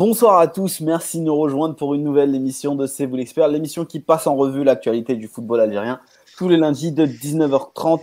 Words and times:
Bonsoir 0.00 0.38
à 0.38 0.48
tous, 0.48 0.80
merci 0.80 1.18
de 1.18 1.24
nous 1.24 1.36
rejoindre 1.36 1.76
pour 1.76 1.92
une 1.92 2.02
nouvelle 2.02 2.34
émission 2.34 2.74
de 2.74 2.86
C'est 2.86 3.04
vous 3.04 3.16
l'expert, 3.16 3.48
l'émission 3.48 3.84
qui 3.84 4.00
passe 4.00 4.26
en 4.26 4.34
revue 4.34 4.64
l'actualité 4.64 5.14
du 5.14 5.28
football 5.28 5.60
algérien 5.60 6.00
tous 6.38 6.48
les 6.48 6.56
lundis 6.56 6.90
de 6.90 7.04
19h30 7.04 8.00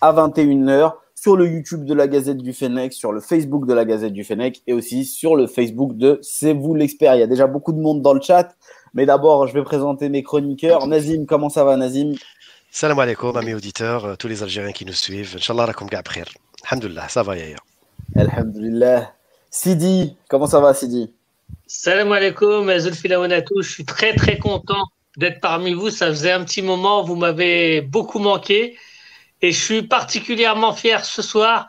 à 0.00 0.12
21h 0.12 0.92
sur 1.16 1.36
le 1.36 1.48
YouTube 1.48 1.84
de 1.84 1.92
la 1.92 2.06
Gazette 2.06 2.36
du 2.36 2.52
Fennec, 2.52 2.92
sur 2.92 3.10
le 3.10 3.20
Facebook 3.20 3.66
de 3.66 3.74
la 3.74 3.84
Gazette 3.84 4.12
du 4.12 4.22
Fennec 4.22 4.62
et 4.68 4.72
aussi 4.72 5.04
sur 5.04 5.34
le 5.34 5.48
Facebook 5.48 5.96
de 5.96 6.20
C'est 6.22 6.52
vous 6.52 6.72
l'expert. 6.76 7.16
Il 7.16 7.18
y 7.18 7.24
a 7.24 7.26
déjà 7.26 7.48
beaucoup 7.48 7.72
de 7.72 7.80
monde 7.80 8.00
dans 8.00 8.14
le 8.14 8.20
chat, 8.20 8.54
mais 8.94 9.04
d'abord 9.04 9.48
je 9.48 9.54
vais 9.54 9.64
présenter 9.64 10.08
mes 10.08 10.22
chroniqueurs. 10.22 10.86
Nazim, 10.86 11.26
comment 11.26 11.48
ça 11.48 11.64
va 11.64 11.76
Nazim? 11.76 12.14
Salam 12.70 13.00
alaikum, 13.00 13.36
amis 13.36 13.54
auditeurs, 13.54 14.04
euh, 14.04 14.14
tous 14.14 14.28
les 14.28 14.44
Algériens 14.44 14.70
qui 14.70 14.84
nous 14.84 14.92
suivent. 14.92 15.34
Inch'Allah, 15.34 15.66
rakom 15.66 15.88
Alhamdulillah, 16.70 17.08
ça 17.08 17.24
va 17.24 17.32
ailleurs. 17.32 17.66
Alhamdulillah. 18.14 19.10
Sidi, 19.50 20.16
comment 20.28 20.46
ça 20.46 20.60
va 20.60 20.74
Sidi? 20.74 21.12
Salam 21.72 22.10
alaikum, 22.10 22.68
Je 22.68 23.62
suis 23.62 23.84
très 23.84 24.12
très 24.16 24.38
content 24.38 24.82
d'être 25.16 25.40
parmi 25.40 25.72
vous. 25.72 25.88
Ça 25.90 26.08
faisait 26.08 26.32
un 26.32 26.42
petit 26.42 26.62
moment, 26.62 27.04
vous 27.04 27.14
m'avez 27.14 27.80
beaucoup 27.80 28.18
manqué. 28.18 28.76
Et 29.40 29.52
je 29.52 29.64
suis 29.64 29.82
particulièrement 29.84 30.72
fier 30.72 31.04
ce 31.04 31.22
soir 31.22 31.68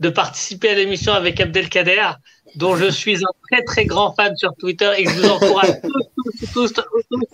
de 0.00 0.08
participer 0.08 0.70
à 0.70 0.74
l'émission 0.74 1.12
avec 1.12 1.38
Abdelkader, 1.38 2.12
dont 2.54 2.76
je 2.76 2.86
suis 2.86 3.22
un 3.22 3.32
très 3.50 3.62
très 3.64 3.84
grand 3.84 4.14
fan 4.14 4.34
sur 4.36 4.54
Twitter 4.58 4.90
et 4.96 5.04
que 5.04 5.10
je 5.10 5.20
vous 5.20 5.28
encourage 5.28 5.82
tous, 5.82 6.46
tous, 6.54 6.72
tous, 6.72 6.82
tous 7.10 7.24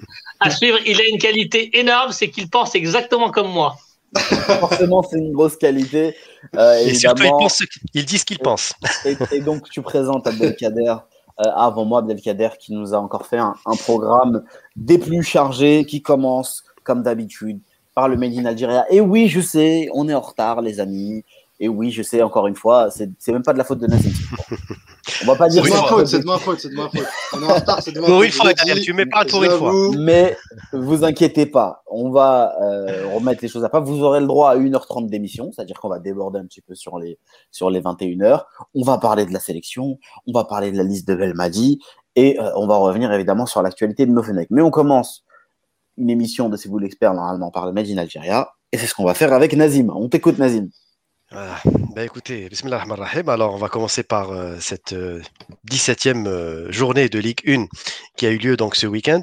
à 0.41 0.51
suivre. 0.51 0.79
Il 0.87 1.01
a 1.01 1.05
une 1.05 1.19
qualité 1.19 1.79
énorme, 1.79 2.11
c'est 2.11 2.31
qu'il 2.31 2.51
pense 2.51 2.75
exactement 2.75 3.31
comme 3.31 3.53
moi. 3.53 3.77
Forcément, 4.59 5.05
c'est 5.05 5.19
une 5.19 5.33
grosse 5.33 5.57
qualité. 5.57 6.17
Euh, 6.57 6.79
et 6.79 6.95
surtout, 6.95 7.23
il, 7.95 8.05
dit 8.05 8.19
ce 8.19 8.25
qu'il 8.25 8.41
pense. 8.41 8.73
Et, 9.05 9.41
donc, 9.41 9.71
tu 9.71 9.83
présentes 9.83 10.27
Abdelkader 10.27 10.97
avant 11.39 11.85
moi, 11.85 12.01
Abdelkader, 12.01 12.51
qui 12.59 12.73
nous 12.73 12.95
a 12.95 12.99
encore 12.99 13.27
fait 13.27 13.39
un, 13.39 13.55
programme 13.85 14.45
des 14.77 14.99
plus 14.99 15.23
chargés, 15.23 15.85
qui 15.85 16.03
commence, 16.03 16.65
comme 16.85 17.03
d'habitude, 17.03 17.61
par 17.95 18.09
le 18.09 18.17
Made 18.17 18.35
in. 18.35 18.85
Et 18.91 19.01
oui, 19.01 19.29
je 19.29 19.41
sais, 19.41 19.89
on 19.93 20.09
est 20.09 20.15
en 20.15 20.21
retard, 20.21 20.61
les 20.61 20.81
amis. 20.81 21.25
Et 21.61 21.69
oui, 21.69 21.91
je 21.91 22.03
sais, 22.03 22.23
encore 22.23 22.47
une 22.47 22.55
fois, 22.55 22.89
c'est 22.91 23.33
même 23.33 23.43
pas 23.43 23.53
de 23.53 23.59
la 23.59 23.65
faute 23.65 23.81
de 23.81 23.87
Nassim. 23.87 24.13
On 25.23 25.27
va 25.27 25.37
pas 25.37 25.49
dire 25.49 25.65
c'est 25.65 25.71
de 25.71 25.77
ma 25.77 25.87
faute, 25.89 26.07
c'est 26.07 26.21
de 26.21 26.25
ma 26.25 26.39
faute, 26.39 26.61
c'est 26.61 26.69
de 26.69 26.75
ma 26.75 26.89
faute. 26.89 27.07
On 27.33 27.43
est 27.43 27.45
en 27.45 27.55
retard, 27.55 27.83
c'est 27.83 27.93
de 27.93 28.01
ma 28.01 28.07
faute. 28.07 28.15
Pour 28.15 28.23
une 28.23 28.31
fois, 28.31 28.53
tu 28.55 28.93
mets 28.93 29.07
pas 29.07 29.25
pour 29.25 29.43
une 29.43 29.51
fois. 29.51 29.73
Mais 29.99 30.37
vous 30.73 31.05
inquiétez 31.05 31.47
pas, 31.47 31.83
on 31.87 32.11
va 32.11 32.55
euh, 32.63 33.09
remettre 33.15 33.41
les 33.43 33.49
choses 33.49 33.65
à 33.65 33.69
pas. 33.69 33.81
Vous 33.81 34.03
aurez 34.03 34.21
le 34.21 34.27
droit 34.27 34.51
à 34.51 34.57
1h30 34.57 35.09
d'émission, 35.09 35.51
c'est-à-dire 35.51 35.81
qu'on 35.81 35.89
va 35.89 35.99
déborder 35.99 36.39
un 36.39 36.45
petit 36.45 36.61
peu 36.61 36.75
sur 36.75 36.99
les, 36.99 37.19
sur 37.51 37.71
les 37.71 37.81
21h. 37.81 38.45
On 38.75 38.83
va 38.85 38.99
parler 38.99 39.27
de 39.27 39.33
la 39.33 39.41
sélection, 39.41 39.99
on 40.27 40.33
va 40.33 40.45
parler 40.45 40.71
de 40.71 40.77
la 40.77 40.85
liste 40.85 41.09
de 41.09 41.15
Belmadi 41.15 41.81
et 42.15 42.39
euh, 42.41 42.51
on 42.57 42.67
va 42.67 42.77
revenir 42.77 43.13
évidemment 43.13 43.47
sur 43.47 43.63
l'actualité 43.63 44.07
de 44.07 44.13
Nofenek. 44.13 44.49
Mais 44.51 44.63
on 44.63 44.71
commence 44.71 45.25
une 45.97 46.11
émission 46.11 46.49
de 46.49 46.57
C'est 46.57 46.69
vous 46.69 46.79
l'expert, 46.79 47.15
normalement 47.15 47.51
par 47.51 47.67
le 47.67 47.73
Made 47.73 47.89
in 47.89 47.99
Algeria. 47.99 48.53
Et 48.73 48.79
c'est 48.79 48.87
ce 48.87 48.95
qu'on 48.95 49.05
va 49.05 49.15
faire 49.15 49.33
avec 49.33 49.55
Nazim. 49.55 49.91
On 49.95 50.09
t'écoute, 50.09 50.39
Nazim. 50.39 50.69
Bah 51.31 52.05
écoutez, 52.05 52.49
bismillah 52.49 52.85
rahim. 52.89 53.29
Alors, 53.29 53.53
on 53.53 53.59
va 53.59 53.69
commencer 53.69 54.03
par 54.03 54.31
euh, 54.31 54.57
cette 54.61 54.95
17e 55.71 56.27
euh, 56.27 56.31
euh, 56.31 56.73
journée 56.73 57.11
de 57.11 57.19
Ligue 57.19 57.43
1 57.47 57.67
qui 58.17 58.27
a 58.27 58.31
eu 58.31 58.39
lieu 58.39 58.57
donc 58.57 58.77
ce 58.77 58.87
week-end. 58.87 59.21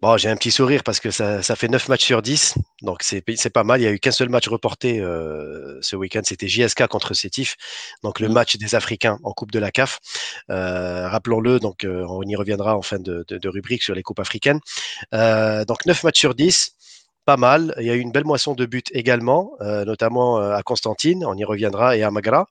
Bon, 0.00 0.16
j'ai 0.16 0.28
un 0.28 0.36
petit 0.36 0.52
sourire 0.52 0.84
parce 0.84 1.00
que 1.00 1.10
ça, 1.10 1.42
ça, 1.42 1.56
fait 1.56 1.66
9 1.66 1.88
matchs 1.88 2.04
sur 2.04 2.22
10, 2.22 2.54
donc 2.82 3.02
c'est 3.02 3.50
pas 3.50 3.64
mal. 3.64 3.80
Il 3.80 3.82
n'y 3.82 3.88
a 3.88 3.92
eu 3.92 3.98
qu'un 3.98 4.12
seul 4.12 4.28
match 4.28 4.46
reporté 4.48 4.98
ce 4.98 5.96
week-end, 5.96 6.20
c'était 6.24 6.46
JSK 6.46 6.86
contre 6.88 7.14
Sétif, 7.14 7.56
donc 8.02 8.20
le 8.20 8.28
mmh. 8.28 8.32
match 8.32 8.56
des 8.56 8.74
Africains 8.74 9.18
en 9.24 9.32
Coupe 9.32 9.50
de 9.50 9.58
la 9.58 9.70
CAF. 9.70 10.00
Rappelons-le, 10.48 11.58
donc 11.58 11.86
on 11.86 12.22
y 12.22 12.36
reviendra 12.36 12.76
en 12.76 12.82
fin 12.82 12.98
de, 12.98 13.24
de, 13.28 13.38
de 13.38 13.48
rubrique 13.48 13.82
sur 13.82 13.94
les 13.94 14.02
coupes 14.02 14.20
africaines. 14.20 14.60
donc 15.12 15.86
9 15.86 16.04
matchs 16.04 16.20
sur 16.20 16.34
10 16.34 16.74
pas 17.24 17.36
mal. 17.36 17.74
Il 17.78 17.86
y 17.86 17.90
a 17.90 17.94
eu 17.94 18.00
une 18.00 18.12
belle 18.12 18.24
moisson 18.24 18.54
de 18.54 18.66
buts 18.66 18.82
également, 18.92 19.52
euh, 19.60 19.84
notamment 19.84 20.38
euh, 20.38 20.54
à 20.54 20.62
Constantine, 20.62 21.24
on 21.24 21.36
y 21.36 21.44
reviendra, 21.44 21.96
et 21.96 22.02
à 22.02 22.10
Magra. 22.10 22.48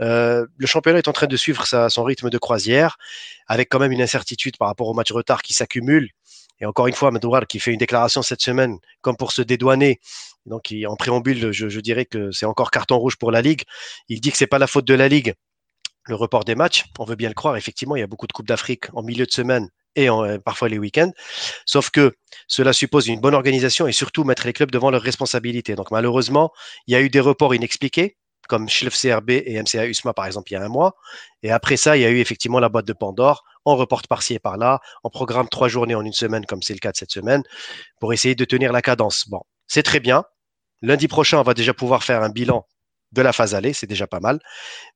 Euh, 0.00 0.46
le 0.56 0.66
championnat 0.66 0.98
est 0.98 1.08
en 1.08 1.12
train 1.12 1.26
de 1.26 1.36
suivre 1.36 1.64
son 1.66 2.04
rythme 2.04 2.30
de 2.30 2.38
croisière, 2.38 2.98
avec 3.46 3.68
quand 3.68 3.78
même 3.78 3.92
une 3.92 4.02
incertitude 4.02 4.56
par 4.56 4.68
rapport 4.68 4.88
au 4.88 4.94
match 4.94 5.12
retard 5.12 5.42
qui 5.42 5.54
s'accumule. 5.54 6.10
Et 6.60 6.66
encore 6.66 6.88
une 6.88 6.94
fois, 6.94 7.10
Madouar 7.10 7.46
qui 7.46 7.60
fait 7.60 7.72
une 7.72 7.78
déclaration 7.78 8.22
cette 8.22 8.42
semaine, 8.42 8.78
comme 9.00 9.16
pour 9.16 9.30
se 9.32 9.42
dédouaner. 9.42 10.00
Donc, 10.46 10.74
en 10.86 10.96
préambule, 10.96 11.52
je, 11.52 11.68
je 11.68 11.80
dirais 11.80 12.04
que 12.04 12.32
c'est 12.32 12.46
encore 12.46 12.70
carton 12.70 12.98
rouge 12.98 13.16
pour 13.16 13.30
la 13.30 13.42
Ligue. 13.42 13.62
Il 14.08 14.20
dit 14.20 14.32
que 14.32 14.36
c'est 14.36 14.48
pas 14.48 14.58
la 14.58 14.66
faute 14.66 14.86
de 14.86 14.94
la 14.94 15.08
Ligue, 15.08 15.34
le 16.06 16.16
report 16.16 16.44
des 16.44 16.56
matchs. 16.56 16.86
On 16.98 17.04
veut 17.04 17.16
bien 17.16 17.28
le 17.28 17.34
croire. 17.34 17.56
Effectivement, 17.56 17.94
il 17.94 18.00
y 18.00 18.02
a 18.02 18.08
beaucoup 18.08 18.26
de 18.26 18.32
Coupes 18.32 18.48
d'Afrique 18.48 18.86
en 18.94 19.02
milieu 19.02 19.26
de 19.26 19.30
semaine 19.30 19.68
et 19.96 20.08
euh, 20.10 20.38
parfois 20.38 20.68
les 20.68 20.78
week-ends. 20.78 21.12
Sauf 21.66 21.90
que 21.90 22.14
cela 22.46 22.72
suppose 22.72 23.08
une 23.08 23.20
bonne 23.20 23.34
organisation 23.34 23.86
et 23.86 23.92
surtout 23.92 24.24
mettre 24.24 24.46
les 24.46 24.52
clubs 24.52 24.70
devant 24.70 24.90
leurs 24.90 25.02
responsabilités. 25.02 25.74
Donc 25.74 25.90
malheureusement, 25.90 26.52
il 26.86 26.92
y 26.92 26.96
a 26.96 27.00
eu 27.00 27.10
des 27.10 27.20
reports 27.20 27.54
inexpliqués, 27.54 28.16
comme 28.48 28.68
Schlef 28.68 28.98
CRB 28.98 29.30
et 29.30 29.60
MCA 29.60 29.86
USMA 29.86 30.14
par 30.14 30.26
exemple 30.26 30.50
il 30.50 30.54
y 30.54 30.56
a 30.56 30.62
un 30.62 30.68
mois. 30.68 30.96
Et 31.42 31.50
après 31.50 31.76
ça, 31.76 31.96
il 31.96 32.02
y 32.02 32.04
a 32.04 32.10
eu 32.10 32.18
effectivement 32.18 32.60
la 32.60 32.68
boîte 32.68 32.86
de 32.86 32.92
Pandore. 32.92 33.44
On 33.64 33.76
reporte 33.76 34.06
par-ci 34.06 34.34
et 34.34 34.38
par-là. 34.38 34.80
On 35.04 35.10
programme 35.10 35.48
trois 35.48 35.68
journées 35.68 35.94
en 35.94 36.04
une 36.04 36.12
semaine, 36.12 36.46
comme 36.46 36.62
c'est 36.62 36.72
le 36.72 36.78
cas 36.78 36.92
de 36.92 36.96
cette 36.96 37.10
semaine, 37.10 37.42
pour 38.00 38.12
essayer 38.12 38.34
de 38.34 38.44
tenir 38.44 38.72
la 38.72 38.80
cadence. 38.80 39.28
Bon, 39.28 39.42
c'est 39.66 39.82
très 39.82 40.00
bien. 40.00 40.24
Lundi 40.80 41.08
prochain, 41.08 41.38
on 41.38 41.42
va 41.42 41.54
déjà 41.54 41.74
pouvoir 41.74 42.04
faire 42.04 42.22
un 42.22 42.30
bilan 42.30 42.66
de 43.12 43.22
la 43.22 43.32
phase 43.32 43.54
allée, 43.54 43.72
c'est 43.72 43.86
déjà 43.86 44.06
pas 44.06 44.20
mal. 44.20 44.38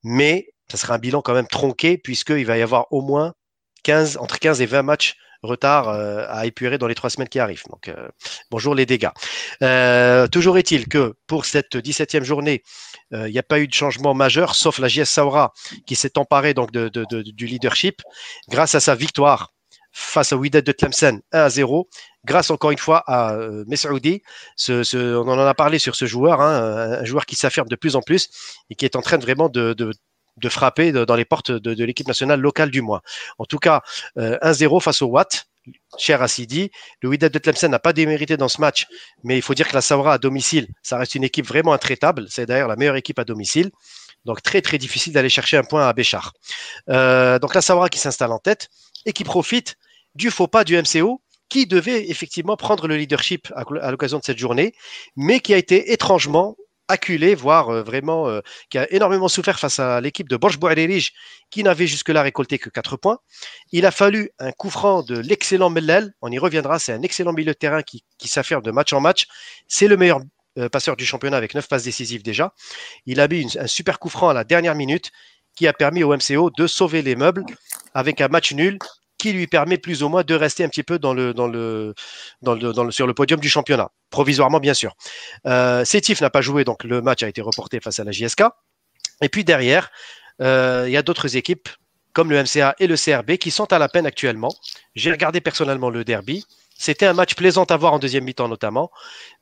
Mais 0.03 0.49
ça 0.71 0.77
sera 0.77 0.95
un 0.95 0.99
bilan 0.99 1.23
quand 1.23 1.35
même 1.35 1.49
tronqué, 1.49 1.99
puisqu'il 1.99 2.47
va 2.47 2.57
y 2.57 2.63
avoir 2.63 2.87
au 2.93 3.03
moins 3.03 3.35
15, 3.83 4.19
entre 4.19 4.39
15 4.39 4.61
et 4.61 4.67
20 4.67 4.83
matchs 4.83 5.17
retard 5.43 5.89
euh, 5.89 6.25
à 6.29 6.47
épurer 6.47 6.79
dans 6.79 6.87
les 6.87 6.95
trois 6.95 7.11
semaines 7.11 7.29
qui 7.29 7.39
arrivent. 7.39 7.65
Donc, 7.71 7.89
euh, 7.89 8.09
bonjour 8.51 8.75
les 8.75 8.87
dégâts. 8.87 9.11
Euh, 9.63 10.27
toujours 10.29 10.59
est-il 10.59 10.89
que 10.89 11.15
pour 11.27 11.45
cette 11.45 11.77
17e 11.77 12.23
journée, 12.23 12.63
il 13.11 13.31
n'y 13.31 13.39
a 13.39 13.43
pas 13.43 13.61
eu 13.61 13.69
de 13.69 13.75
changement 13.75 14.15
majeur, 14.15 14.55
sauf 14.55 14.79
la 14.79 14.89
JS 14.89 15.05
Saoura 15.05 15.53
qui 15.87 15.97
s'est 15.97 16.17
emparée 16.17 16.55
donc 16.55 16.73
de, 16.73 16.89
du 16.89 17.47
leadership 17.47 18.01
grâce 18.49 18.75
à 18.75 18.81
sa 18.81 18.95
victoire 18.95 19.53
face 19.95 20.33
au 20.33 20.37
Wydad 20.37 20.65
de 20.65 20.73
Tlemcen 20.73 21.21
1 21.33 21.39
à 21.39 21.51
0, 21.51 21.91
grâce 22.25 22.51
encore 22.51 22.71
une 22.71 22.79
fois 22.79 23.05
à 23.07 23.37
Ce, 24.57 25.17
on 25.17 25.29
en 25.29 25.39
a 25.39 25.55
parlé 25.55 25.79
sur 25.79 25.95
ce 25.95 26.07
joueur, 26.07 26.41
hein, 26.41 27.01
un 27.01 27.05
joueur 27.05 27.27
qui 27.27 27.37
s'affirme 27.37 27.69
de 27.69 27.77
plus 27.77 27.97
en 27.97 28.01
plus 28.01 28.31
et 28.71 28.75
qui 28.75 28.87
est 28.87 28.97
en 28.97 29.03
train 29.03 29.19
de 29.19 29.23
vraiment 29.23 29.51
de 29.51 29.75
frapper 30.49 30.93
dans 30.93 31.15
les 31.15 31.25
portes 31.25 31.51
de, 31.51 31.85
l'équipe 31.85 32.09
nationale 32.09 32.41
locale 32.41 32.71
du 32.71 32.83
mois. 32.83 33.03
En 33.39 33.45
tout 33.45 33.59
cas, 33.59 33.83
1-0 34.17 34.77
euh, 34.77 34.81
face 34.81 35.03
au 35.03 35.07
Watt, 35.07 35.47
cher 35.99 36.23
Assidi. 36.23 36.71
Le 37.03 37.09
Wydad 37.09 37.33
de 37.33 37.39
Tlemcen 37.39 37.71
n'a 37.71 37.79
pas 37.79 37.93
démérité 37.93 38.37
dans 38.37 38.49
ce 38.49 38.61
match, 38.61 38.87
mais 39.23 39.37
il 39.37 39.43
faut 39.43 39.55
dire 39.55 39.69
que 39.69 39.75
la 39.75 39.81
Saoura 39.81 40.15
à 40.15 40.19
domicile, 40.19 40.69
ça 40.83 40.99
reste 40.99 41.15
une 41.15 41.25
équipe 41.25 41.47
vraiment 41.47 41.73
intraitable. 41.73 42.27
C'est 42.29 42.47
d'ailleurs 42.47 42.69
la 42.69 42.77
meilleure 42.77 42.97
équipe 42.97 43.19
à 43.19 43.25
domicile. 43.25 43.71
Donc 44.25 44.43
très 44.43 44.63
très 44.63 44.79
difficile 44.79 45.13
d'aller 45.13 45.29
chercher 45.29 45.57
un 45.57 45.65
point 45.65 45.89
à 45.89 45.93
Béchar. 45.93 46.33
Euh, 46.89 47.39
donc 47.39 47.55
la 47.55 47.61
Saoura 47.61 47.89
qui 47.89 47.99
s'installe 47.99 48.33
en 48.33 48.39
tête 48.39 48.69
et 49.05 49.13
qui 49.13 49.25
profite 49.25 49.77
du 50.15 50.31
faux 50.31 50.47
pas 50.47 50.65
du 50.65 50.77
MCO 50.77 51.21
qui 51.49 51.67
devait 51.67 52.09
effectivement 52.09 52.57
prendre 52.57 52.89
le 52.89 52.97
leadership 52.97 53.53
à 53.55 53.91
l'occasion 53.91 54.19
de 54.19 54.25
cette 54.25 54.39
journée, 54.39 54.75
mais 55.17 55.41
qui 55.41 55.53
a 55.53 55.59
été 55.59 55.93
étrangement 55.93 56.57
acculé, 56.93 57.35
voire 57.35 57.71
euh, 57.71 57.83
vraiment 57.83 58.29
euh, 58.29 58.41
qui 58.71 58.79
a 58.79 58.91
énormément 58.93 59.29
souffert 59.29 59.59
face 59.59 59.79
à 59.81 60.01
l'équipe 60.01 60.29
de 60.29 60.37
Borj 60.37 60.59
Bouarerij 60.59 61.13
qui 61.51 61.65
n'avait 61.65 61.87
jusque-là 61.87 62.23
récolté 62.23 62.59
que 62.59 62.71
4 62.71 62.97
points. 62.97 63.19
Il 63.73 63.85
a 63.87 63.91
fallu 63.91 64.31
un 64.39 64.53
coup 64.53 64.71
franc 64.71 65.03
de 65.03 65.19
l'excellent 65.19 65.71
Mellel, 65.71 66.13
on 66.23 66.31
y 66.31 66.39
reviendra, 66.39 66.79
c'est 66.79 66.93
un 66.93 67.03
excellent 67.03 67.33
milieu 67.33 67.53
de 67.53 67.59
terrain 67.59 67.83
qui, 67.83 68.05
qui 68.19 68.29
s'affirme 68.29 68.63
de 68.63 68.71
match 68.71 68.93
en 68.93 69.01
match. 69.01 69.27
C'est 69.67 69.89
le 69.89 69.97
meilleur 69.97 70.21
euh, 70.59 70.69
passeur 70.69 70.97
du 70.97 71.05
championnat 71.05 71.37
avec 71.37 71.55
9 71.55 71.67
passes 71.67 71.85
décisives 71.85 72.23
déjà. 72.23 72.55
Il 73.07 73.21
a 73.21 73.27
mis 73.27 73.57
un 73.59 73.67
super 73.67 73.99
coup 73.99 74.11
franc 74.11 74.29
à 74.29 74.35
la 74.35 74.45
dernière 74.45 74.75
minute 74.75 75.11
qui 75.57 75.67
a 75.67 75.73
permis 75.73 76.03
au 76.03 76.15
MCO 76.15 76.51
de 76.51 76.67
sauver 76.67 77.03
les 77.03 77.17
meubles 77.17 77.45
avec 77.95 78.21
un 78.21 78.29
match 78.29 78.53
nul 78.53 78.79
qui 79.23 79.33
lui 79.33 79.47
permet 79.47 79.79
plus 79.79 80.03
ou 80.03 80.09
moins 80.09 80.25
de 80.25 80.35
rester 80.35 80.65
un 80.65 80.69
petit 80.69 80.83
peu 80.83 80.99
dans 80.99 81.15
le, 81.15 81.33
dans 81.33 81.47
le, 81.47 81.95
dans 82.43 82.55
le, 82.57 82.91
sur 82.91 83.07
le 83.07 83.15
podium 83.15 83.39
du 83.39 83.49
championnat, 83.49 83.93
provisoirement 84.11 84.59
bien 84.59 84.75
sûr. 84.75 84.97
Euh, 85.47 85.85
n'a 86.21 86.31
pas 86.31 86.41
joué, 86.41 86.65
donc 86.65 86.83
le 86.83 87.01
match 87.01 87.23
a 87.23 87.29
été 87.29 87.41
reporté 87.41 87.79
face 87.79 88.01
à 88.01 88.05
la 88.05 88.11
JSK. 88.11 88.43
Et 89.23 89.29
puis 89.29 89.45
derrière, 89.45 89.93
euh, 90.41 90.87
il 90.89 90.93
y 90.93 90.97
a 90.97 91.03
d'autres 91.03 91.37
équipes 91.37 91.69
comme 92.13 92.31
le 92.31 92.43
MCA 92.43 92.75
et 92.81 92.89
le 92.89 92.97
CRB 92.97 93.37
qui 93.37 93.53
sont 93.53 93.73
à 93.73 93.79
la 93.79 93.89
peine 93.89 94.07
actuellement. 94.07 94.53
J'ai 94.97 95.13
regardé 95.13 95.41
personnellement 95.41 95.89
le 95.89 96.03
derby. 96.03 96.45
C'était 96.77 97.07
un 97.07 97.15
match 97.15 97.37
plaisant 97.37 97.65
à 97.65 97.77
voir 97.77 97.93
en 97.93 98.01
deuxième 98.01 98.25
mi-temps 98.25 98.49
notamment, 98.49 98.91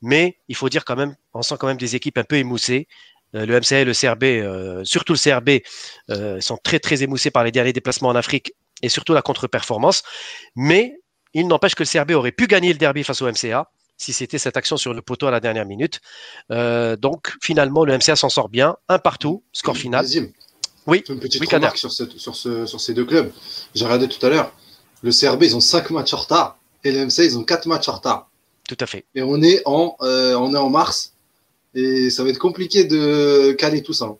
mais 0.02 0.36
il 0.48 0.56
faut 0.56 0.68
dire 0.68 0.84
quand 0.84 0.96
même, 0.96 1.16
on 1.32 1.40
sent 1.40 1.54
quand 1.58 1.68
même 1.68 1.78
des 1.78 1.96
équipes 1.96 2.18
un 2.18 2.24
peu 2.24 2.36
émoussées. 2.36 2.86
Euh, 3.34 3.46
le 3.46 3.58
MCA 3.58 3.80
et 3.80 3.84
le 3.86 3.94
CRB, 3.94 4.24
euh, 4.24 4.84
surtout 4.84 5.14
le 5.14 5.18
CRB, 5.18 5.62
sont 6.42 6.58
très 6.62 6.80
très 6.80 7.02
émoussés 7.02 7.30
par 7.30 7.44
les 7.44 7.50
derniers 7.50 7.72
déplacements 7.72 8.10
en 8.10 8.14
Afrique 8.14 8.52
et 8.82 8.88
surtout 8.88 9.12
la 9.12 9.22
contre-performance. 9.22 10.02
Mais 10.56 11.00
il 11.34 11.46
n'empêche 11.46 11.74
que 11.74 11.82
le 11.82 11.88
CRB 11.88 12.12
aurait 12.12 12.32
pu 12.32 12.46
gagner 12.46 12.72
le 12.72 12.78
derby 12.78 13.04
face 13.04 13.22
au 13.22 13.30
MCA 13.30 13.70
si 14.00 14.14
c'était 14.14 14.38
cette 14.38 14.56
action 14.56 14.78
sur 14.78 14.94
le 14.94 15.02
poteau 15.02 15.26
à 15.26 15.30
la 15.30 15.40
dernière 15.40 15.66
minute. 15.66 16.00
Euh, 16.50 16.96
donc 16.96 17.34
finalement, 17.42 17.84
le 17.84 17.96
MCA 17.96 18.16
s'en 18.16 18.30
sort 18.30 18.48
bien, 18.48 18.76
un 18.88 18.98
partout, 18.98 19.44
score 19.52 19.76
final. 19.76 20.06
Oui. 20.86 21.04
Une 21.08 21.20
petite 21.20 21.46
remarque 21.52 21.76
sur, 21.76 21.92
sur, 21.92 22.34
ce, 22.34 22.64
sur 22.64 22.80
ces 22.80 22.94
deux 22.94 23.04
clubs. 23.04 23.30
J'ai 23.74 23.84
regardé 23.84 24.08
tout 24.08 24.24
à 24.24 24.30
l'heure. 24.30 24.54
Le 25.02 25.12
CRB, 25.12 25.42
ils 25.42 25.54
ont 25.54 25.60
5 25.60 25.90
matchs 25.90 26.14
en 26.14 26.16
retard 26.16 26.58
et 26.82 26.92
le 26.92 27.04
MC, 27.04 27.18
ils 27.18 27.36
ont 27.36 27.44
4 27.44 27.66
matchs 27.66 27.88
en 27.88 27.92
retard. 27.92 28.30
Tout 28.66 28.76
à 28.80 28.86
fait. 28.86 29.04
Et 29.14 29.22
on 29.22 29.42
est 29.42 29.60
en, 29.66 29.96
euh, 30.00 30.34
on 30.34 30.54
est 30.54 30.58
en 30.58 30.70
mars 30.70 31.12
et 31.74 32.08
ça 32.08 32.24
va 32.24 32.30
être 32.30 32.38
compliqué 32.38 32.84
de 32.84 33.52
caler 33.52 33.82
tout 33.82 33.92
ça. 33.92 34.14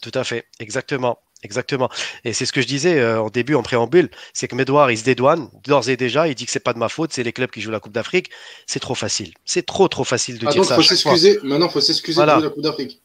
Tout 0.00 0.12
à 0.14 0.24
fait, 0.24 0.46
exactement. 0.58 1.18
Exactement. 1.44 1.88
Et 2.24 2.32
c'est 2.32 2.46
ce 2.46 2.52
que 2.52 2.60
je 2.60 2.66
disais 2.66 2.98
euh, 2.98 3.22
en 3.22 3.28
début, 3.28 3.54
en 3.54 3.62
préambule, 3.62 4.10
c'est 4.32 4.48
que 4.48 4.56
Medouard, 4.56 4.90
il 4.90 4.98
se 4.98 5.04
dédouane 5.04 5.48
d'ores 5.64 5.88
et 5.88 5.96
déjà, 5.96 6.26
il 6.26 6.34
dit 6.34 6.46
que 6.46 6.50
c'est 6.50 6.58
pas 6.58 6.72
de 6.72 6.78
ma 6.78 6.88
faute, 6.88 7.12
c'est 7.12 7.22
les 7.22 7.32
clubs 7.32 7.50
qui 7.50 7.60
jouent 7.60 7.70
la 7.70 7.78
Coupe 7.80 7.92
d'Afrique. 7.92 8.30
C'est 8.66 8.80
trop 8.80 8.96
facile. 8.96 9.32
C'est 9.44 9.64
trop, 9.64 9.86
trop 9.86 10.04
facile 10.04 10.38
de 10.38 10.46
ah 10.48 10.50
dire 10.50 10.62
donc, 10.62 10.68
ça. 10.68 10.74
Faut 10.74 10.82
s'excuser. 10.82 11.38
Maintenant, 11.44 11.66
il 11.66 11.72
faut 11.72 11.80
s'excuser 11.80 12.20
de 12.20 12.26
la 12.26 12.50
Coupe 12.50 12.62
d'Afrique. 12.62 13.00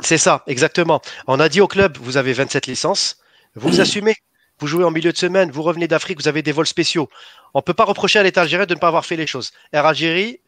C'est 0.00 0.18
ça, 0.18 0.42
exactement. 0.46 1.00
On 1.26 1.40
a 1.40 1.48
dit 1.48 1.60
au 1.60 1.68
club, 1.68 1.98
vous 2.00 2.16
avez 2.16 2.32
27 2.32 2.66
licences, 2.66 3.18
vous 3.54 3.80
assumez. 3.80 4.14
Vous 4.58 4.68
jouez 4.68 4.84
en 4.84 4.92
milieu 4.92 5.10
de 5.10 5.16
semaine, 5.16 5.50
vous 5.50 5.62
revenez 5.62 5.88
d'Afrique, 5.88 6.20
vous 6.20 6.28
avez 6.28 6.42
des 6.42 6.52
vols 6.52 6.68
spéciaux. 6.68 7.08
On 7.52 7.58
ne 7.58 7.62
peut 7.62 7.74
pas 7.74 7.84
reprocher 7.84 8.20
à 8.20 8.22
l'État 8.22 8.42
algérien 8.42 8.64
de 8.64 8.74
ne 8.74 8.78
pas 8.78 8.86
avoir 8.86 9.04
fait 9.04 9.16
les 9.16 9.26
choses. 9.26 9.50
Air 9.72 9.86
Algérie, 9.86 10.38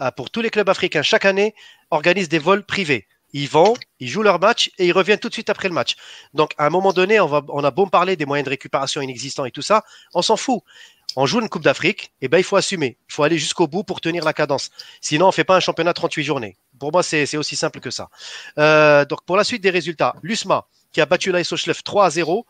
euh, 0.00 0.12
pour 0.12 0.30
tous 0.30 0.40
les 0.40 0.50
clubs 0.50 0.68
africains, 0.68 1.02
chaque 1.02 1.24
année, 1.24 1.52
organise 1.90 2.28
des 2.28 2.38
vols 2.38 2.64
privés. 2.64 3.08
Ils 3.38 3.50
vont, 3.50 3.74
ils 4.00 4.08
jouent 4.08 4.22
leur 4.22 4.40
match 4.40 4.70
et 4.78 4.86
ils 4.86 4.92
reviennent 4.92 5.18
tout 5.18 5.28
de 5.28 5.34
suite 5.34 5.50
après 5.50 5.68
le 5.68 5.74
match. 5.74 5.96
Donc, 6.32 6.52
à 6.56 6.64
un 6.64 6.70
moment 6.70 6.94
donné, 6.94 7.20
on, 7.20 7.26
va, 7.26 7.42
on 7.48 7.62
a 7.64 7.70
beau 7.70 7.84
parler 7.84 8.16
des 8.16 8.24
moyens 8.24 8.46
de 8.46 8.50
récupération 8.50 9.02
inexistants 9.02 9.44
et 9.44 9.50
tout 9.50 9.60
ça, 9.60 9.84
on 10.14 10.22
s'en 10.22 10.38
fout. 10.38 10.62
On 11.16 11.26
joue 11.26 11.40
une 11.40 11.50
Coupe 11.50 11.62
d'Afrique, 11.62 12.12
et 12.22 12.28
ben 12.28 12.38
il 12.38 12.44
faut 12.44 12.56
assumer. 12.56 12.96
Il 13.10 13.12
faut 13.12 13.24
aller 13.24 13.36
jusqu'au 13.36 13.66
bout 13.66 13.84
pour 13.84 14.00
tenir 14.00 14.24
la 14.24 14.32
cadence. 14.32 14.70
Sinon, 15.02 15.26
on 15.26 15.28
ne 15.28 15.34
fait 15.34 15.44
pas 15.44 15.54
un 15.54 15.60
championnat 15.60 15.92
38 15.92 16.24
journées. 16.24 16.56
Pour 16.78 16.92
moi, 16.92 17.02
c'est 17.02 17.36
aussi 17.36 17.56
simple 17.56 17.80
que 17.80 17.90
ça. 17.90 18.08
Euh, 18.58 19.04
donc, 19.04 19.22
pour 19.26 19.36
la 19.36 19.44
suite 19.44 19.62
des 19.62 19.70
résultats, 19.70 20.14
l'USMA, 20.22 20.66
qui 20.92 21.02
a 21.02 21.06
battu 21.06 21.30
l'ASO 21.30 21.58
Schleff 21.58 21.84
3 21.84 22.06
à 22.06 22.10
0. 22.10 22.46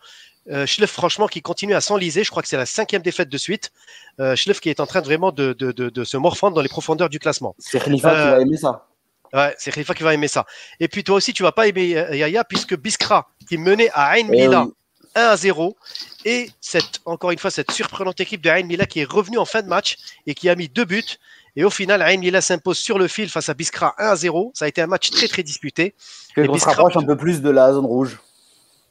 Euh, 0.50 0.66
Schleff, 0.66 0.92
franchement, 0.92 1.26
qui 1.26 1.42
continue 1.42 1.74
à 1.74 1.80
s'enliser. 1.80 2.22
Je 2.22 2.30
crois 2.30 2.42
que 2.42 2.48
c'est 2.48 2.56
la 2.56 2.66
cinquième 2.66 3.02
défaite 3.02 3.28
de 3.28 3.38
suite. 3.38 3.72
Euh, 4.20 4.36
Schleff 4.36 4.60
qui 4.60 4.70
est 4.70 4.78
en 4.78 4.86
train 4.86 5.00
de 5.00 5.06
vraiment 5.06 5.32
de, 5.32 5.52
de, 5.52 5.72
de, 5.72 5.88
de 5.88 6.04
se 6.04 6.16
morfondre 6.16 6.54
dans 6.54 6.62
les 6.62 6.68
profondeurs 6.68 7.08
du 7.08 7.18
classement. 7.18 7.56
C'est 7.58 7.82
Khalifa 7.82 8.10
qui 8.10 8.16
va 8.16 8.40
aimer 8.40 8.56
ça. 8.56 8.86
Ouais, 9.32 9.54
c'est 9.58 9.70
Khalifa 9.70 9.94
qui 9.94 10.02
va 10.02 10.14
aimer 10.14 10.28
ça. 10.28 10.46
Et 10.80 10.88
puis 10.88 11.04
toi 11.04 11.16
aussi, 11.16 11.32
tu 11.32 11.42
vas 11.42 11.52
pas 11.52 11.66
aimer 11.66 11.88
Yaya 12.12 12.44
puisque 12.44 12.76
Biskra, 12.76 13.28
qui 13.48 13.58
menait 13.58 13.90
à 13.92 14.16
Ain 14.16 14.24
Mila 14.24 14.64
oui. 14.64 14.72
1 15.14 15.20
à 15.22 15.36
0, 15.36 15.76
et 16.24 16.50
cette, 16.60 17.00
encore 17.04 17.30
une 17.30 17.38
fois, 17.38 17.50
cette 17.50 17.70
surprenante 17.70 18.20
équipe 18.20 18.42
de 18.42 18.50
Ain 18.50 18.64
Mila 18.64 18.86
qui 18.86 19.00
est 19.00 19.04
revenue 19.04 19.38
en 19.38 19.44
fin 19.44 19.62
de 19.62 19.68
match 19.68 19.96
et 20.26 20.34
qui 20.34 20.48
a 20.48 20.54
mis 20.54 20.68
deux 20.68 20.84
buts. 20.84 21.18
Et 21.54 21.64
au 21.64 21.70
final, 21.70 22.02
Ain 22.02 22.18
Mila 22.18 22.40
s'impose 22.40 22.78
sur 22.78 22.98
le 22.98 23.08
fil 23.08 23.30
face 23.30 23.48
à 23.48 23.54
Biskra 23.54 23.94
1 23.98 24.08
à 24.08 24.16
0. 24.16 24.52
Ça 24.54 24.66
a 24.66 24.68
été 24.68 24.82
un 24.82 24.86
match 24.86 25.10
très 25.10 25.26
très 25.26 25.42
disputé. 25.42 25.94
Et 26.36 26.48
on 26.48 26.58
se 26.58 26.66
rapproche 26.66 26.96
un 26.96 27.02
peu 27.02 27.16
plus 27.16 27.40
de 27.40 27.48
la 27.48 27.72
zone 27.72 27.86
rouge. 27.86 28.18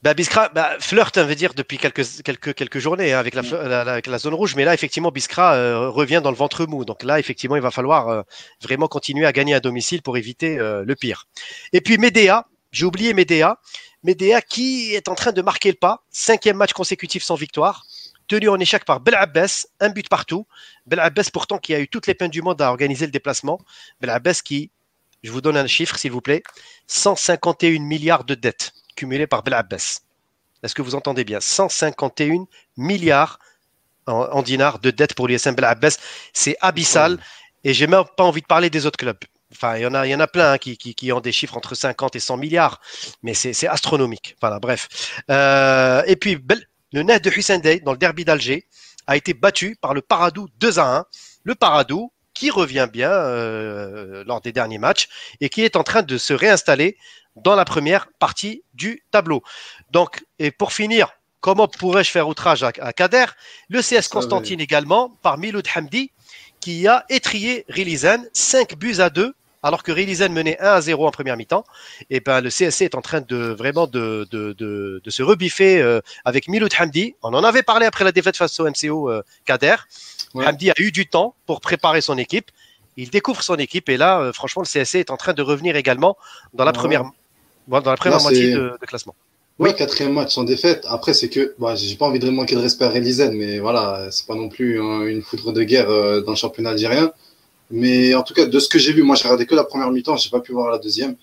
Bah, 0.06 0.14
Biskra 0.14 0.50
bah, 0.50 0.78
flirte, 0.80 1.18
on 1.18 1.26
veut 1.26 1.34
dire, 1.34 1.56
depuis 1.56 1.80
quelques, 1.80 2.22
quelques, 2.22 2.54
quelques 2.54 2.78
journées 2.78 3.14
hein, 3.14 3.18
avec, 3.18 3.34
la, 3.34 3.42
la, 3.42 3.84
la, 3.84 3.92
avec 3.94 4.06
la 4.06 4.20
zone 4.20 4.36
rouge. 4.36 4.56
Mais 4.56 4.64
là, 4.64 4.76
effectivement, 4.76 5.10
Biskra 5.10 5.56
euh, 5.56 5.90
revient 5.90 6.22
dans 6.24 6.30
le 6.30 6.38
ventre 6.38 6.68
mou. 6.68 6.86
Donc 6.86 7.02
là, 7.02 7.18
effectivement, 7.18 7.56
il 7.56 7.64
va 7.64 7.72
falloir 7.72 8.10
euh, 8.10 8.22
vraiment 8.62 8.88
continuer 8.88 9.26
à 9.26 9.32
gagner 9.32 9.56
à 9.56 9.60
domicile 9.60 10.04
pour 10.04 10.16
éviter 10.16 10.60
euh, 10.60 10.84
le 10.86 10.96
pire. 10.96 11.26
Et 11.74 11.82
puis 11.82 11.98
Medea, 11.98 12.46
j'ai 12.72 12.86
oublié 12.86 13.16
Medea. 13.16 13.58
Medea 14.04 14.42
qui 14.42 14.94
est 14.94 15.10
en 15.10 15.16
train 15.16 15.32
de 15.32 15.42
marquer 15.42 15.72
le 15.72 15.78
pas. 15.78 16.04
Cinquième 16.12 16.58
match 16.58 16.74
consécutif 16.74 17.24
sans 17.24 17.34
victoire. 17.34 17.88
Tenu 18.28 18.48
en 18.50 18.60
échec 18.60 18.86
par 18.86 19.00
Bel 19.00 19.16
Abbas, 19.16 19.66
un 19.80 19.90
but 19.90 20.08
partout. 20.08 20.46
Bel 20.86 21.00
Abbas, 21.00 21.30
pourtant, 21.34 21.58
qui 21.58 21.74
a 21.74 21.80
eu 21.80 21.88
toutes 21.88 22.06
les 22.06 22.14
peines 22.14 22.30
du 22.30 22.44
monde 22.44 22.62
à 22.62 22.70
organiser 22.70 23.08
le 23.08 23.12
déplacement. 23.12 23.60
Bel 24.02 24.12
Abbas 24.12 24.42
qui, 24.46 24.70
je 25.24 25.32
vous 25.32 25.42
donne 25.42 25.58
un 25.58 25.66
chiffre, 25.66 25.98
s'il 25.98 26.12
vous 26.12 26.22
plaît, 26.22 26.44
151 26.86 27.80
milliards 27.80 28.24
de 28.24 28.36
dettes 28.36 28.72
cumulé 28.96 29.28
par 29.28 29.44
Bel 29.44 29.54
Abbas. 29.54 30.00
Est-ce 30.64 30.74
que 30.74 30.82
vous 30.82 30.96
entendez 30.96 31.24
bien? 31.24 31.40
151 31.40 32.46
milliards 32.78 33.40
en, 34.08 34.14
en 34.14 34.42
dinars 34.42 34.80
de 34.80 34.92
dettes 34.92 35.14
pour 35.14 35.28
l'USM 35.28 35.56
Bel 35.56 35.66
Abbas. 35.66 35.98
C'est 36.34 36.58
abyssal. 36.62 37.14
Ouais. 37.14 37.20
Et 37.66 37.74
j'ai 37.74 37.88
même 37.88 38.04
pas 38.16 38.24
envie 38.24 38.42
de 38.42 38.48
parler 38.48 38.70
des 38.70 38.86
autres 38.86 38.98
clubs. 38.98 39.18
Enfin, 39.52 39.78
il 39.78 39.84
y 39.84 39.86
en 39.86 39.94
a, 39.94 40.06
il 40.06 40.12
y 40.12 40.16
en 40.16 40.20
a 40.20 40.28
plein 40.28 40.54
hein, 40.54 40.58
qui, 40.58 40.78
qui, 40.78 40.94
qui, 40.94 41.12
ont 41.12 41.22
des 41.22 41.32
chiffres 41.32 41.56
entre 41.56 41.76
50 41.76 42.16
et 42.16 42.20
100 42.20 42.38
milliards, 42.38 42.82
mais 43.24 43.34
c'est 43.34 43.68
astronomique. 43.68 44.36
Voilà, 44.42 44.60
bref. 44.60 45.22
Euh, 45.32 46.04
et 46.08 46.16
puis, 46.16 46.38
le 46.92 47.04
net 47.04 47.24
de 47.24 47.30
Hussein 47.30 47.60
Dey 47.60 47.80
dans 47.80 47.92
le 47.92 47.98
derby 47.98 48.26
d'Alger 48.26 48.68
a 49.08 49.16
été 49.16 49.34
battu 49.34 49.76
par 49.80 49.94
le 49.94 50.02
Paradou 50.02 50.48
2 50.60 50.80
à 50.80 50.98
1. 50.98 51.06
Le 51.44 51.56
Paradou 51.56 52.12
qui 52.34 52.50
revient 52.50 52.88
bien 52.92 53.12
euh, 53.12 54.24
lors 54.26 54.42
des 54.42 54.52
derniers 54.52 54.78
matchs 54.78 55.08
et 55.40 55.50
qui 55.50 55.64
est 55.64 55.76
en 55.76 55.84
train 55.84 56.04
de 56.04 56.18
se 56.18 56.34
réinstaller 56.34 56.98
dans 57.36 57.56
la 57.56 57.66
première 57.66 58.08
partie 58.20 58.64
du 58.74 59.04
tableau. 59.12 59.44
Donc, 59.92 60.24
et 60.40 60.52
pour 60.52 60.74
finir, 60.74 61.10
comment 61.42 61.68
pourrais-je 61.68 62.12
faire 62.12 62.28
outrage 62.28 62.64
à, 62.64 62.72
à 62.80 62.94
Kader? 62.94 63.26
Le 63.70 63.82
CS 63.82 64.08
Constantine 64.08 64.60
également, 64.60 65.10
par 65.22 65.38
Miloud 65.38 65.68
Hamdi, 65.76 66.12
qui 66.60 66.88
a 66.88 67.06
étrié 67.10 67.66
Rilizan 67.70 68.24
5 68.34 68.76
buts 68.76 69.00
à 69.00 69.10
2, 69.10 69.36
alors 69.62 69.82
que 69.82 69.92
Rilizan 69.92 70.30
menait 70.30 70.60
1 70.60 70.64
à 70.64 70.82
0 70.82 71.08
en 71.08 71.12
première 71.12 71.38
mi-temps. 71.38 71.66
Et 72.10 72.20
ben, 72.20 72.40
le 72.40 72.50
CSC 72.50 72.82
est 72.82 72.96
en 72.96 73.02
train 73.02 73.22
de 73.22 73.36
vraiment 73.36 73.88
de, 73.88 74.28
de, 74.30 74.54
de, 74.54 75.02
de 75.04 75.10
se 75.10 75.24
rebiffer 75.24 75.82
euh, 75.82 76.02
avec 76.24 76.48
Miloud 76.48 76.72
Hamdi. 76.80 77.16
On 77.24 77.34
en 77.34 77.44
avait 77.44 77.64
parlé 77.64 77.88
après 77.88 78.04
la 78.04 78.12
défaite 78.12 78.38
face 78.38 78.60
au 78.60 78.70
MCO 78.70 79.10
euh, 79.10 79.24
Kader. 79.46 79.76
Ouais. 80.36 80.46
Hamdi 80.46 80.70
a 80.70 80.76
eu 80.78 80.92
du 80.92 81.08
temps 81.08 81.36
pour 81.48 81.62
préparer 81.62 82.02
son 82.02 82.18
équipe. 82.18 82.52
Il 82.96 83.10
découvre 83.10 83.42
son 83.42 83.56
équipe 83.56 83.90
et 83.90 83.98
là, 83.98 84.20
euh, 84.20 84.34
franchement, 84.34 84.62
le 84.62 84.68
CSC 84.68 84.96
est 85.00 85.10
en 85.10 85.18
train 85.18 85.34
de 85.34 85.42
revenir 85.42 85.76
également 85.76 86.16
dans 86.54 86.64
la 86.64 86.72
ouais. 86.72 86.78
première 86.78 87.04
dans 87.68 87.92
la 87.92 87.98
première 87.98 88.18
non, 88.18 88.24
moitié 88.24 88.52
de, 88.54 88.78
de, 88.80 88.86
classement. 88.86 89.16
Oui, 89.58 89.70
ouais, 89.70 89.76
quatrième 89.76 90.14
match 90.14 90.34
sans 90.34 90.44
défaite. 90.44 90.86
Après, 90.90 91.14
c'est 91.14 91.30
que 91.30 91.56
bah, 91.60 91.76
j'ai 91.76 91.96
pas 91.96 92.06
envie 92.08 92.20
de 92.20 92.30
manquer 92.30 92.56
de 92.56 92.62
respect 92.62 92.86
à 92.86 92.90
Relisen, 92.90 93.34
mais 93.36 93.60
voilà, 93.60 94.08
c'est 94.12 94.28
pas 94.28 94.36
non 94.36 94.50
plus 94.50 94.82
hein, 94.82 95.02
une 95.06 95.22
foudre 95.22 95.54
de 95.54 95.64
guerre 95.64 95.90
euh, 95.90 96.22
dans 96.22 96.32
le 96.32 96.38
championnat 96.38 96.72
algérien. 96.72 97.12
Mais 97.72 98.14
en 98.14 98.24
tout 98.24 98.34
cas, 98.34 98.46
de 98.46 98.60
ce 98.60 98.70
que 98.70 98.78
j'ai 98.78 98.94
vu, 98.94 99.04
moi 99.04 99.16
j'ai 99.16 99.24
regardé 99.24 99.46
que 99.46 99.56
la 99.56 99.64
première 99.64 99.90
mi-temps, 99.92 100.18
j'ai 100.18 100.30
pas 100.30 100.40
pu 100.40 100.52
voir 100.52 100.70
la 100.70 100.78
deuxième. 100.78 101.16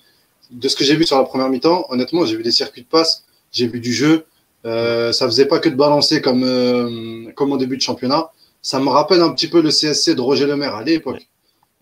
De 0.51 0.69
ce 0.69 0.77
que 0.77 0.85
j'ai 0.85 0.97
vu 0.97 1.07
sur 1.07 1.17
la 1.17 1.25
première 1.25 1.49
mi-temps, 1.49 1.87
honnêtement, 1.89 2.27
j'ai 2.27 2.37
vu 2.37 2.43
des 2.43 2.51
circuits 2.51 2.83
de 2.83 2.87
passe, 2.87 3.25
j'ai 3.53 3.67
vu 3.67 3.81
du 3.81 3.93
jeu. 3.93 4.25
Euh, 4.65 5.13
ça 5.13 5.27
faisait 5.27 5.47
pas 5.47 5.59
que 5.59 5.69
de 5.69 5.75
balancer 5.75 6.21
comme, 6.21 6.45
euh, 6.45 7.31
comme 7.35 7.53
au 7.53 7.57
début 7.59 7.77
de 7.77 7.83
championnat. 7.83 8.31
Ça 8.61 8.79
me 8.79 8.89
rappelle 8.89 9.21
un 9.21 9.31
petit 9.31 9.49
peu 9.49 9.61
le 9.61 9.71
CSC 9.71 10.15
de 10.15 10.21
Roger 10.21 10.47
Lemaire 10.47 10.75
à 10.77 10.85
l'époque. 10.85 11.27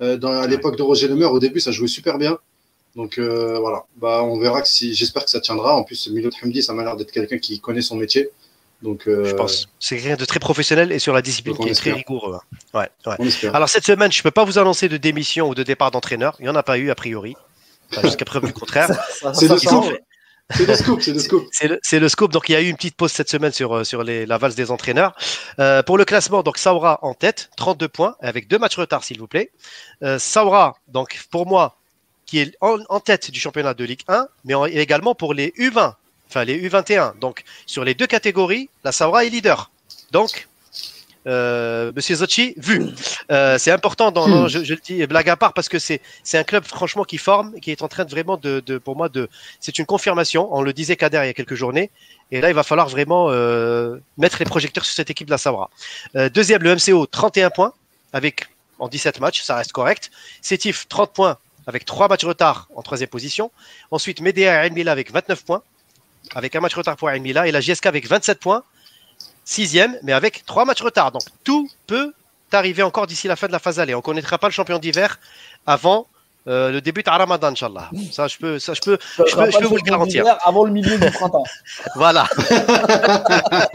Euh, 0.00 0.16
dans, 0.16 0.32
à 0.32 0.46
l'époque 0.46 0.76
de 0.76 0.82
Roger 0.82 1.08
Lemaire, 1.08 1.32
au 1.32 1.38
début, 1.38 1.60
ça 1.60 1.72
jouait 1.72 1.88
super 1.88 2.16
bien. 2.16 2.38
Donc 2.96 3.18
euh, 3.18 3.58
voilà, 3.60 3.84
bah, 3.96 4.22
on 4.24 4.38
verra 4.38 4.62
que 4.62 4.68
si 4.68 4.94
j'espère 4.94 5.24
que 5.24 5.30
ça 5.30 5.40
tiendra. 5.40 5.76
En 5.76 5.84
plus, 5.84 6.08
Milot 6.08 6.30
Hamdi, 6.42 6.62
ça 6.62 6.72
m'a 6.72 6.82
l'air 6.82 6.96
d'être 6.96 7.12
quelqu'un 7.12 7.38
qui 7.38 7.60
connaît 7.60 7.82
son 7.82 7.96
métier. 7.96 8.30
Donc, 8.82 9.06
euh... 9.06 9.24
je 9.26 9.34
pense. 9.34 9.68
C'est 9.78 9.96
quelqu'un 9.96 10.16
de 10.16 10.24
très 10.24 10.40
professionnel 10.40 10.90
et 10.90 10.98
sur 10.98 11.12
la 11.12 11.22
discipline 11.22 11.56
qui 11.56 11.68
est 11.68 11.72
espère. 11.72 11.92
très 11.92 12.00
rigoureux. 12.00 12.38
Ouais, 12.74 12.88
ouais. 13.06 13.46
Alors 13.52 13.68
cette 13.68 13.84
semaine, 13.84 14.10
je 14.10 14.20
ne 14.20 14.22
peux 14.22 14.30
pas 14.30 14.44
vous 14.44 14.58
annoncer 14.58 14.88
de 14.88 14.96
démission 14.96 15.48
ou 15.48 15.54
de 15.54 15.62
départ 15.62 15.90
d'entraîneur. 15.90 16.36
Il 16.40 16.44
n'y 16.44 16.48
en 16.48 16.56
a 16.56 16.62
pas 16.62 16.78
eu 16.78 16.90
a 16.90 16.94
priori, 16.94 17.36
enfin, 17.92 18.02
jusqu'à 18.02 18.24
preuve 18.24 18.46
du 18.46 18.52
contraire. 18.52 18.88
c'est 19.34 19.48
le 19.48 19.58
scoop. 19.58 19.84
C'est 20.52 20.66
le 20.66 20.74
scoop, 20.74 21.00
c'est 21.00 21.12
le 21.12 21.18
scoop. 21.20 21.48
C'est 21.82 22.00
le, 22.00 22.08
scoop. 22.08 22.32
Donc 22.32 22.48
il 22.48 22.52
y 22.52 22.56
a 22.56 22.60
eu 22.60 22.68
une 22.68 22.74
petite 22.74 22.96
pause 22.96 23.12
cette 23.12 23.30
semaine 23.30 23.52
sur, 23.52 23.86
sur 23.86 24.02
les, 24.02 24.26
la 24.26 24.36
valse 24.36 24.56
des 24.56 24.72
entraîneurs. 24.72 25.14
Euh, 25.60 25.82
pour 25.84 25.96
le 25.96 26.04
classement, 26.04 26.42
donc 26.42 26.58
Saoura 26.58 26.98
en 27.02 27.14
tête, 27.14 27.50
32 27.56 27.86
points, 27.88 28.16
avec 28.20 28.48
deux 28.48 28.58
matchs 28.58 28.76
retard 28.76 29.04
s'il 29.04 29.20
vous 29.20 29.28
plaît. 29.28 29.52
Euh, 30.02 30.18
Saoura, 30.18 30.74
donc 30.88 31.20
pour 31.30 31.46
moi, 31.46 31.79
qui 32.30 32.38
est 32.38 32.56
en, 32.60 32.78
en, 32.88 33.00
tête 33.00 33.32
du 33.32 33.40
championnat 33.40 33.74
de 33.74 33.82
Ligue 33.82 34.02
1, 34.06 34.28
mais 34.44 34.54
en, 34.54 34.64
également 34.64 35.16
pour 35.16 35.34
les 35.34 35.48
U20, 35.58 35.94
enfin 36.28 36.44
les 36.44 36.56
U21. 36.68 37.18
Donc 37.18 37.42
sur 37.66 37.82
les 37.82 37.94
deux 37.94 38.06
catégories, 38.06 38.70
la 38.84 38.92
Saoura 38.92 39.24
est 39.24 39.30
leader. 39.30 39.72
Donc, 40.12 40.46
euh, 41.26 41.90
Monsieur 41.96 42.14
Zocchi, 42.14 42.54
vu. 42.56 42.86
Euh, 43.32 43.58
c'est 43.58 43.72
important, 43.72 44.12
dans, 44.12 44.28
non, 44.28 44.46
je, 44.46 44.62
je, 44.62 44.74
le 44.74 44.80
dis 44.80 45.04
blague 45.08 45.28
à 45.28 45.34
part, 45.34 45.54
parce 45.54 45.68
que 45.68 45.80
c'est 45.80 46.00
un 46.34 46.44
club 46.44 46.64
franchement 46.64 47.02
qui 47.02 47.18
forme, 47.18 47.58
qui 47.60 47.72
est 47.72 47.82
en 47.82 47.88
train 47.88 48.04
de 48.04 48.10
vraiment 48.10 48.36
de, 48.36 48.62
de 48.64 48.78
pour 48.78 48.94
moi, 48.94 49.08
de 49.08 49.28
c'est 49.58 49.80
une 49.80 49.86
confirmation. 49.86 50.48
On 50.52 50.62
le 50.62 50.72
disait 50.72 50.94
Kader 50.94 51.22
il 51.24 51.26
y 51.26 51.30
a 51.30 51.34
quelques 51.34 51.56
journées. 51.56 51.90
Et 52.30 52.40
là, 52.40 52.48
il 52.48 52.54
va 52.54 52.62
falloir 52.62 52.88
vraiment 52.88 53.26
euh, 53.30 53.98
mettre 54.18 54.38
les 54.38 54.44
projecteurs 54.44 54.84
sur 54.84 54.94
cette 54.94 55.10
équipe 55.10 55.26
de 55.26 55.32
la 55.32 55.38
Saoura. 55.38 55.68
Euh, 56.14 56.28
deuxième, 56.28 56.62
le 56.62 56.76
MCO, 56.76 57.06
31 57.06 57.50
points, 57.50 57.72
avec 58.12 58.46
en 58.78 58.86
17 58.86 59.18
matchs, 59.18 59.42
ça 59.42 59.56
reste 59.56 59.72
correct. 59.72 60.12
Sétif, 60.42 60.86
30 60.88 61.12
points, 61.12 61.36
avec 61.66 61.84
trois 61.84 62.08
matchs 62.08 62.24
retard 62.24 62.68
en 62.74 62.82
troisième 62.82 63.08
position. 63.08 63.50
Ensuite, 63.90 64.20
Medea 64.20 64.66
et 64.66 64.70
Mila 64.70 64.92
avec 64.92 65.12
29 65.12 65.44
points, 65.44 65.62
avec 66.34 66.54
un 66.56 66.60
match 66.60 66.74
retard 66.74 66.96
pour 66.96 67.10
Mila. 67.10 67.46
Et 67.46 67.52
la 67.52 67.60
GSK 67.60 67.86
avec 67.86 68.06
27 68.06 68.40
points, 68.40 68.64
sixième, 69.44 69.98
mais 70.02 70.12
avec 70.12 70.44
trois 70.46 70.64
matchs 70.64 70.82
retard. 70.82 71.12
Donc 71.12 71.22
tout 71.44 71.70
peut 71.86 72.12
arriver 72.52 72.82
encore 72.82 73.06
d'ici 73.06 73.28
la 73.28 73.36
fin 73.36 73.46
de 73.46 73.52
la 73.52 73.58
phase 73.58 73.78
aller. 73.78 73.94
On 73.94 73.98
ne 73.98 74.02
connaîtra 74.02 74.38
pas 74.38 74.48
le 74.48 74.52
champion 74.52 74.78
d'hiver 74.78 75.18
avant 75.66 76.06
euh, 76.48 76.70
le 76.70 76.80
début 76.80 77.02
de 77.02 77.10
Ramadan, 77.10 77.48
Inch'Allah. 77.48 77.90
Ça, 78.12 78.28
je 78.28 78.38
peux, 78.38 78.58
ça, 78.58 78.72
je 78.74 78.80
peux, 78.80 78.98
je 79.18 79.34
peux, 79.36 79.50
je 79.50 79.58
peux 79.58 79.66
vous 79.66 79.76
le 79.76 79.82
garantir. 79.82 80.24
Avant 80.44 80.64
le 80.64 80.72
milieu 80.72 80.98
du 80.98 81.10
printemps. 81.10 81.44
voilà. 81.96 82.26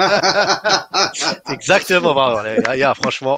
Exactement. 1.50 2.14
Bravo, 2.14 2.40
les 2.44 2.80
gars, 2.80 2.94
franchement. 2.96 3.36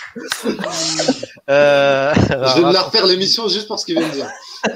Euh, 1.49 2.13
je 2.15 2.59
vais 2.61 2.67
me 2.67 2.73
la 2.73 2.81
refaire 2.81 3.05
l'émission 3.05 3.47
juste 3.47 3.67
pour 3.67 3.79
ce 3.79 3.85
qu'il 3.85 3.97
vient 3.97 4.07
de 4.07 4.13
dire. 4.13 4.27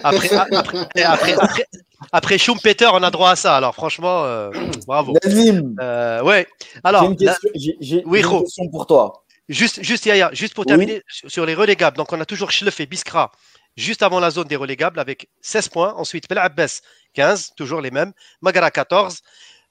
Après, 0.03 0.29
après, 0.35 0.79
après, 1.03 1.33
après, 1.33 1.65
après 2.11 2.37
Schumpeter, 2.37 2.89
on 2.93 3.03
a 3.03 3.11
droit 3.11 3.31
à 3.31 3.35
ça. 3.35 3.55
Alors 3.57 3.75
franchement, 3.75 4.23
euh, 4.25 4.49
bravo. 4.87 5.13
Nazim, 5.23 5.75
Euh, 5.81 6.21
ouais. 6.23 6.47
j'ai 6.73 6.79
Alors, 6.83 7.03
une, 7.03 7.17
là, 7.19 7.33
question, 7.33 7.49
j'ai- 7.55 7.77
j'ai 7.79 8.03
Oui, 8.05 8.21
une 8.21 8.39
question 8.41 8.67
pour 8.69 8.85
toi. 8.87 9.23
juste, 9.49 9.83
juste 9.83 10.05
Yaya, 10.05 10.29
juste 10.33 10.53
pour 10.53 10.63
Oui. 10.63 10.67
terminer 10.67 11.01
sur 11.07 11.29
sur 11.31 11.45
les 11.45 11.55
relégables. 11.55 11.97
Donc, 11.97 12.11
on 12.13 12.21
a 12.21 12.25
toujours 12.25 12.51
Schlef 12.51 12.79
et 12.79 12.85
Biskra 12.85 13.31
juste 13.77 14.03
avant 14.03 14.19
la 14.19 14.31
zone 14.31 14.47
des 14.47 14.55
relégables 14.55 14.99
avec 14.99 15.29
16 15.41 15.69
points. 15.69 15.93
Ensuite, 15.95 16.27
Bel 16.29 16.37
Abbas 16.37 16.81
15, 17.13 17.53
toujours 17.55 17.81
les 17.81 17.91
mêmes. 17.91 18.13
Magara 18.41 18.71
14. 18.71 19.21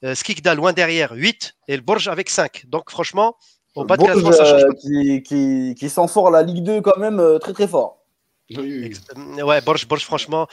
Euh, 0.02 0.14
Skikda 0.14 0.54
loin 0.54 0.72
derrière 0.72 1.12
8 1.12 1.56
et 1.68 1.76
le 1.76 1.82
Bourges 1.82 2.08
avec 2.08 2.30
5. 2.30 2.64
Donc, 2.66 2.90
franchement, 2.90 3.36
au 3.74 3.84
bas 3.84 3.96
de 3.96 4.02
Bourges, 4.02 4.12
classement, 4.12 4.32
ça 4.32 4.44
change 4.44 4.62
euh, 4.62 4.68
pas. 4.68 4.74
qui, 4.74 5.22
qui, 5.22 5.74
qui 5.78 5.90
sent 5.90 6.08
fort 6.08 6.30
la 6.30 6.42
Ligue 6.42 6.64
2 6.64 6.80
quand 6.80 6.98
même 6.98 7.20
euh, 7.20 7.38
très 7.38 7.52
très 7.52 7.68
fort. 7.68 7.98
Oui, 8.50 8.56
oui. 8.58 8.92
Euh, 9.38 9.42
Ouais, 9.42 9.60
Bourges, 9.60 9.86
Bourges, 9.86 10.04
franchement, 10.04 10.48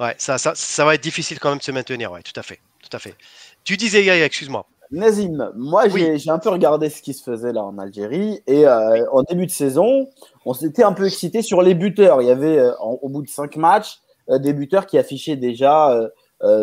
ouais, 0.00 0.14
ça, 0.18 0.38
ça, 0.38 0.54
ça 0.54 0.84
va 0.84 0.94
être 0.94 1.02
difficile 1.02 1.40
quand 1.40 1.48
même 1.48 1.58
de 1.58 1.62
se 1.62 1.72
maintenir. 1.72 2.12
Ouais, 2.12 2.22
tout 2.22 2.38
à 2.38 2.42
fait. 2.42 2.60
Tout 2.82 2.94
à 2.96 3.00
fait. 3.00 3.16
Tu 3.64 3.76
disais, 3.76 4.04
Yaya, 4.04 4.24
excuse-moi. 4.24 4.66
Nazim, 4.90 5.52
moi 5.54 5.88
j'ai 5.88 6.30
un 6.30 6.38
peu 6.38 6.48
regardé 6.48 6.88
ce 6.90 7.02
qui 7.02 7.12
se 7.14 7.22
faisait 7.22 7.52
là 7.52 7.62
en 7.64 7.76
Algérie 7.78 8.40
et 8.46 8.66
euh, 8.66 9.04
en 9.12 9.22
début 9.22 9.46
de 9.46 9.50
saison, 9.50 10.08
on 10.46 10.54
s'était 10.54 10.82
un 10.82 10.92
peu 10.92 11.06
excité 11.06 11.42
sur 11.42 11.60
les 11.62 11.74
buteurs. 11.74 12.22
Il 12.22 12.28
y 12.28 12.30
avait 12.30 12.58
euh, 12.58 12.72
en- 12.80 12.98
au 13.02 13.08
bout 13.08 13.22
de 13.22 13.28
cinq 13.28 13.56
matchs 13.56 13.98
euh, 14.30 14.38
des 14.38 14.52
buteurs 14.52 14.86
qui 14.86 14.96
affichaient 14.98 15.36
déjà 15.36 15.98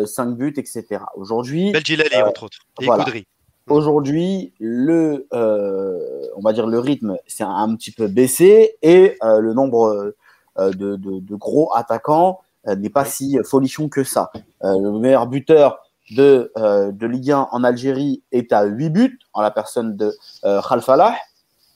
cinq 0.06 0.36
buts, 0.36 0.54
etc. 0.56 0.84
Aujourd'hui, 1.16 1.70
Beljilali, 1.72 2.08
Euh, 2.16 2.26
entre 2.26 2.44
autres. 2.44 2.58
Et 2.80 2.86
voilà. 2.86 3.04
Koudri. 3.04 3.26
aujourd'hui, 3.68 4.54
le, 4.58 5.26
on 5.32 6.40
va 6.42 6.52
dire 6.52 6.66
le 6.66 6.78
rythme 6.78 7.16
c'est 7.26 7.44
un, 7.44 7.50
un 7.54 7.74
petit 7.76 7.90
peu 7.92 8.06
baissé 8.08 8.76
et 8.82 9.16
le 9.22 9.52
nombre 9.52 10.14
de, 10.58 10.72
de- 10.96 11.20
de 11.20 11.34
gros 11.36 11.70
attaquants 11.74 12.40
n'est 12.66 12.88
pas 12.90 13.04
si 13.04 13.38
folichon 13.44 13.88
que 13.88 14.02
ça. 14.02 14.30
Le 14.62 14.98
meilleur 14.98 15.26
buteur 15.26 15.78
de, 16.10 16.52
euh, 16.56 16.92
de 16.92 17.06
Ligue 17.06 17.32
1 17.32 17.48
en 17.50 17.64
Algérie 17.64 18.22
est 18.32 18.52
à 18.52 18.64
8 18.64 18.90
buts 18.90 19.18
en 19.32 19.42
la 19.42 19.50
personne 19.50 19.96
de 19.96 20.14
euh, 20.44 20.60
Khalfalah. 20.62 21.16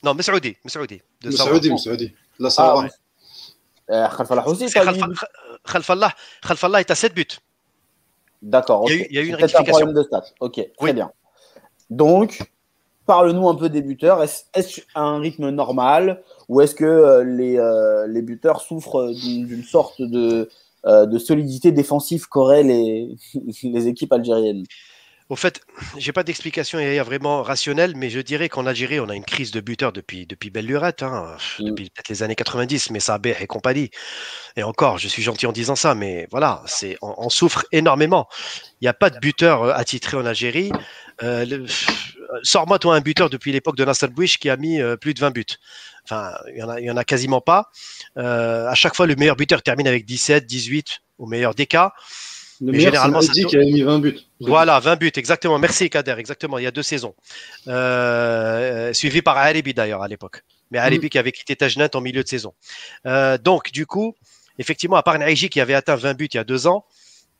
Non, 0.02 0.14
dire, 1.60 1.78
ça 1.78 1.90
veut 1.90 1.96
dire. 1.96 2.10
Là, 2.38 2.50
ça 2.50 2.72
Ah, 2.76 2.78
ouais. 2.80 2.90
Euh, 3.90 4.06
Khalfalah 4.16 4.46
aussi, 4.48 4.68
C'est 4.68 4.78
est 4.78 4.82
à 4.82 4.84
Khalfa- 4.92 5.06
8 5.06 5.08
buts. 5.08 5.16
Khalfallah. 5.64 6.12
Khalfallah 6.46 6.80
est 6.80 6.90
à 6.90 6.94
7 6.94 7.14
buts. 7.14 7.26
D'accord. 8.42 8.84
Il 8.88 8.94
y 8.94 8.98
a 8.98 9.00
ok. 9.00 9.02
eu- 9.02 9.06
il 9.10 9.16
y 9.16 9.18
a 9.18 9.22
eu 9.22 9.26
une 9.26 9.34
un 9.34 9.36
rectification. 9.38 9.72
problème 9.86 9.94
de 9.94 10.02
stats. 10.02 10.24
Ok, 10.40 10.60
très 10.78 10.92
bien. 10.94 11.10
Donc, 11.90 12.40
parle-nous 13.04 13.48
un 13.48 13.54
peu 13.56 13.68
des 13.68 13.82
buteurs. 13.82 14.22
Est-ce 14.22 14.44
est-ce 14.54 14.80
un 14.94 15.18
rythme 15.18 15.50
normal 15.50 16.22
ou 16.48 16.60
est-ce 16.60 16.74
que 16.74 16.84
euh, 16.84 17.24
les, 17.24 17.58
euh, 17.58 18.06
les 18.06 18.22
buteurs 18.22 18.60
souffrent 18.62 19.10
d'une 19.12 19.46
d'une 19.46 19.64
sorte 19.64 20.00
de, 20.00 20.18
euh, 20.30 20.48
de 20.86 21.18
solidité 21.18 21.72
défensive 21.72 22.26
qu'auraient 22.28 22.62
les, 22.62 23.16
les 23.62 23.88
équipes 23.88 24.12
algériennes 24.12 24.64
Au 25.30 25.36
fait, 25.36 25.60
j'ai 25.96 26.12
pas 26.12 26.24
d'explication 26.24 26.78
vraiment 27.04 27.42
rationnelle, 27.44 27.94
mais 27.96 28.10
je 28.10 28.18
dirais 28.18 28.48
qu'en 28.48 28.66
Algérie, 28.66 28.98
on 28.98 29.08
a 29.08 29.14
une 29.14 29.24
crise 29.24 29.52
de 29.52 29.60
buteurs 29.60 29.92
depuis, 29.92 30.26
depuis 30.26 30.50
belle 30.50 30.66
lurette, 30.66 31.04
hein, 31.04 31.36
Mm. 31.60 31.64
depuis 31.66 31.88
peut-être 31.88 32.08
les 32.08 32.22
années 32.24 32.34
90, 32.34 32.90
mais 32.90 32.98
Sabeh 32.98 33.36
et 33.40 33.46
compagnie. 33.46 33.90
Et 34.56 34.64
encore, 34.64 34.98
je 34.98 35.06
suis 35.06 35.22
gentil 35.22 35.46
en 35.46 35.52
disant 35.52 35.76
ça, 35.76 35.94
mais 35.94 36.26
voilà, 36.32 36.62
c'est 36.66 36.98
on, 37.00 37.14
on 37.16 37.30
souffre 37.30 37.64
énormément. 37.70 38.28
Il 38.80 38.84
n'y 38.84 38.88
a 38.88 38.92
pas 38.94 39.08
de 39.08 39.18
buteur 39.20 39.62
euh, 39.62 39.72
attitré 39.72 40.16
en 40.16 40.26
Algérie. 40.26 40.72
Euh, 41.22 41.44
le- 41.46 41.64
Sors-moi 42.42 42.78
toi 42.78 42.94
un 42.96 43.00
buteur 43.00 43.30
depuis 43.30 43.52
l'époque 43.52 43.76
de 43.76 43.84
Nasser 43.84 44.08
Bouich 44.08 44.38
qui 44.38 44.50
a 44.50 44.56
mis 44.56 44.80
euh, 44.80 44.96
plus 44.96 45.14
de 45.14 45.20
20 45.20 45.30
buts. 45.30 45.44
Enfin, 46.04 46.32
il 46.52 46.58
y 46.58 46.62
en 46.90 46.96
a, 46.96 47.00
en 47.00 47.04
quasiment 47.04 47.40
pas. 47.40 47.70
Euh, 48.16 48.66
à 48.66 48.74
chaque 48.74 48.94
fois, 48.96 49.06
le 49.06 49.14
meilleur 49.16 49.36
buteur 49.36 49.62
termine 49.62 49.86
avec 49.86 50.06
17, 50.06 50.46
18 50.46 51.00
au 51.18 51.26
meilleur 51.26 51.54
des 51.54 51.66
cas. 51.66 51.92
Le 52.60 52.72
Mais 52.72 52.78
meilleur, 52.78 52.92
c'est 52.92 52.96
généralement, 52.98 53.20
ça 53.22 53.28
Mehdi 53.28 53.42
tourne. 53.42 53.50
qui 53.50 53.56
a 53.56 53.60
mis 53.60 53.82
20 53.82 53.98
buts. 54.00 54.18
Voilà, 54.40 54.78
20 54.80 54.96
buts, 54.96 55.12
exactement. 55.16 55.58
Merci 55.58 55.88
Kader, 55.88 56.16
exactement. 56.18 56.58
Il 56.58 56.64
y 56.64 56.66
a 56.66 56.70
deux 56.70 56.82
saisons. 56.82 57.14
Euh, 57.68 58.92
suivi 58.92 59.22
par 59.22 59.38
Alibi 59.38 59.72
d'ailleurs 59.72 60.02
à 60.02 60.08
l'époque. 60.08 60.42
Mais 60.70 60.78
Alibi 60.78 61.08
qui 61.08 61.18
avait 61.18 61.32
quitté 61.32 61.56
Tajnant 61.56 61.88
en 61.94 62.00
milieu 62.00 62.22
de 62.22 62.28
saison. 62.28 62.54
Euh, 63.06 63.38
donc, 63.38 63.72
du 63.72 63.86
coup, 63.86 64.14
effectivement, 64.58 64.96
à 64.96 65.02
part 65.02 65.18
Naïji 65.18 65.48
qui 65.48 65.60
avait 65.60 65.74
atteint 65.74 65.96
20 65.96 66.14
buts 66.14 66.28
il 66.32 66.36
y 66.36 66.40
a 66.40 66.44
deux 66.44 66.66
ans, 66.66 66.84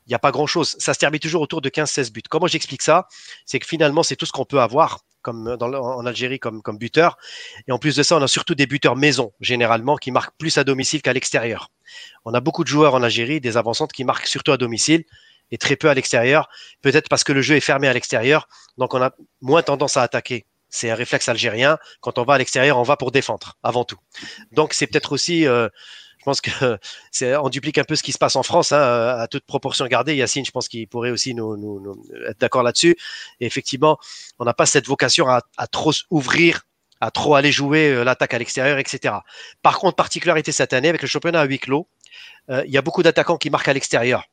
il 0.06 0.10
n'y 0.10 0.14
a 0.14 0.18
pas 0.18 0.32
grand-chose. 0.32 0.74
Ça 0.78 0.94
se 0.94 0.98
termine 0.98 1.20
toujours 1.20 1.42
autour 1.42 1.60
de 1.60 1.68
15-16 1.68 2.12
buts. 2.12 2.22
Comment 2.28 2.46
j'explique 2.46 2.82
ça? 2.82 3.06
C'est 3.44 3.58
que 3.58 3.66
finalement, 3.66 4.02
c'est 4.02 4.16
tout 4.16 4.26
ce 4.26 4.32
qu'on 4.32 4.46
peut 4.46 4.60
avoir 4.60 5.00
comme 5.22 5.48
le- 5.48 5.78
en 5.78 6.06
Algérie 6.06 6.38
comme, 6.38 6.62
comme 6.62 6.78
buteur. 6.78 7.16
Et 7.68 7.72
en 7.72 7.78
plus 7.78 7.96
de 7.96 8.02
ça, 8.02 8.16
on 8.16 8.22
a 8.22 8.28
surtout 8.28 8.54
des 8.54 8.66
buteurs 8.66 8.96
maison, 8.96 9.32
généralement, 9.40 9.96
qui 9.96 10.10
marquent 10.10 10.36
plus 10.38 10.58
à 10.58 10.64
domicile 10.64 11.02
qu'à 11.02 11.12
l'extérieur. 11.12 11.70
On 12.24 12.34
a 12.34 12.40
beaucoup 12.40 12.64
de 12.64 12.68
joueurs 12.68 12.94
en 12.94 13.02
Algérie, 13.02 13.40
des 13.40 13.56
avancantes 13.56 13.92
qui 13.92 14.04
marquent 14.04 14.26
surtout 14.26 14.52
à 14.52 14.56
domicile 14.56 15.04
et 15.50 15.58
très 15.58 15.76
peu 15.76 15.88
à 15.88 15.94
l'extérieur. 15.94 16.48
Peut-être 16.82 17.08
parce 17.08 17.24
que 17.24 17.32
le 17.32 17.42
jeu 17.42 17.56
est 17.56 17.60
fermé 17.60 17.88
à 17.88 17.92
l'extérieur, 17.92 18.48
donc 18.78 18.94
on 18.94 19.02
a 19.02 19.12
moins 19.40 19.62
tendance 19.62 19.96
à 19.96 20.02
attaquer. 20.02 20.46
C'est 20.68 20.88
un 20.90 20.94
réflexe 20.94 21.28
algérien. 21.28 21.78
Quand 22.00 22.18
on 22.18 22.24
va 22.24 22.34
à 22.34 22.38
l'extérieur, 22.38 22.78
on 22.78 22.84
va 22.84 22.96
pour 22.96 23.10
défendre 23.10 23.58
avant 23.64 23.84
tout. 23.84 23.98
Donc 24.52 24.72
c'est 24.72 24.86
peut-être 24.86 25.10
aussi, 25.12 25.46
euh, 25.46 25.68
je 26.20 26.24
pense 26.24 26.40
que 26.40 26.78
on 27.42 27.48
duplique 27.48 27.78
un 27.78 27.84
peu 27.84 27.96
ce 27.96 28.02
qui 28.02 28.12
se 28.12 28.18
passe 28.18 28.36
en 28.36 28.42
France, 28.42 28.72
hein, 28.72 28.80
à 29.18 29.26
toute 29.26 29.44
proportion 29.44 29.86
gardée. 29.86 30.14
Yacine, 30.14 30.44
je 30.44 30.50
pense 30.50 30.68
qu'il 30.68 30.86
pourrait 30.86 31.10
aussi 31.10 31.34
nous, 31.34 31.96
être 32.28 32.38
d'accord 32.38 32.62
là-dessus. 32.62 32.96
Et 33.40 33.46
effectivement, 33.46 33.98
on 34.38 34.44
n'a 34.44 34.54
pas 34.54 34.66
cette 34.66 34.86
vocation 34.86 35.26
à, 35.28 35.66
trop 35.66 35.92
ouvrir, 36.10 36.62
à 37.00 37.10
trop 37.10 37.34
aller 37.34 37.50
jouer 37.50 37.90
euh, 37.90 38.04
l'attaque 38.04 38.34
à 38.34 38.38
l'extérieur, 38.38 38.78
etc. 38.78 39.14
Par 39.62 39.78
contre, 39.78 39.96
particularité 39.96 40.52
cette 40.52 40.74
année 40.74 40.88
avec 40.88 41.02
le 41.02 41.08
championnat 41.08 41.40
à 41.40 41.44
huis 41.44 41.58
clos, 41.58 41.88
euh, 42.50 42.62
il 42.66 42.72
y 42.72 42.78
a 42.78 42.82
beaucoup 42.82 43.02
d'attaquants 43.02 43.38
qui 43.38 43.48
marquent 43.48 43.68
à 43.68 43.72
l'extérieur 43.72 44.24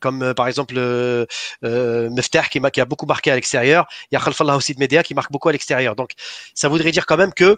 comme 0.00 0.22
euh, 0.22 0.34
par 0.34 0.48
exemple 0.48 0.74
euh, 0.76 1.26
Meftah 1.62 2.44
qui, 2.44 2.60
a 2.80 2.84
beaucoup 2.84 3.06
marqué 3.06 3.30
à 3.30 3.34
l'extérieur. 3.34 3.86
Il 4.10 4.14
y 4.14 4.18
a 4.18 4.20
Khalfallah 4.20 4.56
aussi 4.56 4.74
de 4.74 4.78
Médéa 4.78 5.02
qui 5.02 5.14
marque 5.14 5.32
beaucoup 5.32 5.48
à 5.48 5.52
l'extérieur. 5.52 5.96
Donc 5.96 6.10
ça 6.54 6.68
voudrait 6.68 6.92
dire 6.92 7.06
quand 7.06 7.16
même 7.16 7.32
que 7.32 7.56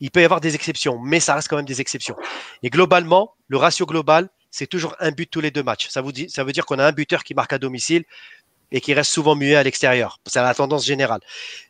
il 0.00 0.10
peut 0.10 0.20
y 0.20 0.24
avoir 0.24 0.40
des 0.40 0.54
exceptions, 0.54 0.98
mais 0.98 1.20
ça 1.20 1.34
reste 1.34 1.48
quand 1.48 1.56
même 1.56 1.64
des 1.66 1.80
exceptions. 1.80 2.16
Et 2.62 2.70
globalement, 2.70 3.34
le 3.48 3.56
ratio 3.56 3.86
global, 3.86 4.28
c'est 4.50 4.66
toujours 4.66 4.94
un 5.00 5.10
but 5.10 5.26
tous 5.30 5.40
les 5.40 5.50
deux 5.50 5.62
matchs. 5.62 5.88
Ça, 5.88 6.00
vous 6.02 6.12
dit, 6.12 6.28
ça 6.30 6.44
veut 6.44 6.52
dire 6.52 6.66
qu'on 6.66 6.78
a 6.78 6.86
un 6.86 6.92
buteur 6.92 7.24
qui 7.24 7.34
marque 7.34 7.52
à 7.52 7.58
domicile 7.58 8.04
et 8.72 8.80
qui 8.80 8.94
reste 8.94 9.10
souvent 9.12 9.34
muet 9.34 9.56
à 9.56 9.62
l'extérieur. 9.62 10.18
C'est 10.26 10.40
la 10.42 10.54
tendance 10.54 10.84
générale. 10.84 11.20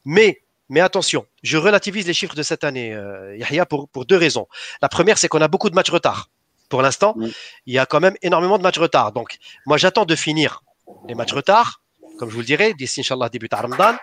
Mais, 0.04 0.42
mais 0.68 0.80
attention, 0.80 1.26
je 1.42 1.56
relativise 1.56 2.06
les 2.06 2.14
chiffres 2.14 2.34
de 2.34 2.42
cette 2.42 2.64
année, 2.64 2.94
euh, 2.94 3.36
Yahya, 3.36 3.66
pour, 3.66 3.88
pour 3.88 4.06
deux 4.06 4.16
raisons. 4.16 4.46
La 4.82 4.88
première, 4.88 5.18
c'est 5.18 5.28
qu'on 5.28 5.40
a 5.40 5.48
beaucoup 5.48 5.70
de 5.70 5.74
matchs 5.74 5.90
retard. 5.90 6.30
Pour 6.68 6.82
l'instant, 6.82 7.14
Oui. 7.16 7.32
il 7.66 7.74
y 7.74 7.78
a 7.78 7.86
quand 7.86 8.00
même 8.00 8.16
énormément 8.22 8.58
de 8.58 8.62
matchs 8.62 8.78
retard. 8.78 9.12
Donc, 9.12 9.38
moi, 9.66 9.76
j'attends 9.76 10.04
de 10.04 10.16
finir 10.16 10.62
les 11.08 11.14
matchs 11.14 11.32
retard, 11.32 11.82
comme 12.18 12.28
je 12.28 12.34
vous 12.34 12.40
le 12.40 12.46
dirai, 12.46 12.74
d'ici, 12.74 13.00
Inch'Allah, 13.00 13.28
début 13.28 13.48
à 13.52 13.60
Ramadan, 13.60 13.94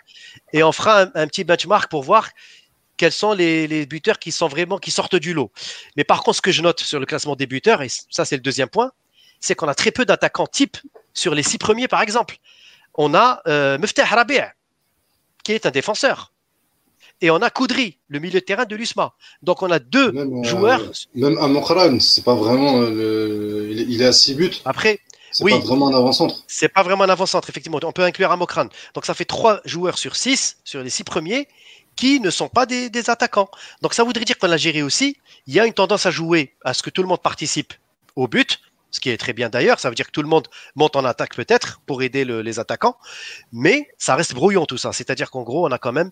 et 0.53 0.63
on 0.63 0.71
fera 0.71 1.01
un, 1.03 1.11
un 1.15 1.27
petit 1.27 1.43
benchmark 1.43 1.89
pour 1.89 2.03
voir 2.03 2.29
quels 2.97 3.11
sont 3.11 3.33
les, 3.33 3.67
les 3.67 3.85
buteurs 3.85 4.19
qui 4.19 4.31
sont 4.31 4.47
vraiment 4.47 4.77
qui 4.77 4.91
sortent 4.91 5.15
du 5.15 5.33
lot. 5.33 5.51
Mais 5.97 6.03
par 6.03 6.23
contre, 6.23 6.37
ce 6.37 6.41
que 6.41 6.51
je 6.51 6.61
note 6.61 6.79
sur 6.81 6.99
le 6.99 7.05
classement 7.05 7.35
des 7.35 7.47
buteurs, 7.47 7.81
et 7.81 7.89
ça 8.09 8.25
c'est 8.25 8.35
le 8.35 8.41
deuxième 8.41 8.69
point, 8.69 8.91
c'est 9.39 9.55
qu'on 9.55 9.67
a 9.67 9.75
très 9.75 9.91
peu 9.91 10.05
d'attaquants 10.05 10.47
type 10.47 10.77
sur 11.13 11.35
les 11.35 11.43
six 11.43 11.57
premiers, 11.57 11.87
par 11.87 12.01
exemple. 12.01 12.37
On 12.95 13.13
a 13.13 13.41
euh, 13.47 13.77
Meftah 13.77 14.05
Rabi', 14.05 14.41
qui 15.43 15.51
est 15.53 15.65
un 15.65 15.71
défenseur. 15.71 16.31
Et 17.21 17.29
on 17.31 17.37
a 17.37 17.49
Koudri, 17.49 17.99
le 18.09 18.19
milieu 18.19 18.39
de 18.39 18.45
terrain 18.45 18.65
de 18.65 18.75
l'USMA. 18.75 19.13
Donc 19.41 19.61
on 19.61 19.71
a 19.71 19.79
deux 19.79 20.11
Même, 20.11 20.39
euh, 20.39 20.43
joueurs. 20.43 20.81
Même 21.15 21.37
à 21.37 21.47
Mokran, 21.47 21.99
c'est 21.99 22.23
pas 22.23 22.35
vraiment. 22.35 22.81
euh, 22.81 22.89
le... 23.69 23.71
il, 23.71 24.01
est, 24.01 24.05
à 24.05 24.11
6 24.11 24.35
buts. 24.35 24.51
Après, 24.65 24.99
C'est 25.31 25.43
Oui. 25.43 25.51
pas 25.51 25.59
vraiment 25.59 25.87
un 25.89 25.95
avant-centre. 25.95 26.43
c'est 26.47 26.69
pas 26.69 26.83
vraiment 26.83 27.03
un 27.05 27.09
avant-centre, 27.09 27.49
effectivement. 27.49 27.79
On 27.83 27.91
peut 27.91 28.03
inclure 28.03 28.31
Amokran. 28.31 28.67
Donc 28.93 29.05
ça 29.05 29.13
fait 29.13 29.25
trois 29.25 29.61
joueurs 29.65 29.97
sur 29.97 30.15
six, 30.15 30.57
sur 30.63 30.83
les 30.83 30.89
six 30.89 31.03
premiers, 31.03 31.47
qui 31.95 32.19
ne 32.19 32.29
sont 32.29 32.49
pas 32.49 32.65
des, 32.65 33.09
attaquants. 33.09 33.49
Donc 33.81 33.93
ça 33.93 34.03
voudrait 34.03 34.25
dire 34.25 34.37
qu'en 34.37 34.51
Algérie 34.51 34.81
aussi, 34.81 35.17
il 35.47 35.53
y 35.53 35.59
a 35.59 35.65
une 35.65 35.73
tendance 35.73 36.05
à 36.05 36.11
jouer, 36.11 36.55
à 36.63 36.73
ce 36.73 36.81
que 36.83 36.89
tout 36.89 37.01
le 37.01 37.07
monde 37.07 37.21
participe 37.21 37.73
au 38.15 38.27
but, 38.27 38.59
ce 38.91 38.99
qui 38.99 39.09
est 39.09 39.17
très 39.17 39.33
bien 39.33 39.49
d'ailleurs. 39.49 39.79
Ça 39.79 39.89
veut 39.89 39.95
dire 39.95 40.05
que 40.05 40.11
tout 40.11 40.21
le 40.21 40.27
monde 40.27 40.47
monte 40.75 40.95
en 40.95 41.05
attaque 41.05 41.35
peut-être 41.35 41.81
pour 41.85 42.01
aider 42.03 42.25
le- 42.25 42.41
les 42.41 42.59
attaquants, 42.59 42.97
mais 43.51 43.87
ça 43.97 44.15
reste 44.15 44.33
brouillon 44.33 44.65
tout 44.65 44.77
ça. 44.77 44.93
C'est-à-dire 44.93 45.31
qu'en 45.31 45.43
gros, 45.43 45.67
on 45.67 45.71
a 45.71 45.77
quand 45.77 45.91
même 45.91 46.11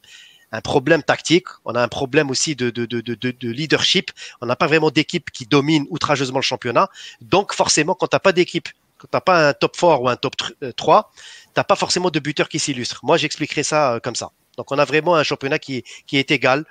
un 0.53 0.61
problème 0.61 1.01
tactique, 1.01 1.47
on 1.63 1.75
a 1.75 1.81
un 1.81 1.87
problème 1.87 2.29
aussi 2.29 2.55
de, 2.55 2.69
de, 2.71 2.85
de, 2.85 2.99
de, 3.01 3.15
de- 3.15 3.31
de 3.31 3.49
leadership. 3.49 4.11
On 4.41 4.45
n'a 4.47 4.55
pas 4.57 4.67
vraiment 4.67 4.89
d'équipe 4.91 5.31
qui 5.31 5.45
domine 5.45 5.85
outrageusement 5.89 6.39
le 6.39 6.43
championnat. 6.43 6.89
Donc 7.21 7.53
forcément, 7.53 7.95
quand 7.95 8.07
tu 8.07 8.15
n'as 8.15 8.19
pas 8.19 8.33
d'équipe, 8.33 8.67
quand 8.97 9.07
tu 9.09 9.15
n'as 9.15 9.21
pas 9.21 9.47
un 9.49 9.53
top 9.53 9.77
4 9.77 10.01
ou 10.01 10.09
un 10.09 10.15
top 10.17 10.35
tr- 10.35 10.53
euh, 10.63 10.71
3, 10.73 11.11
tu 11.15 11.49
n'as 11.57 11.63
pas 11.63 11.75
forcément 11.77 12.09
de 12.09 12.19
buteur 12.19 12.49
qui 12.49 12.59
s'illustre. 12.59 12.99
Moi, 13.03 13.15
j'expliquerai 13.17 13.63
ça 13.63 13.93
euh, 13.93 13.99
comme 14.01 14.15
ça. 14.15 14.31
Donc 14.57 14.71
on 14.71 14.77
a 14.77 14.85
vraiment 14.85 15.15
un 15.15 15.23
championnat 15.23 15.59
qui 15.59 15.77
est, 15.77 15.83
qui 16.07 16.17
est 16.17 16.31
égal, 16.31 16.65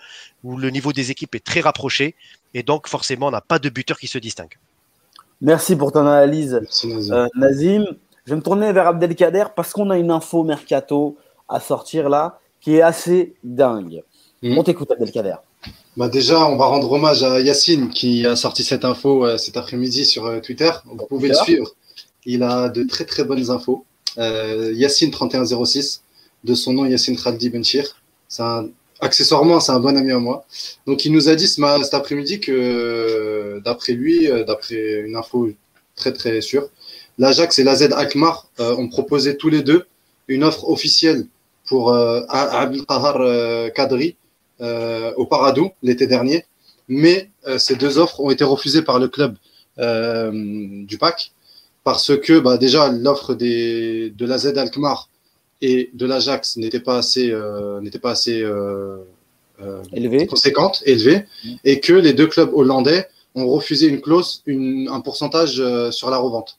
où 0.44 0.56
le 0.56 0.70
niveau 0.70 0.92
des 0.92 1.10
équipes 1.10 1.34
est 1.34 1.44
très 1.44 1.60
rapproché, 1.60 2.14
et 2.54 2.62
donc 2.62 2.88
forcément, 2.88 3.28
on 3.28 3.30
n'a 3.30 3.40
pas 3.40 3.58
de 3.58 3.68
buteur 3.68 3.99
qui 3.99 4.06
se 4.06 4.18
distingue. 4.18 4.58
Merci 5.40 5.76
pour 5.76 5.92
ton 5.92 6.00
analyse, 6.06 6.58
Merci, 6.60 6.87
Nazim. 6.88 7.14
euh, 7.14 7.26
Nazim. 7.37 7.84
Je 8.26 8.30
vais 8.32 8.37
me 8.37 8.42
tourner 8.42 8.72
vers 8.72 8.87
Abdelkader 8.87 9.44
parce 9.56 9.72
qu'on 9.72 9.88
a 9.90 9.96
une 9.99 10.10
info 10.10 10.44
mercato 10.44 11.16
à 11.49 11.58
sortir 11.60 12.08
là 12.10 12.38
qui 12.60 12.76
est 12.76 12.82
assez 12.82 13.34
dingue. 13.42 14.02
Mhm. 14.42 14.58
On 14.58 14.62
t'écoute, 14.62 14.90
Abdelkader. 14.90 15.37
Bah 15.96 16.08
déjà, 16.08 16.46
on 16.46 16.56
va 16.56 16.66
rendre 16.66 16.90
hommage 16.92 17.22
à 17.22 17.40
Yacine 17.40 17.88
qui 17.90 18.26
a 18.26 18.37
sorti 18.37 18.62
cette 18.64 18.84
info 18.84 19.25
euh, 19.26 19.38
cet 19.38 19.56
après-midi 19.56 20.04
sur 20.04 20.26
euh, 20.26 20.40
Twitter. 20.40 20.70
Vous 20.84 21.06
pouvez 21.06 21.28
le 21.28 21.34
suivre. 21.34 21.75
il 22.25 22.42
a 22.42 22.68
de 22.68 22.82
très 22.84 23.04
très 23.04 23.25
bonnes 23.25 23.50
infos. 23.50 23.84
Euh, 24.18 24.72
Yacine 24.75 25.10
3106, 25.10 26.02
de 26.44 26.54
son 26.54 26.73
nom 26.73 26.85
Yacine 26.85 27.16
Khaldi 27.16 27.50
Benchir. 27.50 27.85
Accessoirement, 29.02 29.61
c'est 29.61 29.73
un 29.73 29.80
bon 29.80 29.97
ami 29.97 30.12
à 30.12 30.18
moi. 30.18 30.44
Donc, 30.87 31.04
il 31.06 31.12
nous 31.12 31.28
a 31.30 31.35
dit 31.35 31.49
ce, 31.49 31.62
cet 31.82 31.94
après-midi 31.94 32.38
que, 32.38 33.61
d'après 33.64 33.94
lui, 33.94 34.30
euh, 34.30 34.44
d'après 34.44 35.00
une 35.00 35.16
info 35.16 35.49
très 35.97 36.12
très 36.12 36.42
sûre, 36.42 36.68
l'Ajax 37.18 37.59
et 37.59 37.64
la 37.64 37.76
Z 37.76 37.92
Akmar 37.92 38.49
euh, 38.61 38.76
ont 38.76 38.88
proposé 38.88 39.37
tous 39.38 39.49
les 39.49 39.62
deux 39.62 39.87
une 40.28 40.44
offre 40.44 40.68
officielle 40.68 41.26
pour 41.66 41.94
euh, 41.94 42.20
Abdelkahar 42.28 43.16
euh, 43.20 43.68
Kadri 43.70 44.16
euh, 44.61 45.12
au 45.16 45.25
Paradou 45.26 45.70
l'été 45.82 46.06
dernier. 46.06 46.44
Mais 46.88 47.30
euh, 47.47 47.59
ces 47.59 47.76
deux 47.76 47.99
offres 47.99 48.20
ont 48.20 48.30
été 48.30 48.44
refusées 48.44 48.82
par 48.82 48.99
le 48.99 49.09
club 49.09 49.37
euh, 49.78 50.30
du 50.85 50.99
PAC 50.99 51.32
parce 51.85 52.16
que 52.18 52.38
bah, 52.38 52.59
déjà 52.59 52.88
l'offre 52.90 53.35
de 53.35 54.26
la 54.26 54.38
Z 54.38 54.59
Alkmaar 54.59 55.09
et 55.62 55.90
de 55.94 56.06
l'Ajax 56.06 56.56
n'était 56.56 56.80
pas 56.80 56.98
assez, 56.98 57.30
euh, 57.30 57.80
n'était 57.80 57.98
pas 57.98 58.12
assez 58.12 58.42
euh, 58.42 58.96
euh, 59.62 59.82
Élevé. 59.92 60.26
conséquente, 60.26 60.82
élevée, 60.86 61.24
et 61.64 61.80
que 61.80 61.92
les 61.92 62.12
deux 62.14 62.26
clubs 62.26 62.50
hollandais 62.54 63.06
ont 63.34 63.46
refusé 63.48 63.86
une 63.86 64.00
clause, 64.00 64.42
une, 64.46 64.88
un 64.88 65.00
pourcentage 65.00 65.62
sur 65.90 66.10
la 66.10 66.16
revente. 66.18 66.56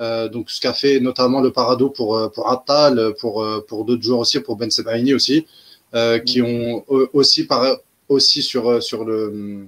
Euh, 0.00 0.28
donc 0.28 0.48
ce 0.50 0.60
qu'a 0.60 0.72
fait 0.72 1.00
notamment 1.00 1.40
le 1.40 1.50
Parado 1.52 1.90
pour 1.90 2.30
pour 2.32 2.50
Attal, 2.50 3.14
pour 3.20 3.44
pour 3.66 3.84
d'autres 3.84 4.02
joueurs 4.02 4.20
aussi, 4.20 4.38
pour 4.40 4.56
Ben 4.56 4.70
Sebaini 4.70 5.12
aussi, 5.12 5.46
euh, 5.94 6.18
qui 6.20 6.40
ont 6.40 6.84
euh, 6.90 7.08
aussi 7.12 7.44
par 7.46 7.76
aussi 8.08 8.42
sur 8.42 8.82
sur 8.82 9.04
le 9.04 9.66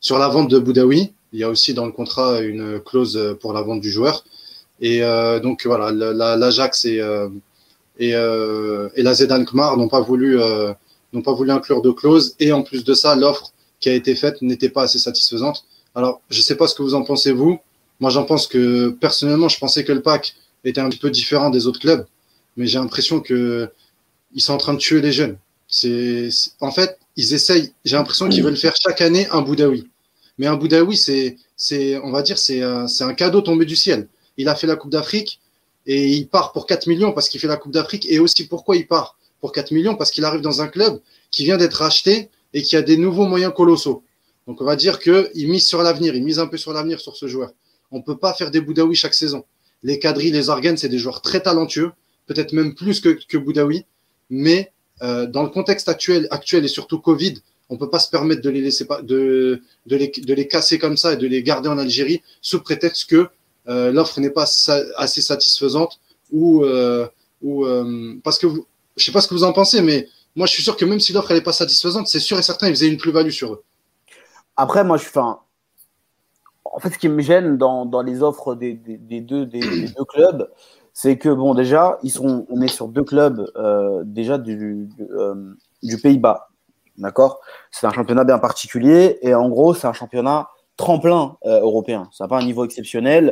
sur 0.00 0.18
la 0.18 0.28
vente 0.28 0.50
de 0.50 0.58
Boudaoui. 0.58 1.12
Il 1.32 1.38
y 1.38 1.44
a 1.44 1.48
aussi 1.50 1.74
dans 1.74 1.86
le 1.86 1.92
contrat 1.92 2.40
une 2.40 2.80
clause 2.80 3.36
pour 3.40 3.52
la 3.52 3.62
vente 3.62 3.80
du 3.80 3.90
joueur. 3.90 4.24
Et 4.80 5.02
euh, 5.04 5.38
donc 5.40 5.66
voilà, 5.66 5.92
la- 5.92 6.12
la- 6.14 6.36
l'Ajax 6.36 6.86
et 8.00 8.14
euh, 8.14 8.88
et, 8.96 9.02
la 9.02 9.14
Kmar 9.14 9.76
n'ont 9.76 9.88
pas 9.88 10.00
voulu 10.00 10.40
euh, 10.40 10.72
n'ont 11.12 11.22
pas 11.22 11.34
voulu 11.34 11.52
inclure 11.52 11.82
de 11.82 11.90
clause. 11.90 12.34
Et 12.40 12.50
en 12.50 12.62
plus 12.62 12.82
de 12.82 12.94
ça, 12.94 13.14
l'offre 13.14 13.52
qui 13.78 13.88
a 13.88 13.94
été 13.94 14.16
faite 14.16 14.42
n'était 14.42 14.70
pas 14.70 14.82
assez 14.84 14.98
satisfaisante. 14.98 15.64
Alors, 15.94 16.20
je 16.30 16.40
sais 16.40 16.56
pas 16.56 16.66
ce 16.66 16.74
que 16.74 16.82
vous 16.82 16.94
en 16.94 17.02
pensez 17.02 17.32
vous. 17.32 17.58
Moi, 18.00 18.10
j'en 18.10 18.24
pense 18.24 18.46
que 18.46 18.88
personnellement, 18.88 19.48
je 19.48 19.58
pensais 19.58 19.84
que 19.84 19.92
le 19.92 20.00
pack 20.00 20.34
était 20.64 20.80
un 20.80 20.88
petit 20.88 20.98
peu 20.98 21.10
différent 21.10 21.50
des 21.50 21.66
autres 21.66 21.80
clubs, 21.80 22.06
mais 22.56 22.66
j'ai 22.66 22.78
l'impression 22.78 23.20
que 23.20 23.70
ils 24.34 24.40
sont 24.40 24.54
en 24.54 24.58
train 24.58 24.74
de 24.74 24.78
tuer 24.78 25.00
les 25.02 25.12
jeunes. 25.12 25.36
C'est, 25.68 26.30
en 26.60 26.70
fait, 26.70 26.98
ils 27.16 27.34
essayent. 27.34 27.72
J'ai 27.84 27.96
l'impression 27.96 28.28
qu'ils 28.28 28.42
veulent 28.42 28.56
faire 28.56 28.74
chaque 28.80 29.02
année 29.02 29.28
un 29.30 29.42
Boudaoui. 29.42 29.88
Mais 30.38 30.46
un 30.46 30.56
Boudaoui, 30.56 30.96
c'est, 30.96 31.36
c'est, 31.56 31.98
on 31.98 32.10
va 32.10 32.22
dire, 32.22 32.38
c'est 32.38 32.62
un 32.62 33.14
cadeau 33.14 33.42
tombé 33.42 33.66
du 33.66 33.76
ciel. 33.76 34.08
Il 34.38 34.48
a 34.48 34.54
fait 34.54 34.66
la 34.66 34.76
Coupe 34.76 34.90
d'Afrique 34.90 35.39
et 35.92 36.06
il 36.06 36.28
part 36.28 36.52
pour 36.52 36.66
4 36.66 36.86
millions 36.86 37.10
parce 37.10 37.28
qu'il 37.28 37.40
fait 37.40 37.48
la 37.48 37.56
Coupe 37.56 37.72
d'Afrique. 37.72 38.06
Et 38.08 38.20
aussi, 38.20 38.46
pourquoi 38.46 38.76
il 38.76 38.86
part 38.86 39.18
pour 39.40 39.50
4 39.50 39.72
millions? 39.72 39.96
Parce 39.96 40.12
qu'il 40.12 40.24
arrive 40.24 40.40
dans 40.40 40.62
un 40.62 40.68
club 40.68 41.00
qui 41.32 41.42
vient 41.42 41.56
d'être 41.56 41.74
racheté 41.74 42.30
et 42.54 42.62
qui 42.62 42.76
a 42.76 42.82
des 42.82 42.96
nouveaux 42.96 43.26
moyens 43.26 43.52
colossaux. 43.52 44.04
Donc, 44.46 44.60
on 44.60 44.64
va 44.64 44.76
dire 44.76 45.00
qu'il 45.00 45.48
mise 45.48 45.66
sur 45.66 45.82
l'avenir, 45.82 46.14
il 46.14 46.22
mise 46.22 46.38
un 46.38 46.46
peu 46.46 46.58
sur 46.58 46.72
l'avenir 46.72 47.00
sur 47.00 47.16
ce 47.16 47.26
joueur. 47.26 47.50
On 47.90 48.02
peut 48.02 48.16
pas 48.16 48.32
faire 48.34 48.52
des 48.52 48.60
Boudaoui 48.60 48.94
chaque 48.94 49.14
saison. 49.14 49.44
Les 49.82 49.98
Kadri, 49.98 50.30
les 50.30 50.48
Organes, 50.48 50.76
c'est 50.76 50.88
des 50.88 50.98
joueurs 50.98 51.22
très 51.22 51.40
talentueux, 51.40 51.90
peut-être 52.26 52.52
même 52.52 52.76
plus 52.76 53.00
que, 53.00 53.18
que 53.26 53.36
Boudaoui. 53.36 53.84
Mais 54.30 54.70
euh, 55.02 55.26
dans 55.26 55.42
le 55.42 55.48
contexte 55.48 55.88
actuel, 55.88 56.28
actuel 56.30 56.64
et 56.64 56.68
surtout 56.68 57.00
Covid, 57.00 57.34
on 57.68 57.76
peut 57.76 57.90
pas 57.90 57.98
se 57.98 58.10
permettre 58.10 58.42
de 58.42 58.50
les 58.50 58.60
laisser 58.60 58.86
de, 59.02 59.60
de, 59.86 59.96
les, 60.34 60.46
casser 60.46 60.78
comme 60.78 60.96
ça 60.96 61.14
et 61.14 61.16
de 61.16 61.26
les 61.26 61.42
garder 61.42 61.68
en 61.68 61.78
Algérie 61.78 62.22
sous 62.42 62.60
prétexte 62.60 63.10
que 63.10 63.28
l'offre 63.66 64.20
n'est 64.20 64.30
pas 64.30 64.46
assez 64.96 65.22
satisfaisante 65.22 66.00
ou, 66.32 66.64
euh, 66.64 67.06
ou 67.42 67.64
euh, 67.64 68.18
parce 68.24 68.38
que 68.38 68.46
vous, 68.46 68.66
je 68.96 69.04
sais 69.04 69.12
pas 69.12 69.20
ce 69.20 69.28
que 69.28 69.34
vous 69.34 69.44
en 69.44 69.52
pensez, 69.52 69.82
mais 69.82 70.08
moi 70.36 70.46
je 70.46 70.52
suis 70.52 70.62
sûr 70.62 70.76
que 70.76 70.84
même 70.84 71.00
si 71.00 71.12
l'offre 71.12 71.30
elle 71.30 71.38
est 71.38 71.42
pas 71.42 71.52
satisfaisante, 71.52 72.08
c'est 72.08 72.20
sûr 72.20 72.38
et 72.38 72.42
certain 72.42 72.68
ils 72.68 72.74
faisaient 72.74 72.88
une 72.88 72.98
plus-value 72.98 73.30
sur 73.30 73.54
eux. 73.54 73.62
Après, 74.56 74.84
moi, 74.84 74.98
je 74.98 75.02
suis. 75.02 75.10
enfin, 75.10 75.40
En 76.64 76.78
fait, 76.80 76.90
ce 76.90 76.98
qui 76.98 77.08
me 77.08 77.22
gêne 77.22 77.56
dans, 77.56 77.86
dans 77.86 78.02
les 78.02 78.22
offres 78.22 78.54
des, 78.54 78.74
des, 78.74 79.20
deux, 79.22 79.46
des, 79.46 79.60
deux 79.60 80.04
clubs, 80.04 80.50
c'est 80.92 81.16
que, 81.16 81.30
bon, 81.30 81.54
déjà, 81.54 81.98
ils 82.02 82.10
sont, 82.10 82.46
on 82.50 82.60
est 82.60 82.68
sur 82.68 82.88
deux 82.88 83.04
clubs 83.04 83.50
euh, 83.56 84.02
déjà 84.04 84.36
du, 84.36 84.90
euh, 85.00 85.54
du 85.82 85.96
Pays-Bas. 85.96 86.48
D'accord? 86.98 87.40
C'est 87.70 87.86
un 87.86 87.92
championnat 87.92 88.24
bien 88.24 88.38
particulier 88.38 89.18
et 89.22 89.34
en 89.34 89.48
gros, 89.48 89.72
c'est 89.72 89.86
un 89.86 89.94
championnat 89.94 90.50
tremplin 90.84 91.36
euh, 91.44 91.60
européen. 91.60 92.08
Ça 92.12 92.24
n'a 92.24 92.28
pas 92.28 92.38
un 92.38 92.44
niveau 92.44 92.64
exceptionnel. 92.64 93.24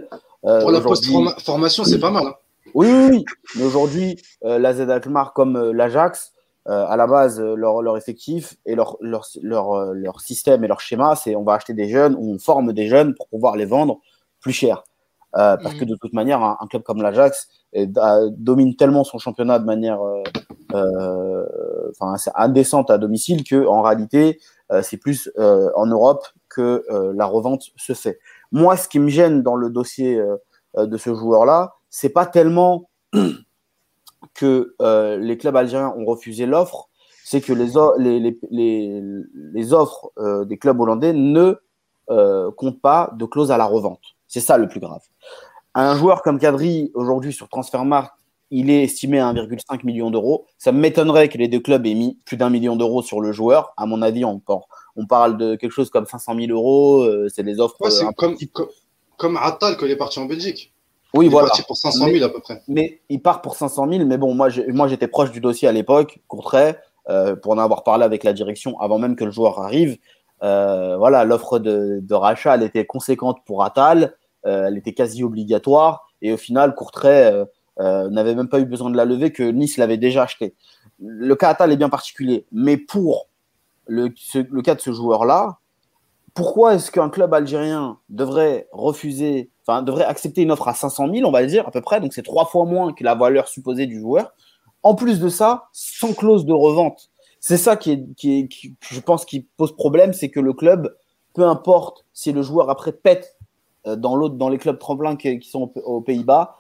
Euh, 0.45 0.61
Pour 0.61 0.71
la 0.71 0.81
post-formation, 0.81 1.83
c'est 1.85 1.99
pas 1.99 2.11
mal. 2.11 2.27
hein. 2.27 2.35
oui, 2.75 2.87
oui, 2.91 3.07
oui. 3.11 3.25
Mais 3.57 3.65
aujourd'hui, 3.65 4.09
euh, 4.45 4.59
la 4.59 4.75
Z 4.75 4.81
Alkmaar 4.91 5.33
comme 5.33 5.57
euh, 5.57 5.73
l'Ajax, 5.73 6.33
euh, 6.69 6.85
à 6.87 6.97
la 6.97 7.07
base, 7.07 7.41
euh, 7.41 7.55
leur, 7.57 7.81
leur 7.83 7.97
effectif 7.97 8.57
et 8.67 8.75
leur, 8.75 8.97
leur, 9.01 9.25
leur, 9.43 9.73
euh, 9.73 9.93
leur 9.95 10.21
système 10.21 10.63
et 10.65 10.69
leur 10.69 10.81
schéma, 10.81 11.17
c'est 11.17 11.35
on 11.35 11.43
va 11.43 11.55
acheter 11.55 11.73
des 11.75 11.89
jeunes, 11.89 12.15
on 12.21 12.39
forme 12.39 12.73
des 12.75 12.87
jeunes 12.87 13.15
pour 13.15 13.27
pouvoir 13.29 13.57
les 13.57 13.65
vendre 13.65 13.99
plus 14.41 14.53
cher. 14.53 14.85
Euh, 15.37 15.57
parce 15.63 15.75
Mhm. 15.75 15.81
que 15.81 15.85
de 15.87 15.97
toute 16.01 16.13
manière, 16.13 16.41
un, 16.43 16.57
un 16.61 16.67
club 16.67 16.83
comme 16.83 17.01
l'Ajax 17.03 17.49
euh, 17.77 17.87
domine 18.33 18.77
tellement 18.77 19.05
son 19.05 19.19
championnat 19.19 19.59
de 19.59 19.65
manière 19.65 20.01
euh, 20.03 20.23
euh, 20.75 21.91
enfin, 21.91 22.17
c'est 22.17 22.33
indécente 22.35 22.91
à 22.91 22.99
domicile 22.99 23.45
que 23.45 23.67
en 23.67 23.83
réalité, 23.83 24.25
euh, 24.31 24.39
c'est 24.83 24.97
plus 24.97 25.31
euh, 25.39 25.71
en 25.75 25.87
Europe 25.87 26.25
que 26.49 26.85
euh, 26.91 27.13
la 27.15 27.27
revente 27.27 27.65
se 27.77 27.93
fait. 27.93 28.19
Moi, 28.53 28.77
ce 28.77 28.89
qui 28.89 28.99
me 28.99 29.09
gêne 29.09 29.43
dans 29.43 29.57
le 29.57 29.71
dossier 29.71 30.17
euh, 30.17 30.37
euh, 30.77 30.87
de 30.87 30.97
ce 30.97 31.15
joueur-là, 31.15 31.75
c'est 31.91 32.09
pas 32.09 32.27
tellement 32.27 32.91
que 34.35 34.75
euh, 34.81 35.17
les 35.19 35.39
clubs 35.39 35.57
algériens 35.57 35.95
ont 35.97 36.05
refusé 36.05 36.47
l'offre, 36.47 36.89
c'est 37.25 37.41
que 37.41 37.53
les, 37.53 37.77
offres 39.73 40.13
euh, 40.19 40.45
des 40.45 40.59
clubs 40.59 40.81
hollandais 40.81 41.13
ne 41.13 41.57
euh, 42.11 42.51
comptent 42.53 42.81
pas 42.81 43.11
de 43.15 43.25
clause 43.27 43.51
à 43.51 43.59
la 43.59 43.67
revente. 43.67 44.01
C'est 44.27 44.41
ça 44.41 44.57
le 44.57 44.69
plus 44.69 44.81
grave. 44.81 45.03
Un 45.75 45.95
joueur 45.95 46.23
comme 46.23 46.39
Kadri, 46.39 46.91
aujourd'hui 46.95 47.33
sur 47.33 47.49
Transfermarkt, 47.49 48.15
il 48.51 48.71
est 48.71 48.85
estimé 48.85 49.19
à 49.21 49.33
1,5 49.33 49.85
million 49.85 50.11
d'euros. 50.11 50.47
Ça 50.57 50.73
m'étonnerait 50.73 51.29
que 51.29 51.39
les 51.39 51.49
deux 51.49 51.61
clubs 51.61 51.87
aient 51.87 51.95
mis 51.95 52.19
plus 52.25 52.37
d'un 52.37 52.51
million 52.51 52.77
d'euros 52.77 53.03
sur 53.03 53.21
le 53.21 53.33
joueur. 53.33 53.73
À 53.77 53.87
mon 53.87 54.01
avis, 54.03 54.25
on, 54.25 54.41
on 54.97 55.07
parle 55.07 55.37
de 55.37 55.55
quelque 55.57 55.73
chose 55.73 55.91
comme 55.91 56.07
500 56.07 56.35
000 56.35 56.51
euros. 56.51 57.03
euh, 57.03 57.29
c'est 57.29 57.43
les 57.43 57.61
offres. 57.61 57.77
Ouais, 57.81 57.91
c'est 57.91 58.05
euh, 58.07 58.11
comme, 58.17 58.37
comme, 58.53 58.69
comme 59.17 59.37
Attal 59.37 59.77
quand 59.77 59.87
il 59.87 59.93
est 59.93 59.97
parti 59.97 60.19
en 60.19 60.25
Belgique. 60.25 60.73
Oui, 61.15 61.27
il 61.27 61.29
est 61.29 61.31
voilà. 61.31 61.49
parti 61.49 61.63
pour 61.63 61.77
500 61.77 62.07
000 62.07 62.25
à 62.25 62.29
peu 62.29 62.41
près. 62.41 62.63
Mais 62.69 63.01
il 63.09 63.21
part 63.23 63.43
pour 63.43 63.55
500 63.57 63.89
000. 63.91 64.05
Mais 64.07 64.19
bon, 64.19 64.35
moi, 64.35 64.49
j'étais 64.49 65.09
proche 65.09 65.31
du 65.31 65.41
dossier 65.41 65.69
à 65.69 65.73
l'époque, 65.73 66.21
Courtrai, 66.29 66.77
euh, 67.09 67.37
pour 67.37 67.53
en 67.53 67.59
avoir 67.59 67.83
parlé 67.83 68.05
avec 68.05 68.25
la 68.25 68.33
direction 68.33 68.79
avant 68.81 68.99
même 68.99 69.17
que 69.17 69.25
le 69.25 69.31
joueur 69.31 69.59
arrive. 69.61 69.99
Euh, 70.43 70.97
voilà, 70.99 71.25
l'offre 71.25 71.59
de, 71.59 72.01
de 72.03 72.15
rachat, 72.15 72.55
elle 72.55 72.63
était 72.63 72.87
conséquente 72.87 73.39
pour 73.45 73.65
Attal, 73.65 74.15
elle 74.45 74.79
était 74.79 74.95
quasi 74.95 75.23
obligatoire. 75.25 76.07
Et 76.23 76.33
au 76.33 76.39
final, 76.39 76.75
Courtrai 76.75 77.45
euh, 77.81 78.11
n'avait 78.11 78.35
même 78.35 78.49
pas 78.49 78.61
eu 78.61 78.65
besoin 78.65 78.91
de 78.91 78.97
la 78.97 79.05
lever, 79.05 79.33
que 79.33 79.43
Nice 79.43 79.77
l'avait 79.77 79.99
déjà 79.99 80.25
acheté. 80.25 80.55
Le 80.99 81.35
cas 81.37 81.51
Attal 81.51 81.73
est 81.73 81.77
bien 81.77 81.89
particulier. 81.89 82.47
Mais 82.51 82.77
pour 82.77 83.29
le, 83.87 84.09
cas 84.63 84.75
de 84.75 84.81
ce 84.81 84.93
joueur-là, 84.93 85.59
pourquoi 86.35 86.75
est-ce 86.75 86.91
qu'un 86.91 87.09
club 87.09 87.33
algérien 87.35 87.99
devrait 88.09 88.69
refuser, 88.73 89.51
enfin 89.63 89.83
devrait 89.83 90.05
accepter 90.05 90.43
une 90.43 90.51
offre 90.51 90.69
à 90.69 90.75
500 90.75 91.13
000, 91.13 91.29
on 91.29 91.33
va 91.33 91.41
le 91.41 91.47
dire 91.47 91.67
à 91.67 91.71
peu 91.71 91.81
près, 91.81 92.01
donc 92.01 92.13
c'est 92.13 92.23
trois 92.23 92.47
fois 92.47 92.65
moins 92.65 92.93
que 92.93 93.03
la 93.03 93.15
valeur 93.15 93.49
supposée 93.49 93.87
du 93.87 93.99
joueur. 94.01 94.33
En 94.83 94.95
plus 94.95 95.19
de 95.19 95.29
ça, 95.29 95.69
sans 95.73 96.15
clause 96.15 96.47
de 96.47 96.53
revente. 96.53 97.11
C'est 97.41 97.57
ça 97.57 97.77
qui 97.77 97.93
est, 97.93 98.15
qui 98.17 98.39
est, 98.39 98.49
je 98.81 99.01
pense, 99.01 99.25
qui 99.25 99.49
pose 99.57 99.75
problème, 99.75 100.13
c'est 100.13 100.29
que 100.29 100.41
le 100.41 100.53
club, 100.53 100.95
peu 101.35 101.45
importe 101.45 102.05
si 102.13 102.33
le 102.33 102.43
joueur 102.43 102.71
après 102.71 102.93
pète 102.93 103.37
euh, 103.87 103.97
dans 103.97 104.29
dans 104.29 104.49
les 104.49 104.59
clubs 104.59 104.79
tremplins 104.79 105.17
qui, 105.17 105.41
sont 105.43 105.73
aux 105.85 106.01
Pays-Bas, 106.01 106.57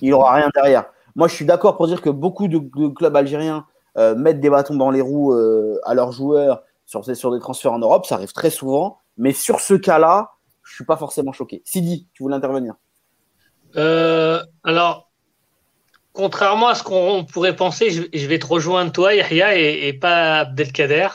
il 0.00 0.12
aura 0.14 0.34
rien 0.34 0.50
derrière. 0.54 0.86
Moi, 1.16 1.28
je 1.28 1.34
suis 1.34 1.44
d'accord 1.44 1.76
pour 1.76 1.86
dire 1.86 2.00
que 2.00 2.10
beaucoup 2.10 2.48
de, 2.48 2.58
clubs 2.88 3.16
algériens 3.16 3.66
euh, 3.98 4.14
mettent 4.14 4.40
des 4.40 4.50
bâtons 4.50 4.76
dans 4.76 4.90
les 4.90 5.00
roues 5.00 5.32
euh, 5.32 5.80
à 5.84 5.94
leurs 5.94 6.12
joueurs 6.12 6.62
sur, 6.86 7.04
sur 7.04 7.32
des 7.32 7.40
transferts 7.40 7.72
en 7.72 7.78
Europe, 7.78 8.06
ça 8.06 8.14
arrive 8.16 8.32
très 8.32 8.50
souvent. 8.50 8.98
Mais 9.16 9.32
sur 9.32 9.60
ce 9.60 9.74
cas-là, 9.74 10.32
je 10.62 10.74
suis 10.74 10.84
pas 10.84 10.96
forcément 10.96 11.32
choqué. 11.32 11.62
Sidi, 11.64 12.08
tu 12.14 12.22
voulais 12.22 12.36
intervenir? 12.36 12.74
Euh, 13.76 14.42
alors, 14.64 15.10
contrairement 16.12 16.68
à 16.68 16.74
ce 16.74 16.82
qu'on 16.82 17.24
pourrait 17.24 17.56
penser, 17.56 17.90
je, 17.90 18.26
vais 18.26 18.38
te 18.38 18.46
rejoindre 18.46 18.92
toi, 18.92 19.14
Yahya, 19.14 19.56
et, 19.56 19.92
pas 19.92 20.40
Abdelkader. 20.40 21.08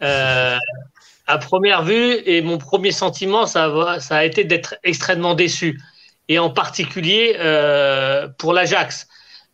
À 0.00 1.38
première 1.38 1.84
vue, 1.84 2.14
et 2.26 2.42
mon 2.42 2.58
premier 2.58 2.90
sentiment, 2.90 3.46
ça 3.46 3.70
a 4.10 4.24
été 4.24 4.44
d'être 4.44 4.74
extrêmement 4.82 5.34
déçu. 5.34 5.78
Et 6.32 6.38
en 6.38 6.48
particulier 6.48 7.36
euh, 7.40 8.26
pour 8.38 8.54
l'Ajax. 8.54 9.06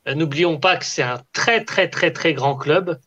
Euh, 0.07 0.15
N'oublions 0.15 0.59
pas 0.59 0.77
que 0.77 0.85
c'est 0.85 1.03
un 1.03 1.21
très, 1.33 1.65
très, 1.65 1.89
très, 1.91 2.13
très 2.13 2.35
grand 2.35 2.55
club. 2.55 3.01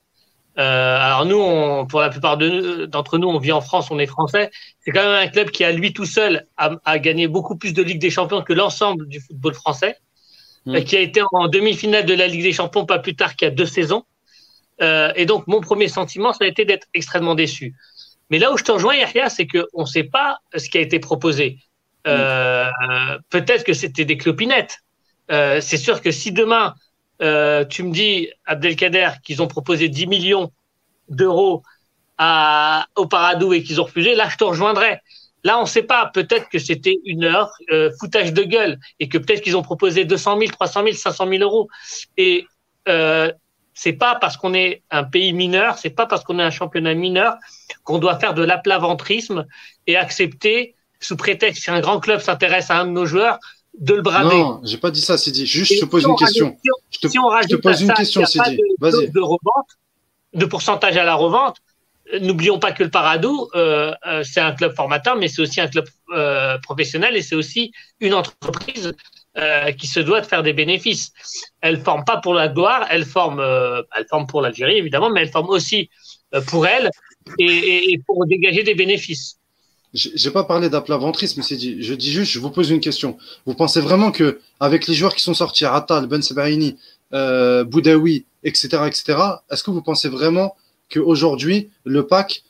alors 0.58 1.26
nous, 1.26 1.88
pour 1.88 2.02
la 2.02 2.10
plupart 2.10 2.38
d'entre 2.38 3.18
nous, 3.18 3.30
on 3.30 3.40
vit 3.40 3.54
en 3.54 3.62
France, 3.62 3.90
on 3.90 3.98
est 3.98 4.08
français. 4.08 4.52
C'est 4.82 4.92
quand 4.92 5.04
même 5.04 5.26
un 5.26 5.30
club 5.30 5.52
qui, 5.52 5.64
à 5.64 5.72
lui 5.72 5.94
tout 5.94 6.06
seul, 6.06 6.46
a, 6.58 7.00
gagné 7.00 7.30
beaucoup 7.30 7.56
plus 7.56 7.72
de 7.72 7.82
Ligue 7.82 8.02
des 8.02 8.10
Champions 8.10 8.42
que 8.42 8.52
l'ensemble 8.52 9.08
du 9.08 9.22
football 9.22 9.54
français, 9.54 9.96
mm. 10.66 10.82
qui 10.84 10.98
a 10.98 11.00
été 11.00 11.22
en 11.32 11.48
demi-finale 11.48 12.06
de 12.06 12.14
la 12.14 12.28
Ligue 12.28 12.44
des 12.44 12.52
Champions 12.52 12.86
pas 12.86 13.00
plus 13.00 13.16
tard 13.16 13.38
qu'il 13.38 13.48
y 13.48 13.52
a 13.52 13.56
deux 13.56 13.66
saisons. 13.78 14.04
et 14.82 15.26
donc, 15.26 15.48
mon 15.48 15.62
premier 15.62 15.88
sentiment, 15.88 16.34
ça 16.34 16.44
a 16.44 16.48
été 16.48 16.66
d'être 16.66 16.88
extrêmement 16.94 17.36
déçu. 17.36 17.74
Mais 18.30 18.38
là 18.38 18.52
où 18.52 18.58
je 18.58 18.66
te 18.66 18.72
rejoins, 18.74 18.96
Yahya, 18.96 19.30
c'est 19.30 19.48
qu'on 19.48 19.84
ne 19.84 19.92
sait 19.96 20.04
pas 20.04 20.40
ce 20.58 20.68
qui 20.70 20.78
a 20.78 20.82
été 20.82 21.00
proposé. 21.00 21.60
Euh, 22.08 22.70
peut-être 23.30 23.64
que 23.64 23.74
c'était 23.74 24.06
des 24.06 24.18
clopinettes. 24.18 24.80
Euh, 25.32 25.62
c'est 25.62 25.78
sûr 25.78 26.02
que 26.02 26.12
si 26.12 26.32
demain, 26.32 26.76
euh, 27.22 27.66
tu 27.66 27.84
me 27.84 27.92
dis, 27.92 28.30
Abdelkader, 28.46 29.10
qu'ils 29.24 29.42
ont 29.42 29.48
proposé 29.48 29.88
10 29.90 30.08
millions 30.08 30.52
d'euros 31.10 31.64
au 32.96 33.08
Paradou 33.08 33.54
et 33.54 33.64
qu'ils 33.64 33.82
ont 33.82 33.86
refusé, 33.86 34.14
là, 34.14 34.30
je 34.30 34.38
te 34.38 34.44
rejoindrai. 34.44 35.00
Là, 35.44 35.58
on 35.58 35.64
ne 35.64 35.68
sait 35.68 35.84
pas. 35.84 36.12
Peut-être 36.14 36.50
que 36.50 36.60
c'était 36.60 36.98
une 37.06 37.24
heure 37.24 37.52
foutage 38.00 38.32
de 38.32 38.44
gueule 38.44 38.78
et 39.00 39.10
que 39.10 39.18
peut-être 39.18 39.42
qu'ils 39.42 39.58
ont 39.58 39.64
proposé 39.64 40.06
200 40.06 40.38
000, 40.38 40.52
300 40.52 40.84
000, 40.84 40.96
500 40.96 41.28
000 41.28 41.44
euros. 41.44 41.68
Et 42.18 42.46
c'est 43.74 43.94
pas 43.94 44.16
parce 44.16 44.38
qu'on 44.38 44.54
est 44.54 44.84
un 44.92 45.04
pays 45.04 45.34
mineur, 45.34 45.80
c'est 45.80 45.90
pas 45.90 46.06
parce 46.06 46.24
qu'on 46.24 46.38
est 46.38 46.44
un 46.44 46.52
championnat 46.52 46.94
mineur 46.94 47.38
qu'on 47.84 47.98
doit 47.98 48.20
faire 48.20 48.36
de 48.36 48.44
l'aplaventrisme 48.44 49.46
et 49.88 49.98
accepter, 49.98 50.76
sous 51.02 51.18
prétexte 51.18 51.66
qu'un 51.66 51.82
grand 51.82 52.00
club 52.00 52.22
s'intéresse 52.22 52.70
à 52.70 52.80
un 52.80 52.86
de 52.86 52.92
nos 52.92 53.06
joueurs, 53.06 53.40
de 53.78 53.94
le 53.94 54.02
brader. 54.02 54.38
Non, 54.38 54.62
j'ai 54.64 54.78
pas 54.78 54.92
dit 54.92 55.02
ça, 55.02 55.18
Sidi. 55.18 55.46
Juste, 55.46 55.74
je 55.76 55.80
te 55.82 55.86
pose 55.86 56.04
une 56.04 56.16
question. 56.16 56.58
je 56.92 57.00
te, 57.00 57.08
je 57.08 57.48
te 57.48 57.56
pose 57.56 57.82
une 57.82 57.94
question, 57.94 58.26
Sidi. 58.26 58.62
Vas-y. 58.80 59.10
De, 59.10 59.20
revente, 59.20 59.68
de 60.34 60.46
pourcentage 60.46 60.98
à 60.98 61.04
la 61.04 61.16
revente. 61.16 61.58
N'oublions 62.20 62.60
pas 62.60 62.74
que 62.74 62.84
le 62.84 62.90
Paradou, 62.90 63.48
euh, 63.56 63.94
euh, 64.06 64.24
c'est 64.24 64.42
un 64.42 64.52
club 64.52 64.76
formateur, 64.76 65.16
mais 65.16 65.30
c'est 65.30 65.42
aussi 65.42 65.62
un 65.62 65.68
club 65.68 65.86
euh, 66.14 66.58
professionnel 66.58 67.16
et 67.16 67.22
c'est 67.22 67.36
aussi 67.36 67.72
une 68.02 68.14
entreprise 68.14 68.94
euh, 69.38 69.72
qui 69.72 69.88
se 69.88 70.02
doit 70.02 70.20
de 70.20 70.26
faire 70.26 70.44
des 70.44 70.52
bénéfices. 70.52 71.14
Elle 71.62 71.80
forme 71.80 72.04
pas 72.04 72.18
pour 72.18 72.34
la 72.34 72.50
gloire, 72.50 72.86
elle 72.90 73.06
forme, 73.06 73.40
euh, 73.40 73.82
elle 73.98 74.06
forme 74.10 74.28
pour 74.28 74.42
l'Algérie 74.42 74.78
évidemment, 74.78 75.10
mais 75.10 75.22
elle 75.22 75.32
forme 75.32 75.48
aussi 75.48 75.90
euh, 76.36 76.42
pour 76.42 76.68
elle 76.68 76.92
et, 77.40 77.94
et, 77.94 78.02
pour 78.06 78.26
dégager 78.26 78.64
des 78.64 78.76
bénéfices. 78.76 79.38
J'ai 79.94 80.32
pas 80.32 80.46
parlé 80.46 80.70
d'aplaventrisme, 80.70 81.42
c'est 81.42 81.58
dit. 81.58 81.84
Je 81.84 81.94
dis 81.94 82.12
juste, 82.12 82.32
je 82.32 82.40
vous 82.40 82.50
pose 82.50 82.70
une 82.70 82.80
question. 82.80 83.18
Vous 83.46 83.56
pensez 83.56 83.82
vraiment 83.82 84.12
que 84.12 84.40
avec 84.60 84.88
les 84.88 84.94
joueurs 84.94 85.16
qui 85.16 85.24
sont 85.24 85.34
sortis, 85.34 85.66
Atal, 85.66 86.08
Ben 86.08 86.22
Sebaini, 86.22 86.78
euh, 87.14 87.66
Boudaoui, 87.66 88.26
etc., 88.44 88.84
etc., 88.88 89.18
est-ce 89.50 89.64
que 89.64 89.72
vous 89.72 89.82
pensez 89.82 90.08
vraiment 90.08 90.56
qu'aujourd'hui 90.90 91.70
le 91.84 92.08
PAC 92.08 92.44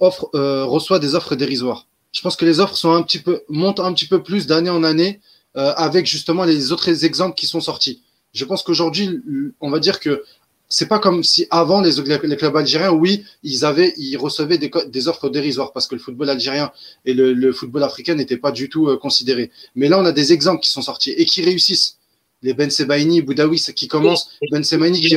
offre, 0.00 0.30
reçoit 0.34 0.98
des 0.98 1.14
offres 1.14 1.36
dérisoires? 1.36 1.86
Je 2.12 2.20
pense 2.22 2.36
que 2.36 2.44
les 2.44 2.60
offres 2.60 2.76
sont 2.76 2.92
un 2.92 3.02
petit 3.02 3.20
peu 3.20 3.42
montent 3.48 3.80
un 3.80 3.92
petit 3.92 4.06
peu 4.06 4.22
plus 4.22 4.46
d'année 4.46 4.70
en 4.70 4.82
année 4.82 5.20
euh, 5.56 5.72
avec 5.76 6.06
justement 6.06 6.44
les 6.44 6.72
autres 6.72 7.04
exemples 7.04 7.34
qui 7.34 7.46
sont 7.46 7.60
sortis. 7.60 8.02
Je 8.32 8.44
pense 8.44 8.62
qu'aujourd'hui, 8.62 9.20
on 9.60 9.70
va 9.70 9.80
dire 9.80 9.98
que 9.98 10.24
c'est 10.72 10.86
pas 10.86 11.00
comme 11.00 11.24
si 11.24 11.48
avant 11.50 11.80
les, 11.80 11.90
les, 12.22 12.36
clubs 12.36 12.56
algériens, 12.56 12.92
oui, 12.92 13.24
ils 13.42 13.64
avaient, 13.64 13.92
ils 13.96 14.16
recevaient 14.16 14.56
des, 14.56 14.70
des 14.86 15.08
offres 15.08 15.28
dérisoires 15.28 15.72
parce 15.72 15.88
que 15.88 15.96
le 15.96 16.00
football 16.00 16.30
algérien 16.30 16.70
et 17.04 17.12
le, 17.12 17.32
le 17.32 17.52
football 17.52 17.82
africain 17.82 18.14
n'étaient 18.14 18.36
pas 18.36 18.52
du 18.52 18.68
tout 18.68 18.88
euh, 18.88 18.96
considérés. 18.96 19.50
Mais 19.74 19.88
là, 19.88 19.98
on 19.98 20.04
a 20.04 20.12
des 20.12 20.32
exemples 20.32 20.62
qui 20.62 20.70
sont 20.70 20.82
sortis 20.82 21.10
et 21.10 21.26
qui 21.26 21.42
réussissent. 21.42 21.98
Les 22.42 22.54
Ben 22.54 22.70
Sebaini, 22.70 23.20
Boudaoui, 23.20 23.58
qui 23.76 23.88
commencent. 23.88 24.30
Ben 24.50 24.64
Sebaini, 24.64 25.00
qui, 25.00 25.14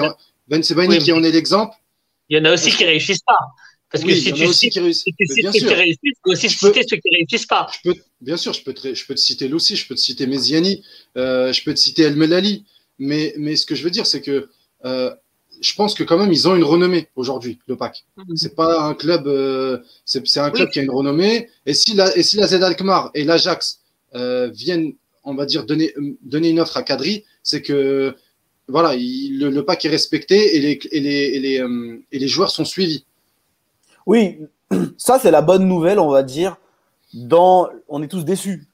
ben 0.48 0.62
Sebaini 0.62 0.98
qui 0.98 1.14
en 1.14 1.24
est 1.24 1.32
l'exemple. 1.32 1.74
Il 2.30 2.38
y 2.38 2.42
en 2.42 2.46
a 2.46 2.54
aussi 2.54 2.72
qui 2.72 2.84
réussissent 2.84 3.24
pas. 3.24 3.38
Parce 3.92 4.04
que 4.04 4.14
si 4.16 4.34
tu 4.34 4.54
cites, 4.54 4.74
qui 4.74 4.80
réussissent, 4.80 5.04
si 5.04 5.14
tu 5.14 5.26
cites 5.28 5.54
ceux 5.54 5.68
qui 5.68 5.74
réussissent, 5.74 6.00
tu 6.02 6.22
peux 6.24 6.32
aussi 6.32 6.50
citer 6.50 6.82
ceux 6.90 6.98
qui 6.98 7.16
réussissent 7.16 7.46
pas. 7.46 7.68
Je 7.72 7.92
peux, 7.92 7.96
bien 8.20 8.38
sûr, 8.38 8.52
je 8.52 8.64
peux, 8.64 8.74
te, 8.74 8.94
je 8.96 9.06
peux 9.06 9.14
te 9.14 9.20
citer 9.20 9.48
Loussi, 9.48 9.76
je 9.76 9.88
peux 9.88 9.94
te 9.94 10.00
citer 10.00 10.26
Meziani, 10.26 10.84
euh, 11.16 11.54
je 11.54 11.64
peux 11.64 11.76
te 11.76 11.80
citer 11.80 12.02
El 12.02 12.16
Melali. 12.16 12.66
Mais, 12.98 13.36
mais 13.38 13.56
ce 13.56 13.68
que 13.68 13.76
je 13.76 13.84
veux 13.84 13.92
dire, 13.92 14.08
c'est 14.08 14.22
que 14.22 14.50
euh, 14.86 15.14
je 15.64 15.74
pense 15.76 15.94
que 15.94 16.04
quand 16.04 16.18
même, 16.18 16.32
ils 16.32 16.48
ont 16.48 16.56
une 16.56 16.64
renommée 16.64 17.08
aujourd'hui, 17.16 17.60
le 17.68 17.76
PAC. 17.76 18.06
Mm-hmm. 18.18 18.36
C'est 18.36 18.56
pas 18.56 18.82
un 18.82 18.94
club, 18.94 19.28
euh, 19.28 19.80
c'est 20.06 20.40
un 20.40 20.52
club 20.52 20.70
qui 20.70 20.80
a 20.80 20.84
une 20.84 20.92
renommée. 20.92 21.50
Et 21.66 21.74
si 21.74 21.96
la, 21.96 22.16
et 22.18 22.24
si 22.24 22.38
la 22.38 22.48
Z 22.48 22.56
Alkmaar 22.62 23.12
et 23.14 23.24
l'Ajax 23.24 23.80
euh, 24.16 24.50
viennent, 24.50 24.94
on 25.24 25.36
va 25.36 25.46
dire, 25.46 25.66
donner, 25.66 25.94
donner 26.22 26.50
une 26.50 26.60
offre 26.60 26.78
à 26.78 26.84
Kadri, 26.84 27.24
c'est 27.44 27.62
que 27.62 28.16
voilà, 28.68 28.96
il, 28.96 29.40
le, 29.40 29.50
le, 29.50 29.66
PAC 29.66 29.86
est 29.86 29.90
respecté 29.90 30.56
et 30.56 30.60
les, 30.60 30.80
et 30.92 31.00
les, 31.00 31.10
et 31.10 31.40
les, 31.40 31.62
euh, 31.62 31.98
et 32.12 32.20
les 32.20 32.28
joueurs 32.28 32.52
sont 32.52 32.66
suivis. 32.66 33.06
Oui, 34.06 34.40
ça 34.98 35.20
c'est 35.20 35.32
la 35.32 35.42
bonne 35.42 35.68
nouvelle, 35.68 36.00
on 36.00 36.10
va 36.10 36.24
dire. 36.24 36.58
Dans, 37.14 37.70
on 37.88 38.02
est 38.02 38.08
tous 38.08 38.26
déçus 38.26 38.68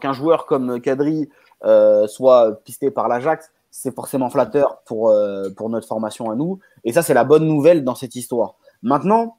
qu'un 0.00 0.12
joueur 0.12 0.46
comme 0.46 0.80
Kadri 0.80 1.28
euh, 1.64 2.06
soit 2.06 2.60
pisté 2.64 2.90
par 2.90 3.08
l'Ajax. 3.08 3.50
C'est 3.72 3.92
forcément 3.92 4.30
flatteur 4.30 4.82
pour, 4.86 5.08
euh, 5.08 5.50
pour 5.50 5.68
notre 5.68 5.88
formation 5.88 6.30
à 6.30 6.36
nous. 6.36 6.60
Et 6.84 6.92
ça, 6.92 7.02
c'est 7.02 7.14
la 7.14 7.24
bonne 7.24 7.46
nouvelle 7.46 7.82
dans 7.82 7.96
cette 7.96 8.14
histoire. 8.14 8.54
Maintenant, 8.82 9.38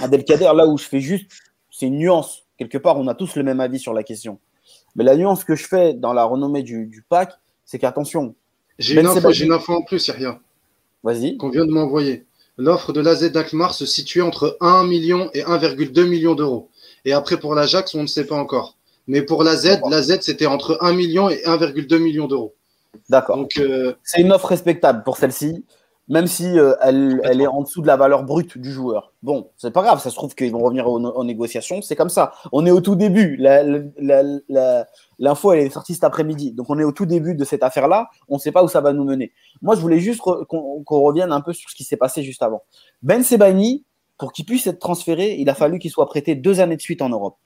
Abdelkader, 0.00 0.50
là 0.56 0.66
où 0.66 0.76
je 0.76 0.84
fais 0.84 1.00
juste, 1.00 1.30
c'est 1.70 1.86
une 1.86 1.98
nuance. 1.98 2.46
Quelque 2.58 2.78
part, 2.78 2.98
on 2.98 3.06
a 3.06 3.14
tous 3.14 3.36
le 3.36 3.44
même 3.44 3.60
avis 3.60 3.78
sur 3.78 3.94
la 3.94 4.02
question. 4.02 4.40
Mais 4.96 5.04
la 5.04 5.16
nuance 5.16 5.44
que 5.44 5.54
je 5.54 5.68
fais 5.68 5.94
dans 5.94 6.12
la 6.12 6.24
renommée 6.24 6.64
du, 6.64 6.86
du 6.86 7.02
pack, 7.02 7.32
c'est 7.64 7.78
qu'attention. 7.78 8.34
J'ai 8.78 8.98
une, 8.98 9.06
ben 9.06 9.30
une, 9.30 9.52
info 9.52 9.74
en 9.74 9.82
plus, 9.82 10.10
rien. 10.10 10.40
Vas-y. 11.04 11.36
Qu'on 11.36 11.50
vient 11.50 11.66
de 11.66 11.70
m'envoyer 11.70 12.26
l'offre 12.56 12.92
de 12.92 13.00
l'AZ 13.00 13.30
d'Alkmaar 13.30 13.74
se 13.74 13.86
situait 13.86 14.22
entre 14.22 14.56
1 14.60 14.84
million 14.84 15.30
et 15.34 15.42
1,2 15.42 16.04
million 16.04 16.34
d'euros. 16.34 16.68
Et 17.04 17.12
après, 17.12 17.38
pour 17.38 17.54
l'Ajax, 17.54 17.94
on 17.94 18.02
ne 18.02 18.06
sait 18.06 18.26
pas 18.26 18.36
encore. 18.36 18.76
Mais 19.06 19.22
pour 19.22 19.44
la 19.44 19.56
Z, 19.56 19.80
la 19.88 20.02
Z, 20.02 20.18
c'était 20.22 20.46
entre 20.46 20.78
1 20.80 20.92
million 20.94 21.28
et 21.28 21.42
1,2 21.44 21.98
million 21.98 22.26
d'euros. 22.26 22.54
D'accord. 23.08 23.36
Donc, 23.36 23.56
euh, 23.58 23.94
c'est 24.02 24.20
une 24.20 24.32
offre 24.32 24.46
respectable 24.46 25.02
pour 25.04 25.16
celle-ci, 25.16 25.64
même 26.08 26.26
si 26.26 26.58
euh, 26.58 26.74
elle, 26.82 27.20
elle, 27.24 27.40
est 27.40 27.46
en 27.46 27.62
dessous 27.62 27.82
de 27.82 27.86
la 27.86 27.96
valeur 27.96 28.22
brute 28.22 28.58
du 28.58 28.70
joueur. 28.70 29.12
Bon, 29.22 29.50
c'est 29.56 29.72
pas 29.72 29.82
grave, 29.82 30.00
ça 30.00 30.10
se 30.10 30.14
trouve 30.14 30.34
qu'ils 30.34 30.52
vont 30.52 30.60
revenir 30.60 30.86
aux, 30.86 31.24
négociations, 31.24 31.82
c'est 31.82 31.96
comme 31.96 32.08
ça. 32.08 32.32
On 32.52 32.64
est 32.64 32.70
au 32.70 32.80
tout 32.80 32.94
début. 32.94 33.36
L'info, 35.18 35.52
elle 35.52 35.66
est 35.66 35.70
sortie 35.70 35.94
cet 35.94 36.04
après-midi. 36.04 36.52
Donc, 36.52 36.70
on 36.70 36.78
est 36.78 36.84
au 36.84 36.92
tout 36.92 37.06
début 37.06 37.34
de 37.34 37.44
cette 37.44 37.62
affaire-là. 37.62 38.08
On 38.28 38.34
ne 38.36 38.40
sait 38.40 38.52
pas 38.52 38.62
où 38.62 38.68
ça 38.68 38.80
va 38.80 38.92
nous 38.92 39.04
mener. 39.04 39.32
Moi, 39.62 39.74
je 39.74 39.80
voulais 39.80 40.00
juste 40.00 40.20
qu'on 40.20 40.84
revienne 40.88 41.32
un 41.32 41.40
peu 41.40 41.52
sur 41.52 41.70
ce 41.70 41.74
qui 41.74 41.84
s'est 41.84 41.96
passé 41.96 42.22
juste 42.22 42.42
avant. 42.42 42.62
Ben 43.02 43.22
Sebani, 43.22 43.84
pour 44.18 44.32
qu'il 44.32 44.44
puisse 44.44 44.66
être 44.66 44.78
transféré, 44.78 45.34
il 45.38 45.48
a 45.50 45.54
fallu 45.54 45.78
qu'il 45.78 45.90
soit 45.90 46.06
prêté 46.06 46.34
deux 46.34 46.60
années 46.60 46.76
de 46.76 46.80
suite 46.80 47.02
en 47.02 47.08
Europe. 47.08 47.36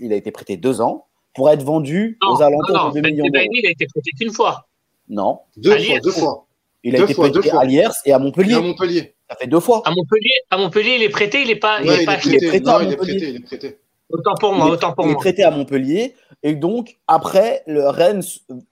Il, 0.00 0.12
a 0.12 0.16
été 0.16 0.30
prêté 0.30 0.56
deux 0.56 0.80
ans 0.82 1.06
pour 1.34 1.50
être 1.50 1.62
vendu 1.62 2.18
aux 2.26 2.42
alentours 2.42 2.90
de 2.90 2.94
2 2.94 3.00
ben 3.00 3.10
millions 3.10 3.26
d'euros. 3.28 3.46
Il 3.52 3.66
a 3.66 3.70
été 3.70 3.86
prêté 3.86 4.10
qu'une 4.18 4.32
fois. 4.32 4.66
Non. 5.08 5.40
Deux 5.56 5.78
fois, 5.78 6.00
deux 6.00 6.10
fois. 6.10 6.46
Il 6.82 6.96
a 6.96 7.04
été 7.04 7.14
prêté 7.14 7.50
à 7.50 7.64
Liers 7.64 7.88
et 8.04 8.12
à 8.12 8.18
Montpellier. 8.18 8.52
Et 8.52 8.56
à 8.56 8.60
Montpellier. 8.60 9.14
Ça 9.28 9.36
fait 9.36 9.46
deux 9.46 9.60
fois. 9.60 9.82
À 9.84 9.90
Montpellier, 9.90 10.32
à 10.50 10.56
Montpellier 10.56 10.96
il 10.96 11.02
est 11.02 11.08
prêté, 11.08 11.42
il 11.42 11.48
n'est 11.48 11.56
pas, 11.56 11.80
ouais, 11.80 11.86
il 11.86 12.02
est 12.02 12.04
pas 12.04 12.16
prêté. 12.16 12.28
il, 12.28 12.44
est 12.44 12.48
prêté, 12.48 12.70
il 12.82 12.92
est 12.92 12.96
prêté, 12.96 13.28
il 13.28 13.36
est 13.36 13.40
prêté. 13.40 13.78
Autant 14.08 14.34
pour 14.40 14.52
moi, 14.52 14.66
autant 14.66 14.92
pour 14.92 15.04
il 15.04 15.12
moi. 15.12 15.12
Il 15.12 15.18
est 15.18 15.20
prêté 15.20 15.44
à 15.44 15.50
Montpellier 15.50 16.14
et 16.42 16.54
donc 16.54 16.98
après 17.06 17.62
le 17.66 17.88
Rennes, 17.88 18.22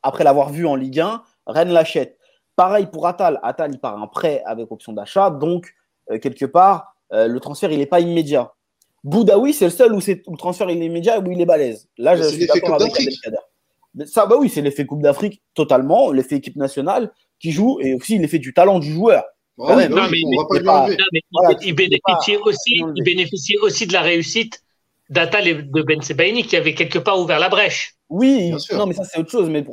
après 0.03 0.25
l'avoir 0.25 0.51
vu 0.51 0.67
en 0.67 0.75
Ligue 0.75 1.01
1, 1.01 1.23
Rennes 1.47 1.71
l'achète. 1.71 2.19
Pareil 2.57 2.87
pour 2.87 3.07
Atal. 3.07 3.39
Atal, 3.45 3.71
il 3.73 3.79
part 3.79 4.03
un 4.03 4.09
prêt 4.09 4.43
avec 4.47 4.73
option 4.73 4.93
d'achat, 4.93 5.31
donc 5.31 5.75
euh, 6.11 6.19
quelque 6.19 6.45
part 6.45 6.97
euh, 7.13 7.29
le 7.29 7.41
transfert 7.41 7.71
il 7.71 7.79
n'est 7.79 7.87
pas 7.87 8.01
immédiat. 8.01 8.53
Boudaoui, 9.05 9.53
c'est 9.53 9.67
le 9.67 9.71
seul 9.71 9.93
où, 9.93 9.99
où, 9.99 10.33
le 10.33 10.37
transfert 10.37 10.71
il 10.71 10.83
est 10.83 10.87
immédiat 10.87 11.17
et 11.17 11.21
où 11.21 11.31
il 11.31 11.41
est 11.41 11.47
balèze. 11.47 11.89
Là, 11.99 12.17
je 12.17 12.23
suis 12.25 12.47
d'accord 12.47 12.75
avec 12.75 12.93
Abdelkader. 12.93 13.37
Ça, 14.07 14.27
bah 14.27 14.37
oui, 14.39 14.49
c'est 14.49 14.61
l'effet 14.61 14.87
Coupe 14.87 15.03
d'Afrique 15.03 15.43
totalement, 15.55 16.13
l'effet 16.13 16.37
équipe 16.37 16.57
nationale 16.57 17.13
qui 17.41 17.53
joue 17.53 17.79
et 17.81 17.95
aussi 17.95 18.19
l'effet 18.19 18.39
du 18.39 18.53
talent 18.53 18.79
du 18.79 18.93
joueur. 18.93 19.25
Oui, 19.57 19.89
non, 19.89 20.09
mais, 20.09 20.19
il, 21.63 21.75
bénéficiait 21.75 22.37
aussi, 22.37 22.81
il 22.95 23.03
bénéficiait 23.03 23.59
aussi 23.59 23.89
de 23.89 23.93
la 23.93 24.03
réussite 24.03 24.63
d'Atal 25.11 25.49
et 25.49 25.55
de 25.55 25.83
Ben 25.83 26.01
Sebaini 26.01 26.45
qui 26.45 26.57
avait 26.57 26.75
quelque 26.75 27.01
part 27.01 27.19
ouvert 27.19 27.41
la 27.41 27.49
brèche. 27.49 27.97
Oui, 28.09 28.53
non, 28.73 28.87
mais 28.87 28.95
ça 28.95 29.03
c'est 29.05 29.19
autre 29.19 29.31
chose. 29.31 29.51
Mais 29.51 29.65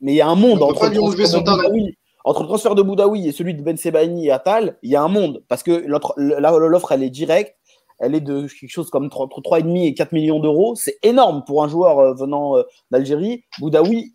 mais 0.00 0.12
il 0.12 0.16
y 0.16 0.20
a 0.20 0.28
un 0.28 0.34
monde 0.34 0.62
entre 0.62 0.88
le, 0.88 0.94
transfert 0.94 1.42
de 1.42 1.50
Boudaoui, 1.50 1.98
entre 2.24 2.42
le 2.42 2.48
transfert 2.48 2.74
de 2.74 2.82
Boudaoui 2.82 3.28
et 3.28 3.32
celui 3.32 3.54
de 3.54 3.62
Ben 3.62 3.76
Sebaini 3.76 4.28
et 4.28 4.30
Atal. 4.30 4.78
Il 4.82 4.90
y 4.90 4.96
a 4.96 5.02
un 5.02 5.08
monde 5.08 5.42
parce 5.48 5.62
que 5.62 5.84
l'offre 5.86 6.92
elle 6.92 7.02
est 7.02 7.10
directe. 7.10 7.57
Elle 7.98 8.14
est 8.14 8.20
de 8.20 8.46
quelque 8.46 8.70
chose 8.70 8.90
comme 8.90 9.06
entre 9.06 9.40
3,5 9.40 9.86
et 9.86 9.94
4 9.94 10.12
millions 10.12 10.38
d'euros. 10.38 10.74
C'est 10.76 10.98
énorme 11.02 11.44
pour 11.44 11.64
un 11.64 11.68
joueur 11.68 11.98
euh, 11.98 12.14
venant 12.14 12.56
euh, 12.56 12.62
d'Algérie. 12.90 13.44
Boudaoui, 13.58 14.12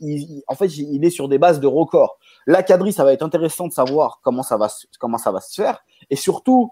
en 0.47 0.55
fait, 0.55 0.77
il 0.77 1.03
est 1.03 1.09
sur 1.09 1.27
des 1.27 1.37
bases 1.37 1.59
de 1.59 1.67
record. 1.67 2.17
La 2.47 2.63
quadrille, 2.63 2.93
ça 2.93 3.03
va 3.03 3.13
être 3.13 3.23
intéressant 3.23 3.67
de 3.67 3.73
savoir 3.73 4.19
comment 4.23 4.43
ça 4.43 4.57
va, 4.57 4.69
comment 4.99 5.17
ça 5.17 5.31
va 5.31 5.41
se 5.41 5.53
faire. 5.53 5.83
Et 6.09 6.15
surtout, 6.15 6.71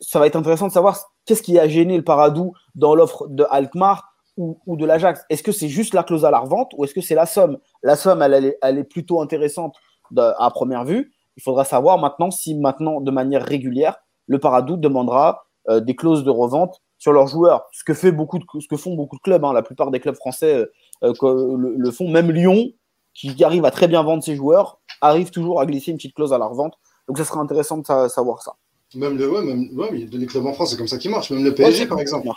ça 0.00 0.18
va 0.18 0.26
être 0.26 0.36
intéressant 0.36 0.68
de 0.68 0.72
savoir 0.72 0.98
qu'est-ce 1.24 1.42
qui 1.42 1.58
a 1.58 1.66
gêné 1.66 1.96
le 1.96 2.04
Paradou 2.04 2.52
dans 2.74 2.94
l'offre 2.94 3.26
de 3.28 3.44
Alkmaar 3.50 4.12
ou, 4.36 4.60
ou 4.66 4.76
de 4.76 4.84
l'Ajax. 4.84 5.24
Est-ce 5.30 5.42
que 5.42 5.52
c'est 5.52 5.68
juste 5.68 5.94
la 5.94 6.04
clause 6.04 6.24
à 6.24 6.30
la 6.30 6.38
revente 6.38 6.72
ou 6.76 6.84
est-ce 6.84 6.94
que 6.94 7.00
c'est 7.00 7.14
la 7.14 7.26
somme? 7.26 7.58
La 7.82 7.96
somme, 7.96 8.22
elle, 8.22 8.54
est, 8.62 8.84
plutôt 8.84 9.20
intéressante 9.20 9.74
à 10.16 10.50
première 10.50 10.84
vue. 10.84 11.12
il 11.36 11.42
faudra 11.42 11.64
savoir 11.64 11.98
maintenant 11.98 12.30
si 12.30 12.54
maintenant, 12.54 13.00
de 13.00 13.10
manière 13.10 13.42
régulière, 13.42 13.96
le 14.26 14.38
Paradou 14.38 14.76
demandera 14.76 15.45
euh, 15.68 15.80
des 15.80 15.96
clauses 15.96 16.24
de 16.24 16.30
revente 16.30 16.80
sur 16.98 17.12
leurs 17.12 17.26
joueurs. 17.26 17.66
Ce 17.72 17.84
que, 17.84 17.94
fait 17.94 18.12
beaucoup 18.12 18.38
de, 18.38 18.44
ce 18.60 18.68
que 18.68 18.76
font 18.76 18.94
beaucoup 18.94 19.16
de 19.16 19.22
clubs, 19.22 19.44
hein. 19.44 19.52
la 19.52 19.62
plupart 19.62 19.90
des 19.90 20.00
clubs 20.00 20.14
français 20.14 20.66
euh, 21.02 21.12
le, 21.22 21.90
font. 21.90 22.08
Même 22.08 22.30
Lyon, 22.30 22.72
qui 23.14 23.42
arrive 23.44 23.64
à 23.64 23.70
très 23.70 23.88
bien 23.88 24.02
vendre 24.02 24.22
ses 24.22 24.36
joueurs, 24.36 24.78
arrive 25.00 25.30
toujours 25.30 25.60
à 25.60 25.66
glisser 25.66 25.90
une 25.90 25.96
petite 25.96 26.14
clause 26.14 26.32
à 26.32 26.38
la 26.38 26.46
revente. 26.46 26.74
Donc, 27.08 27.18
ce 27.18 27.24
sera 27.24 27.40
intéressant 27.40 27.78
de 27.78 28.08
savoir 28.08 28.42
ça. 28.42 28.54
Même 28.94 29.16
le, 29.16 29.28
ouais, 29.28 29.42
même, 29.42 29.68
ouais, 29.76 29.90
les 30.10 30.26
clubs 30.26 30.46
en 30.46 30.52
France, 30.52 30.70
c'est 30.70 30.76
comme 30.76 30.88
ça 30.88 30.98
qui 30.98 31.08
marche. 31.08 31.30
Même 31.30 31.44
le 31.44 31.54
PSG, 31.54 31.86
par 31.86 32.00
exemple. 32.00 32.28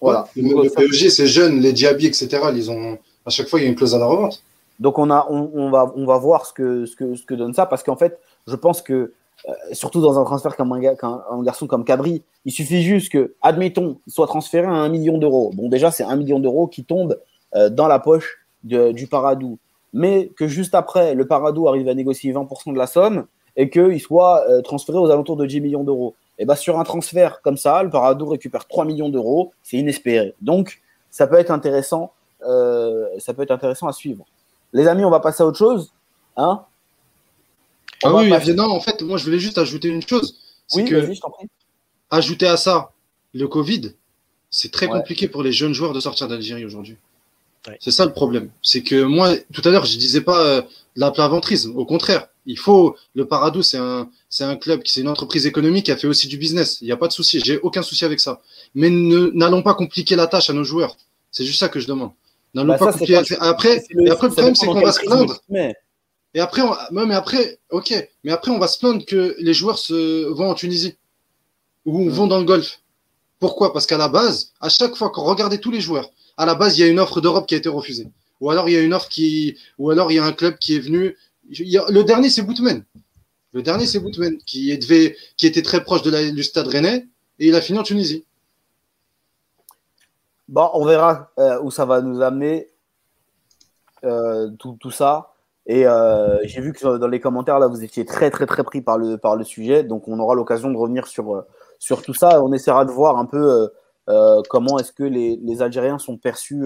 Voilà. 0.00 0.26
le, 0.34 0.68
PSG, 0.74 1.10
c'est 1.10 1.26
jeune, 1.26 1.60
les 1.60 1.72
Diaby, 1.72 2.06
etc. 2.06 2.40
Ils 2.54 2.70
ont, 2.70 2.98
à 3.26 3.30
chaque 3.30 3.48
fois, 3.48 3.60
il 3.60 3.64
y 3.64 3.66
a 3.66 3.68
une 3.68 3.76
clause 3.76 3.94
à 3.94 3.98
la 3.98 4.06
revente. 4.06 4.42
Donc, 4.78 4.98
on, 4.98 5.10
a, 5.10 5.26
on, 5.28 5.70
va, 5.70 5.92
on 5.94 6.06
va 6.06 6.18
voir 6.18 6.46
ce 6.46 6.54
que, 6.54 6.86
ce, 6.86 6.96
que, 6.96 7.14
ce 7.14 7.24
que 7.24 7.34
donne 7.34 7.52
ça, 7.52 7.66
parce 7.66 7.82
qu'en 7.82 7.96
fait, 7.96 8.18
je 8.46 8.56
pense 8.56 8.80
que, 8.80 9.12
euh, 9.48 9.52
surtout 9.72 10.00
dans 10.00 10.20
un 10.20 10.24
transfert 10.24 10.56
comme 10.56 10.72
un, 10.72 11.42
garçon 11.42 11.66
comme 11.66 11.84
Cabri, 11.84 12.22
il 12.44 12.52
suffit 12.52 12.82
juste 12.82 13.10
que, 13.10 13.34
admettons, 13.42 13.98
il 14.06 14.12
soit 14.12 14.26
transféré 14.26 14.66
à 14.66 14.70
un 14.70 14.88
million 14.88 15.18
d'euros. 15.18 15.50
Bon, 15.54 15.68
déjà, 15.68 15.90
c'est 15.90 16.04
un 16.04 16.16
million 16.16 16.40
d'euros 16.40 16.66
qui 16.66 16.84
tombe 16.84 17.18
euh, 17.54 17.70
dans 17.70 17.88
la 17.88 17.98
poche 17.98 18.38
du 18.62 19.06
Paradou. 19.06 19.58
Mais 19.92 20.28
que 20.36 20.46
juste 20.46 20.74
après, 20.74 21.14
le 21.14 21.26
Paradou 21.26 21.68
arrive 21.68 21.88
à 21.88 21.94
négocier 21.94 22.32
20% 22.32 22.72
de 22.72 22.78
la 22.78 22.86
somme 22.86 23.26
et 23.56 23.70
qu'il 23.70 24.00
soit 24.00 24.44
euh, 24.48 24.60
transféré 24.60 24.98
aux 24.98 25.10
alentours 25.10 25.36
de 25.36 25.46
10 25.46 25.60
millions 25.60 25.84
d'euros. 25.84 26.14
Et 26.38 26.44
bien, 26.44 26.54
sur 26.54 26.78
un 26.78 26.84
transfert 26.84 27.40
comme 27.42 27.56
ça, 27.56 27.82
le 27.82 27.90
Paradou 27.90 28.26
récupère 28.26 28.66
3 28.66 28.84
millions 28.84 29.08
d'euros, 29.08 29.52
c'est 29.62 29.78
inespéré. 29.78 30.34
Donc, 30.40 30.80
ça 31.10 31.26
peut 31.26 31.36
être 31.36 31.50
intéressant, 31.50 32.12
ça 32.40 33.34
peut 33.34 33.42
être 33.42 33.50
intéressant 33.50 33.88
à 33.88 33.92
suivre. 33.92 34.24
Les 34.72 34.86
amis, 34.86 35.04
on 35.04 35.10
va 35.10 35.20
passer 35.20 35.42
à 35.42 35.46
autre 35.46 35.58
chose. 35.58 35.92
Hein? 36.36 36.62
Ah 38.02 38.14
oui, 38.14 38.30
non, 38.54 38.70
en 38.70 38.80
fait, 38.80 39.02
moi, 39.02 39.18
je 39.18 39.24
voulais 39.24 39.38
juste 39.38 39.58
ajouter 39.58 39.88
une 39.88 40.06
chose. 40.06 40.36
C'est 40.66 40.84
que, 40.84 41.10
ajouter 42.10 42.46
à 42.46 42.56
ça 42.56 42.92
le 43.34 43.46
Covid, 43.48 43.92
c'est 44.50 44.72
très 44.72 44.88
compliqué 44.88 45.28
pour 45.28 45.42
les 45.42 45.52
jeunes 45.52 45.72
joueurs 45.72 45.92
de 45.92 46.00
sortir 46.00 46.28
d'Algérie 46.28 46.64
aujourd'hui. 46.64 46.96
C'est 47.78 47.90
ça 47.90 48.06
le 48.06 48.12
problème. 48.12 48.50
C'est 48.62 48.82
que 48.82 49.02
moi, 49.02 49.36
tout 49.52 49.62
à 49.64 49.70
l'heure, 49.70 49.84
je 49.84 49.98
disais 49.98 50.22
pas 50.22 50.42
euh, 50.42 50.62
la 50.96 51.10
plaventrisme. 51.10 51.76
Au 51.76 51.84
contraire, 51.84 52.28
il 52.46 52.58
faut. 52.58 52.96
Le 53.14 53.26
Paradou, 53.26 53.62
c'est 53.62 53.76
un, 53.76 54.08
c'est 54.30 54.44
un 54.44 54.56
club, 54.56 54.80
c'est 54.86 55.02
une 55.02 55.08
entreprise 55.08 55.46
économique 55.46 55.84
qui 55.84 55.92
a 55.92 55.96
fait 55.96 56.06
aussi 56.06 56.26
du 56.26 56.38
business. 56.38 56.78
Il 56.80 56.86
n'y 56.86 56.92
a 56.92 56.96
pas 56.96 57.06
de 57.06 57.12
souci. 57.12 57.40
J'ai 57.44 57.58
aucun 57.58 57.82
souci 57.82 58.04
avec 58.04 58.18
ça. 58.18 58.40
Mais 58.74 58.88
n'allons 58.88 59.62
pas 59.62 59.74
compliquer 59.74 60.16
la 60.16 60.26
tâche 60.26 60.48
à 60.48 60.54
nos 60.54 60.64
joueurs. 60.64 60.96
C'est 61.30 61.44
juste 61.44 61.60
ça 61.60 61.68
que 61.68 61.80
je 61.80 61.86
demande. 61.86 62.12
Bah, 62.54 62.62
après, 62.72 62.88
après, 63.40 63.84
le 63.90 64.14
problème, 64.14 64.54
c'est 64.54 64.66
qu'on 64.66 64.80
va 64.80 64.92
se 64.92 65.00
plaindre. 65.00 65.40
Et 66.34 66.40
après, 66.40 66.62
on... 66.62 66.74
mais 66.90 67.14
après, 67.14 67.58
ok, 67.70 67.92
mais 68.24 68.32
après, 68.32 68.50
on 68.50 68.58
va 68.58 68.68
se 68.68 68.78
plaindre 68.78 69.04
que 69.04 69.36
les 69.38 69.54
joueurs 69.54 69.78
se 69.78 70.28
vont 70.28 70.50
en 70.50 70.54
Tunisie 70.54 70.96
ou 71.84 72.08
vont 72.10 72.26
dans 72.26 72.38
le 72.38 72.44
Golfe. 72.44 72.80
Pourquoi? 73.38 73.72
Parce 73.72 73.86
qu'à 73.86 73.96
la 73.98 74.08
base, 74.08 74.52
à 74.60 74.68
chaque 74.68 74.94
fois 74.94 75.10
qu'on 75.10 75.24
regardait 75.24 75.58
tous 75.58 75.70
les 75.70 75.80
joueurs, 75.80 76.10
à 76.36 76.46
la 76.46 76.54
base, 76.54 76.78
il 76.78 76.82
y 76.82 76.84
a 76.84 76.88
une 76.88 77.00
offre 77.00 77.20
d'Europe 77.20 77.46
qui 77.46 77.54
a 77.54 77.58
été 77.58 77.68
refusée. 77.68 78.08
Ou 78.40 78.50
alors, 78.50 78.68
il 78.68 78.72
y 78.72 78.76
a 78.76 78.80
une 78.80 78.94
offre 78.94 79.08
qui, 79.08 79.58
ou 79.78 79.90
alors 79.90 80.12
il 80.12 80.16
y 80.16 80.18
a 80.18 80.24
un 80.24 80.32
club 80.32 80.58
qui 80.58 80.76
est 80.76 80.78
venu. 80.78 81.16
Le 81.48 82.02
dernier, 82.02 82.30
c'est 82.30 82.42
Boutmen. 82.42 82.84
Le 83.52 83.62
dernier, 83.62 83.86
c'est 83.86 83.98
Boutmen, 83.98 84.38
qui, 84.46 84.76
devait... 84.78 85.16
qui 85.36 85.46
était 85.46 85.62
très 85.62 85.82
proche 85.82 86.02
de 86.02 86.10
la... 86.10 86.30
du 86.30 86.42
stade 86.42 86.68
rennais 86.68 87.08
et 87.38 87.48
il 87.48 87.54
a 87.54 87.60
fini 87.60 87.78
en 87.78 87.82
Tunisie. 87.82 88.24
Bon, 90.48 90.68
on 90.74 90.84
verra 90.84 91.30
euh, 91.38 91.60
où 91.62 91.70
ça 91.70 91.84
va 91.84 92.02
nous 92.02 92.22
amener, 92.22 92.68
euh, 94.04 94.50
tout, 94.58 94.76
tout, 94.80 94.90
ça. 94.90 95.29
Et 95.70 95.86
euh, 95.86 96.38
j'ai 96.42 96.60
vu 96.60 96.72
que 96.72 96.96
dans 96.96 97.06
les 97.06 97.20
commentaires, 97.20 97.60
là, 97.60 97.68
vous 97.68 97.84
étiez 97.84 98.04
très, 98.04 98.30
très, 98.30 98.44
très 98.44 98.64
pris 98.64 98.80
par 98.82 98.98
le, 98.98 99.18
par 99.18 99.36
le 99.36 99.44
sujet. 99.44 99.84
Donc, 99.84 100.08
on 100.08 100.18
aura 100.18 100.34
l'occasion 100.34 100.68
de 100.68 100.76
revenir 100.76 101.06
sur, 101.06 101.44
sur 101.78 102.02
tout 102.02 102.12
ça. 102.12 102.42
On 102.42 102.52
essaiera 102.52 102.84
de 102.84 102.90
voir 102.90 103.18
un 103.18 103.24
peu 103.24 103.70
comment 104.48 104.80
est-ce 104.80 104.92
que 104.92 105.04
les, 105.04 105.38
les, 105.40 105.62
Algériens 105.62 105.98
sont 105.98 106.16
perçus 106.16 106.64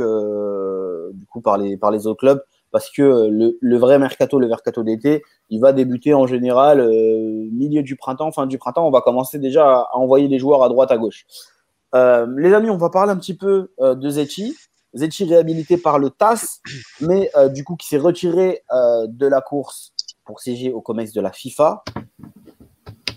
du 1.12 1.26
coup, 1.26 1.42
par 1.42 1.58
les, 1.58 1.76
par 1.76 1.90
les 1.90 2.06
autres 2.06 2.20
clubs. 2.20 2.42
Parce 2.70 2.90
que 2.90 3.28
le, 3.28 3.58
le 3.60 3.76
vrai 3.76 3.98
mercato, 3.98 4.38
le 4.38 4.48
mercato 4.48 4.82
d'été, 4.82 5.22
il 5.50 5.60
va 5.60 5.74
débuter 5.74 6.14
en 6.14 6.26
général 6.26 6.88
milieu 7.52 7.82
du 7.82 7.96
printemps, 7.96 8.32
fin 8.32 8.46
du 8.46 8.56
printemps. 8.56 8.88
On 8.88 8.90
va 8.90 9.02
commencer 9.02 9.38
déjà 9.38 9.80
à 9.80 9.90
envoyer 9.96 10.28
les 10.28 10.38
joueurs 10.38 10.62
à 10.62 10.70
droite, 10.70 10.90
à 10.90 10.96
gauche. 10.96 11.26
Euh, 11.94 12.26
les 12.36 12.52
amis, 12.52 12.70
on 12.70 12.76
va 12.76 12.90
parler 12.90 13.12
un 13.12 13.16
petit 13.16 13.36
peu 13.36 13.70
euh, 13.80 13.94
de 13.94 14.08
Zetchi. 14.10 14.56
Zetchi 14.94 15.24
réhabilité 15.24 15.76
par 15.76 15.98
le 15.98 16.10
TAS, 16.10 16.60
mais 17.00 17.30
euh, 17.36 17.48
du 17.48 17.64
coup 17.64 17.76
qui 17.76 17.88
s'est 17.88 17.98
retiré 17.98 18.62
de 18.70 19.26
la 19.26 19.40
course 19.40 19.92
pour 20.24 20.40
siéger 20.40 20.72
au 20.72 20.80
COMEX 20.80 21.12
de 21.12 21.20
la 21.20 21.32
FIFA. 21.32 21.84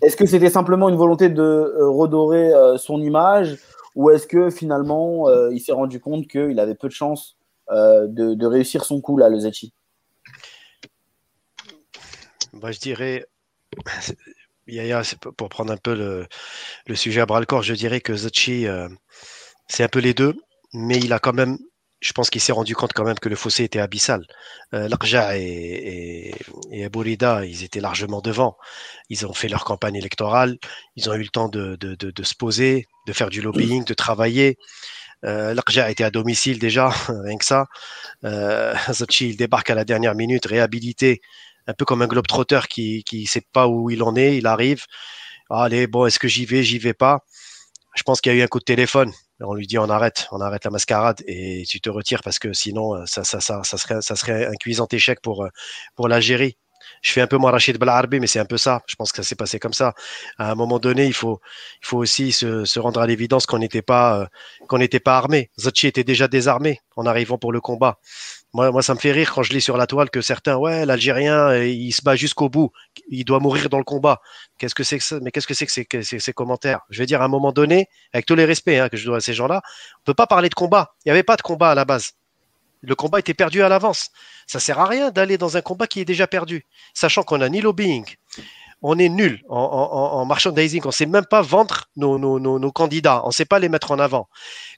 Est-ce 0.02 0.18
que 0.18 0.26
c'était 0.26 0.50
simplement 0.50 0.90
une 0.90 0.96
volonté 0.96 1.30
de 1.30 1.74
redorer 1.80 2.52
son 2.78 3.02
image 3.02 3.58
ou 3.96 4.10
est-ce 4.12 4.28
que 4.28 4.50
finalement 4.50 5.30
il 5.50 5.60
s'est 5.60 5.72
rendu 5.72 6.00
compte 6.00 6.28
qu'il 6.28 6.60
avait 6.60 6.76
peu 6.76 6.88
de 6.88 6.94
chance 6.94 7.38
de, 7.70 8.46
réussir 8.46 8.84
son 8.84 9.02
coup 9.02 9.18
là, 9.18 9.30
le 9.30 9.40
Zetchi? 9.40 9.74
Bah, 12.54 12.72
Je 12.72 12.80
dirais, 12.80 13.26
Yaya, 14.68 15.02
pour 15.38 15.50
prendre 15.50 15.72
un 15.72 15.78
peu 15.78 15.96
le, 16.88 16.96
sujet 16.96 17.22
à 17.22 17.26
bras 17.26 17.40
le 17.40 17.46
corps, 17.46 17.64
je 17.64 17.74
dirais 17.74 18.02
que 18.02 18.14
euh, 18.14 18.90
c'est 19.68 19.84
un 19.84 19.88
peu 19.88 20.00
les 20.00 20.14
deux, 20.14 20.36
mais 20.74 20.98
il 20.98 21.14
a 21.14 21.20
quand 21.20 21.34
même, 21.34 21.58
je 22.00 22.12
pense 22.14 22.30
qu'il 22.30 22.42
s'est 22.42 22.52
rendu 22.52 22.76
compte 22.76 22.94
quand 22.94 23.04
même 23.04 23.20
que 23.20 23.30
le 23.30 23.36
fossé 23.36 23.64
était 23.64 23.80
abyssal. 23.80 24.26
Euh, 24.74 24.90
et, 25.36 26.34
et, 26.72 26.86
Abourida, 26.86 27.46
ils 27.46 27.64
étaient 27.64 27.80
largement 27.80 28.22
devant. 28.22 28.58
Ils 29.10 29.26
ont 29.26 29.34
fait 29.34 29.48
leur 29.48 29.64
campagne 29.64 29.96
électorale, 29.96 30.58
ils 30.96 31.10
ont 31.10 31.14
eu 31.14 31.24
le 31.24 31.30
temps 31.30 31.50
de, 31.50 31.78
se 32.24 32.36
poser, 32.36 32.86
de 33.08 33.14
faire 33.14 33.30
du 33.30 33.42
lobbying, 33.42 33.86
de 33.86 33.94
travailler. 33.94 34.58
Euh, 35.26 35.56
était 35.88 36.04
à 36.04 36.12
domicile 36.12 36.60
déjà, 36.60 36.90
rien 37.10 37.38
que 37.38 37.46
ça. 37.46 37.68
Euh, 38.24 38.76
il 39.20 39.38
débarque 39.38 39.70
à 39.70 39.76
la 39.76 39.86
dernière 39.86 40.16
minute, 40.16 40.46
réhabilité 40.46 41.22
un 41.68 41.74
peu 41.74 41.86
comme 41.86 42.02
un 42.02 42.08
globe 42.08 42.28
trotteur 42.28 42.68
qui 42.68 43.04
qui 43.04 43.26
sait 43.28 43.46
pas 43.54 43.68
où 43.68 43.90
il 43.90 44.02
en 44.04 44.16
est, 44.16 44.38
il 44.38 44.48
arrive. 44.48 44.86
allez, 45.50 45.88
bon, 45.88 46.06
est-ce 46.06 46.20
que 46.20 46.28
j'y 46.28 46.46
vais, 46.46 46.64
j'y 46.64 46.80
vais 46.80 46.94
pas? 46.94 47.26
Je 47.96 48.04
pense 48.04 48.22
qu'il 48.22 48.32
y 48.34 48.36
a 48.36 48.40
eu 48.40 48.44
un 48.44 48.48
coup 48.48 48.60
de 48.60 48.66
téléphone. 48.66 49.12
On 49.40 49.54
lui 49.54 49.68
dit 49.68 49.78
on 49.78 49.90
arrête, 49.90 50.28
on 50.32 50.42
arrête 50.42 50.66
la 50.66 50.72
mascarade 50.72 51.22
et 51.28 51.64
tu 51.68 51.80
te 51.80 51.90
retires 51.90 52.24
parce 52.24 52.40
que 52.40 52.54
sinon 52.54 53.06
ça 53.06 53.24
ça 53.24 53.40
ça, 53.40 53.64
ça 53.64 53.78
serait 53.78 54.02
ça 54.02 54.16
serait 54.16 54.48
un 54.48 54.56
cuisant 54.56 54.88
échec 54.92 55.22
pour 55.22 55.48
pour 55.96 56.08
l'Algérie. 56.08 56.58
Je 57.02 57.12
fais 57.12 57.22
un 57.22 57.28
peu 57.28 57.38
mon 57.38 57.48
Rachid 57.48 57.78
Blarbi, 57.78 58.20
mais 58.20 58.28
c'est 58.28 58.40
un 58.40 58.46
peu 58.46 58.58
ça. 58.58 58.82
Je 58.88 58.96
pense 58.96 59.12
que 59.12 59.22
ça 59.22 59.28
s'est 59.28 59.36
passé 59.36 59.60
comme 59.60 59.74
ça. 59.74 59.94
À 60.38 60.52
un 60.52 60.56
moment 60.56 60.80
donné, 60.80 61.06
il 61.06 61.14
faut, 61.14 61.40
il 61.82 61.86
faut 61.86 61.98
aussi 61.98 62.32
se, 62.32 62.80
rendre 62.80 63.02
à 63.02 63.08
l'évidence 63.08 63.46
qu'on 63.46 63.60
n'était 63.60 63.82
pas, 63.82 64.28
qu'on 64.68 64.78
n'était 64.78 65.00
pas 65.00 65.18
armé. 65.18 65.52
Zachi 65.60 65.88
était 65.88 66.04
déjà 66.04 66.28
désarmé 66.28 66.82
en 66.96 67.06
arrivant 67.06 67.38
pour 67.38 67.52
le 67.52 67.62
combat. 67.62 68.00
Moi, 68.54 68.82
ça 68.82 68.94
me 68.94 69.00
fait 69.00 69.12
rire 69.12 69.34
quand 69.34 69.44
je 69.44 69.54
lis 69.54 69.62
sur 69.62 69.78
la 69.78 69.88
toile 69.88 70.10
que 70.10 70.22
certains, 70.22 70.56
ouais, 70.56 70.86
l'Algérien, 70.86 71.50
euh, 71.50 71.68
il 71.68 71.92
se 71.92 72.02
bat 72.02 72.16
jusqu'au 72.16 72.50
bout, 72.50 72.72
il 73.10 73.24
doit 73.24 73.40
mourir 73.40 73.70
dans 73.70 73.78
le 73.78 73.84
combat. 73.84 74.22
Qu'est-ce 74.58 74.74
que 74.74 74.84
c'est 74.84 74.98
que 74.98 75.04
ça? 75.04 75.20
Mais 75.22 75.32
qu'est-ce 75.32 75.48
que 75.48 75.54
c'est 75.54 75.86
que 75.86 76.02
ces, 76.02 76.34
commentaires? 76.34 76.80
Je 76.90 77.00
vais 77.00 77.06
dire, 77.06 77.22
à 77.22 77.26
un 77.26 77.28
moment 77.28 77.52
donné, 77.52 77.88
avec 78.14 78.26
tous 78.26 78.36
les 78.36 78.46
respects 78.46 78.70
hein, 78.70 78.90
que 78.90 78.98
je 78.98 79.06
dois 79.06 79.18
à 79.18 79.20
ces 79.20 79.34
gens-là, 79.34 79.62
on 80.00 80.04
peut 80.06 80.14
pas 80.14 80.28
parler 80.28 80.50
de 80.50 80.56
combat. 80.56 80.96
Il 81.06 81.10
n'y 81.10 81.12
avait 81.12 81.24
pas 81.24 81.36
de 81.36 81.42
combat 81.42 81.72
à 81.72 81.76
la 81.76 81.86
base. 81.86 82.14
Le 82.82 82.96
combat 82.96 83.20
était 83.20 83.34
perdu 83.34 83.62
à 83.62 83.70
l'avance. 83.70 84.10
Ça 84.48 84.60
sert 84.60 84.80
à 84.80 84.86
rien 84.86 85.12
d'aller 85.12 85.38
dans 85.38 85.58
un 85.58 85.62
combat 85.62 85.88
qui 85.88 86.00
est 86.00 86.06
déjà 86.06 86.26
perdu, 86.26 86.66
sachant 86.94 87.24
qu'on 87.24 87.42
a 87.42 87.50
ni 87.50 87.60
lobbying, 87.60 88.06
on 88.82 88.98
est 89.00 89.10
nul 89.10 89.44
en, 89.50 89.60
en, 89.60 90.20
en 90.20 90.26
merchandising. 90.26 90.82
On 90.86 90.90
ne 90.90 90.94
sait 90.94 91.06
même 91.06 91.26
pas 91.26 91.42
vendre 91.42 91.86
nos, 91.96 92.72
candidats. 92.72 93.22
On 93.24 93.28
ne 93.28 93.34
sait 93.34 93.46
pas 93.46 93.60
les 93.60 93.70
mettre 93.70 93.92
en 93.92 94.00
avant. 94.00 94.28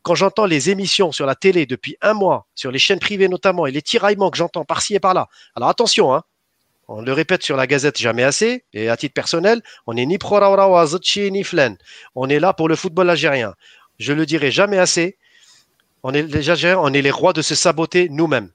Quand 0.04 0.16
j'entends 0.16 0.46
les 0.46 0.70
émissions 0.70 1.12
sur 1.12 1.26
la 1.26 1.36
télé 1.36 1.66
depuis 1.66 1.98
un 2.02 2.14
mois, 2.14 2.48
sur 2.56 2.72
les 2.72 2.80
chaînes 2.80 3.00
privées 3.00 3.28
notamment, 3.28 3.66
et 3.66 3.72
les 3.72 3.82
tiraillements 3.82 4.32
que 4.32 4.38
j'entends 4.38 4.66
par-ci 4.66 4.96
et 4.96 5.00
par-là. 5.00 5.28
Alors 5.56 5.70
attention, 5.70 6.14
hein, 6.14 6.24
on 6.88 7.02
le 7.02 7.14
répète 7.14 7.44
sur 7.44 7.58
la 7.58 7.68
Gazette 7.68 8.00
jamais 8.00 8.24
assez. 8.24 8.64
Et 8.74 8.90
à 8.90 8.98
titre 8.98 9.14
personnel, 9.14 9.62
on 9.86 9.94
n'est 9.94 10.06
ni 10.06 10.18
pro 10.18 10.40
ni 10.40 11.44
Flen. 11.44 11.78
On 12.16 12.30
est 12.30 12.40
là 12.40 12.54
pour 12.54 12.70
le 12.70 12.76
football 12.76 13.10
algérien. 13.10 13.54
Je 14.00 14.14
le 14.14 14.26
dirai 14.26 14.50
jamais 14.50 14.78
assez. 14.78 15.18
On 16.04 16.14
est 16.14 16.24
les 16.24 16.50
Algériens, 16.50 16.80
on 16.80 16.94
est 16.94 17.02
les 17.02 17.12
rois 17.12 17.34
de 17.34 17.42
se 17.42 17.56
saboter 17.56 18.08
nous-mêmes. 18.10 18.52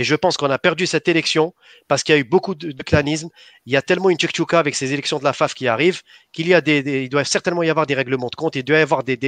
Et 0.00 0.04
je 0.04 0.14
pense 0.14 0.38
qu'on 0.38 0.50
a 0.50 0.58
perdu 0.58 0.86
cette 0.86 1.08
élection 1.08 1.52
parce 1.86 2.02
qu'il 2.02 2.14
y 2.14 2.16
a 2.16 2.20
eu 2.22 2.24
beaucoup 2.24 2.54
de, 2.54 2.72
clanisme. 2.82 3.28
Il 3.66 3.72
y 3.74 3.76
a 3.76 3.82
tellement 3.82 4.08
une 4.08 4.16
tchouka 4.16 4.58
avec 4.58 4.74
ces 4.74 4.94
élections 4.94 5.18
de 5.18 5.24
la 5.24 5.34
FAF 5.34 5.52
qui 5.52 5.68
arrivent 5.68 6.00
qu'il 6.32 6.48
y 6.48 6.54
a 6.54 6.62
des, 6.62 7.02
il 7.02 7.10
doit 7.10 7.22
certainement 7.24 7.62
y 7.62 7.68
avoir 7.68 7.84
des 7.84 7.92
règlements 7.92 8.30
de 8.30 8.34
compte, 8.34 8.56
il 8.56 8.62
doit 8.62 8.78
y 8.78 8.80
avoir 8.80 9.04
des, 9.04 9.18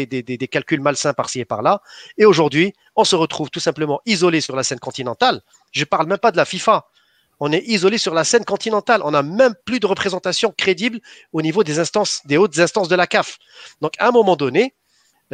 calculs 0.50 0.80
malsains 0.80 1.12
par-ci 1.12 1.40
et 1.40 1.44
par-là. 1.44 1.82
Et 2.16 2.24
aujourd'hui, 2.24 2.72
on 2.96 3.04
se 3.04 3.14
retrouve 3.14 3.50
tout 3.50 3.61
simplement 3.61 4.00
isolé 4.06 4.40
sur 4.40 4.56
la 4.56 4.62
scène 4.62 4.78
continentale. 4.78 5.42
Je 5.72 5.80
ne 5.80 5.85
parle 5.85 6.06
même 6.06 6.16
pas 6.16 6.32
de 6.32 6.38
la 6.38 6.46
FIFA. 6.46 6.87
On 7.38 7.52
est 7.52 7.64
isolé 7.66 7.98
sur 7.98 8.14
la 8.14 8.24
scène 8.24 8.46
continentale. 8.46 9.02
On 9.04 9.11
n'a 9.11 9.22
même 9.22 9.54
plus 9.66 9.78
de 9.78 9.87
représentation 9.87 10.54
crédible 10.56 11.00
au 11.35 11.42
niveau 11.42 11.64
des 11.64 11.80
instances, 11.80 12.22
des 12.24 12.38
hautes 12.38 12.58
instances 12.58 12.88
de 12.88 12.96
la 12.96 13.06
CAF. 13.06 13.37
Donc, 13.82 13.92
à 13.98 14.08
un 14.08 14.11
moment 14.11 14.37
donné, 14.37 14.74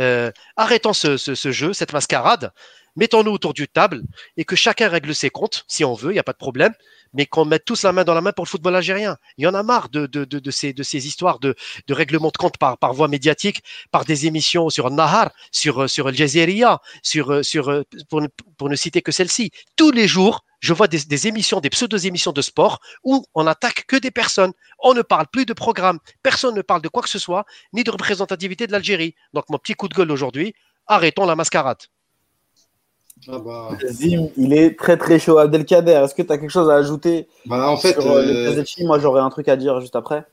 euh, 0.01 0.33
arrêtons 0.57 0.95
ce 0.95 1.53
jeu, 1.53 1.73
cette 1.73 1.93
mascarade 1.93 2.53
mettons-nous 2.99 3.31
autour 3.31 3.55
du 3.55 3.69
table 3.69 4.03
et 4.37 4.45
que 4.45 4.57
chacun 4.57 4.89
règle 4.89 5.15
ses 5.15 5.31
comptes, 5.31 5.65
si 5.69 5.85
on 5.85 5.95
veut, 5.95 6.11
il 6.11 6.15
n'y 6.15 6.19
a 6.19 6.25
pas 6.25 6.33
de 6.33 6.39
problème, 6.39 6.75
mais 7.15 7.27
qu'on 7.27 7.45
mette 7.45 7.65
tous 7.65 7.85
la 7.85 7.93
main 7.93 8.05
dans 8.05 8.13
la 8.13 8.21
main 8.21 8.33
pour 8.33 8.45
le 8.45 8.51
football 8.51 8.77
algérien. 8.77 9.17
Il 9.39 9.45
y 9.45 9.47
en 9.47 9.55
a 9.55 9.63
marre 9.63 9.89
de, 9.89 10.51
ces, 10.51 11.07
histoires 11.07 11.39
de, 11.39 11.55
règlement 11.89 12.31
de 12.31 12.37
compte 12.37 12.59
par, 12.59 12.93
voie 12.93 13.09
médiatique, 13.09 13.63
par 13.91 14.05
des 14.05 14.27
émissions 14.27 14.69
sur 14.69 14.91
Nahar, 14.91 15.31
sur, 15.53 15.89
sur 15.89 16.09
Al 16.09 16.15
Jazeera, 16.15 16.83
sur, 17.03 17.45
sur, 17.45 17.85
pour, 18.09 18.69
ne, 18.69 18.77
citer 18.77 19.01
que 19.01 19.13
celle-ci. 19.13 19.53
Tous 19.77 19.93
les 19.93 20.09
jours, 20.09 20.45
je 20.61 20.73
vois 20.73 20.89
des, 20.89 21.27
émissions, 21.29 21.61
des 21.61 21.71
pseudo-émissions 21.71 22.33
de 22.33 22.43
sport 22.43 22.81
où 23.05 23.25
on 23.35 23.47
attaque 23.47 23.85
que 23.87 23.97
des 23.97 24.11
personnes. 24.11 24.53
On 24.81 24.93
ne 24.93 25.03
parle 25.03 25.29
plus 25.29 25.47
de 25.47 25.53
programme. 25.53 26.01
Personne 26.25 26.57
ne 26.57 26.63
parle 26.63 26.83
de 26.83 26.89
quoi 26.89 27.03
que 27.03 27.09
ce 27.09 27.21
soit, 27.21 27.45
ni 27.73 27.85
de 27.85 27.93
représentativité 27.93 28.67
de 28.67 28.73
l'Algérie. 28.73 29.15
Donc, 29.35 29.45
mon 29.51 29.59
petit 29.59 29.75
coup 29.75 29.89
de 29.89 29.95
gueule 29.95 30.11
aujourd'hui, 30.11 30.53
arrêtons 30.89 31.27
la 31.27 31.37
mascarade. 31.37 31.79
Ah 33.27 33.39
bah. 33.39 33.71
Zim, 33.91 34.29
il 34.37 34.53
est 34.53 34.79
très 34.79 34.97
très 34.97 35.19
chaud. 35.19 35.39
Abdelkader, 35.39 36.03
est-ce 36.05 36.15
que 36.15 36.23
tu 36.23 36.33
as 36.33 36.39
quelque 36.39 36.51
chose 36.51 36.71
à 36.71 36.75
ajouter 36.75 37.27
bah, 37.47 37.71
en 37.71 37.77
fait, 37.77 38.01
sur 38.01 38.11
euh, 38.11 38.23
le 38.25 38.87
Moi, 38.87 38.99
j'aurais 38.99 39.21
un 39.21 39.31
truc 39.31 39.49
à 39.49 39.57
dire 39.57 39.81
juste 39.81 39.97
après. 39.97 40.25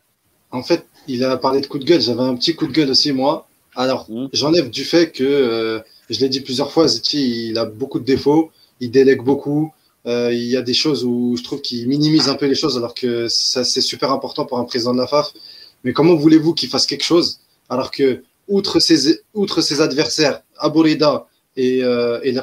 En 0.52 0.63
fait, 0.63 0.86
il 1.08 1.24
a 1.24 1.38
parlé 1.38 1.62
de 1.62 1.67
coup 1.67 1.80
de 1.80 1.86
gueule. 1.86 2.02
J'avais 2.02 2.21
un 2.21 2.36
petit 2.36 2.56
coup 2.56 2.67
de 2.67 2.71
gueule 2.71 2.89
aussi, 2.89 3.12
moi. 3.12 3.48
Alors, 3.76 4.06
mmh. 4.10 4.28
j'enlève 4.34 4.69
du 4.69 4.86
fait 4.86 5.12
que, 5.12 5.24
euh, 5.24 5.80
je 6.10 6.19
l'ai 6.19 6.30
dit 6.30 6.41
plusieurs 6.41 6.71
fois, 6.71 6.88
Zetchi, 6.88 7.50
il 7.50 7.58
a 7.58 7.65
beaucoup 7.65 8.00
de 8.00 8.06
défauts. 8.06 8.52
Il 8.80 8.91
délègue 8.91 9.21
beaucoup. 9.21 9.74
Euh, 10.06 10.32
il 10.32 10.45
y 10.45 10.56
a 10.56 10.62
des 10.62 10.74
choses 10.74 11.04
où 11.04 11.36
je 11.36 11.43
trouve 11.43 11.62
qu'il 11.62 11.88
minimise 11.88 12.30
un 12.30 12.36
peu 12.36 12.45
les 12.45 12.56
choses, 12.56 12.78
alors 12.78 12.93
que 12.93 13.28
ça, 13.28 13.63
c'est 13.63 13.82
super 13.82 14.12
important 14.12 14.45
pour 14.45 14.60
un 14.60 14.63
président 14.63 14.93
de 14.93 15.00
la 15.00 15.08
FAF. 15.08 15.34
Mais 15.84 15.93
comment 15.93 16.15
voulez-vous 16.15 16.54
qu'il 16.54 16.69
fasse 16.69 16.86
quelque 16.86 17.04
chose 17.04 17.39
alors 17.69 17.89
que, 17.89 18.21
outre 18.48 18.80
ses, 18.80 19.21
outre 19.34 19.62
ses 19.62 19.82
adversaires, 19.82 20.41
Abourida, 20.58 21.26
et, 21.56 21.84
euh, 21.84 22.20
et 22.24 22.34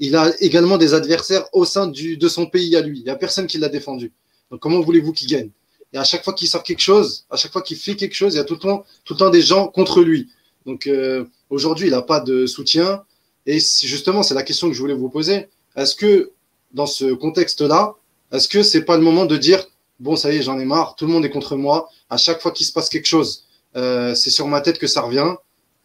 il 0.00 0.16
a 0.16 0.32
également 0.40 0.78
des 0.78 0.94
adversaires 0.94 1.46
au 1.52 1.64
sein 1.64 1.86
du, 1.86 2.16
de 2.16 2.28
son 2.28 2.46
pays 2.46 2.76
à 2.76 2.80
lui. 2.82 3.00
Il 3.00 3.04
n'y 3.04 3.10
a 3.10 3.16
personne 3.16 3.46
qui 3.46 3.58
l'a 3.58 3.68
défendu. 3.68 4.12
Donc 4.50 4.60
comment 4.60 4.80
voulez-vous 4.80 5.12
qu'il 5.12 5.28
gagne? 5.28 5.50
Et 5.92 5.98
à 5.98 6.04
chaque 6.04 6.22
fois 6.22 6.34
qu'il 6.34 6.48
sort 6.48 6.62
quelque 6.62 6.80
chose, 6.80 7.24
à 7.30 7.36
chaque 7.36 7.52
fois 7.52 7.62
qu'il 7.62 7.76
fait 7.76 7.96
quelque 7.96 8.14
chose, 8.14 8.34
il 8.34 8.36
y 8.36 8.40
a 8.40 8.44
tout 8.44 8.54
le 8.54 8.60
temps, 8.60 8.84
tout 9.04 9.14
le 9.14 9.18
temps 9.18 9.30
des 9.30 9.42
gens 9.42 9.68
contre 9.68 10.02
lui. 10.02 10.28
Donc 10.66 10.86
euh, 10.86 11.24
aujourd'hui, 11.50 11.88
il 11.88 11.92
n'a 11.92 12.02
pas 12.02 12.20
de 12.20 12.46
soutien. 12.46 13.02
Et 13.46 13.58
justement, 13.58 14.22
c'est 14.22 14.34
la 14.34 14.42
question 14.42 14.68
que 14.68 14.74
je 14.74 14.80
voulais 14.80 14.94
vous 14.94 15.08
poser. 15.08 15.48
Est-ce 15.76 15.94
que 15.94 16.30
dans 16.72 16.86
ce 16.86 17.12
contexte-là, 17.14 17.94
est-ce 18.32 18.48
que 18.48 18.62
c'est 18.62 18.82
pas 18.82 18.96
le 18.96 19.02
moment 19.02 19.24
de 19.24 19.36
dire 19.36 19.66
bon, 20.00 20.16
ça 20.16 20.32
y 20.32 20.36
est, 20.36 20.42
j'en 20.42 20.58
ai 20.58 20.64
marre, 20.64 20.94
tout 20.96 21.06
le 21.06 21.12
monde 21.12 21.24
est 21.24 21.30
contre 21.30 21.56
moi. 21.56 21.88
À 22.10 22.16
chaque 22.16 22.40
fois 22.40 22.52
qu'il 22.52 22.66
se 22.66 22.72
passe 22.72 22.88
quelque 22.88 23.06
chose, 23.06 23.44
euh, 23.76 24.14
c'est 24.14 24.30
sur 24.30 24.46
ma 24.46 24.60
tête 24.60 24.78
que 24.78 24.86
ça 24.86 25.00
revient. 25.00 25.34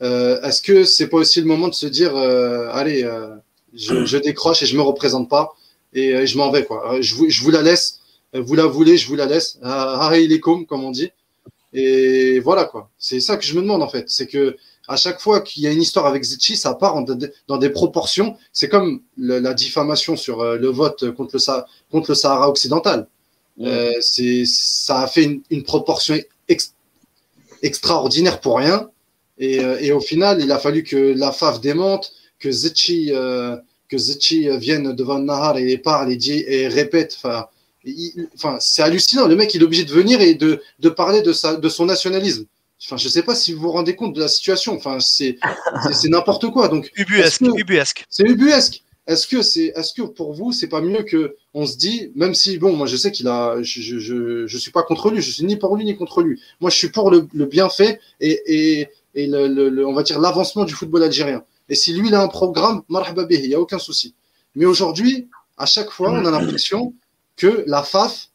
Euh, 0.04 0.42
est-ce 0.42 0.62
que 0.62 0.84
c'est 0.84 1.08
pas 1.08 1.18
aussi 1.18 1.39
le 1.39 1.48
moment 1.48 1.68
de 1.68 1.74
se 1.74 1.88
dire, 1.88 2.16
euh, 2.16 2.70
allez, 2.72 3.04
euh, 3.04 3.36
je, 3.74 4.06
je, 4.06 4.18
décroche 4.18 4.62
et 4.62 4.66
je 4.66 4.76
me 4.76 4.82
représente 4.82 5.30
pas 5.30 5.56
et, 5.94 6.28
je 6.28 6.38
m'en 6.38 6.52
vais 6.52 6.66
quoi. 6.66 6.98
Je 7.02 7.16
vous, 7.16 7.30
je 7.30 7.42
vous 7.42 7.52
la 7.52 7.62
laisse. 7.62 8.00
Vous 8.34 8.56
la 8.56 8.66
voulez, 8.66 8.98
je 8.98 9.08
vous 9.08 9.16
la 9.16 9.28
laisse. 9.28 9.60
Ah, 9.62 10.12
il 10.16 10.34
est 10.34 10.39
comme, 10.39 10.66
comme 10.66 10.84
on 10.84 10.92
dit. 10.92 11.12
Et 11.74 12.39
voilà 12.39 12.66
quoi. 12.66 12.89
C'est 12.98 13.20
ça 13.20 13.38
que 13.38 13.46
je 13.46 13.56
me 13.56 13.62
demande 13.62 13.84
en 13.84 13.88
fait. 13.88 14.06
C'est 14.10 14.28
que 14.28 14.58
à 14.88 14.98
chaque 14.98 15.22
fois 15.22 15.42
qu'il 15.42 15.63
y 15.63 15.68
a 15.68 15.72
une 15.72 15.82
histoire 15.82 16.08
avec 16.08 16.24
Zetchi, 16.24 16.58
ça 16.58 16.74
part 16.74 16.96
dans 17.48 17.58
des 17.58 17.70
proportions. 17.70 18.36
C'est 18.52 18.70
comme 18.70 19.02
le, 19.18 19.39
la 19.39 19.54
diffamation 19.54 20.16
sur 20.16 20.44
le 20.44 20.68
vote 20.68 21.12
contre 21.12 21.38
le, 21.38 21.63
contre 21.92 22.12
le 22.12 22.16
Sahara 22.16 22.50
occidental. 22.50 23.08
Mmh. 23.58 23.66
Euh, 23.68 23.94
c'est, 24.02 24.46
ça 24.46 25.02
a 25.02 25.08
fait 25.08 25.24
une, 25.24 25.42
une 25.52 25.63
proportion 25.63 26.18
ex, 26.48 26.74
extraordinaire 27.62 28.39
pour 28.39 28.58
rien. 28.58 28.89
Et, 29.38 29.60
euh, 29.60 29.78
et, 29.80 29.91
au 29.91 30.00
final, 30.00 30.41
il 30.41 30.52
a 30.52 30.60
fallu 30.60 30.84
que 30.84 31.13
la 31.15 31.32
FAF 31.32 31.60
démonte, 31.60 32.13
que 32.39 32.52
Zetchi, 32.52 33.12
euh, 33.12 33.56
que 33.89 33.98
Zetchi 33.98 34.48
vienne 34.58 34.93
devant 34.93 35.19
Nahar 35.19 35.58
et 35.58 35.78
parle 35.78 36.12
et, 36.12 36.15
dit, 36.15 36.43
et 36.48 36.67
répète. 36.67 37.17
Enfin, 37.24 38.58
c'est 38.60 38.82
hallucinant. 38.82 39.28
Le 39.28 39.36
mec, 39.36 39.54
il 39.54 39.62
est 39.62 39.65
obligé 39.65 39.86
de 39.86 39.91
venir 39.91 40.22
et 40.22 40.36
de, 40.36 40.62
de 40.80 40.89
parler 40.89 41.22
de, 41.22 41.34
sa, 41.34 41.56
de 41.56 41.69
son 41.69 41.86
nationalisme. 41.86 42.46
Enfin, 42.86 42.98
je 42.98 43.08
sais 43.08 43.24
pas 43.24 43.34
si 43.34 43.54
vous 43.54 43.62
vous 43.62 43.72
rendez 43.72 43.96
compte 43.96 44.13
de 44.13 44.19
la 44.19 44.28
situation. 44.28 44.76
Enfin, 44.76 45.00
c'est 45.00 45.38
n'importe 46.06 46.50
quoi. 46.52 46.67
Donc, 46.67 46.91
ubuesque, 46.96 47.41
ubuesque. 47.41 48.06
C'est 48.10 48.24
ubuesque? 48.24 48.84
Est-ce 49.06 49.28
que 49.28 49.41
c'est, 49.41 49.74
est-ce 49.76 49.93
que 49.93 50.02
pour 50.04 50.34
vous, 50.34 50.54
c'est 50.54 50.67
pas 50.67 50.80
mieux 50.80 51.04
que 51.04 51.36
on 51.54 51.65
se 51.65 51.76
dit, 51.76 52.12
même 52.15 52.34
si 52.34 52.58
bon, 52.58 52.74
moi 52.74 52.88
je 52.88 52.96
sais 52.96 53.12
qu'il 53.12 53.28
a, 53.28 53.62
je, 53.62 53.82
je, 53.82 54.00
je, 54.00 54.48
je, 54.48 54.58
suis 54.58 54.72
pas 54.72 54.84
contre 54.84 55.12
lui, 55.12 55.22
je 55.22 55.30
suis 55.30 55.43
ni 55.43 55.58
pour 55.58 55.76
lui 55.76 55.84
ni 55.84 55.98
contre 55.98 56.22
lui. 56.22 56.39
Moi, 56.62 56.69
je 56.69 56.78
suis 56.78 56.89
pour 56.89 57.12
le, 57.12 57.28
le 57.34 57.46
bienfait 57.46 58.00
et, 58.22 58.41
et, 58.48 58.88
et 59.15 59.28
le, 59.28 59.86
on 59.86 59.93
va 59.93 60.04
dire 60.04 60.19
l'avancement 60.19 60.65
du 60.65 60.73
football 60.73 61.04
algérien. 61.04 61.43
Et 61.69 61.76
si 61.76 61.93
lui 61.93 62.10
il 62.10 62.15
a 62.15 62.21
un 62.21 62.28
programme, 62.28 62.84
il 62.89 63.47
n'y 63.47 63.54
a 63.54 63.60
aucun 63.60 63.80
souci. 63.80 64.13
Mais 64.56 64.65
aujourd'hui, 64.65 65.30
à 65.58 65.65
chaque 65.65 65.89
fois, 65.89 66.12
on 66.12 66.26
a 66.26 66.32
l'impression 66.32 66.93
que 67.36 67.63
la 67.67 67.84
FAF 67.84 68.30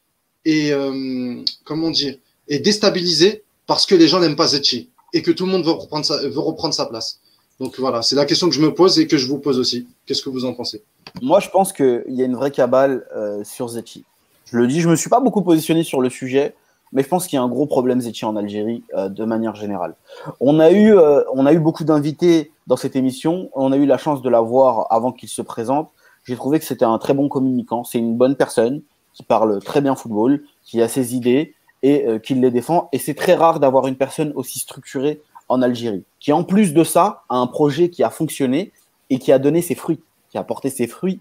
est, 0.44 0.72
euh, 0.72 1.42
comment 1.64 1.90
dire, 1.90 2.16
est 2.48 2.60
déstabilisée 2.60 3.44
parce 3.66 3.86
que 3.86 3.94
les 3.94 4.08
gens 4.08 4.20
n'aiment 4.20 4.36
pas 4.36 4.48
Zetchi 4.48 4.90
et 5.12 5.22
que 5.22 5.30
tout 5.30 5.46
le 5.46 5.52
monde 5.52 5.64
veut 5.64 5.72
reprendre 5.72 6.04
sa, 6.04 6.16
veut 6.28 6.38
reprendre 6.38 6.74
sa 6.74 6.86
place. 6.86 7.20
Donc 7.60 7.78
voilà, 7.78 8.02
c'est 8.02 8.16
la 8.16 8.24
question 8.24 8.48
que 8.48 8.54
je 8.54 8.60
me 8.60 8.72
pose 8.72 8.98
et 8.98 9.06
que 9.06 9.16
je 9.16 9.26
vous 9.26 9.38
pose 9.38 9.58
aussi. 9.58 9.86
Qu'est-ce 10.06 10.22
que 10.22 10.30
vous 10.30 10.44
en 10.44 10.54
pensez? 10.54 10.82
Moi, 11.20 11.40
je 11.40 11.48
pense 11.50 11.72
qu'il 11.72 12.04
y 12.08 12.22
a 12.22 12.24
une 12.24 12.36
vraie 12.36 12.50
cabale 12.50 13.06
euh, 13.16 13.42
sur 13.44 13.68
Zetchi. 13.68 14.04
Je 14.50 14.56
le 14.56 14.66
dis, 14.66 14.80
je 14.80 14.88
me 14.88 14.96
suis 14.96 15.10
pas 15.10 15.20
beaucoup 15.20 15.42
positionné 15.42 15.82
sur 15.82 16.00
le 16.00 16.08
sujet 16.08 16.54
mais 16.92 17.02
je 17.02 17.08
pense 17.08 17.26
qu'il 17.26 17.36
y 17.36 17.40
a 17.40 17.42
un 17.42 17.48
gros 17.48 17.66
problème 17.66 18.00
Zetchi 18.00 18.24
en 18.24 18.36
Algérie 18.36 18.82
euh, 18.94 19.08
de 19.08 19.24
manière 19.24 19.54
générale. 19.54 19.94
On 20.40 20.58
a 20.60 20.70
eu, 20.70 20.96
euh, 20.96 21.22
on 21.32 21.46
a 21.46 21.52
eu 21.52 21.58
beaucoup 21.58 21.84
d'invités 21.84 22.52
dans 22.66 22.76
cette 22.76 22.96
émission. 22.96 23.50
On 23.54 23.72
a 23.72 23.76
eu 23.76 23.86
la 23.86 23.98
chance 23.98 24.22
de 24.22 24.28
la 24.28 24.40
voir 24.40 24.86
avant 24.90 25.12
qu'il 25.12 25.28
se 25.28 25.42
présente. 25.42 25.90
J'ai 26.24 26.36
trouvé 26.36 26.58
que 26.58 26.64
c'était 26.64 26.84
un 26.84 26.98
très 26.98 27.14
bon 27.14 27.28
communicant. 27.28 27.84
C'est 27.84 27.98
une 27.98 28.16
bonne 28.16 28.36
personne 28.36 28.82
qui 29.14 29.22
parle 29.22 29.60
très 29.60 29.80
bien 29.80 29.96
football, 29.96 30.42
qui 30.62 30.80
a 30.82 30.88
ses 30.88 31.14
idées 31.14 31.54
et 31.82 32.06
euh, 32.06 32.18
qui 32.18 32.34
les 32.34 32.50
défend. 32.50 32.88
Et 32.92 32.98
c'est 32.98 33.14
très 33.14 33.34
rare 33.34 33.60
d'avoir 33.60 33.86
une 33.86 33.96
personne 33.96 34.32
aussi 34.34 34.58
structurée 34.58 35.20
en 35.48 35.62
Algérie, 35.62 36.04
qui 36.20 36.32
en 36.32 36.44
plus 36.44 36.74
de 36.74 36.84
ça 36.84 37.22
a 37.28 37.36
un 37.36 37.46
projet 37.46 37.88
qui 37.88 38.02
a 38.02 38.10
fonctionné 38.10 38.72
et 39.08 39.18
qui 39.18 39.32
a 39.32 39.38
donné 39.38 39.62
ses 39.62 39.74
fruits, 39.74 40.00
qui 40.30 40.36
a 40.36 40.44
porté 40.44 40.68
ses 40.68 40.86
fruits 40.86 41.20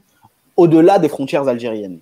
au-delà 0.57 0.99
des 0.99 1.07
frontières 1.07 1.47
algériennes. 1.47 1.99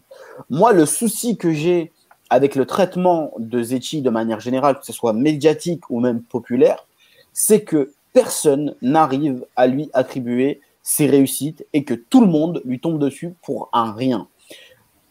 Moi, 0.50 0.74
le 0.74 0.86
souci 0.86 1.38
que 1.38 1.52
j'ai 1.52 1.92
avec 2.30 2.56
le 2.56 2.66
traitement 2.66 3.32
de 3.38 3.62
Zetchi 3.62 4.02
de 4.02 4.10
manière 4.10 4.40
générale, 4.40 4.80
que 4.80 4.86
ce 4.86 4.94
soit 4.94 5.14
médiatique 5.14 5.90
ou 5.90 6.00
même 6.00 6.22
populaire, 6.22 6.88
c'est 7.34 7.64
que 7.64 7.92
personne 8.14 8.76
n'arrive 8.82 9.46
à 9.56 9.68
lui 9.68 9.90
attribuer 9.94 10.62
ses 10.82 11.08
réussites 11.08 11.66
et 11.74 11.84
que 11.84 11.94
tout 11.94 12.22
le 12.22 12.28
monde 12.28 12.62
lui 12.66 12.80
tombe 12.80 13.00
dessus 13.00 13.36
pour 13.42 13.70
un 13.74 13.92
rien. 13.92 14.28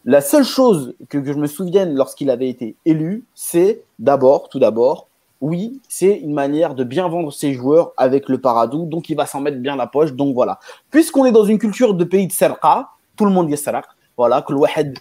La 0.05 0.21
seule 0.21 0.43
chose 0.43 0.95
que, 1.09 1.23
je 1.23 1.33
me 1.33 1.47
souvienne 1.47 1.95
lorsqu'il 1.95 2.29
avait 2.29 2.49
été 2.49 2.75
élu, 2.85 3.25
c'est 3.33 3.81
d'abord, 3.99 4.49
tout 4.49 4.59
d'abord, 4.59 5.07
oui, 5.41 5.81
c'est 5.89 6.17
une 6.19 6.33
manière 6.33 6.75
de 6.75 6.83
bien 6.83 7.07
vendre 7.07 7.33
ses 7.33 7.53
joueurs 7.53 7.91
avec 7.97 8.29
le 8.29 8.39
Paradou, 8.39 8.85
donc 8.85 9.09
il 9.09 9.15
va 9.15 9.25
s'en 9.25 9.41
mettre 9.41 9.57
bien 9.57 9.75
la 9.75 9.87
poche, 9.87 10.13
donc 10.13 10.33
voilà. 10.33 10.59
Puisqu'on 10.91 11.25
est 11.25 11.31
dans 11.31 11.43
une 11.43 11.57
culture 11.57 11.93
de 11.93 12.03
pays 12.03 12.27
de 12.27 12.31
Serqa, 12.31 12.89
tout 13.15 13.25
le 13.25 13.31
monde 13.31 13.47
dit 13.47 13.57
Serqa, 13.57 13.94
voilà, 14.17 14.41
que 14.41 14.53
le 14.53 14.59
Wahed, 14.59 14.99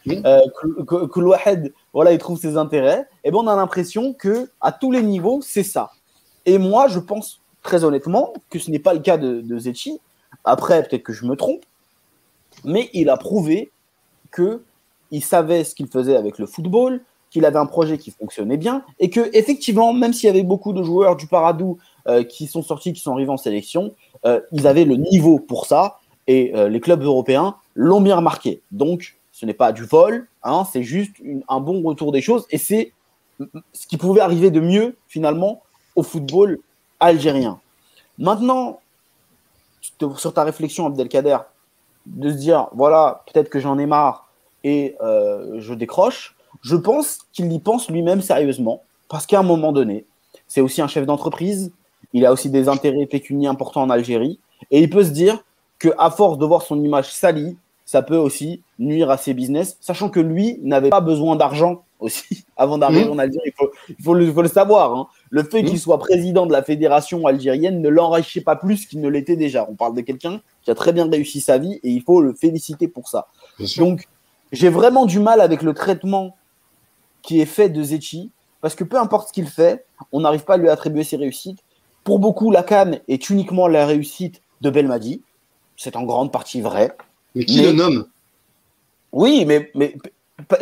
voilà, 1.93 2.13
il 2.13 2.19
trouve 2.19 2.39
ses 2.39 2.57
intérêts, 2.57 3.07
et 3.23 3.29
eh 3.29 3.31
ben 3.31 3.39
on 3.39 3.47
a 3.47 3.57
l'impression 3.57 4.13
que 4.13 4.51
à 4.61 4.73
tous 4.73 4.91
les 4.91 5.03
niveaux, 5.03 5.41
c'est 5.43 5.63
ça. 5.63 5.91
Et 6.47 6.59
moi, 6.59 6.89
je 6.89 6.99
pense 6.99 7.41
très 7.63 7.85
honnêtement 7.85 8.33
que 8.51 8.59
ce 8.59 8.71
n'est 8.71 8.79
pas 8.79 8.95
le 8.95 9.01
cas 9.01 9.17
de, 9.17 9.41
de 9.41 9.59
Zetchi. 9.59 10.01
Après, 10.45 10.83
peut-être 10.83 11.03
que 11.03 11.13
je 11.13 11.25
me 11.25 11.37
trompe, 11.37 11.63
mais 12.65 12.91
il 12.93 13.09
a 13.09 13.17
prouvé 13.17 13.71
que 14.31 14.63
il 15.11 15.23
savait 15.23 15.65
ce 15.65 15.75
qu'il 15.75 15.87
faisait 15.87 16.17
avec 16.17 16.39
le 16.39 16.47
football, 16.47 17.01
qu'il 17.31 17.45
avait 17.45 17.59
un 17.59 17.67
projet 17.67 17.99
qui 17.99 18.11
fonctionnait 18.11 18.57
bien, 18.57 18.85
et 18.99 19.11
que 19.11 19.31
effectivement, 19.33 19.93
même 19.93 20.13
s'il 20.13 20.27
y 20.27 20.31
avait 20.31 20.43
beaucoup 20.43 20.73
de 20.73 20.83
joueurs 20.83 21.17
du 21.17 21.27
Paradou 21.27 21.79
euh, 22.09 22.25
qui 22.25 22.47
sont 22.47 22.63
sortis, 22.63 22.93
qui 22.93 23.01
sont 23.01 23.13
arrivés 23.13 23.31
en 23.31 23.37
sélection, 23.37 23.95
euh, 24.27 24.41
ils 24.53 24.67
avaient 24.67 24.85
le 24.85 24.97
niveau 24.97 25.39
pour 25.39 25.67
ça, 25.67 25.99
et 26.27 26.53
euh, 26.55 26.69
les 26.69 26.81
clubs 26.81 27.03
européens 27.03 27.57
l'ont 27.75 28.01
bien 28.01 28.17
remarqué. 28.17 28.63
Donc, 28.71 29.17
ce 29.33 29.47
n'est 29.47 29.55
pas 29.55 29.73
du 29.73 29.85
vol, 29.85 30.29
hein, 30.43 30.65
c'est 30.71 30.83
juste 30.83 31.17
un 31.49 31.61
bon 31.61 31.83
retour 31.83 32.13
des 32.13 32.23
choses 32.23 32.47
et 32.51 32.59
c'est 32.59 32.93
ce 33.73 33.87
qui 33.87 33.97
pouvait 33.97 34.21
arriver 34.21 34.51
de 34.51 34.61
mieux 34.61 34.97
finalement 35.09 35.63
au 35.97 36.03
football 36.03 36.61
algérien. 37.01 37.61
Maintenant, 38.19 38.81
sur 40.17 40.33
ta 40.33 40.45
réflexion, 40.45 40.87
Abdelkader, 40.87 41.39
de 42.07 42.31
se 42.31 42.37
dire 42.37 42.69
voilà, 42.73 43.25
peut-être 43.27 43.49
que 43.49 43.59
j'en 43.59 43.79
ai 43.79 43.87
marre 43.87 44.29
et 44.63 44.97
euh, 45.03 45.61
je 45.61 45.75
décroche, 45.75 46.37
je 46.63 46.77
pense 46.77 47.19
qu'il 47.33 47.53
y 47.53 47.59
pense 47.59 47.91
lui-même 47.91 48.21
sérieusement 48.21 48.83
parce 49.09 49.27
qu'à 49.27 49.41
un 49.41 49.43
moment 49.43 49.73
donné, 49.73 50.07
c'est 50.47 50.61
aussi 50.61 50.81
un 50.81 50.89
chef 50.89 51.07
d'entreprise, 51.07 51.73
il 52.13 52.25
a 52.25 52.33
aussi 52.33 52.51
des 52.51 52.69
intérêts 52.69 53.07
pécuniaires 53.07 53.51
importants 53.51 53.83
en 53.83 53.91
Algérie 53.91 54.39
et 54.71 54.81
il 54.81 54.91
peut 54.91 55.05
se 55.05 55.11
dire 55.11 55.45
que 55.79 55.89
force 56.17 56.39
de 56.39 56.47
voir 56.47 56.63
son 56.63 56.83
image 56.83 57.13
salie, 57.13 57.57
ça 57.85 58.03
peut 58.03 58.17
aussi 58.17 58.63
nuire 58.79 59.11
à 59.11 59.17
ses 59.17 59.35
business, 59.35 59.77
sachant 59.81 60.09
que 60.09 60.21
lui 60.21 60.59
n'avait 60.63 60.91
pas 60.91 61.01
besoin 61.01 61.37
d'argent 61.37 61.85
aussi. 62.01 62.45
Avant 62.57 62.79
d'arriver 62.79 63.05
Mhm. 63.05 63.11
en 63.13 63.19
Algérie, 63.19 63.47
il 63.47 63.53
faut, 63.57 63.71
il 63.89 64.03
faut 64.03 64.15
le, 64.15 64.25
il 64.27 64.33
faut 64.33 64.43
le 64.43 64.49
savoir. 64.49 64.95
hein. 64.95 65.07
Le 65.31 65.43
fait 65.43 65.63
Mhm. 65.63 65.69
qu'il 65.69 65.79
soit 65.81 65.99
président 65.99 66.47
de 66.47 66.53
la 66.53 66.63
fédération 66.63 67.27
algérienne 67.27 67.81
ne 67.81 67.89
l'enrichit 67.89 68.41
pas 68.41 68.57
plus 68.57 68.87
qu'il 68.87 69.01
ne 69.01 69.09
l'était 69.09 69.37
déjà. 69.37 69.67
On 69.71 69.75
parle 69.75 69.95
de 69.95 70.01
quelqu'un 70.01 70.41
qui 70.63 70.71
a 70.71 70.75
très 70.75 70.93
bien 70.93 71.09
réussi 71.11 71.41
sa 71.41 71.59
vie 71.59 71.75
et 71.83 71.91
il 71.91 72.03
faut 72.03 72.21
le 72.21 72.33
féliciter 72.35 72.89
pour 72.89 73.09
ça. 73.09 73.27
Donc, 73.79 74.09
j'ai 74.53 74.69
vraiment 74.69 75.05
du 75.07 75.19
mal 75.21 75.41
avec 75.41 75.63
le 75.63 75.75
traitement 75.75 76.37
qui 77.23 77.41
est 77.41 77.47
fait 77.47 77.69
de 77.71 77.83
Zetchi, 77.83 78.31
parce 78.61 78.75
que 78.75 78.85
peu 78.85 78.99
importe 78.99 79.29
ce 79.29 79.33
qu'il 79.33 79.47
fait, 79.49 79.85
on 80.13 80.21
n'arrive 80.21 80.45
pas 80.45 80.55
à 80.55 80.57
lui 80.59 80.69
attribuer 80.69 81.05
ses 81.05 81.17
réussites. 81.17 81.59
Pour 82.03 82.19
beaucoup, 82.19 82.51
la 82.51 82.63
Cannes 82.63 83.01
est 83.09 83.31
uniquement 83.31 83.67
la 83.67 83.87
réussite 83.87 84.43
de 84.61 84.71
Belmadi. 84.71 85.23
C'est 85.77 85.97
en 85.97 86.03
grande 86.05 86.31
partie 86.33 86.61
vrai. 86.61 86.95
Mais 87.35 87.45
qui 87.45 87.59
mais- 87.59 87.67
le 87.67 87.73
nomme? 87.73 88.07
Oui, 89.13 89.45
mais, 89.45 89.71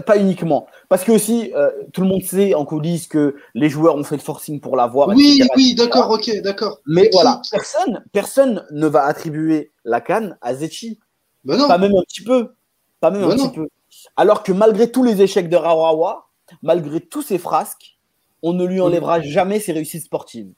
pas, 0.06 0.18
uniquement. 0.18 0.66
Parce 0.88 1.04
que 1.04 1.12
aussi, 1.12 1.50
euh, 1.54 1.70
tout 1.92 2.02
le 2.02 2.06
monde 2.06 2.22
sait 2.22 2.54
en 2.54 2.64
coulisses 2.66 3.06
que 3.06 3.36
les 3.54 3.70
joueurs 3.70 3.96
ont 3.96 4.04
fait 4.04 4.16
le 4.16 4.22
forcing 4.22 4.60
pour 4.60 4.76
l'avoir. 4.76 5.08
Oui, 5.08 5.36
etc. 5.38 5.48
oui, 5.56 5.74
d'accord, 5.74 6.10
ok, 6.10 6.30
d'accord. 6.42 6.78
Mais 6.86 7.08
voilà, 7.12 7.40
personne, 7.50 8.04
personne 8.12 8.66
ne 8.70 8.86
va 8.86 9.04
attribuer 9.04 9.70
la 9.84 10.00
Cannes 10.02 10.36
à 10.42 10.54
Zetchi. 10.54 10.98
Bah 11.44 11.56
non, 11.56 11.66
Pas 11.66 11.78
même 11.78 11.96
un 11.96 12.02
petit 12.02 12.22
peu. 12.22 12.52
Pas 13.00 13.10
même 13.10 13.22
Bah 13.22 13.32
un 13.32 13.36
non. 13.36 13.48
petit 13.48 13.56
peu. 13.58 13.68
Alors 14.16 14.42
que 14.42 14.52
malgré 14.52 14.90
tous 14.90 15.02
les 15.02 15.22
échecs 15.22 15.48
de 15.48 15.56
Rawawa, 15.56 16.28
malgré 16.62 17.00
tous 17.00 17.22
ses 17.22 17.38
frasques, 17.38 17.98
on 18.42 18.52
ne 18.52 18.64
lui 18.66 18.80
enlèvera 18.80 19.22
jamais 19.22 19.60
ses 19.60 19.72
réussites 19.72 20.04
sportives. 20.04 20.52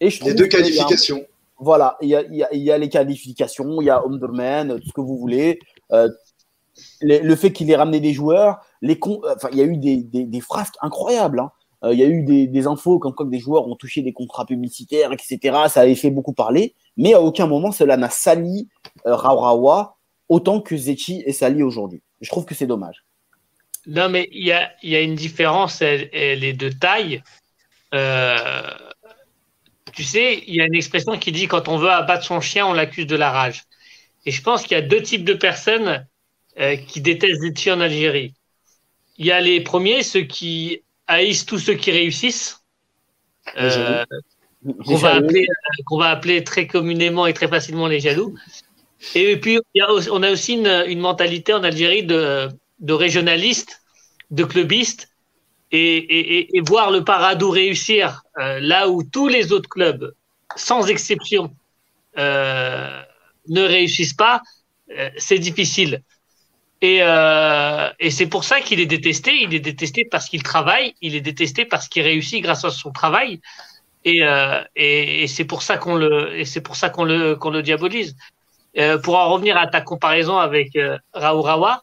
Et 0.00 0.10
je 0.10 0.24
les 0.24 0.34
deux 0.34 0.46
qualifications. 0.46 1.24
Voilà, 1.60 1.96
il 2.00 2.08
y 2.08 2.70
a, 2.70 2.78
les 2.78 2.88
qualifications, 2.88 3.80
il 3.80 3.86
y 3.86 3.90
a 3.90 4.02
Underman, 4.06 4.78
tout 4.80 4.88
ce 4.88 4.92
que 4.92 5.00
vous 5.00 5.16
voulez. 5.16 5.58
Euh, 5.92 6.08
le, 7.00 7.34
fait 7.34 7.52
qu'il 7.52 7.70
ait 7.70 7.76
ramené 7.76 8.00
des 8.00 8.12
joueurs, 8.12 8.58
euh, 8.84 8.94
il 9.52 9.58
y 9.58 9.60
a 9.60 9.64
eu 9.64 9.76
des, 9.76 9.96
des, 10.02 10.40
frasques 10.40 10.76
incroyables. 10.80 11.40
hein. 11.40 11.50
Euh, 11.84 11.92
il 11.92 11.98
y 11.98 12.02
a 12.02 12.08
eu 12.08 12.22
des, 12.24 12.66
infos 12.66 12.98
comme 12.98 13.14
quoi 13.14 13.26
des 13.26 13.38
joueurs 13.38 13.68
ont 13.68 13.76
touché 13.76 14.02
des 14.02 14.12
contrats 14.12 14.46
publicitaires, 14.46 15.12
etc. 15.12 15.38
Ça 15.68 15.82
avait 15.82 15.94
fait 15.94 16.10
beaucoup 16.10 16.32
parler, 16.32 16.74
mais 16.96 17.14
à 17.14 17.20
aucun 17.20 17.46
moment 17.46 17.70
cela 17.70 17.96
n'a 17.96 18.10
sali 18.10 18.68
euh, 19.06 19.16
autant 20.28 20.60
que 20.60 20.76
Zetchi 20.76 21.22
est 21.24 21.32
sali 21.32 21.62
aujourd'hui. 21.62 22.02
Je 22.20 22.28
trouve 22.30 22.44
que 22.44 22.54
c'est 22.54 22.66
dommage. 22.66 23.04
Non, 23.86 24.08
mais 24.08 24.28
il 24.32 24.44
y 24.44 24.52
a, 24.52 24.70
il 24.82 24.90
y 24.90 24.96
a 24.96 25.00
une 25.00 25.14
différence, 25.14 25.80
elle, 25.80 26.10
elle 26.12 26.44
est 26.44 26.52
de 26.52 26.68
taille. 26.68 27.22
Euh, 27.94 28.70
tu 29.98 30.04
sais, 30.04 30.44
il 30.46 30.54
y 30.54 30.60
a 30.60 30.64
une 30.64 30.76
expression 30.76 31.18
qui 31.18 31.32
dit 31.32 31.48
quand 31.48 31.66
on 31.66 31.76
veut 31.76 31.90
abattre 31.90 32.24
son 32.24 32.40
chien, 32.40 32.64
on 32.64 32.72
l'accuse 32.72 33.08
de 33.08 33.16
la 33.16 33.32
rage. 33.32 33.64
Et 34.26 34.30
je 34.30 34.40
pense 34.40 34.62
qu'il 34.62 34.76
y 34.76 34.80
a 34.80 34.80
deux 34.80 35.02
types 35.02 35.24
de 35.24 35.34
personnes 35.34 36.06
euh, 36.60 36.76
qui 36.76 37.00
détestent 37.00 37.40
Zetchi 37.40 37.72
en 37.72 37.80
Algérie. 37.80 38.32
Il 39.16 39.26
y 39.26 39.32
a 39.32 39.40
les 39.40 39.60
premiers, 39.60 40.04
ceux 40.04 40.20
qui 40.20 40.82
haïssent 41.08 41.46
tous 41.46 41.58
ceux 41.58 41.74
qui 41.74 41.90
réussissent, 41.90 42.60
euh, 43.56 44.04
qu'on 44.86 44.94
va, 44.94 45.16
appeler, 45.16 45.48
euh, 45.50 45.82
qu'on 45.86 45.98
va 45.98 46.10
appeler 46.10 46.44
très 46.44 46.68
communément 46.68 47.26
et 47.26 47.34
très 47.34 47.48
facilement 47.48 47.88
les 47.88 47.98
jaloux. 47.98 48.36
Et 49.16 49.36
puis, 49.36 49.58
il 49.74 49.80
y 49.80 49.82
a 49.82 49.90
aussi- 49.90 50.10
on 50.12 50.22
a 50.22 50.30
aussi 50.30 50.52
une, 50.52 50.84
une 50.86 51.00
mentalité 51.00 51.54
en 51.54 51.64
Algérie 51.64 52.04
de, 52.04 52.48
de 52.78 52.92
régionaliste, 52.92 53.82
de 54.30 54.44
clubiste, 54.44 55.08
et, 55.70 55.96
et, 55.96 56.56
et- 56.56 56.60
voir 56.62 56.90
le 56.90 57.04
Paradou 57.04 57.50
réussir 57.50 58.22
euh, 58.38 58.58
là 58.60 58.88
où 58.88 59.02
tous 59.02 59.28
les 59.28 59.52
autres 59.52 59.68
clubs, 59.68 60.12
sans 60.56 60.86
exception, 60.86 61.54
euh, 62.16 63.02
ne 63.48 63.62
réussissent 63.62 64.14
pas, 64.14 64.42
euh, 64.96 65.10
c'est 65.16 65.38
difficile. 65.38 66.02
Et, 66.80 67.00
euh, 67.02 67.90
et 67.98 68.10
c'est 68.10 68.28
pour 68.28 68.44
ça 68.44 68.60
qu'il 68.60 68.80
est 68.80 68.86
détesté. 68.86 69.32
Il 69.42 69.52
est 69.54 69.60
détesté 69.60 70.04
parce 70.04 70.28
qu'il 70.28 70.42
travaille, 70.42 70.94
il 71.02 71.14
est 71.14 71.20
détesté 71.20 71.64
parce 71.64 71.88
qu'il 71.88 72.02
réussit 72.02 72.42
grâce 72.42 72.64
à 72.64 72.70
son 72.70 72.92
travail. 72.92 73.40
Et, 74.04 74.22
euh, 74.22 74.62
et, 74.76 75.26
c'est 75.26 75.44
pour 75.44 75.62
ça 75.62 75.76
qu'on 75.76 75.96
le, 75.96 76.38
et 76.38 76.44
c'est 76.44 76.60
pour 76.60 76.76
ça 76.76 76.88
qu'on 76.88 77.04
le, 77.04 77.34
qu'on 77.36 77.50
le 77.50 77.62
diabolise. 77.62 78.16
Euh, 78.78 78.96
pour 78.96 79.16
en 79.16 79.28
revenir 79.30 79.56
à 79.56 79.66
ta 79.66 79.80
comparaison 79.80 80.38
avec 80.38 80.78
Raourawa, 81.12 81.82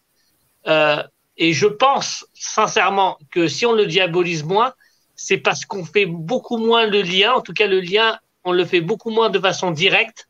et 1.38 1.54
je 1.54 1.68
pense 1.68 2.26
sincèrement 2.34 3.18
que 3.32 3.48
si 3.48 3.66
on 3.66 3.74
le 3.74 3.86
diabolise 3.86 4.44
moins, 4.44 4.74
c'est 5.16 5.38
parce 5.38 5.66
qu'on 5.66 5.86
fait 5.86 6.06
beaucoup 6.06 6.58
moins 6.58 6.86
le 6.88 7.02
lien, 7.02 7.34
en 7.34 7.42
tout 7.42 7.54
cas 7.54 7.68
le 7.68 7.80
lien, 7.82 8.20
on 8.44 8.52
le 8.52 8.66
fait 8.66 8.82
beaucoup 8.82 9.10
moins 9.10 9.30
de 9.30 9.40
façon 9.40 9.72
directe 9.72 10.28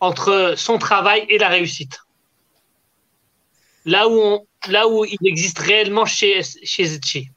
entre 0.00 0.54
son 0.56 0.78
travail 0.78 1.26
et 1.28 1.38
la 1.38 1.48
réussite. 1.48 2.00
Là 3.84 4.08
où, 4.08 4.12
on, 4.18 4.46
là 4.68 4.88
où 4.88 5.04
il 5.04 5.18
existe 5.24 5.58
réellement 5.58 6.04
chez, 6.04 6.42
chez 6.42 6.84
Zetchi. 6.84 7.30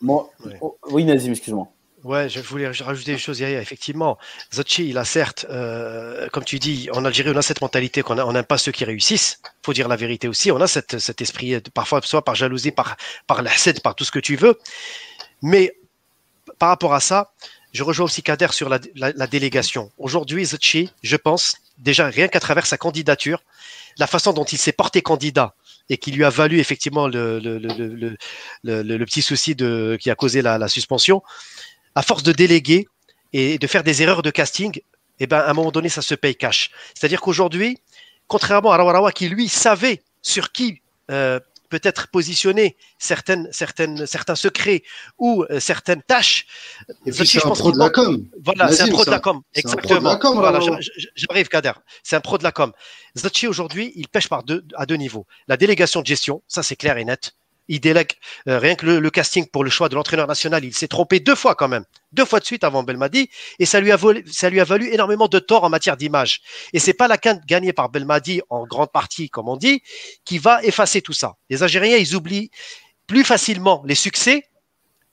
Moi- 0.00 0.30
Ouais. 0.44 0.56
oh, 0.60 0.78
oui, 0.88 1.04
Nazim, 1.04 1.32
excuse-moi. 1.32 1.68
Ouais, 2.06 2.28
je 2.28 2.38
voulais 2.38 2.68
rajouter 2.68 3.14
des 3.14 3.18
choses, 3.18 3.40
Yaya. 3.40 3.60
Effectivement, 3.60 4.16
Zotchi, 4.54 4.88
il 4.88 4.96
a 4.96 5.04
certes, 5.04 5.44
euh, 5.50 6.28
comme 6.28 6.44
tu 6.44 6.60
dis, 6.60 6.88
en 6.92 7.04
Algérie, 7.04 7.32
on 7.34 7.36
a 7.36 7.42
cette 7.42 7.60
mentalité 7.60 8.02
qu'on 8.02 8.32
n'aime 8.32 8.44
pas 8.44 8.58
ceux 8.58 8.70
qui 8.70 8.84
réussissent. 8.84 9.40
faut 9.64 9.72
dire 9.72 9.88
la 9.88 9.96
vérité 9.96 10.28
aussi. 10.28 10.52
On 10.52 10.60
a 10.60 10.68
cet 10.68 11.20
esprit, 11.20 11.56
euh, 11.56 11.60
parfois, 11.74 12.00
soit 12.04 12.22
par 12.22 12.36
jalousie, 12.36 12.70
par, 12.70 12.96
par 13.26 13.42
l'hased, 13.42 13.80
par 13.80 13.96
tout 13.96 14.04
ce 14.04 14.12
que 14.12 14.20
tu 14.20 14.36
veux. 14.36 14.56
Mais 15.42 15.76
par 16.60 16.68
rapport 16.68 16.94
à 16.94 17.00
ça, 17.00 17.32
je 17.72 17.82
rejoins 17.82 18.06
aussi 18.06 18.22
Kader 18.22 18.52
sur 18.52 18.68
la, 18.68 18.78
délégation. 19.26 19.90
Aujourd'hui, 19.98 20.44
Zotchi, 20.44 20.92
je 21.02 21.16
pense, 21.16 21.56
déjà 21.78 22.06
rien 22.06 22.28
qu'à 22.28 22.38
travers 22.38 22.66
sa 22.66 22.78
candidature, 22.78 23.42
la 23.98 24.06
façon 24.06 24.32
dont 24.32 24.44
il 24.44 24.58
s'est 24.58 24.70
porté 24.70 25.02
candidat 25.02 25.56
et 25.88 25.98
qui 25.98 26.12
lui 26.12 26.24
a 26.24 26.30
valu 26.30 26.60
effectivement 26.60 27.08
le, 27.08 27.40
petit 29.04 29.22
souci 29.22 29.56
qui 29.56 30.08
a 30.08 30.14
causé 30.14 30.40
la 30.40 30.68
suspension, 30.68 31.22
à 31.96 32.02
force 32.02 32.22
de 32.22 32.30
déléguer 32.30 32.86
et 33.32 33.58
de 33.58 33.66
faire 33.66 33.82
des 33.82 34.02
erreurs 34.02 34.22
de 34.22 34.30
casting, 34.30 34.80
eh 35.18 35.26
ben, 35.26 35.38
à 35.38 35.50
un 35.50 35.54
moment 35.54 35.72
donné, 35.72 35.88
ça 35.88 36.02
se 36.02 36.14
paye 36.14 36.36
cash. 36.36 36.70
C'est-à-dire 36.94 37.20
qu'aujourd'hui, 37.20 37.78
contrairement 38.28 38.70
à 38.70 38.76
Rawarawa 38.76 39.10
qui, 39.12 39.28
lui, 39.28 39.48
savait 39.48 40.02
sur 40.20 40.52
qui 40.52 40.82
euh, 41.10 41.40
peut-être 41.70 42.08
positionner 42.08 42.76
certaines, 42.98 43.48
certaines, 43.50 44.06
certains 44.06 44.34
secrets 44.34 44.82
ou 45.18 45.44
euh, 45.50 45.58
certaines 45.58 46.02
tâches, 46.02 46.46
Et 47.06 47.12
puis 47.12 47.26
c'est 47.26 47.44
un 47.44 47.50
pro 47.50 47.72
de 47.72 47.78
la 47.78 47.90
com. 47.90 48.24
voilà, 48.44 48.70
c'est 48.70 48.82
un 48.82 48.88
pro 48.88 49.04
de 49.04 49.10
la 49.10 49.18
com. 49.18 49.40
Exactement. 49.54 50.18
Voilà, 50.34 50.60
j'arrive, 51.16 51.48
Kader. 51.48 51.72
C'est 52.02 52.16
un 52.16 52.20
pro 52.20 52.36
de 52.36 52.44
la 52.44 52.52
com. 52.52 52.72
Zotchi, 53.16 53.46
aujourd'hui, 53.46 53.92
il 53.96 54.08
pêche 54.08 54.28
par 54.28 54.44
deux, 54.44 54.64
à 54.74 54.84
deux 54.84 54.96
niveaux. 54.96 55.26
La 55.48 55.56
délégation 55.56 56.02
de 56.02 56.06
gestion, 56.06 56.42
ça 56.46 56.62
c'est 56.62 56.76
clair 56.76 56.98
et 56.98 57.04
net. 57.06 57.32
Il 57.68 57.80
délègue 57.80 58.12
euh, 58.48 58.58
rien 58.58 58.74
que 58.76 58.86
le, 58.86 59.10
casting 59.10 59.46
pour 59.46 59.64
le 59.64 59.70
choix 59.70 59.88
de 59.88 59.94
l'entraîneur 59.94 60.26
national. 60.26 60.64
Il 60.64 60.74
s'est 60.74 60.88
trompé 60.88 61.20
deux 61.20 61.34
fois 61.34 61.54
quand 61.54 61.68
même, 61.68 61.84
deux 62.12 62.24
fois 62.24 62.40
de 62.40 62.44
suite 62.44 62.64
avant 62.64 62.82
Belmadi, 62.82 63.28
et 63.58 63.66
ça 63.66 63.80
lui 63.80 63.92
a, 63.92 63.96
volé- 63.96 64.24
ça 64.30 64.50
lui 64.50 64.60
a 64.60 64.64
valu 64.64 64.92
énormément 64.92 65.28
de 65.28 65.38
tort 65.38 65.64
en 65.64 65.68
matière 65.68 65.96
d'image. 65.96 66.40
Et 66.72 66.78
c'est 66.78 66.94
pas 66.94 67.08
la 67.08 67.18
quinte 67.18 67.44
gagnée 67.46 67.72
par 67.72 67.88
Belmadi 67.88 68.40
en 68.50 68.66
grande 68.66 68.92
partie, 68.92 69.30
comme 69.30 69.48
on 69.48 69.56
dit, 69.56 69.82
qui 70.24 70.38
va 70.38 70.62
effacer 70.62 71.02
tout 71.02 71.12
ça. 71.12 71.34
Les 71.50 71.62
Algériens, 71.62 71.96
ils 71.96 72.14
oublient 72.14 72.50
plus 73.06 73.24
facilement 73.24 73.82
les 73.86 73.94
succès 73.94 74.44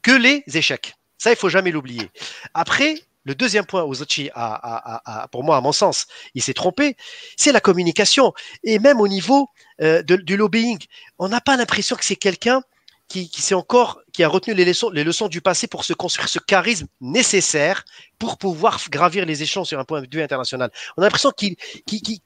que 0.01 0.11
les 0.11 0.43
échecs. 0.53 0.93
Ça, 1.17 1.31
il 1.31 1.37
faut 1.37 1.49
jamais 1.49 1.71
l'oublier. 1.71 2.09
Après, 2.53 2.95
le 3.23 3.35
deuxième 3.35 3.65
point 3.65 3.83
où 3.83 3.93
Zotchi 3.93 4.29
a, 4.35 5.27
pour 5.31 5.43
moi, 5.43 5.57
à 5.57 5.61
mon 5.61 5.71
sens, 5.71 6.07
il 6.35 6.41
s'est 6.41 6.53
trompé, 6.53 6.95
c'est 7.37 7.51
la 7.51 7.61
communication. 7.61 8.33
Et 8.63 8.79
même 8.79 8.99
au 8.99 9.07
niveau 9.07 9.47
euh, 9.81 10.01
du 10.03 10.37
lobbying, 10.37 10.79
on 11.19 11.29
n'a 11.29 11.41
pas 11.41 11.55
l'impression 11.57 11.95
que 11.95 12.05
c'est 12.05 12.15
quelqu'un 12.15 12.61
qui, 13.09 13.29
qui 13.29 13.53
encore, 13.53 13.99
qui 14.11 14.23
a 14.23 14.27
retenu 14.27 14.53
les 14.55 14.65
leçons, 14.65 14.89
les 14.89 15.03
leçons 15.03 15.27
du 15.27 15.41
passé 15.41 15.67
pour 15.67 15.83
se 15.83 15.93
construire 15.93 16.29
ce 16.29 16.39
charisme 16.39 16.87
nécessaire 16.99 17.83
pour 18.17 18.37
pouvoir 18.37 18.79
gravir 18.89 19.25
les 19.25 19.43
échelons 19.43 19.65
sur 19.65 19.77
un 19.77 19.83
point 19.83 20.01
de 20.01 20.07
vue 20.11 20.23
international. 20.23 20.71
On 20.97 21.01
a 21.01 21.05
l'impression 21.05 21.31
qu'il 21.31 21.57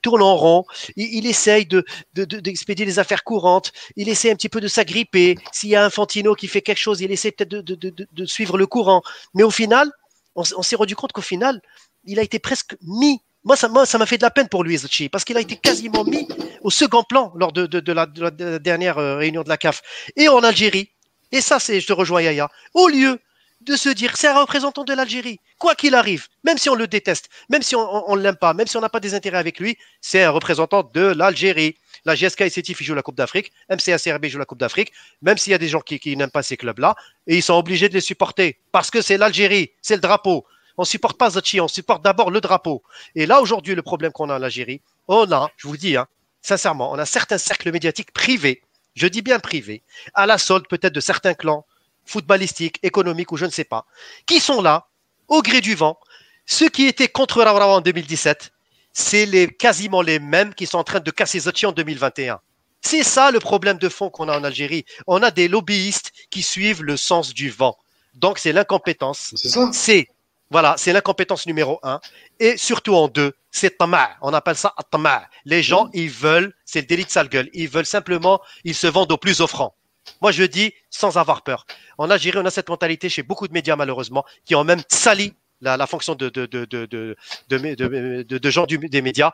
tourne 0.02 0.22
en 0.22 0.36
rond, 0.36 0.66
il, 0.95 1.26
essaye 1.26 1.66
de, 1.66 1.84
de- 2.14 2.26
de- 2.26 2.39
d'expédier 2.39 2.86
les 2.86 3.00
affaires 3.00 3.24
courantes, 3.24 3.72
il 3.95 4.08
essaie 4.08 4.32
un 4.32 4.36
petit 4.36 4.50
peu 4.50 4.62
de 4.62 4.68
s'agripper. 4.68 5.36
S'il 5.52 5.70
y 5.70 5.76
a 5.76 5.84
un 5.84 5.89
Fantino 5.89 6.36
qui 6.36 6.48
fait 6.48 6.62
quelque 6.62 6.78
chose, 6.80 7.02
il 7.02 7.12
essaie 7.12 7.32
peut-être 7.32 7.50
de 7.50 8.26
suivre 8.26 8.58
le 8.58 8.68
courant. 8.68 9.02
Mais 9.34 9.43
au 9.43 9.52
final, 9.52 9.91
on, 10.38 10.63
s'est 10.63 10.75
rendu 10.75 10.95
compte 10.95 11.11
qu'au 11.11 11.21
final, 11.21 11.61
il 12.05 12.19
a 12.19 12.21
été 12.21 12.39
presque 12.39 12.77
mis. 12.81 13.19
Moi, 13.43 13.55
ça 13.55 13.67
moi, 13.67 13.85
ça 13.85 13.97
m'a 13.97 14.05
fait 14.05 14.17
de 14.17 14.23
la 14.23 14.31
peine 14.31 14.47
pour 14.49 14.63
lui, 14.63 14.77
Zotchi, 14.77 15.09
parce 15.09 15.23
qu'il 15.25 15.38
a 15.38 15.41
été 15.41 15.57
quasiment 15.57 16.03
mis 16.03 16.27
au 16.61 16.69
second 16.69 17.03
plan 17.03 17.31
lors 17.35 17.51
de 17.51 17.61
la- 17.91 18.05
de 18.05 18.21
la 18.21 18.59
dernière 18.59 18.97
euh, 18.97 19.17
réunion 19.17 19.43
de 19.43 19.49
la 19.49 19.57
CAF. 19.57 19.81
Et 20.15 20.29
en 20.29 20.39
Algérie, 20.43 20.89
et 21.31 21.41
ça, 21.41 21.59
c'est, 21.59 21.79
je 21.81 21.88
te 21.88 21.93
rejoins, 21.93 22.21
Yaya, 22.21 22.49
au 22.73 22.88
lieu 22.88 23.19
de 23.62 23.76
se 23.76 23.89
dire 23.89 24.16
c'est 24.16 24.28
un 24.28 24.39
représentant 24.39 24.84
de 24.84 24.93
l'Algérie, 24.93 25.39
quoi 25.58 25.76
qu'il 25.76 25.95
arrive, 25.95 26.28
même 26.43 26.58
si 26.58 26.70
on 26.70 26.76
le 26.76 26.88
déteste, 26.88 27.30
même 27.49 27.62
si 27.62 27.76
on 27.76 28.16
ne 28.16 28.22
l'aime 28.22 28.36
pas, 28.36 28.53
même 28.53 28.68
si 28.68 28.78
on 28.78 28.82
n'a 28.82 28.89
pas 28.89 28.99
des 28.99 29.14
intérêts 29.14 29.38
avec 29.38 29.60
lui, 29.60 29.78
c'est 30.01 30.24
un 30.24 30.32
représentant 30.32 30.89
de 30.93 31.01
l'Algérie. 31.01 31.76
La 32.05 32.16
GSK 32.16 32.41
et 32.41 32.49
CETIF, 32.49 32.82
jouent 32.84 32.93
la 32.93 33.01
Coupe 33.01 33.18
d'Afrique, 33.18 33.51
MCA 33.70 33.97
CRB 33.97 34.28
joue 34.28 34.38
la 34.38 34.45
Coupe 34.45 34.60
d'Afrique, 34.60 34.93
même 35.22 35.38
s'il 35.38 35.51
y 35.51 35.55
a 35.55 35.58
des 35.58 35.68
gens 35.68 35.82
qui, 35.82 36.16
n'aiment 36.16 36.30
pas 36.30 36.43
ces 36.43 36.55
clubs-là, 36.55 36.95
et 37.26 37.36
ils 37.36 37.43
sont 37.43 37.55
obligés 37.55 37.89
de 37.89 37.95
les 37.95 38.01
supporter, 38.01 38.60
parce 38.72 38.91
que 38.91 39.01
c'est 39.01 39.18
l'Algérie, 39.18 39.72
c'est 39.82 39.95
le 39.95 40.01
drapeau. 40.01 40.45
On 40.78 40.84
ne 40.84 40.88
supporte 40.88 41.18
pas 41.18 41.32
Zachi, 41.32 41.60
on 41.60 41.68
supporte 41.68 42.03
d'abord 42.03 42.30
le 42.30 42.39
drapeau. 42.39 42.84
Et 43.16 43.26
là, 43.26 43.41
aujourd'hui, 43.41 43.74
le 43.74 43.82
problème 43.82 44.12
qu'on 44.12 44.30
a 44.30 44.38
en 44.38 44.43
Algérie, 44.43 44.82
on 45.08 45.30
a, 45.32 45.49
je 45.58 45.68
vous 45.68 45.76
dis, 45.76 45.97
hein, 45.97 46.08
sincèrement, 46.41 46.91
on 46.91 46.99
a 46.99 47.05
certains 47.05 47.39
cercles 47.39 47.72
médiatiques 47.72 48.14
privés 48.14 48.62
je 48.97 49.08
dis 49.08 49.22
bien 49.22 49.39
privés, 49.39 49.84
à 50.16 50.26
la 50.26 50.38
solde 50.38 50.68
peut-être 50.68 50.93
de 50.93 50.99
certains 50.99 51.36
clans 51.36 51.66
footballistiques, 52.08 52.80
économiques 52.84 53.32
ou 53.32 53.38
je 53.38 53.45
ne 53.45 53.51
sais 53.51 53.64
pas, 53.64 53.86
qui 54.26 54.39
sont 54.39 54.62
là, 54.62 54.88
au 55.28 55.41
gré 55.41 55.62
du 55.62 55.76
vent. 55.76 55.97
Ceux 56.45 56.70
qui 56.70 56.86
étaient 56.88 57.08
contre 57.10 57.41
Rawrawa 57.43 57.78
en 57.78 57.82
2017, 57.82 58.51
c'est 58.93 59.26
les, 59.26 59.47
quasiment 59.47 60.01
les 60.01 60.20
mêmes 60.20 60.53
qui 60.53 60.66
sont 60.66 60.78
en 60.78 60.84
train 60.84 60.99
de 60.99 61.12
casser 61.12 61.41
Zotchi 61.41 61.66
en 61.66 61.72
2021. 61.72 62.39
C'est 62.82 63.03
ça 63.03 63.32
le 63.32 63.39
problème 63.39 63.78
de 63.78 63.89
fond 63.89 64.10
qu'on 64.10 64.30
a 64.30 64.38
en 64.38 64.43
Algérie. 64.43 64.86
On 65.08 65.22
a 65.22 65.32
des 65.32 65.47
lobbyistes 65.47 66.12
qui 66.30 66.41
suivent 66.41 66.84
le 66.84 66.95
sens 66.95 67.34
du 67.34 67.49
vent. 67.49 67.78
Donc 68.14 68.39
c'est 68.39 68.53
l'incompétence. 68.53 69.34
C'est 69.36 69.49
ça. 69.49 69.70
C'est 69.74 70.08
voilà, 70.49 70.76
c'est 70.78 70.93
l'incompétence 70.93 71.45
numéro 71.45 71.80
un. 71.84 71.99
Et 72.39 72.55
surtout 72.55 72.95
en 72.95 73.10
deux, 73.10 73.34
c'est 73.51 73.78
tama. 73.78 74.12
On 74.22 74.34
appelle 74.34 74.55
ça 74.55 74.74
tama. 74.91 75.26
Les 75.43 75.62
gens, 75.62 75.89
ils 75.93 76.10
veulent, 76.10 76.53
c'est 76.64 76.82
le 76.82 76.88
délit 76.88 77.03
de 77.03 77.10
sale 77.10 77.28
gueule. 77.28 77.49
Ils 77.53 77.68
veulent 77.68 77.86
simplement, 77.86 78.39
ils 78.64 78.76
se 78.76 78.88
vendent 78.88 79.12
au 79.12 79.18
plus 79.18 79.41
offrant. 79.41 79.76
Moi, 80.22 80.32
je 80.32 80.43
dis 80.43 80.74
sans 80.89 81.18
avoir 81.18 81.41
peur. 81.43 81.66
En 81.97 82.10
Algérie, 82.10 82.38
on 82.39 82.45
a 82.45 82.49
cette 82.51 82.70
mentalité 82.70 83.10
chez 83.10 83.24
beaucoup 83.24 83.47
de 83.47 83.53
médias, 83.53 83.76
malheureusement, 83.76 84.24
qui 84.45 84.55
ont 84.55 84.64
même 84.64 84.82
sali 84.89 85.34
la, 85.62 85.78
la 85.78 85.88
fonction 85.88 86.16
de, 86.16 86.30
de, 86.30 86.45
de, 86.45 86.66
de, 86.66 86.86
de, 86.86 87.16
de, 87.49 87.58
de- 87.76 88.24
de- 88.24 88.38
de 88.38 88.49
gens 88.49 88.66
du- 88.66 88.78
des 88.78 89.01
médias. 89.01 89.32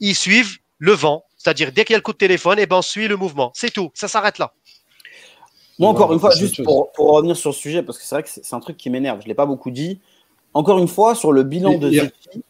Ils 0.00 0.14
suivent 0.14 0.58
le 0.78 0.92
vent. 0.92 1.24
C'est-à-dire, 1.36 1.72
dès 1.72 1.84
qu'il 1.84 1.92
y 1.92 1.96
a 1.96 1.98
le 1.98 2.02
coup 2.02 2.12
de 2.12 2.18
téléphone, 2.18 2.58
eh 2.58 2.66
ben, 2.66 2.76
on 2.76 2.82
suit 2.82 3.06
le 3.08 3.16
mouvement. 3.16 3.52
C'est 3.54 3.70
tout. 3.72 3.90
Ça 3.94 4.08
s'arrête 4.08 4.38
là. 4.38 4.52
Moi, 5.78 5.90
encore 5.90 6.08
Ouais, 6.08 6.14
une 6.14 6.20
fois, 6.20 6.34
juste 6.34 6.62
pour, 6.64 6.90
pour 6.92 7.12
revenir 7.12 7.36
sur 7.36 7.54
ce 7.54 7.60
sujet, 7.60 7.82
parce 7.82 7.98
que 7.98 8.04
c'est 8.04 8.14
vrai 8.14 8.22
que 8.24 8.28
c'est 8.30 8.54
un 8.54 8.60
truc 8.60 8.76
qui 8.76 8.90
m'énerve, 8.90 9.18
je 9.20 9.24
ne 9.26 9.28
l'ai 9.28 9.34
pas 9.34 9.46
beaucoup 9.46 9.70
dit. 9.70 10.00
Encore 10.54 10.78
une 10.78 10.88
fois, 10.88 11.14
sur 11.14 11.30
le 11.30 11.44
bilan 11.44 11.72
Il 11.72 11.80
de 11.80 11.86
a- 11.88 12.02
Zeki. 12.04 12.42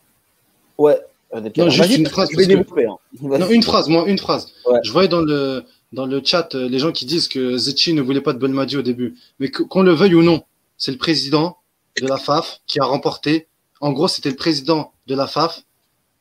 Ouais. 0.79 0.99
euh, 1.35 1.41
Non, 1.57 1.69
juste 1.69 1.99
une 1.99 2.07
phrase, 2.07 2.29
que- 2.31 2.87
hein. 2.87 2.97
Non, 3.21 3.49
une 3.51 3.63
phrase, 3.63 3.89
moi, 3.89 4.05
une 4.09 4.19
phrase. 4.19 4.53
Ouais. 4.67 4.79
Je 4.83 4.93
voyais 4.93 5.09
dans 5.09 5.21
le, 5.21 5.65
dans 5.93 6.07
le 6.07 6.21
chat 6.25 6.55
euh, 6.55 6.69
les 6.69 6.79
gens 6.79 6.93
qui 6.93 7.07
disent 7.07 7.29
que 7.29 7.57
Zetchi 7.57 7.93
ne 7.95 8.03
voulait 8.03 8.21
pas 8.21 8.33
de 8.33 8.39
Belmadi 8.39 8.77
au 8.77 8.83
début. 8.83 9.17
Mais 9.39 9.51
qu'on 9.51 9.83
le 9.83 9.93
veuille 9.93 10.15
ou 10.15 10.23
non, 10.23 10.43
c'est 10.77 10.93
le 10.93 10.99
président 10.99 11.57
de 12.01 12.07
la 12.07 12.17
FAF 12.19 12.61
qui 12.67 12.81
a 12.81 12.85
remporté. 12.85 13.49
En 13.81 13.93
gros, 13.93 14.09
c'était 14.09 14.31
le 14.31 14.37
président 14.37 14.93
de 15.07 15.15
la 15.15 15.27
FAF 15.27 15.63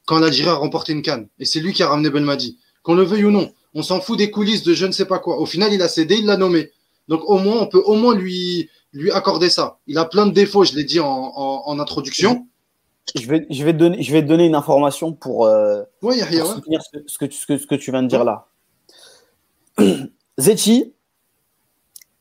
quand 0.05 0.19
l'Algérie 0.19 0.49
a 0.49 0.53
remporté 0.55 0.93
une 0.93 1.01
canne. 1.01 1.27
Et 1.39 1.45
c'est 1.45 1.59
lui 1.59 1.73
qui 1.73 1.83
a 1.83 1.89
ramené 1.89 2.09
Belmadi. 2.09 2.57
Qu'on 2.83 2.95
le 2.95 3.03
veuille 3.03 3.25
ou 3.25 3.31
non, 3.31 3.51
on 3.73 3.83
s'en 3.83 3.99
fout 3.99 4.17
des 4.17 4.31
coulisses 4.31 4.63
de 4.63 4.73
je 4.73 4.85
ne 4.85 4.91
sais 4.91 5.05
pas 5.05 5.19
quoi. 5.19 5.39
Au 5.39 5.45
final, 5.45 5.73
il 5.73 5.81
a 5.81 5.87
cédé, 5.89 6.15
il 6.15 6.25
l'a 6.25 6.37
nommé. 6.37 6.71
Donc 7.09 7.21
au 7.25 7.37
moins, 7.37 7.61
on 7.61 7.67
peut 7.67 7.81
au 7.85 7.95
moins 7.95 8.15
lui, 8.15 8.69
lui 8.93 9.11
accorder 9.11 9.49
ça. 9.49 9.79
Il 9.87 9.97
a 9.97 10.05
plein 10.05 10.25
de 10.25 10.31
défauts, 10.31 10.63
je 10.63 10.73
l'ai 10.75 10.83
dit 10.85 10.99
en, 10.99 11.07
en, 11.07 11.63
en 11.65 11.79
introduction. 11.79 12.47
Je 13.15 13.25
vais, 13.27 13.45
je, 13.49 13.63
vais 13.63 13.73
te 13.73 13.77
donner, 13.77 14.01
je 14.01 14.11
vais 14.11 14.21
te 14.21 14.27
donner 14.27 14.45
une 14.45 14.55
information 14.55 15.13
pour, 15.13 15.45
euh, 15.45 15.83
Ouais, 16.01 16.17
Yahya, 16.17 16.41
pour 16.41 16.49
ouais. 16.49 16.55
soutenir 16.55 16.81
ce, 16.81 16.99
ce 17.07 17.17
que, 17.17 17.31
ce, 17.31 17.45
que, 17.45 17.57
ce 17.57 17.67
que 17.67 17.75
tu 17.75 17.91
viens 17.91 18.03
de 18.03 18.07
dire 18.07 18.23
là. 18.23 18.47
Zetchi, 20.37 20.93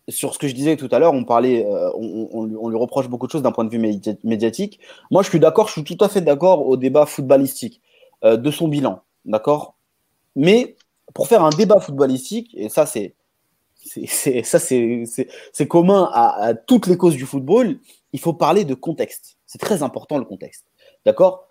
sur 0.09 0.33
ce 0.35 0.39
que 0.39 0.47
je 0.47 0.55
disais 0.55 0.77
tout 0.77 0.89
à 0.93 0.99
l'heure, 0.99 1.15
on 1.15 1.25
parlait, 1.25 1.67
euh, 1.67 1.91
on, 1.95 2.45
lui- 2.47 2.77
reproche 2.77 3.09
beaucoup 3.09 3.27
de 3.27 3.33
choses 3.33 3.43
d'un 3.43 3.51
point 3.53 3.65
de 3.65 3.71
vue 3.71 3.79
médi- 3.79 4.19
médiatique. 4.23 4.79
Moi, 5.11 5.23
je 5.23 5.29
suis 5.29 5.41
d'accord, 5.41 5.67
je 5.67 5.73
suis 5.73 5.85
tout 5.85 6.03
à 6.05 6.09
fait 6.09 6.21
d'accord 6.21 6.67
au 6.67 6.77
débat 6.77 7.07
footballistique 7.07 7.81
euh, 8.25 8.37
de 8.37 8.51
son 8.53 8.69
bilan, 8.69 9.03
d'accord? 9.25 9.75
Mais 10.37 10.77
pour 11.15 11.29
faire 11.29 11.45
un 11.45 11.51
débat 11.51 11.81
footballistique, 11.81 12.55
et 12.57 12.69
ça 12.69 12.87
c'est, 12.87 13.15
ça 14.45 14.59
c'est, 14.59 15.67
commun 15.69 16.11
à, 16.13 16.45
à 16.49 16.55
toutes 16.55 16.87
les 16.87 16.97
causes 16.97 17.17
du 17.17 17.27
football, 17.27 17.79
il 18.13 18.21
faut 18.21 18.33
parler 18.35 18.65
de 18.65 18.75
contexte. 18.75 19.39
C'est 19.47 19.59
très 19.61 19.83
important 19.83 20.19
le 20.19 20.25
contexte, 20.25 20.67
d'accord? 21.07 21.49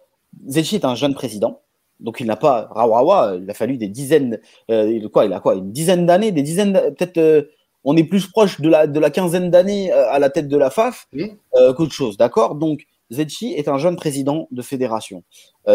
Zetchi 0.47 0.75
est 0.75 0.85
un 0.85 0.95
jeune 0.95 1.15
président. 1.15 1.61
Donc 1.99 2.19
il 2.19 2.27
n'a 2.27 2.35
pas 2.35 2.67
Rawawa, 2.71 3.37
il 3.41 3.49
a 3.49 3.53
fallu 3.53 3.77
des 3.77 3.87
dizaines, 3.87 4.39
euh, 4.69 5.07
quoi, 5.09 5.25
il 5.25 5.33
a 5.33 5.39
quoi, 5.39 5.55
une 5.55 5.71
dizaine 5.71 6.05
d'années, 6.05 6.31
des 6.31 6.41
dizaines, 6.41 6.73
peut-être, 6.73 7.17
euh, 7.17 7.43
on 7.83 7.95
est 7.95 8.03
plus 8.03 8.27
proche 8.27 8.59
de 8.59 8.69
la 8.69 8.87
de 8.87 8.99
la 8.99 9.09
quinzaine 9.09 9.49
d'années 9.49 9.93
euh, 9.93 10.09
à 10.09 10.19
la 10.19 10.29
tête 10.29 10.47
de 10.47 10.57
la 10.57 10.69
FAF 10.69 11.07
euh, 11.15 11.73
qu'autre 11.73 11.93
chose, 11.93 12.17
d'accord? 12.17 12.55
Donc 12.55 12.85
Zetchi 13.11 13.53
est 13.53 13.67
un 13.67 13.77
jeune 13.77 13.95
président 13.95 14.47
de 14.51 14.61
fédération. 14.61 15.23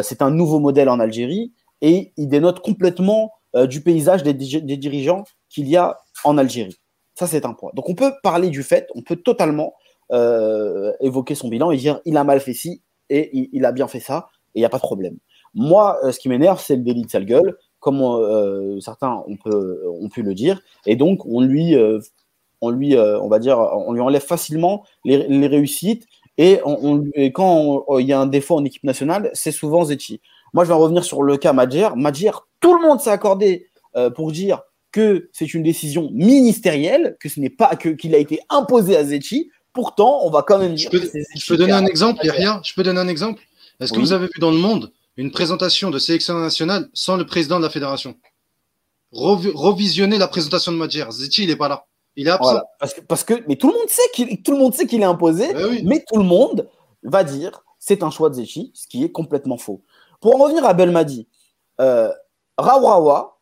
C'est 0.03 0.21
un 0.21 0.31
nouveau 0.31 0.59
modèle 0.59 0.89
en 0.89 0.99
Algérie 0.99 1.53
et 1.81 2.13
il 2.17 2.29
dénote 2.29 2.59
complètement 2.59 3.33
du 3.69 3.83
paysage 3.83 4.25
des, 4.25 4.35
dirigeants 4.35 5.25
qu'il 5.49 5.69
y 5.69 5.77
a 5.77 5.99
en 6.25 6.39
Algérie. 6.39 6.77
Ça 7.15 7.29
c'est 7.29 7.47
un 7.47 7.53
point. 7.53 7.71
Donc 7.75 7.89
on 7.89 7.95
peut 7.95 8.13
parler 8.25 8.51
du 8.51 8.65
fait, 8.65 8.89
on 8.97 9.03
peut 9.03 9.15
totalement 9.15 9.75
évoquer 11.01 11.37
son 11.37 11.47
bilan 11.47 11.71
et 11.71 11.77
dire 11.77 12.01
il 12.05 12.17
a 12.17 12.25
mal 12.25 12.41
fait 12.41 12.53
ci 12.53 12.83
et 13.11 13.31
il, 13.33 13.49
il 13.53 13.65
a 13.65 13.71
bien 13.71 13.87
fait 13.87 14.01
ça 14.01 14.29
et 14.57 14.59
il 14.59 14.63
n'y 14.63 14.67
a 14.67 14.69
pas 14.69 14.79
de 14.79 14.83
problème. 14.83 15.17
Moi, 15.55 15.99
euh, 16.05 16.13
ce 16.13 16.21
qui 16.21 16.29
m'énerve, 16.29 16.61
c'est 16.61 16.77
le 16.77 16.83
délit 16.83 17.03
de 17.03 17.11
sale 17.11 17.27
gueule, 17.27 17.57
comme 17.81 18.01
euh, 18.03 18.79
certains 18.81 19.23
on 19.27 19.37
peut, 19.37 19.83
ont 20.01 20.09
pu 20.09 20.23
le 20.23 20.35
dire. 20.35 20.61
Et 20.87 20.97
donc, 20.97 21.25
on 21.27 21.41
lui, 21.41 21.75
euh, 21.75 21.99
on 22.61 22.71
lui, 22.71 22.97
euh, 22.97 23.21
on 23.21 23.29
va 23.29 23.39
dire, 23.39 23.59
on 23.59 23.93
lui 23.93 24.01
enlève 24.01 24.23
facilement 24.23 24.85
les, 25.05 25.27
les 25.29 25.47
réussites. 25.47 26.07
Et, 26.39 26.61
on, 26.65 27.05
quand 27.35 27.85
il 27.99 28.07
y 28.07 28.13
a 28.13 28.21
un 28.21 28.27
défaut 28.27 28.57
en 28.57 28.65
équipe 28.65 28.85
nationale, 28.85 29.31
c'est 29.35 29.53
souvent 29.53 29.85
Zetchi. 29.85 30.21
Moi, 30.53 30.65
je 30.65 30.69
vais 30.69 30.75
en 30.75 30.79
revenir 30.79 31.05
sur 31.05 31.23
le 31.23 31.37
cas 31.37 31.53
Madjer. 31.53 31.89
Madjer, 31.97 32.33
tout 32.61 32.75
le 32.75 32.83
monde 32.83 33.01
s'est 33.01 33.11
accordé 33.11 33.67
euh, 33.97 34.11
pour 34.11 34.33
dire 34.33 34.63
que 34.93 35.29
c'est 35.33 35.55
une 35.55 35.63
décision 35.63 36.09
ministérielle, 36.13 37.17
que 37.21 37.29
ce 37.29 37.39
n'est 37.41 37.51
pas 37.51 37.77
que 37.77 37.91
qu'il 37.91 38.15
a 38.15 38.19
été 38.19 38.41
imposé 38.49 38.97
à 38.97 39.05
Zetchi. 39.05 39.51
Pourtant, 39.73 40.21
on 40.25 40.31
va 40.31 40.43
quand 40.43 40.59
même 40.59 40.77
Je 40.77 40.89
dire 40.89 40.91
peux, 40.91 40.99
que 40.99 41.07
c'est 41.07 41.25
je 41.37 41.47
peux 41.47 41.57
donner 41.57 41.73
un 41.73 41.87
exemple, 41.87 42.25
Yahya 42.25 42.61
Je 42.65 42.75
peux 42.75 42.83
donner 42.83 43.01
un 43.01 43.09
exemple? 43.09 43.43
Est-ce 43.79 43.93
que 43.93 44.01
vous 44.01 44.13
avez 44.13 44.27
vu 44.27 44.41
dans 44.41 44.51
le 44.51 44.59
monde 44.59 44.93
une 45.17 45.31
présentation 45.31 45.91
de 45.91 45.99
sélection 45.99 46.35
nationale 46.39 46.89
sans 46.93 47.17
le 47.17 47.27
président 47.27 47.59
de 47.59 47.65
la 47.65 47.71
fédération 47.71 48.15
Revi- 49.13 49.53
Revisionner 49.55 50.19
la 50.19 50.29
présentation 50.29 50.71
de 50.73 50.77
Madjer. 50.77 51.05
Zetchi, 51.11 51.43
il 51.45 51.49
n'est 51.49 51.57
pas 51.57 51.69
là. 51.69 51.87
Il 52.17 52.27
est 52.29 52.31
absent. 52.31 52.45
Voilà. 52.51 52.65
Parce 52.79 52.95
que, 52.95 53.01
parce 53.03 53.25
que, 53.25 53.35
mais 53.49 53.57
tout 53.57 53.69
le 53.69 53.75
monde 53.75 53.89
sait 53.89 54.03
qu'il, 54.15 54.43
tout 54.43 54.53
le 54.53 54.59
monde 54.59 54.75
sait 54.75 54.87
qu'il 54.87 55.01
est 55.01 55.05
imposé, 55.05 55.53
Ben 55.53 55.67
oui. 55.69 55.83
mais 55.85 56.05
tout 56.09 56.19
le 56.19 56.25
monde 56.25 56.69
va 57.03 57.25
dire 57.25 57.63
c'est 57.79 58.03
un 58.03 58.11
choix 58.11 58.29
de 58.31 58.35
Zetchi, 58.35 58.71
ce 58.75 58.87
qui 58.87 59.05
est 59.05 59.11
complètement 59.11 59.57
faux. 59.57 59.83
Pour 60.21 60.37
en 60.37 60.45
revenir 60.45 60.65
à 60.65 60.75
Belmadi, 60.75 61.27
euh, 61.81 62.11
Raourawa, 62.59 63.39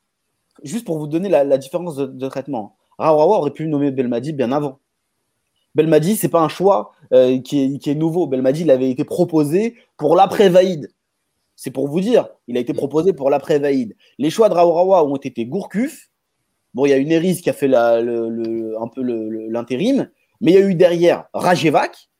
juste 0.63 0.85
pour 0.87 0.99
vous 0.99 1.07
donner 1.07 1.29
la, 1.29 1.45
la 1.45 1.59
différence 1.59 1.97
de, 1.97 2.07
de 2.07 2.29
traitement, 2.29 2.77
Raourawa 2.99 3.39
aurait 3.39 3.51
pu 3.51 3.67
nommer 3.67 3.91
Belmadi 3.91 4.33
bien 4.33 4.53
avant. 4.53 4.79
Belmadi, 5.75 6.17
c'est 6.17 6.29
pas 6.29 6.41
un 6.41 6.49
choix 6.49 6.93
euh, 7.13 7.39
qui, 7.41 7.61
est, 7.61 7.79
qui 7.79 7.91
est 7.91 7.95
nouveau. 7.95 8.27
Belmadi, 8.27 8.63
il 8.63 8.71
avait 8.71 8.91
été 8.91 9.05
proposé 9.05 9.77
pour 9.97 10.17
l'après-Vaïd. 10.17 10.91
C'est 11.61 11.73
pour 11.73 11.89
vous 11.89 12.01
dire, 12.01 12.29
il 12.47 12.57
a 12.57 12.61
été 12.61 12.73
proposé 12.73 13.13
pour 13.13 13.31
l'après-Vaïd. 13.31 13.97
Les 14.19 14.31
choix 14.31 14.49
de 14.49 14.55
Raourawa 14.55 15.05
ont 15.05 15.17
été 15.17 15.45
Gourcuff. 15.45 16.09
Bon, 16.73 16.87
il 16.87 16.91
y 16.91 16.93
a 16.93 16.99
eu 16.99 17.05
Neris 17.05 17.41
qui 17.43 17.51
a 17.51 17.53
fait 17.53 17.67
la- 17.67 18.01
le- 18.01 18.29
le- 18.29 18.81
un 18.81 18.87
peu 18.87 19.03
l'intérim, 19.03 20.09
mais 20.41 20.53
il 20.53 20.55
y 20.55 20.63
a 20.63 20.65
eu 20.65 20.77
derrière 20.77 21.25
Rajevac, 21.35 22.11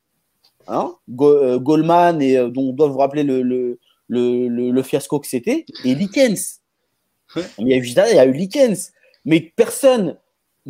hein, 0.67 0.93
Go- 1.07 1.31
euh, 1.41 1.57
Goldman, 1.57 2.21
et 2.21 2.35
euh, 2.37 2.49
dont 2.49 2.63
on 2.63 2.73
doit 2.73 2.89
vous 2.89 2.97
rappeler 2.97 3.23
le, 3.23 4.83
fiasco 4.83 5.21
que 5.21 5.27
c'était, 5.27 5.65
et 5.85 5.95
Likens. 5.95 6.59
Ouais. 7.37 7.43
Il 7.59 7.69
y 7.69 7.73
a 7.73 7.77
eu 7.77 7.85
il 7.85 7.93
y 7.93 8.19
a 8.19 8.25
eu 8.25 8.33
Likens, 8.33 8.91
mais 9.23 9.39
personne, 9.55 10.17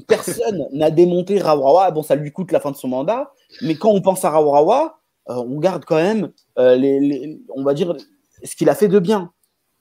personne 0.08 0.68
n'a 0.74 0.92
démonté 0.92 1.40
Raourawa. 1.40 1.90
Bon, 1.90 2.04
ça 2.04 2.14
lui 2.14 2.32
coûte 2.32 2.52
la 2.52 2.60
fin 2.60 2.70
de 2.70 2.76
son 2.78 2.90
mandat, 2.90 3.32
mais 3.64 3.74
quand 3.74 3.90
on 3.90 4.02
pense 4.04 4.24
à 4.26 4.30
Raourawa, 4.30 5.00
euh, 5.32 5.34
on 5.38 5.58
garde 5.60 5.86
quand 5.86 5.96
même, 5.96 6.32
euh, 6.60 6.76
les, 6.76 7.00
les- 7.00 7.42
on 7.56 7.64
va 7.64 7.74
dire, 7.74 7.96
ce 8.44 8.56
qu'il 8.56 8.70
a 8.70 8.76
fait 8.76 8.88
de 8.88 9.00
bien. 9.00 9.32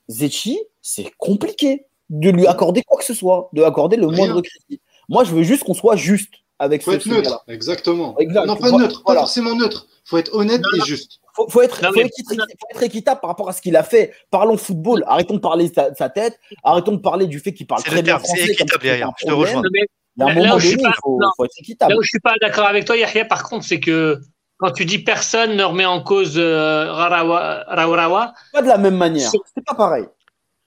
Zetchi, 0.09 0.59
c'est 0.81 1.11
compliqué 1.19 1.87
de 2.11 2.31
lui 2.31 2.47
accorder 2.47 2.83
quoi 2.83 2.99
que 2.99 3.05
ce 3.05 3.15
soit, 3.15 3.51
de 3.53 3.63
accorder 3.63 3.97
le 3.97 4.07
Rien. 4.07 4.17
moindre 4.27 4.41
crédit. 4.41 4.81
Moi, 5.09 5.25
je 5.25 5.35
veux 5.35 5.43
juste 5.43 5.65
qu'on 5.65 5.75
soit 5.75 5.97
juste 5.97 6.33
avec 6.59 6.83
faut 6.83 6.93
ce 6.93 6.97
être 6.97 7.07
neutre, 7.07 7.45
exactement. 7.49 8.19
Exact. 8.19 8.47
Non, 8.47 8.57
pas 8.57 8.71
Voilà. 8.71 8.87
neutre, 8.87 9.03
pas 9.05 9.15
forcément 9.15 9.55
neutre. 9.55 9.87
faut 10.05 10.17
être 10.17 10.35
honnête 10.35 10.63
et 10.77 10.81
juste. 10.87 11.21
Faut, 11.35 11.47
faut 11.51 11.61
être, 11.61 11.83
Non, 11.83 11.89
faut 11.91 11.97
mais- 11.97 12.07
être 12.07 12.19
équi- 12.19 12.35
faut 12.37 12.69
être 12.75 12.83
équitable 12.83 13.21
par 13.21 13.29
rapport 13.29 13.49
à 13.49 13.53
ce 13.53 13.61
qu'il 13.61 13.77
a 13.77 13.83
fait. 13.83 14.13
Parlons 14.31 14.57
football. 14.57 15.05
Arrêtons 15.07 15.35
de 15.35 15.39
parler 15.39 15.69
de 15.69 15.75
sa, 15.75 15.91
de 15.91 15.97
sa 15.97 16.09
tête. 16.09 16.41
Arrêtons 16.65 16.93
de 16.93 16.97
parler 17.01 17.27
du 17.27 17.39
fait 17.41 17.53
qu'il 17.53 17.67
parle 17.67 17.83
C'est 17.83 17.91
très 17.91 18.03
bien 18.03 18.15
terme, 18.15 18.23
c'est 18.25 18.37
français. 18.39 18.55
comme 18.57 18.67
équitable, 18.67 19.03
un 19.03 19.13
je 19.21 19.27
te 19.27 19.33
rejoins. 19.33 19.63
Mais 19.73 19.81
Il 20.17 20.21
y 20.21 20.23
a 20.23 20.25
un 20.25 20.29
Là 20.35 20.35
moment 20.41 20.55
où 20.57 20.59
je 20.59 20.67
suis 20.67 20.77
donné, 20.77 20.89
pas- 20.89 20.95
il 20.97 21.01
faut, 21.05 21.19
non. 21.21 21.29
faut 21.37 21.45
être 21.45 21.59
équitable. 21.59 21.93
Là 21.93 21.99
où 21.99 22.03
je 22.03 22.09
suis 22.09 22.21
pas 22.21 22.35
d'accord 22.41 22.65
avec 22.67 22.87
toi, 22.87 22.97
Yahya, 22.97 23.25
par 23.27 23.45
contre, 23.49 23.65
c'est 23.67 23.79
que 23.81 24.19
quand 24.59 24.73
tu 24.73 24.85
dis 24.85 24.99
personne 24.99 25.57
ne 25.57 25.65
remet 25.65 25.87
en 25.87 26.03
cause 26.03 26.35
euh, 26.37 26.87
Pas 26.95 28.63
de 28.63 28.67
la 28.69 28.79
même 28.79 28.97
manière. 28.97 29.31
C'est- 29.31 29.39
C'est 29.55 29.65
pas 29.65 29.75
pareil. 29.75 30.05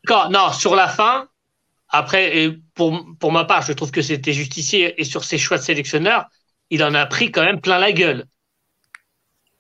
quand, 0.08 0.30
non, 0.30 0.52
sur 0.52 0.76
la 0.76 0.88
fin, 0.88 1.28
après, 1.90 2.38
et 2.38 2.58
pour, 2.74 3.06
pour 3.20 3.32
ma 3.32 3.46
part, 3.46 3.62
je 3.64 3.74
trouve 3.74 3.92
que 3.92 4.02
c'était 4.02 4.34
justifié 4.34 5.00
et 5.00 5.04
sur 5.04 5.24
ses 5.24 5.38
choix 5.38 5.58
de 5.58 5.64
sélectionneur, 5.64 6.26
il 6.70 6.84
en 6.84 6.94
a 6.96 7.06
pris 7.06 7.32
quand 7.32 7.44
même 7.44 7.60
plein 7.62 7.78
la 7.80 7.92
gueule. 7.92 8.26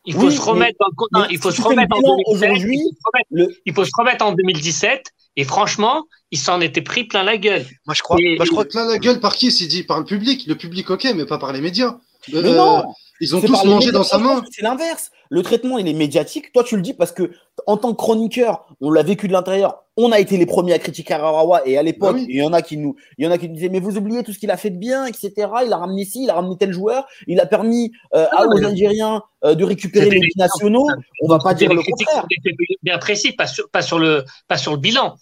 Il 0.05 0.15
faut 0.15 0.27
Oui, 0.27 0.35
se 0.35 0.41
remettre 0.41 0.77
dans 0.79 0.87
le 0.87 1.19
non, 1.19 1.27
il 1.29 1.37
faut 1.37 1.51
si 1.51 1.61
se 1.61 1.67
remettre 1.67 1.95
en 1.95 1.99
bilan 1.99 2.15
2017, 2.15 2.33
aujourd'hui, 2.33 2.77
il 2.79 2.89
faut 2.89 2.95
se 2.95 3.05
remettre- 3.13 3.27
le- 3.31 3.55
il 3.67 3.73
faut 3.75 3.85
se 3.85 3.91
remettre 3.95 4.25
en 4.25 4.31
2017 4.31 5.03
et 5.35 5.43
franchement, 5.43 6.05
il 6.31 6.39
s'en 6.39 6.59
était 6.59 6.81
pris 6.81 7.03
plein 7.03 7.21
la 7.23 7.37
gueule. 7.37 7.65
Moi, 7.85 7.93
je 7.93 8.01
crois, 8.01 8.17
Et- 8.19 8.37
moi, 8.37 8.45
je 8.45 8.49
crois 8.51 8.65
Plein 8.65 8.87
la 8.87 8.97
gueule 8.97 9.19
par 9.19 9.35
qui 9.35 9.51
s'il 9.51 9.67
dit 9.67 9.83
Par 9.83 9.99
le 9.99 10.05
public. 10.05 10.47
Le 10.47 10.55
public, 10.55 10.89
ok, 10.89 11.07
mais 11.15 11.25
pas 11.25 11.37
par 11.37 11.53
les 11.53 11.61
médias. 11.61 11.97
Mais 12.29 12.39
Euh, 12.39 12.55
non 12.57 12.85
Ils 13.21 13.35
ont 13.35 13.39
C'est 13.39 13.47
tous 13.47 13.63
mangé 13.65 13.91
dans 13.91 14.03
sa 14.03 14.17
main. 14.17 14.41
C'est 14.51 14.63
l'inverse. 14.63 15.11
le 15.29 15.43
traitement, 15.43 15.77
il 15.77 15.87
est 15.87 15.93
médiatique. 15.93 16.51
Toi, 16.51 16.63
tu 16.65 16.75
le 16.75 16.81
dis 16.81 16.93
parce 16.93 17.13
que, 17.13 17.31
en 17.67 17.77
tant 17.77 17.91
que 17.91 17.97
chroniqueur, 17.97 18.65
on 18.81 18.91
l'a 18.91 19.03
vécu 19.03 19.27
de 19.29 19.33
l'intérieur. 19.33 19.83
On 19.95 20.11
a 20.11 20.19
été 20.19 20.35
les 20.37 20.45
premiers 20.45 20.73
à 20.73 20.79
critiquer 20.79 21.13
Arawa 21.13 21.61
et 21.65 21.77
à 21.77 21.83
l'époque, 21.83 22.15
Bah 22.15 22.21
oui. 22.21 22.25
il 22.29 22.35
y 22.37 22.43
en 22.43 22.51
a 22.51 22.61
qui 22.61 22.75
nous, 22.77 22.95
il 23.17 23.23
y 23.25 23.27
en 23.27 23.31
a 23.31 23.37
qui 23.37 23.47
nous 23.47 23.53
disaient, 23.55 23.69
mais 23.69 23.79
vous 23.79 23.95
oubliez 23.97 24.23
tout 24.23 24.33
ce 24.33 24.39
qu'il 24.39 24.51
a 24.51 24.57
fait 24.57 24.69
de 24.71 24.77
bien, 24.77 25.05
etc. 25.05 25.31
Il 25.65 25.71
a 25.71 25.77
ramené 25.77 26.01
ici, 26.01 26.23
il 26.23 26.29
a 26.29 26.33
ramené 26.33 26.57
tel 26.57 26.73
joueur, 26.73 27.05
il 27.27 27.39
a 27.39 27.45
permis 27.45 27.91
euh, 28.15 28.25
Ah, 28.31 28.41
à- 28.41 28.47
aux 28.47 28.63
Algériens 28.65 29.21
euh, 29.45 29.53
de 29.55 29.63
récupérer 29.63 30.09
les 30.09 30.19
des- 30.19 30.27
nationaux. 30.35 30.87
On 31.21 31.27
va 31.29 31.37
pas 31.39 31.53
dire 31.53 31.73
le 31.73 31.81
contraire. 31.83 32.25
bien 32.83 32.97
précis, 32.97 33.31
pas 33.33 33.47
sur, 33.47 33.69
pas 33.69 33.81
sur 33.83 33.99
le, 33.99 34.25
pas 34.49 34.57
sur 34.57 34.71
le 34.71 34.77
bilan. 34.79 35.15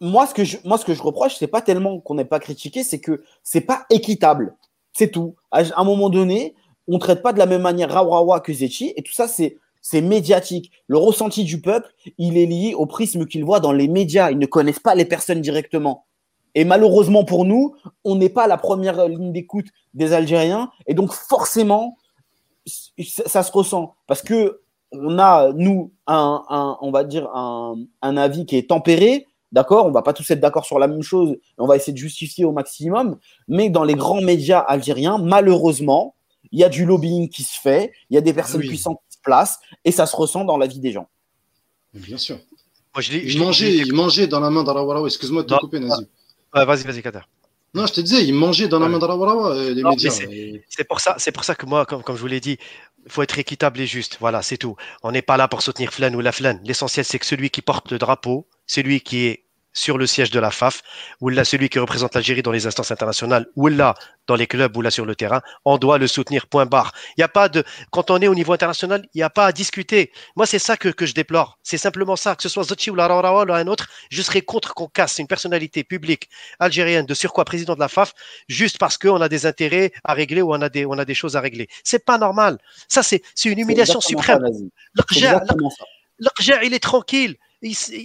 Moi 0.00 0.26
ce 0.26 0.34
que 0.34 0.42
je, 0.44 0.56
moi 0.64 0.76
ce 0.78 0.84
que 0.84 0.92
je 0.94 1.02
reproche 1.02 1.36
c'est 1.38 1.46
pas 1.46 1.60
tellement 1.62 2.00
qu'on 2.00 2.14
n'ait 2.16 2.24
pas 2.24 2.40
critiqué 2.40 2.82
c'est 2.82 2.98
que 2.98 3.22
c'est 3.44 3.60
pas 3.60 3.84
équitable 3.90 4.56
c'est 4.92 5.08
tout 5.12 5.36
à 5.52 5.60
à 5.60 5.80
un 5.80 5.84
moment 5.84 6.10
donné 6.10 6.56
on 6.88 6.98
traite 6.98 7.22
pas 7.22 7.32
de 7.32 7.38
la 7.38 7.46
même 7.46 7.62
manière 7.62 7.90
Rawawa 7.90 8.40
que 8.40 8.52
Zetchi 8.52 8.92
et 8.96 9.02
tout 9.02 9.12
ça 9.12 9.28
c'est 9.28 9.56
c'est 9.80 10.00
médiatique. 10.00 10.72
Le 10.86 10.98
ressenti 10.98 11.44
du 11.44 11.60
peuple 11.60 11.92
il 12.18 12.36
est 12.36 12.46
lié 12.46 12.74
au 12.74 12.86
prisme 12.86 13.26
qu'ils 13.26 13.44
voient 13.44 13.60
dans 13.60 13.72
les 13.72 13.88
médias. 13.88 14.30
Ils 14.30 14.38
ne 14.38 14.46
connaissent 14.46 14.80
pas 14.80 14.94
les 14.94 15.04
personnes 15.04 15.40
directement. 15.40 16.04
Et 16.54 16.64
malheureusement 16.64 17.24
pour 17.24 17.44
nous 17.44 17.74
on 18.04 18.16
n'est 18.16 18.28
pas 18.28 18.46
la 18.46 18.56
première 18.56 19.06
ligne 19.08 19.32
d'écoute 19.32 19.66
des 19.94 20.12
Algériens. 20.12 20.70
Et 20.86 20.94
donc 20.94 21.12
forcément 21.12 21.96
ça, 22.66 23.42
se 23.42 23.52
ressent. 23.52 23.94
Parce 24.06 24.22
que 24.22 24.60
on 24.90 25.18
a 25.18 25.52
nous 25.52 25.92
un, 26.06 26.76
on 26.80 26.90
va 26.90 27.04
dire 27.04 27.28
un, 27.34 27.76
un 28.02 28.16
avis 28.16 28.46
qui 28.46 28.56
est 28.56 28.68
tempéré 28.68 29.26
D'accord? 29.50 29.86
On 29.86 29.90
va 29.90 30.02
pas 30.02 30.12
tous 30.12 30.30
être 30.30 30.40
d'accord 30.40 30.66
sur 30.66 30.78
la 30.78 30.88
même 30.88 31.02
chose. 31.02 31.36
On 31.56 31.66
va 31.66 31.76
essayer 31.76 31.92
de 31.92 31.98
justifier 31.98 32.44
au 32.44 32.52
maximum. 32.52 33.16
Mais 33.48 33.70
dans 33.70 33.84
les 33.84 33.94
grands 33.94 34.20
médias 34.20 34.58
algériens, 34.58 35.18
malheureusement, 35.18 36.14
il 36.52 36.58
y 36.58 36.64
a 36.64 36.68
du 36.68 36.84
lobbying 36.84 37.28
qui 37.28 37.42
se 37.42 37.58
fait. 37.60 37.92
Il 38.10 38.14
y 38.14 38.18
a 38.18 38.20
des 38.20 38.32
personnes 38.32 38.60
oui. 38.60 38.68
puissantes 38.68 38.98
qui 39.08 39.16
se 39.16 39.22
placent. 39.22 39.58
Et 39.84 39.92
ça 39.92 40.06
se 40.06 40.16
ressent 40.16 40.44
dans 40.44 40.56
la 40.58 40.66
vie 40.66 40.80
des 40.80 40.92
gens. 40.92 41.08
Bien 41.94 42.16
sûr. 42.16 42.38
Moi, 42.94 43.02
je 43.02 43.12
Il 43.12 43.38
mangeait, 43.38 43.76
il 43.76 43.92
mangeait 43.92 44.26
dans 44.26 44.40
la 44.40 44.50
main 44.50 44.64
d'Arawarawa. 44.64 45.06
Excuse-moi 45.06 45.42
de 45.42 45.48
te 45.48 45.52
Non. 45.54 45.58
couper, 45.60 45.80
Nazim. 45.80 46.06
Vas-y, 46.52 46.82
vas-y, 46.84 47.02
Kader. 47.02 47.20
Non, 47.74 47.86
je 47.86 47.92
te 47.92 48.00
disais, 48.00 48.24
il 48.24 48.32
mangeait 48.32 48.66
dans 48.66 48.78
la 48.78 48.88
main 48.88 48.98
d'Arawarawa, 48.98 49.52
euh, 49.52 49.74
les 49.74 49.82
Non, 49.82 49.90
médias. 49.90 50.10
C'est 50.68 50.84
pour 50.88 51.00
ça, 51.00 51.14
c'est 51.18 51.32
pour 51.32 51.44
ça 51.44 51.54
que 51.54 51.66
moi, 51.66 51.84
comme, 51.84 52.02
comme 52.02 52.16
je 52.16 52.20
vous 52.22 52.26
l'ai 52.26 52.40
dit, 52.40 52.56
il 53.04 53.12
faut 53.12 53.22
être 53.22 53.38
équitable 53.38 53.78
et 53.80 53.86
juste. 53.86 54.16
Voilà, 54.20 54.42
c'est 54.42 54.56
tout. 54.56 54.74
On 55.02 55.12
n'est 55.12 55.22
pas 55.22 55.36
là 55.36 55.48
pour 55.48 55.60
soutenir 55.62 55.92
Flan 55.92 56.12
ou 56.14 56.20
la 56.20 56.32
Flan. 56.32 56.58
L'essentiel, 56.64 57.04
c'est 57.04 57.18
que 57.18 57.26
celui 57.26 57.50
qui 57.50 57.60
porte 57.60 57.92
le 57.92 57.98
drapeau, 57.98 58.46
celui 58.66 59.00
qui 59.02 59.26
est 59.26 59.44
sur 59.72 59.98
le 59.98 60.06
siège 60.06 60.30
de 60.30 60.40
la 60.40 60.50
FAF, 60.50 60.82
ou 61.20 61.28
là, 61.28 61.44
celui 61.44 61.68
qui 61.68 61.78
représente 61.78 62.14
l'Algérie 62.14 62.42
dans 62.42 62.50
les 62.52 62.66
instances 62.66 62.90
internationales, 62.90 63.46
ou 63.56 63.68
là, 63.68 63.94
dans 64.26 64.34
les 64.34 64.46
clubs, 64.46 64.76
ou 64.76 64.82
là, 64.82 64.90
sur 64.90 65.04
le 65.04 65.14
terrain, 65.14 65.40
on 65.64 65.78
doit 65.78 65.98
le 65.98 66.06
soutenir, 66.06 66.46
point 66.46 66.66
barre. 66.66 66.92
Il 67.10 67.20
n'y 67.20 67.24
a 67.24 67.28
pas 67.28 67.48
de, 67.48 67.64
quand 67.90 68.10
on 68.10 68.20
est 68.20 68.28
au 68.28 68.34
niveau 68.34 68.52
international, 68.52 69.06
il 69.14 69.18
n'y 69.18 69.22
a 69.22 69.30
pas 69.30 69.46
à 69.46 69.52
discuter. 69.52 70.12
Moi, 70.36 70.46
c'est 70.46 70.58
ça 70.58 70.76
que, 70.76 70.88
que 70.88 71.06
je 71.06 71.14
déplore. 71.14 71.58
C'est 71.62 71.78
simplement 71.78 72.16
ça, 72.16 72.34
que 72.34 72.42
ce 72.42 72.48
soit 72.48 72.64
Zotchi 72.64 72.90
ou 72.90 72.94
la 72.94 73.08
ou 73.08 73.52
un 73.52 73.66
autre, 73.66 73.88
je 74.10 74.22
serais 74.22 74.42
contre 74.42 74.74
qu'on 74.74 74.88
casse 74.88 75.18
une 75.18 75.26
personnalité 75.26 75.84
publique 75.84 76.28
algérienne, 76.58 77.06
de 77.06 77.14
surcroît 77.14 77.44
président 77.44 77.74
de 77.74 77.80
la 77.80 77.88
FAF, 77.88 78.12
juste 78.48 78.78
parce 78.78 78.98
qu'on 78.98 79.20
a 79.20 79.28
des 79.28 79.46
intérêts 79.46 79.92
à 80.04 80.14
régler 80.14 80.42
ou 80.42 80.52
on 80.52 80.60
a 80.60 80.68
des, 80.68 80.86
on 80.86 80.98
a 80.98 81.04
des 81.04 81.14
choses 81.14 81.36
à 81.36 81.40
régler. 81.40 81.68
C'est 81.84 82.04
pas 82.04 82.18
normal. 82.18 82.58
Ça, 82.88 83.02
c'est 83.02 83.22
c'est 83.34 83.48
une 83.48 83.58
humiliation 83.58 84.00
suprême. 84.00 84.42
L'Arja, 86.18 86.64
il 86.64 86.74
est 86.74 86.80
tranquille. 86.80 87.36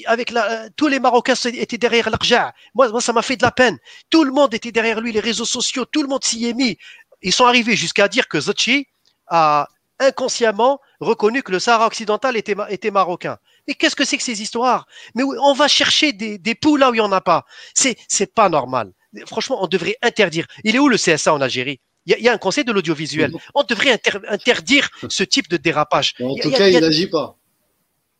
Avec 0.05 0.31
la, 0.31 0.51
euh, 0.65 0.69
tous 0.75 0.87
les 0.87 0.99
Marocains 0.99 1.35
étaient 1.45 1.77
derrière 1.77 2.09
l'Arja. 2.09 2.53
Moi, 2.73 2.89
moi, 2.89 3.01
ça 3.01 3.13
m'a 3.13 3.21
fait 3.21 3.35
de 3.35 3.43
la 3.43 3.51
peine. 3.51 3.77
Tout 4.09 4.23
le 4.23 4.31
monde 4.31 4.53
était 4.53 4.71
derrière 4.71 4.99
lui, 4.99 5.11
les 5.11 5.19
réseaux 5.19 5.45
sociaux, 5.45 5.85
tout 5.85 6.01
le 6.01 6.07
monde 6.07 6.23
s'y 6.23 6.45
est 6.47 6.53
mis. 6.53 6.77
Ils 7.21 7.31
sont 7.33 7.45
arrivés 7.45 7.75
jusqu'à 7.75 8.07
dire 8.07 8.27
que 8.27 8.39
Zotchi 8.39 8.87
a 9.27 9.67
inconsciemment 9.99 10.79
reconnu 10.99 11.43
que 11.43 11.51
le 11.51 11.59
Sahara 11.59 11.85
occidental 11.87 12.35
était, 12.35 12.55
était 12.69 12.91
marocain. 12.91 13.37
Mais 13.67 13.75
qu'est-ce 13.75 13.95
que 13.95 14.03
c'est 14.05 14.17
que 14.17 14.23
ces 14.23 14.41
histoires? 14.41 14.87
Mais 15.15 15.23
on 15.23 15.53
va 15.53 15.67
chercher 15.67 16.11
des, 16.13 16.37
des 16.37 16.55
poux 16.55 16.75
là 16.75 16.89
où 16.89 16.93
il 16.93 16.97
n'y 16.97 17.01
en 17.01 17.11
a 17.11 17.21
pas. 17.21 17.45
C'est, 17.73 17.95
c'est 18.07 18.33
pas 18.33 18.49
normal. 18.49 18.91
Franchement, 19.27 19.63
on 19.63 19.67
devrait 19.67 19.95
interdire. 20.01 20.45
Il 20.63 20.75
est 20.75 20.79
où 20.79 20.89
le 20.89 20.97
CSA 20.97 21.33
en 21.33 21.41
Algérie? 21.41 21.79
Il 22.05 22.11
y, 22.11 22.15
a, 22.15 22.17
il 22.17 22.23
y 22.23 22.27
a 22.27 22.33
un 22.33 22.37
conseil 22.37 22.65
de 22.65 22.71
l'audiovisuel. 22.73 23.31
On 23.55 23.63
devrait 23.63 23.91
inter- 23.91 24.19
interdire 24.27 24.89
ce 25.07 25.23
type 25.23 25.47
de 25.47 25.55
dérapage. 25.55 26.15
En 26.19 26.33
tout 26.35 26.41
il 26.45 26.51
y 26.51 26.55
a- 26.55 26.57
cas, 26.57 26.67
il 26.67 26.73
y 26.73 26.75
a- 26.75 26.79
il 26.79 26.83
n'agit 26.83 27.07
pas. 27.07 27.37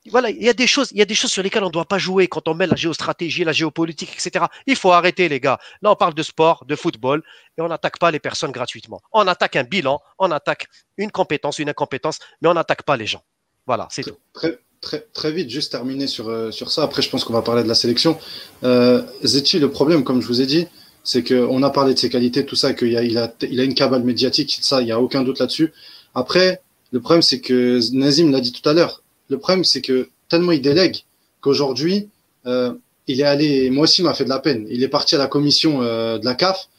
Voilà, 0.09 0.29
il 0.29 0.43
y 0.43 0.49
a 0.49 0.53
des 0.53 0.67
choses, 0.67 0.89
il 0.91 0.97
y 0.97 1.01
a 1.01 1.05
des 1.05 1.15
choses 1.15 1.31
sur 1.31 1.43
lesquelles 1.43 1.63
on 1.63 1.67
ne 1.67 1.71
doit 1.71 1.85
pas 1.85 1.97
jouer 1.97 2.27
quand 2.27 2.47
on 2.47 2.53
met 2.53 2.67
la 2.67 2.75
géostratégie, 2.75 3.43
la 3.43 3.53
géopolitique, 3.53 4.11
etc. 4.13 4.45
Il 4.67 4.75
faut 4.75 4.91
arrêter, 4.91 5.29
les 5.29 5.39
gars. 5.39 5.59
Là, 5.81 5.91
on 5.91 5.95
parle 5.95 6.13
de 6.13 6.23
sport, 6.23 6.65
de 6.65 6.75
football, 6.75 7.23
et 7.57 7.61
on 7.61 7.69
n'attaque 7.69 7.99
pas 7.99 8.11
les 8.11 8.19
personnes 8.19 8.51
gratuitement. 8.51 9.01
On 9.13 9.27
attaque 9.27 9.55
un 9.55 9.63
bilan, 9.63 10.01
on 10.19 10.31
attaque 10.31 10.67
une 10.97 11.11
compétence, 11.11 11.59
une 11.59 11.69
incompétence, 11.69 12.19
mais 12.41 12.49
on 12.49 12.53
n'attaque 12.53 12.83
pas 12.83 12.97
les 12.97 13.07
gens. 13.07 13.23
Voilà, 13.65 13.87
c'est 13.91 14.03
tout. 14.03 14.17
Très, 14.33 14.59
très, 14.81 15.07
très 15.13 15.31
vite, 15.31 15.49
juste 15.49 15.71
terminer 15.71 16.07
sur, 16.07 16.27
euh, 16.27 16.51
sur 16.51 16.69
ça. 16.69 16.83
Après, 16.83 17.01
je 17.01 17.09
pense 17.09 17.23
qu'on 17.23 17.33
va 17.33 17.41
parler 17.41 17.63
de 17.63 17.69
la 17.69 17.75
sélection. 17.75 18.19
Euh, 18.63 19.03
Zetchi, 19.23 19.59
le 19.59 19.71
problème, 19.71 20.03
comme 20.03 20.21
je 20.21 20.27
vous 20.27 20.41
ai 20.41 20.45
dit, 20.45 20.67
c'est 21.03 21.23
qu'on 21.23 21.63
a 21.63 21.69
parlé 21.69 21.93
de 21.93 21.99
ses 21.99 22.09
qualités, 22.09 22.45
tout 22.45 22.55
ça, 22.55 22.73
qu'il 22.73 22.95
a, 22.97 23.03
il 23.03 23.17
a, 23.17 23.33
a 23.41 23.63
une 23.63 23.73
cabale 23.73 24.03
médiatique, 24.03 24.59
ça, 24.61 24.81
il 24.81 24.85
n'y 24.85 24.91
a 24.91 24.99
aucun 24.99 25.23
doute 25.23 25.39
là-dessus. 25.39 25.71
Après, 26.13 26.61
le 26.91 26.99
problème, 26.99 27.21
c'est 27.21 27.39
que 27.39 27.79
Nazim 27.93 28.31
l'a 28.31 28.41
dit 28.41 28.51
tout 28.51 28.67
à 28.67 28.73
l'heure. 28.73 29.02
Le 29.29 29.37
problème, 29.39 29.63
c'est 29.63 29.81
que 29.81 30.09
tellement 30.29 30.51
il 30.51 30.61
délègue 30.61 30.97
qu'aujourd'hui, 31.41 32.09
euh, 32.45 32.73
il 33.07 33.19
est 33.19 33.25
allé, 33.25 33.69
moi 33.69 33.83
aussi, 33.83 34.01
il 34.01 34.05
m'a 34.05 34.13
fait 34.13 34.23
de 34.23 34.29
la 34.29 34.39
peine. 34.39 34.65
Il 34.69 34.83
est 34.83 34.87
parti 34.87 35.15
à 35.15 35.17
la 35.17 35.27
commission 35.27 35.81
euh, 35.81 36.17
de 36.17 36.25
la 36.25 36.35
CAF. 36.35 36.69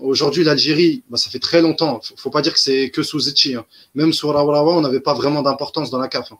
Aujourd'hui, 0.00 0.44
l'Algérie, 0.44 1.02
bah, 1.10 1.18
ça 1.18 1.30
fait 1.30 1.38
très 1.38 1.60
longtemps. 1.62 2.00
Faut, 2.02 2.14
faut 2.16 2.30
pas 2.30 2.42
dire 2.42 2.52
que 2.52 2.60
c'est 2.60 2.90
que 2.90 3.02
sous 3.02 3.20
Zetchi. 3.20 3.54
Hein. 3.54 3.64
Même 3.94 4.12
sous 4.12 4.28
Raourawa, 4.28 4.74
on 4.74 4.80
n'avait 4.80 5.00
pas 5.00 5.14
vraiment 5.14 5.42
d'importance 5.42 5.90
dans 5.90 5.98
la 5.98 6.08
CAF. 6.08 6.32
hein. 6.32 6.38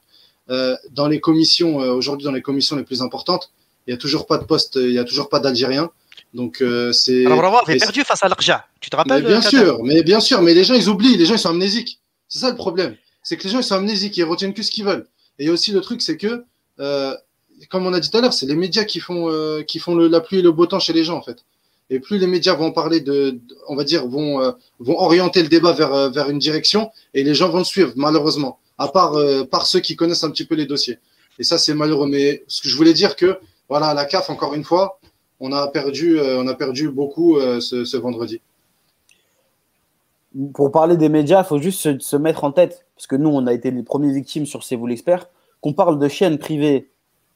Euh, 0.51 0.77
dans 0.91 1.07
les 1.07 1.21
commissions, 1.21 1.77
aujourd'hui, 1.77 2.25
dans 2.25 2.33
les 2.33 2.43
commissions 2.43 2.75
les 2.77 2.83
plus 2.83 3.01
importantes, 3.01 3.53
il 3.87 3.93
y 3.93 3.95
a 3.95 3.97
toujours 3.97 4.27
pas 4.27 4.39
de 4.39 4.45
poste, 4.45 4.77
il 4.77 4.93
y 4.93 4.99
a 4.99 5.05
toujours 5.05 5.29
pas 5.29 5.39
d'Algériens. 5.39 5.91
Donc 6.35 6.63
c'est. 6.93 7.27
Rawa 7.27 7.63
avait 7.63 7.77
perdu 7.77 8.03
face 8.03 8.23
à 8.25 8.29
l'Arja. 8.29 8.67
Tu 8.81 8.91
te 8.91 8.97
mais 8.97 9.03
rappelles 9.03 9.25
bien 9.25 9.41
sûr, 9.41 9.83
mais 9.85 10.03
bien 10.03 10.21
sûr, 10.21 10.43
mais 10.43 10.53
les 10.55 10.65
gens 10.65 10.75
ils 10.75 10.89
oublient, 10.89 11.17
les 11.17 11.27
gens 11.27 11.35
ils 11.35 11.39
sont 11.39 11.51
amnésiques. 11.51 12.01
C'est 12.29 12.41
ça 12.41 12.51
le 12.51 12.57
problème. 12.57 12.97
C'est 13.23 13.37
que 13.37 13.45
les 13.45 13.51
gens 13.51 13.59
ils 13.61 13.65
sont 13.65 13.77
amnésiques, 13.77 14.17
ils 14.17 14.25
retiennent 14.25 14.55
que 14.55 14.63
ce 14.63 14.71
qu'ils 14.71 14.85
veulent. 14.85 15.07
Et 15.43 15.51
aussi 15.51 15.73
le 15.73 15.81
truc, 15.81 16.03
c'est 16.03 16.17
que, 16.17 16.45
euh, 16.79 17.17
comme 17.69 17.85
on 17.85 17.93
a 17.93 17.99
dit 17.99 18.09
tout 18.09 18.17
à 18.17 18.21
l'heure, 18.21 18.33
c'est 18.33 18.47
les 18.47 18.55
médias 18.55 18.85
qui 18.85 19.01
font, 19.01 19.29
euh, 19.29 19.63
qui 19.63 19.81
font 19.81 19.97
la 19.97 20.21
pluie 20.21 20.39
et 20.39 20.43
le 20.43 20.53
beau 20.53 20.67
temps 20.67 20.79
chez 20.79 20.93
les 20.93 21.03
gens 21.03 21.17
en 21.19 21.23
fait. 21.23 21.45
Et 21.91 21.99
plus 21.99 22.19
les 22.19 22.29
médias 22.29 22.55
vont 22.55 22.71
parler 22.71 23.01
de, 23.01 23.41
on 23.67 23.75
va 23.75 23.83
dire, 23.83 24.07
vont, 24.07 24.41
euh, 24.41 24.53
vont 24.79 24.97
orienter 25.01 25.43
le 25.43 25.49
débat 25.49 25.73
vers, 25.73 26.11
vers 26.13 26.31
une 26.31 26.39
direction, 26.39 26.93
et 27.13 27.25
les 27.25 27.35
gens 27.35 27.49
vont 27.49 27.59
le 27.59 27.65
suivre 27.65 27.93
malheureusement. 27.97 28.61
À 28.79 28.87
part, 28.87 29.17
par 29.51 29.67
ceux 29.67 29.81
qui 29.81 29.97
connaissent 29.97 30.25
un 30.25 30.31
petit 30.31 30.45
peu 30.45 30.55
les 30.55 30.67
dossiers. 30.67 30.99
Et 31.41 31.45
ça 31.45 31.59
c'est 31.59 31.75
malheureux. 31.75 32.07
Mais 32.07 32.45
ce 32.47 32.63
que 32.63 32.69
je 32.69 32.77
voulais 32.77 32.95
dire 32.95 33.17
que, 33.17 33.39
voilà, 33.69 33.95
la 33.95 34.05
CAF 34.05 34.31
encore 34.31 34.55
une 34.55 34.65
fois, 34.65 35.01
on 35.41 35.51
a 35.53 35.67
perdu, 35.67 36.21
on 36.21 36.47
a 36.47 36.55
perdu 36.55 36.89
beaucoup 36.89 37.39
ce 37.61 37.97
vendredi. 37.97 38.41
Pour 40.55 40.73
parler 40.73 40.97
des 40.97 41.09
médias, 41.09 41.43
il 41.43 41.47
faut 41.47 41.59
juste 41.59 41.81
se, 41.81 41.99
se 41.99 42.17
mettre 42.17 42.45
en 42.45 42.53
tête, 42.53 42.87
parce 42.97 43.07
que 43.07 43.17
nous, 43.17 43.29
on 43.31 43.47
a 43.47 43.53
été 43.53 43.71
les 43.71 43.83
premières 43.83 44.13
victimes 44.15 44.47
sur 44.47 44.63
C'est 44.65 44.77
vous 44.77 44.87
l'expert, 44.87 45.29
qu'on 45.61 45.73
parle 45.75 45.99
de 45.99 46.09
chaînes 46.09 46.39
privées 46.39 46.91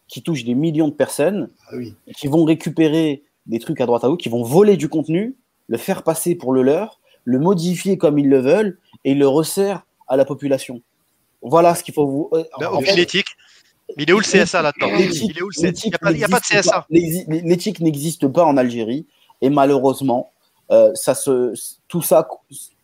qui 0.08 0.22
touchent 0.22 0.44
des 0.44 0.54
millions 0.54 0.88
de 0.88 0.94
personnes, 0.94 1.50
Ah 1.70 1.76
oui. 1.76 1.94
qui 2.16 2.26
vont 2.28 2.44
récupérer 2.44 3.22
des 3.46 3.58
trucs 3.58 3.80
à 3.80 3.86
droite 3.86 4.04
à 4.04 4.08
gauche, 4.08 4.18
qui 4.18 4.28
vont 4.28 4.42
voler 4.42 4.76
du 4.76 4.88
contenu, 4.88 5.36
le 5.68 5.76
faire 5.78 6.02
passer 6.04 6.34
pour 6.34 6.52
le 6.52 6.62
leur, 6.62 7.00
le 7.24 7.38
modifier 7.38 7.98
comme 7.98 8.18
ils 8.18 8.28
le 8.28 8.38
veulent 8.40 8.78
et 9.04 9.14
le 9.14 9.26
resserre 9.28 9.84
à 10.08 10.16
la 10.16 10.24
population. 10.24 10.80
Voilà 11.42 11.74
ce 11.74 11.82
qu'il 11.82 11.92
faut 11.94 12.06
vous. 12.06 12.28
euh, 12.32 12.44
Ben, 12.58 12.68
en 12.68 12.74
aucune 12.78 12.86
fait, 12.94 13.02
éthique. 13.02 13.26
Il 13.98 14.08
est 14.08 14.12
où 14.12 14.18
le 14.18 14.24
CSA 14.24 14.62
là-dedans 14.62 14.86
l'éthique- 14.96 15.30
Il 15.30 15.38
est 15.38 15.42
où 15.42 15.48
le 15.48 15.52
CSA 15.52 15.60
Il 15.60 15.66
l'éthique 15.66 15.86
n'y 15.92 16.24
a, 16.24 16.28
pas- 16.28 16.36
a 16.36 16.40
de 16.40 16.44
CSA. 16.44 16.86
L'éthique 16.90 17.80
n'existe 17.80 18.26
pas 18.28 18.44
en 18.44 18.56
Algérie 18.56 19.06
et 19.40 19.50
malheureusement, 19.50 20.32
euh, 20.72 20.90
ça 20.94 21.14
se, 21.14 21.52
tout 21.88 22.02
ça 22.02 22.26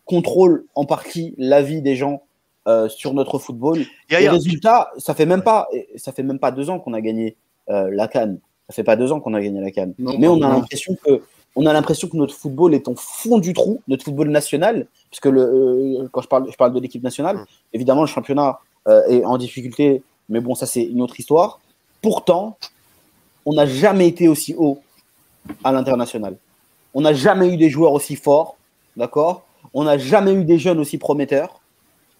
contrôle 0.05 0.65
en 0.75 0.85
partie 0.85 1.33
la 1.37 1.61
vie 1.61 1.81
des 1.81 1.95
gens 1.95 2.23
euh, 2.67 2.87
sur 2.89 3.13
notre 3.13 3.39
football. 3.39 3.79
Il 4.09 4.13
y 4.13 4.15
a- 4.15 4.19
il 4.19 4.21
Les 4.21 4.25
y 4.25 4.27
a- 4.27 4.31
résultats, 4.31 4.91
ça 4.97 5.13
fait 5.13 5.25
même 5.25 5.41
pas, 5.43 5.67
ça 5.97 6.11
fait 6.13 6.23
même 6.23 6.39
pas 6.39 6.51
deux 6.51 6.69
ans 6.69 6.79
qu'on 6.79 6.93
a 6.93 7.01
gagné 7.01 7.35
euh, 7.69 7.89
la 7.91 8.07
Cannes. 8.07 8.39
Ça 8.69 8.73
fait 8.73 8.83
pas 8.83 8.95
deux 8.95 9.11
ans 9.11 9.19
qu'on 9.19 9.33
a 9.33 9.41
gagné 9.41 9.59
la 9.59 9.71
Cannes. 9.71 9.93
Non, 9.99 10.15
Mais 10.17 10.27
on 10.27 10.41
a 10.41 10.49
l'impression 10.49 10.95
que, 11.05 11.21
on 11.55 11.65
a 11.65 11.73
l'impression 11.73 12.07
que 12.07 12.15
notre 12.17 12.33
football 12.33 12.73
est 12.73 12.87
au 12.87 12.95
fond 12.95 13.37
du 13.37 13.53
trou, 13.53 13.81
notre 13.87 14.03
football 14.05 14.29
national, 14.29 14.87
puisque 15.09 15.25
le, 15.25 15.41
euh, 15.41 16.07
quand 16.11 16.21
je 16.21 16.27
parle, 16.27 16.49
je 16.51 16.55
parle 16.55 16.73
de 16.73 16.79
l'équipe 16.79 17.03
nationale, 17.03 17.37
Mm. 17.37 17.45
évidemment 17.73 18.01
le 18.01 18.07
championnat 18.07 18.59
euh, 18.87 19.01
est 19.07 19.23
en 19.25 19.37
difficulté, 19.37 20.01
mais 20.29 20.39
bon, 20.41 20.55
ça 20.55 20.65
c'est 20.65 20.83
une 20.83 21.01
autre 21.01 21.17
histoire. 21.19 21.59
Pourtant, 22.01 22.57
on 23.45 23.53
n'a 23.53 23.65
jamais 23.65 24.07
été 24.07 24.27
aussi 24.27 24.55
haut 24.57 24.79
à 25.63 25.71
l'international. 25.73 26.37
On 26.93 27.01
n'a 27.01 27.13
jamais 27.13 27.49
eu 27.53 27.57
des 27.57 27.69
joueurs 27.69 27.91
aussi 27.93 28.15
forts, 28.15 28.55
d'accord? 28.97 29.43
On 29.73 29.83
n'a 29.83 29.97
jamais 29.97 30.33
eu 30.33 30.43
des 30.43 30.59
jeunes 30.59 30.79
aussi 30.79 30.97
prometteurs. 30.97 31.61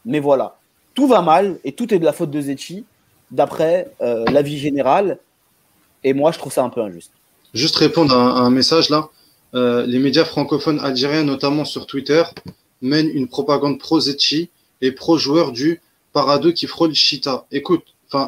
Mais 0.06 0.20
voilà, 0.20 0.58
tout 0.94 1.08
va 1.08 1.22
mal 1.22 1.60
et 1.64 1.72
tout 1.72 1.94
est 1.94 2.00
de 2.00 2.06
la 2.06 2.14
faute 2.14 2.32
de 2.32 2.42
Zetchi, 2.42 2.86
d'après 3.32 3.92
euh, 4.02 4.26
l'avis 4.32 4.58
général. 4.58 5.20
Et 6.04 6.14
moi, 6.14 6.32
je 6.32 6.40
trouve 6.40 6.52
ça 6.52 6.64
un 6.64 6.70
peu 6.70 6.82
injuste. 6.82 7.12
Juste 7.54 7.76
répondre 7.78 8.16
à 8.16 8.40
un, 8.42 8.50
message 8.50 8.90
là. 8.90 9.10
Euh, 9.56 9.86
les 9.86 10.00
médias 10.00 10.26
francophones 10.26 10.80
algériens, 10.80 11.24
notamment 11.24 11.66
sur 11.66 11.86
Twitter, 11.86 12.24
mènent 12.82 13.10
une 13.10 13.28
propagande 13.28 13.80
pro-Zetchi 13.80 14.50
et 14.82 14.92
pro-joueur 14.92 15.52
du 15.52 15.82
Parado 16.12 16.52
qui 16.52 16.68
frôle 16.68 16.94
Chita. 16.94 17.46
Écoute, 17.52 17.84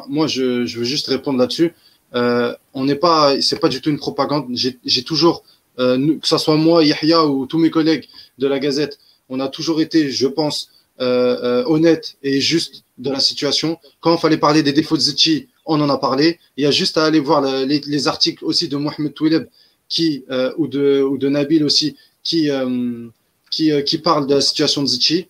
moi, 0.08 0.26
je, 0.26 0.76
veux 0.76 0.84
juste 0.84 1.08
répondre 1.08 1.38
là-dessus. 1.38 1.74
Euh, 2.14 2.54
on 2.72 2.84
n'est 2.84 2.96
pas, 2.96 3.40
c'est 3.40 3.58
pas 3.58 3.68
du 3.68 3.80
tout 3.80 3.90
une 3.90 3.98
propagande. 3.98 4.46
J'ai 4.52 5.02
toujours, 5.04 5.42
que 5.76 6.18
ce 6.22 6.38
soit 6.38 6.56
moi, 6.56 6.84
Yahya 6.84 7.26
ou 7.26 7.46
tous 7.46 7.58
mes 7.58 7.70
collègues 7.70 8.06
de 8.38 8.46
la 8.46 8.58
Gazette, 8.58 8.98
on 9.28 9.40
a 9.40 9.48
toujours 9.48 9.80
été, 9.80 10.10
je 10.10 10.26
pense, 10.26 10.70
euh, 10.98 11.36
euh, 11.42 11.64
honnête 11.66 12.16
et 12.22 12.40
juste 12.40 12.84
de 12.96 13.10
la 13.10 13.20
situation. 13.20 13.78
Quand 14.00 14.14
il 14.14 14.18
fallait 14.18 14.38
parler 14.38 14.62
des 14.62 14.72
défauts 14.72 14.96
de 14.96 15.02
Zetchi, 15.02 15.48
on 15.66 15.78
en 15.82 15.90
a 15.90 15.98
parlé. 15.98 16.38
Il 16.56 16.64
y 16.64 16.66
a 16.66 16.70
juste 16.70 16.96
à 16.96 17.04
aller 17.04 17.20
voir 17.20 17.42
les, 17.42 17.80
les, 17.80 18.08
articles 18.08 18.42
aussi 18.42 18.68
de 18.68 18.78
Mohamed 18.78 19.12
Touileb 19.12 19.46
qui, 19.90 20.24
euh, 20.30 20.54
ou, 20.56 20.68
de, 20.68 21.02
ou 21.02 21.18
de 21.18 21.28
Nabil 21.28 21.64
aussi 21.64 21.96
qui, 22.22 22.48
parlent 24.02 24.26
de 24.26 24.34
la 24.36 24.40
situation 24.40 24.82
de 24.82 24.86
Zetchi. 24.86 25.28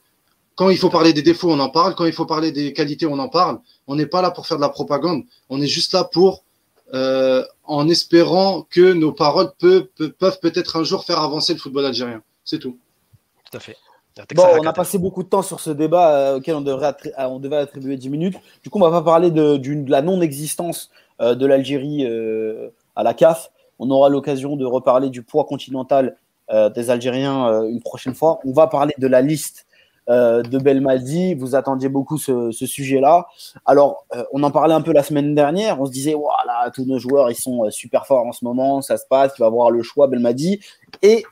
Quand 0.54 0.70
il 0.70 0.78
faut 0.78 0.88
parler 0.88 1.12
des 1.12 1.22
défauts, 1.22 1.50
on 1.50 1.58
en 1.58 1.68
parle. 1.68 1.96
Quand 1.96 2.06
il 2.06 2.12
faut 2.12 2.26
parler 2.26 2.52
des 2.52 2.72
qualités, 2.72 3.06
on 3.06 3.18
en 3.18 3.28
parle. 3.28 3.58
On 3.88 3.96
n'est 3.96 4.06
pas 4.06 4.22
là 4.22 4.30
pour 4.30 4.46
faire 4.46 4.58
de 4.58 4.62
la 4.62 4.68
propagande. 4.68 5.24
On 5.50 5.60
est 5.60 5.66
juste 5.66 5.94
là 5.94 6.04
pour, 6.04 6.44
en 6.92 7.88
espérant 7.88 8.68
que 8.70 8.92
nos 8.92 9.10
paroles 9.10 9.50
peuvent, 9.58 9.88
peuvent 10.18 10.38
peut-être 10.40 10.76
un 10.76 10.84
jour 10.84 11.04
faire 11.04 11.18
avancer 11.18 11.54
le 11.54 11.58
football 11.58 11.86
algérien. 11.86 12.22
C'est 12.44 12.60
tout. 12.60 12.78
Tout 13.50 13.56
à 13.56 13.60
fait. 13.60 13.76
Bon, 14.34 14.44
on 14.60 14.66
a 14.66 14.72
passé 14.72 14.98
beaucoup 14.98 15.22
de 15.22 15.28
temps 15.28 15.42
sur 15.42 15.60
ce 15.60 15.70
débat 15.70 16.16
euh, 16.16 16.36
auquel 16.36 16.54
on, 16.54 16.62
devrait 16.62 16.96
euh, 17.18 17.24
on 17.24 17.38
devait 17.38 17.56
attribuer 17.56 17.96
10 17.96 18.08
minutes. 18.08 18.36
Du 18.62 18.70
coup, 18.70 18.78
on 18.78 18.82
va 18.82 18.90
pas 18.90 19.02
parler 19.02 19.30
de, 19.30 19.58
de 19.58 19.90
la 19.90 20.00
non-existence 20.00 20.90
euh, 21.20 21.34
de 21.34 21.44
l'Algérie 21.44 22.06
euh, 22.06 22.70
à 22.94 23.02
la 23.02 23.12
CAF. 23.12 23.50
On 23.78 23.90
aura 23.90 24.08
l'occasion 24.08 24.56
de 24.56 24.64
reparler 24.64 25.10
du 25.10 25.22
poids 25.22 25.44
continental 25.44 26.16
des 26.76 26.90
Algériens 26.90 27.64
une 27.64 27.82
prochaine 27.82 28.14
fois. 28.14 28.38
On 28.46 28.52
va 28.52 28.68
parler 28.68 28.94
de 28.98 29.08
la 29.08 29.20
liste 29.20 29.66
de 30.08 30.58
Belmadi. 30.58 31.34
Vous 31.34 31.56
attendiez 31.56 31.88
beaucoup 31.88 32.18
ce, 32.18 32.52
ce 32.52 32.66
sujet-là. 32.66 33.26
Alors, 33.66 34.06
on 34.32 34.42
en 34.44 34.52
parlait 34.52 34.72
un 34.72 34.80
peu 34.80 34.92
la 34.92 35.02
semaine 35.02 35.34
dernière. 35.34 35.80
On 35.80 35.86
se 35.86 35.90
disait, 35.90 36.14
voilà, 36.14 36.70
tous 36.70 36.86
nos 36.86 37.00
joueurs, 37.00 37.32
ils 37.32 37.34
sont 37.34 37.68
super 37.70 38.06
forts 38.06 38.24
en 38.24 38.32
ce 38.32 38.44
moment. 38.44 38.80
Ça 38.80 38.96
se 38.96 39.04
passe. 39.10 39.32
Il 39.36 39.40
va 39.40 39.46
avoir 39.46 39.72
le 39.72 39.82
choix, 39.82 40.06
Belmadi. 40.06 40.60
Et 41.02 41.24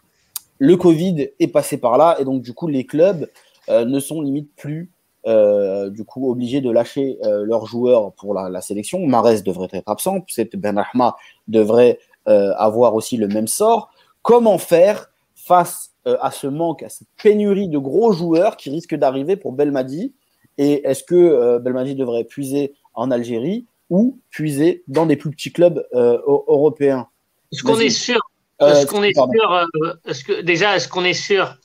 le 0.59 0.77
Covid 0.77 1.31
est 1.39 1.49
passé 1.49 1.79
par 1.79 1.99
là 1.99 2.17
et 2.21 2.25
donc 2.25 2.43
du 2.43 2.55
coup 2.55 2.69
les 2.69 2.87
clubs 2.87 3.29
euh, 3.69 3.85
ne 3.85 3.99
sont 4.01 4.21
limite 4.21 4.51
plus 4.57 4.91
euh, 5.27 5.89
du 5.89 6.05
coup 6.05 6.31
obligés 6.31 6.61
de 6.61 6.71
lâcher 6.71 7.19
euh, 7.25 7.45
leurs 7.47 7.65
joueurs 7.65 8.13
pour 8.13 8.35
la, 8.35 8.51
la, 8.51 8.61
sélection. 8.61 9.07
Marès 9.07 9.43
devrait 9.43 9.69
être 9.73 9.89
absent, 9.89 10.21
peut-être 10.21 10.55
Ben 10.57 10.79
Rahma 10.79 11.17
devrait 11.49 11.99
euh, 12.29 12.53
avoir 12.57 12.95
aussi 12.95 13.17
le 13.17 13.27
même 13.29 13.49
sort. 13.49 13.91
Comment 14.21 14.59
faire 14.59 15.11
face 15.35 15.93
euh, 16.07 16.19
à 16.21 16.31
ce 16.31 16.47
manque, 16.47 16.83
à 16.83 16.91
cette 16.91 17.09
pénurie 17.23 17.69
de 17.69 17.79
gros 17.79 18.13
joueurs 18.13 18.59
qui 18.59 18.69
risquent 18.69 18.97
d'arriver 18.97 19.37
pour 19.37 19.53
Belmadi? 19.53 20.13
Et 20.59 20.87
est-ce 20.87 21.03
que 21.03 21.59
Belmadi 21.59 21.95
devrait 21.97 22.25
puiser 22.25 22.75
en 22.93 23.11
Algérie 23.11 23.67
ou 23.91 24.19
puiser 24.31 24.85
dans 24.87 25.07
des 25.07 25.17
plus 25.17 25.31
petits 25.31 25.53
clubs 25.53 25.85
européens? 25.93 27.09
Est-ce 27.51 27.65
qu'on 27.65 27.81
est 27.81 27.91
sûr 27.91 28.21
est-ce 28.61 28.87
qu'on 28.87 29.03
est 29.03 29.13
sûr, 29.15 29.53
euh, 29.53 29.93
est-ce 30.07 30.25
que, 30.25 30.41
déjà, 30.43 30.77
est-ce 30.77 30.89
qu'on 30.89 31.05
est 31.05 31.13
sûr 31.15 31.57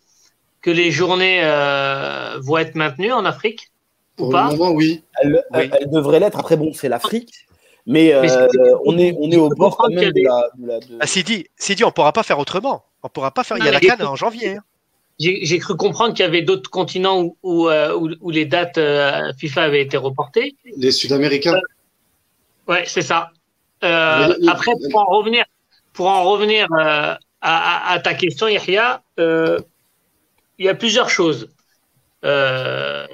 que 0.62 0.72
les 0.72 0.92
journées 0.92 1.40
euh, 1.44 2.38
vont 2.42 2.58
être 2.58 2.76
maintenues 2.76 3.12
en 3.14 3.26
Afrique 3.26 3.70
ou 4.18 4.24
Pour 4.24 4.32
pas 4.32 4.52
le 4.52 4.58
moment, 4.58 4.72
oui. 4.72 5.04
Elles, 5.22 5.44
Oui. 5.54 5.70
elles 5.80 5.90
devraient 5.90 6.20
l'être. 6.20 6.38
Après, 6.40 6.58
bon, 6.58 6.72
c'est 6.74 6.90
l'Afrique. 6.90 7.34
Mais, 7.86 8.14
Mais 8.22 8.32
euh, 8.32 8.48
c'est- 8.52 8.60
on 8.86 8.98
est, 8.98 9.16
on 9.20 9.32
est 9.32 9.38
au 9.38 9.50
bord 9.50 9.78
quand 9.78 9.90
même 9.90 10.12
de 10.12 10.22
la. 10.24 10.44
de 10.58 10.68
la- 10.68 10.80
de- 10.80 10.98
Ah, 11.00 11.08
Sidi, 11.08 11.48
Sidi, 11.58 11.84
on 11.84 11.92
pourra 11.92 12.12
pas 12.12 12.24
faire 12.24 12.38
autrement. 12.38 12.84
On 13.02 13.10
pourra 13.10 13.32
pas 13.32 13.44
faire. 13.44 13.58
Il 13.58 13.66
y 13.66 13.68
a 13.68 13.72
la 13.72 13.80
canne 13.80 14.04
en 14.04 14.16
janvier. 14.16 14.58
hein. 14.58 14.64
J'ai 15.20 15.58
cru 15.60 15.76
comprendre 15.76 16.14
qu'il 16.14 16.24
y 16.24 16.28
avait 16.28 16.44
d'autres 16.44 16.70
continents 16.70 17.20
où, 17.22 17.36
où, 17.44 17.68
euh, 17.70 17.94
où- 17.94 18.10
où 18.22 18.30
les 18.30 18.46
dates 18.46 18.78
euh, 18.78 19.32
FIFA 19.38 19.64
avaient 19.64 19.82
été 19.82 19.98
reportées. 19.98 20.56
Les 20.78 20.92
Sud-Américains. 20.92 21.60
Ouais, 22.68 22.84
c'est 22.86 23.02
ça. 23.02 23.32
Euh, 23.84 24.34
après, 24.48 24.72
pour 24.92 25.02
en 25.02 25.18
revenir, 25.18 25.44
pour 26.00 26.08
en 26.08 26.24
revenir 26.24 26.66
euh, 26.80 27.14
à, 27.42 28.00
ta 28.02 28.14
question, 28.14 28.48
Yahya, 28.48 29.04
euh, 29.20 29.60
il 30.58 30.66
y 30.66 30.70
a 30.70 30.74
plusieurs 30.74 31.10
choses. 31.10 31.50
Euh, 32.24 33.06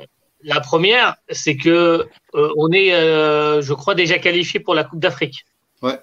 la 0.44 0.60
première, 0.60 1.16
c'est 1.32 1.58
que 1.58 2.08
on 2.34 2.72
est, 2.72 2.92
je 2.92 3.74
crois, 3.74 3.96
déjà 3.96 4.20
qualifié 4.20 4.60
pour 4.60 4.76
la 4.76 4.84
Coupe 4.84 5.00
d'Afrique. 5.00 5.46
Ouais. 5.82 6.00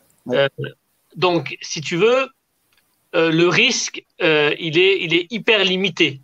Donc, 1.15 1.57
si 1.61 1.81
tu 1.83 1.97
veux, 1.97 2.27
le 3.13 3.47
risque, 3.47 4.05
il 4.19 4.77
est, 4.77 5.05
il 5.05 5.15
est 5.15 5.29
hyper 5.31 5.63
limité. 5.63 6.21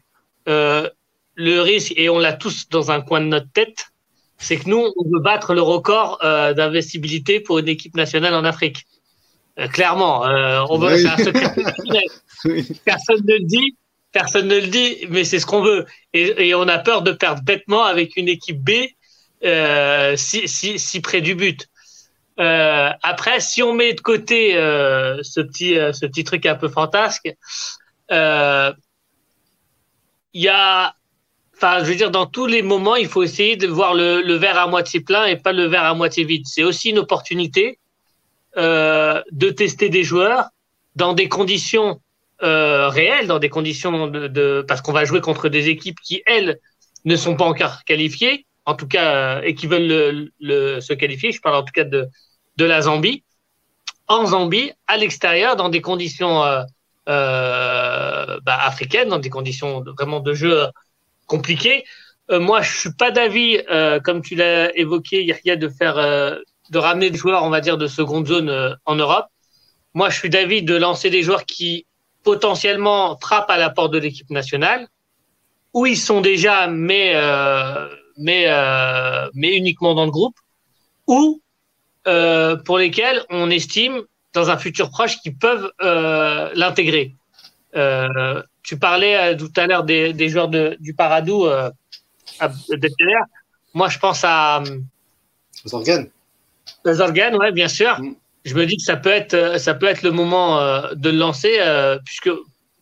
Le 0.46 1.60
risque, 1.60 1.92
et 1.94 2.08
on 2.08 2.18
l'a 2.18 2.32
tous 2.32 2.68
dans 2.68 2.90
un 2.90 3.00
coin 3.00 3.20
de 3.20 3.26
notre 3.26 3.52
tête, 3.52 3.92
c'est 4.38 4.56
que 4.56 4.68
nous, 4.68 4.92
on 4.96 5.04
veut 5.08 5.20
battre 5.20 5.54
le 5.54 5.62
record 5.62 6.18
d'investibilité 6.20 7.38
pour 7.38 7.60
une 7.60 7.68
équipe 7.68 7.94
nationale 7.94 8.34
en 8.34 8.44
Afrique. 8.44 8.86
Euh, 9.58 9.68
clairement, 9.68 10.24
euh, 10.26 10.62
on 10.70 10.78
veut, 10.78 10.94
Oui. 10.94 11.02
c'est 11.02 11.08
un 11.08 11.16
secret. 11.24 11.54
Oui. 12.44 12.68
Personne 12.84 13.20
ne 13.26 13.32
le 13.34 13.44
dit, 13.44 13.76
personne 14.12 14.46
ne 14.46 14.56
le 14.60 14.68
dit, 14.68 15.06
mais 15.08 15.24
c'est 15.24 15.40
ce 15.40 15.46
qu'on 15.46 15.62
veut. 15.62 15.86
Et, 16.12 16.48
et 16.48 16.54
on 16.54 16.68
a 16.68 16.78
peur 16.78 17.02
de 17.02 17.10
perdre 17.10 17.42
bêtement 17.42 17.82
avec 17.84 18.16
une 18.16 18.28
équipe 18.28 18.62
B 18.62 18.70
euh, 19.44 20.14
si, 20.16 20.46
si, 20.46 20.78
si 20.78 21.00
près 21.00 21.20
du 21.20 21.34
but. 21.34 21.66
Euh, 22.38 22.90
après, 23.02 23.40
si 23.40 23.62
on 23.64 23.72
met 23.72 23.92
de 23.94 24.00
côté 24.00 24.56
euh, 24.56 25.20
ce 25.24 25.40
petit 25.40 25.76
euh, 25.76 25.92
ce 25.92 26.06
petit 26.06 26.22
truc 26.22 26.46
un 26.46 26.54
peu 26.54 26.68
fantasque, 26.68 27.28
il 28.10 28.74
y 30.34 30.48
a, 30.48 30.94
enfin, 31.56 31.80
je 31.80 31.84
veux 31.90 31.96
dire, 31.96 32.12
dans 32.12 32.26
tous 32.26 32.46
les 32.46 32.62
moments, 32.62 32.94
il 32.94 33.08
faut 33.08 33.24
essayer 33.24 33.56
de 33.56 33.66
voir 33.66 33.94
le, 33.94 34.22
le 34.22 34.34
verre 34.34 34.58
à 34.58 34.68
moitié 34.68 35.00
plein 35.00 35.24
et 35.24 35.36
pas 35.36 35.52
le 35.52 35.64
verre 35.66 35.84
à 35.84 35.94
moitié 35.94 36.24
vide. 36.24 36.44
C'est 36.46 36.62
aussi 36.62 36.90
une 36.90 36.98
opportunité 36.98 37.80
euh, 38.56 39.22
de 39.30 39.50
tester 39.50 39.88
des 39.90 40.04
joueurs 40.04 40.48
dans 40.96 41.12
des 41.12 41.28
conditions 41.28 42.00
euh, 42.42 42.88
réelles, 42.88 43.26
dans 43.26 43.38
des 43.38 43.50
conditions 43.50 44.08
de, 44.08 44.64
parce 44.66 44.80
qu'on 44.80 44.92
va 44.92 45.04
jouer 45.04 45.20
contre 45.20 45.48
des 45.48 45.68
équipes 45.68 46.00
qui 46.00 46.22
elles 46.24 46.58
ne 47.04 47.14
sont 47.14 47.36
pas 47.36 47.44
encore 47.44 47.84
qualifiées, 47.84 48.46
en 48.64 48.74
tout 48.74 48.88
cas 48.88 49.14
euh, 49.14 49.42
et 49.42 49.54
qui 49.54 49.66
veulent 49.66 49.86
le, 49.86 50.32
le, 50.40 50.80
se 50.80 50.94
qualifier. 50.94 51.30
Je 51.30 51.40
parle 51.40 51.56
en 51.56 51.62
tout 51.62 51.72
cas 51.72 51.84
de 51.84 52.08
de 52.56 52.64
la 52.64 52.82
Zambie, 52.82 53.22
en 54.08 54.26
Zambie, 54.26 54.72
à 54.86 54.96
l'extérieur, 54.96 55.54
dans 55.54 55.68
des 55.68 55.80
conditions 55.80 56.40
bah, 57.06 58.26
africaines, 58.46 59.10
dans 59.10 59.20
des 59.20 59.30
conditions 59.30 59.84
vraiment 59.96 60.18
de 60.18 60.34
jeu 60.34 60.66
compliquées. 61.26 61.84
Moi, 62.28 62.62
je 62.62 62.76
suis 62.76 62.92
pas 62.92 63.12
d'avis, 63.12 63.62
comme 64.02 64.22
tu 64.22 64.34
l'as 64.34 64.76
évoqué, 64.76 65.24
Yahya, 65.24 65.54
de 65.54 65.68
faire, 65.68 66.40
de 66.70 66.78
ramener 66.78 67.10
des 67.10 67.18
joueurs, 67.18 67.44
on 67.44 67.50
va 67.50 67.60
dire, 67.60 67.78
de 67.78 67.86
seconde 67.86 68.26
zone 68.26 68.48
euh, 68.48 68.74
en 68.84 68.94
Europe. 68.94 69.26
Moi, 69.94 70.10
je 70.10 70.18
suis 70.18 70.30
d'avis 70.30 70.62
de 70.62 70.76
lancer 70.76 71.10
des 71.10 71.22
joueurs 71.22 71.44
qui 71.44 71.86
potentiellement 72.22 73.16
frappent 73.18 73.50
à 73.50 73.56
la 73.56 73.70
porte 73.70 73.92
de 73.92 73.98
l'équipe 73.98 74.30
nationale, 74.30 74.88
où 75.72 75.86
ils 75.86 75.96
sont 75.96 76.20
déjà, 76.20 76.66
mais 76.66 77.12
euh, 77.14 77.88
mais 78.18 78.44
euh, 78.48 79.28
mais 79.34 79.56
uniquement 79.56 79.94
dans 79.94 80.04
le 80.04 80.10
groupe, 80.10 80.36
ou 81.06 81.40
pour 82.64 82.78
lesquels 82.78 83.22
on 83.28 83.50
estime 83.50 84.02
dans 84.32 84.48
un 84.48 84.56
futur 84.56 84.90
proche 84.90 85.18
qu'ils 85.20 85.36
peuvent 85.36 85.70
l'intégrer. 86.54 87.14
Tu 88.62 88.78
parlais 88.78 89.36
tout 89.36 89.52
à 89.56 89.66
l'heure 89.66 89.84
des, 89.84 90.28
joueurs 90.30 90.48
de, 90.48 90.76
du 90.80 90.94
Paradou 90.94 91.44
à. 91.44 91.72
Moi, 93.74 93.88
je 93.88 93.98
pense 93.98 94.22
à. 94.24 94.62
Les 96.84 97.00
organes, 97.00 97.36
ouais, 97.36 97.52
bien 97.52 97.68
sûr. 97.68 98.00
Mm. 98.00 98.14
Je 98.44 98.54
me 98.54 98.66
dis 98.66 98.76
que 98.76 98.82
ça 98.82 98.96
peut 98.96 99.10
être, 99.10 99.34
euh, 99.34 99.58
ça 99.58 99.74
peut 99.74 99.86
être 99.86 100.02
le 100.02 100.10
moment 100.10 100.58
euh, 100.58 100.94
de 100.94 101.10
le 101.10 101.18
lancer, 101.18 101.56
euh, 101.58 101.98
puisque 102.04 102.30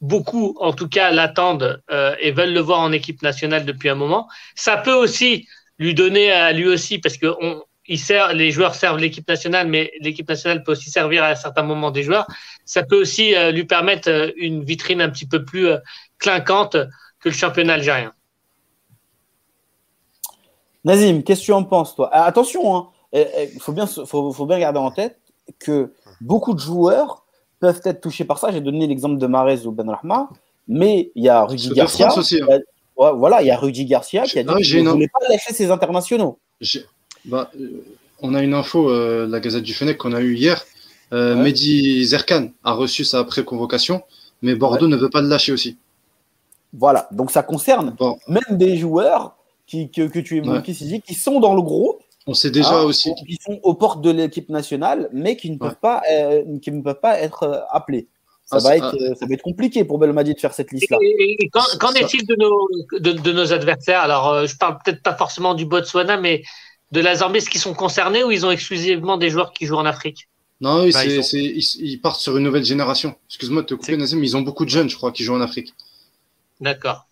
beaucoup, 0.00 0.56
en 0.60 0.72
tout 0.72 0.88
cas, 0.88 1.10
l'attendent 1.10 1.82
euh, 1.90 2.14
et 2.20 2.30
veulent 2.30 2.52
le 2.52 2.60
voir 2.60 2.80
en 2.80 2.92
équipe 2.92 3.22
nationale 3.22 3.64
depuis 3.64 3.88
un 3.88 3.94
moment. 3.94 4.28
Ça 4.54 4.76
peut 4.76 4.94
aussi 4.94 5.48
lui 5.78 5.94
donner 5.94 6.30
à 6.30 6.52
lui 6.52 6.68
aussi, 6.68 6.98
parce 6.98 7.16
que 7.16 7.34
on, 7.40 7.62
il 7.88 7.98
sert, 7.98 8.32
les 8.34 8.50
joueurs 8.50 8.74
servent 8.74 8.98
l'équipe 8.98 9.26
nationale, 9.28 9.68
mais 9.68 9.92
l'équipe 10.00 10.28
nationale 10.28 10.62
peut 10.62 10.72
aussi 10.72 10.90
servir 10.90 11.24
à 11.24 11.34
certains 11.36 11.62
moments 11.62 11.90
des 11.90 12.02
joueurs. 12.02 12.26
Ça 12.64 12.82
peut 12.82 13.00
aussi 13.00 13.34
euh, 13.34 13.52
lui 13.52 13.64
permettre 13.64 14.32
une 14.36 14.64
vitrine 14.64 15.00
un 15.00 15.08
petit 15.08 15.26
peu 15.26 15.44
plus 15.44 15.68
euh, 15.68 15.78
clinquante 16.18 16.76
que 17.20 17.28
le 17.28 17.34
championnat 17.34 17.74
algérien. 17.74 18.12
Nazim, 20.84 21.22
qu'est-ce 21.22 21.40
que 21.40 21.46
tu 21.46 21.52
en 21.52 21.64
penses, 21.64 21.94
toi? 21.94 22.08
Ah, 22.12 22.24
Attention, 22.24 22.76
hein, 22.76 22.88
il 23.54 23.60
faut 23.60 23.72
bien, 23.72 23.86
faut, 23.86 24.32
faut 24.32 24.46
bien 24.46 24.58
garder 24.58 24.78
en 24.78 24.90
tête 24.90 25.18
que 25.58 25.92
beaucoup 26.20 26.54
de 26.54 26.58
joueurs 26.60 27.24
peuvent 27.60 27.80
être 27.84 28.00
touchés 28.00 28.24
par 28.24 28.38
ça. 28.38 28.50
J'ai 28.52 28.60
donné 28.60 28.86
l'exemple 28.86 29.18
de 29.18 29.26
Marez 29.26 29.66
ou 29.66 29.72
Ben 29.72 29.88
Rahma, 29.88 30.28
mais 30.68 31.10
il 31.14 31.24
y 31.24 31.28
a 31.28 31.44
Rudy 31.44 31.70
Garcia. 31.70 32.16
Aussi, 32.16 32.36
hein. 32.42 32.46
y 32.48 32.52
a- 32.52 32.56
ouais, 32.56 33.18
voilà, 33.18 33.42
il 33.42 33.46
y 33.46 33.50
a 33.50 33.56
Rudy 33.56 33.84
Garcia 33.86 34.24
qui 34.24 34.38
a 34.38 34.42
dit 34.42 34.48
qu'il 34.62 34.84
ne 34.84 34.90
voulait 34.90 35.08
pas 35.08 35.26
lâcher 35.28 35.52
ses 35.54 35.70
internationaux. 35.70 36.38
Bah, 37.24 37.50
euh, 37.60 37.82
on 38.20 38.34
a 38.34 38.42
une 38.42 38.54
info, 38.54 38.90
euh, 38.90 39.26
la 39.26 39.40
Gazette 39.40 39.62
du 39.62 39.74
Fennec 39.74 39.98
qu'on 39.98 40.12
a 40.12 40.20
eue 40.20 40.34
hier. 40.36 40.64
Euh, 41.12 41.36
Ouais. 41.36 41.42
Mehdi 41.44 42.04
Zerkan 42.04 42.48
a 42.64 42.72
reçu 42.72 43.04
sa 43.04 43.22
pré-convocation, 43.24 44.02
mais 44.42 44.54
Bordeaux 44.56 44.88
ne 44.88 44.96
veut 44.96 45.10
pas 45.10 45.22
le 45.22 45.28
lâcher 45.28 45.52
aussi. 45.52 45.76
Voilà, 46.72 47.08
donc 47.12 47.30
ça 47.30 47.42
concerne 47.42 47.94
Bon, 47.98 48.18
même 48.28 48.58
des 48.58 48.76
joueurs 48.76 49.36
qui, 49.66 49.90
que, 49.90 50.02
que 50.08 50.18
tu 50.18 50.38
évoquais, 50.38 50.74
Sidi, 50.74 51.00
qui 51.00 51.14
sont 51.14 51.40
dans 51.40 51.54
le 51.54 51.62
groupe. 51.62 52.02
On 52.26 52.34
sait 52.34 52.50
déjà 52.50 52.80
hein, 52.80 52.82
aussi. 52.84 53.12
Qui 53.26 53.38
sont 53.40 53.60
aux 53.62 53.74
portes 53.74 54.00
de 54.02 54.10
l'équipe 54.10 54.48
nationale, 54.48 55.08
mais 55.12 55.36
qui 55.36 55.50
ne 55.50 55.58
peuvent, 55.58 55.70
Ouais. 55.70 55.76
pas, 55.80 56.02
euh, 56.10 56.58
qui 56.60 56.72
ne 56.72 56.82
peuvent 56.82 57.00
pas 57.00 57.20
être 57.20 57.44
euh, 57.44 57.60
appelés. 57.70 58.08
Ça, 58.44 58.56
Ah, 58.56 58.60
va 58.60 58.70
c'est- 58.70 58.76
être, 58.78 58.94
euh, 59.00 59.14
ça 59.14 59.26
va 59.26 59.34
être 59.34 59.42
compliqué 59.42 59.84
pour 59.84 59.98
Belmadi 59.98 60.34
de 60.34 60.40
faire 60.40 60.52
cette 60.54 60.70
liste-là. 60.72 60.98
Qu'en 61.80 61.92
est-il 61.94 62.26
de 62.26 62.36
nos, 62.36 62.68
de, 63.00 63.12
de 63.12 63.32
nos 63.32 63.52
adversaires? 63.52 64.00
Alors, 64.00 64.28
euh, 64.28 64.46
je 64.46 64.56
parle 64.56 64.78
peut-être 64.84 65.02
pas 65.02 65.14
forcément 65.16 65.54
du 65.54 65.64
Botswana, 65.66 66.16
mais 66.16 66.42
de 66.92 67.00
la 67.00 67.16
Zambie, 67.16 67.38
est-ce 67.38 67.50
qu'ils 67.50 67.60
sont 67.60 67.74
concernés 67.74 68.22
ou 68.24 68.30
ils 68.30 68.46
ont 68.46 68.50
exclusivement 68.50 69.16
des 69.16 69.30
joueurs 69.30 69.52
qui 69.52 69.66
jouent 69.66 69.76
en 69.78 69.84
Afrique? 69.86 70.28
Non, 70.60 70.82
oui, 70.84 70.92
Bah, 70.92 71.00
c'est- 71.02 71.38
ils 71.38 71.58
ils, 71.58 71.90
ils 71.92 72.00
partent 72.00 72.20
sur 72.20 72.36
une 72.36 72.44
nouvelle 72.44 72.64
génération. 72.64 73.14
Excuse-moi 73.28 73.62
de 73.62 73.66
te 73.66 73.74
couper, 73.74 73.96
Nazim, 73.96 74.18
mais 74.20 74.26
ils 74.28 74.36
ont 74.36 74.42
beaucoup 74.42 74.64
de 74.64 74.70
jeunes, 74.70 74.88
je 74.88 74.96
crois, 74.96 75.10
qui 75.12 75.22
jouent 75.24 75.34
en 75.34 75.40
Afrique. 75.40 75.74
D'accord. 76.60 77.05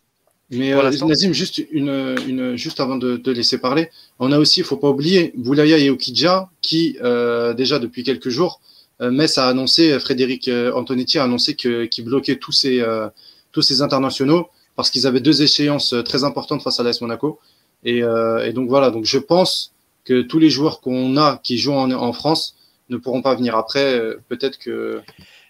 Mais 0.50 0.72
euh. 0.72 0.76
Nazim, 1.08 1.32
juste, 1.32 1.58
une, 1.72 2.16
une, 2.28 2.56
juste 2.56 2.78
avant 2.80 2.96
de 2.96 3.16
te 3.16 3.30
laisser 3.30 3.58
parler, 3.58 3.90
on 4.18 4.30
a 4.30 4.38
aussi, 4.38 4.60
il 4.60 4.64
faut 4.64 4.76
pas 4.76 4.90
oublier, 4.90 5.32
Boulaya 5.36 5.78
et 5.78 5.90
Okidja, 5.90 6.50
qui, 6.60 6.96
euh, 7.02 7.54
déjà 7.54 7.78
depuis 7.78 8.02
quelques 8.04 8.28
jours, 8.28 8.60
euh, 9.00 9.10
Metz 9.10 9.38
a 9.38 9.48
annoncé, 9.48 9.98
Frédéric 9.98 10.48
euh, 10.48 10.72
Antonetti 10.72 11.18
a 11.18 11.24
annoncé 11.24 11.54
que- 11.56 11.86
qu'il 11.86 12.04
bloquait 12.04 12.36
tous 12.36 12.52
ces, 12.52 12.80
euh, 12.80 13.08
tous 13.52 13.62
ces 13.62 13.82
internationaux 13.82 14.48
parce 14.76 14.90
qu'ils 14.90 15.06
avaient 15.06 15.20
deux 15.20 15.42
échéances 15.42 15.94
euh, 15.94 16.02
très 16.02 16.24
importantes 16.24 16.62
face 16.62 16.78
à 16.78 16.82
l'AS 16.82 17.00
Monaco. 17.00 17.38
Et, 17.84 18.02
euh, 18.02 18.46
et 18.46 18.52
donc 18.52 18.68
voilà, 18.68 18.90
donc 18.90 19.04
je 19.04 19.18
pense 19.18 19.72
que 20.04 20.22
tous 20.22 20.38
les 20.38 20.50
joueurs 20.50 20.80
qu'on 20.80 21.16
a 21.16 21.40
qui 21.42 21.58
jouent 21.58 21.72
en, 21.72 21.90
en 21.90 22.12
France 22.12 22.56
ne 22.90 22.96
pourront 22.96 23.22
pas 23.22 23.34
venir. 23.34 23.56
Après, 23.56 24.00
peut-être 24.28 24.58
qu'il 24.58 25.02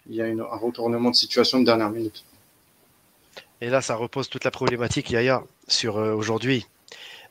y 0.09 0.21
a 0.21 0.27
une- 0.27 0.41
un 0.41 0.57
retournement 0.57 1.11
de 1.11 1.15
situation 1.15 1.59
de 1.59 1.65
dernière 1.65 1.89
minute. 1.91 2.23
Et 3.61 3.69
là, 3.69 3.81
ça 3.81 3.95
repose 3.95 4.29
toute 4.29 4.43
la 4.43 4.51
problématique, 4.51 5.09
Yaya, 5.09 5.43
sur 5.67 5.97
euh, 5.97 6.13
aujourd'hui. 6.13 6.65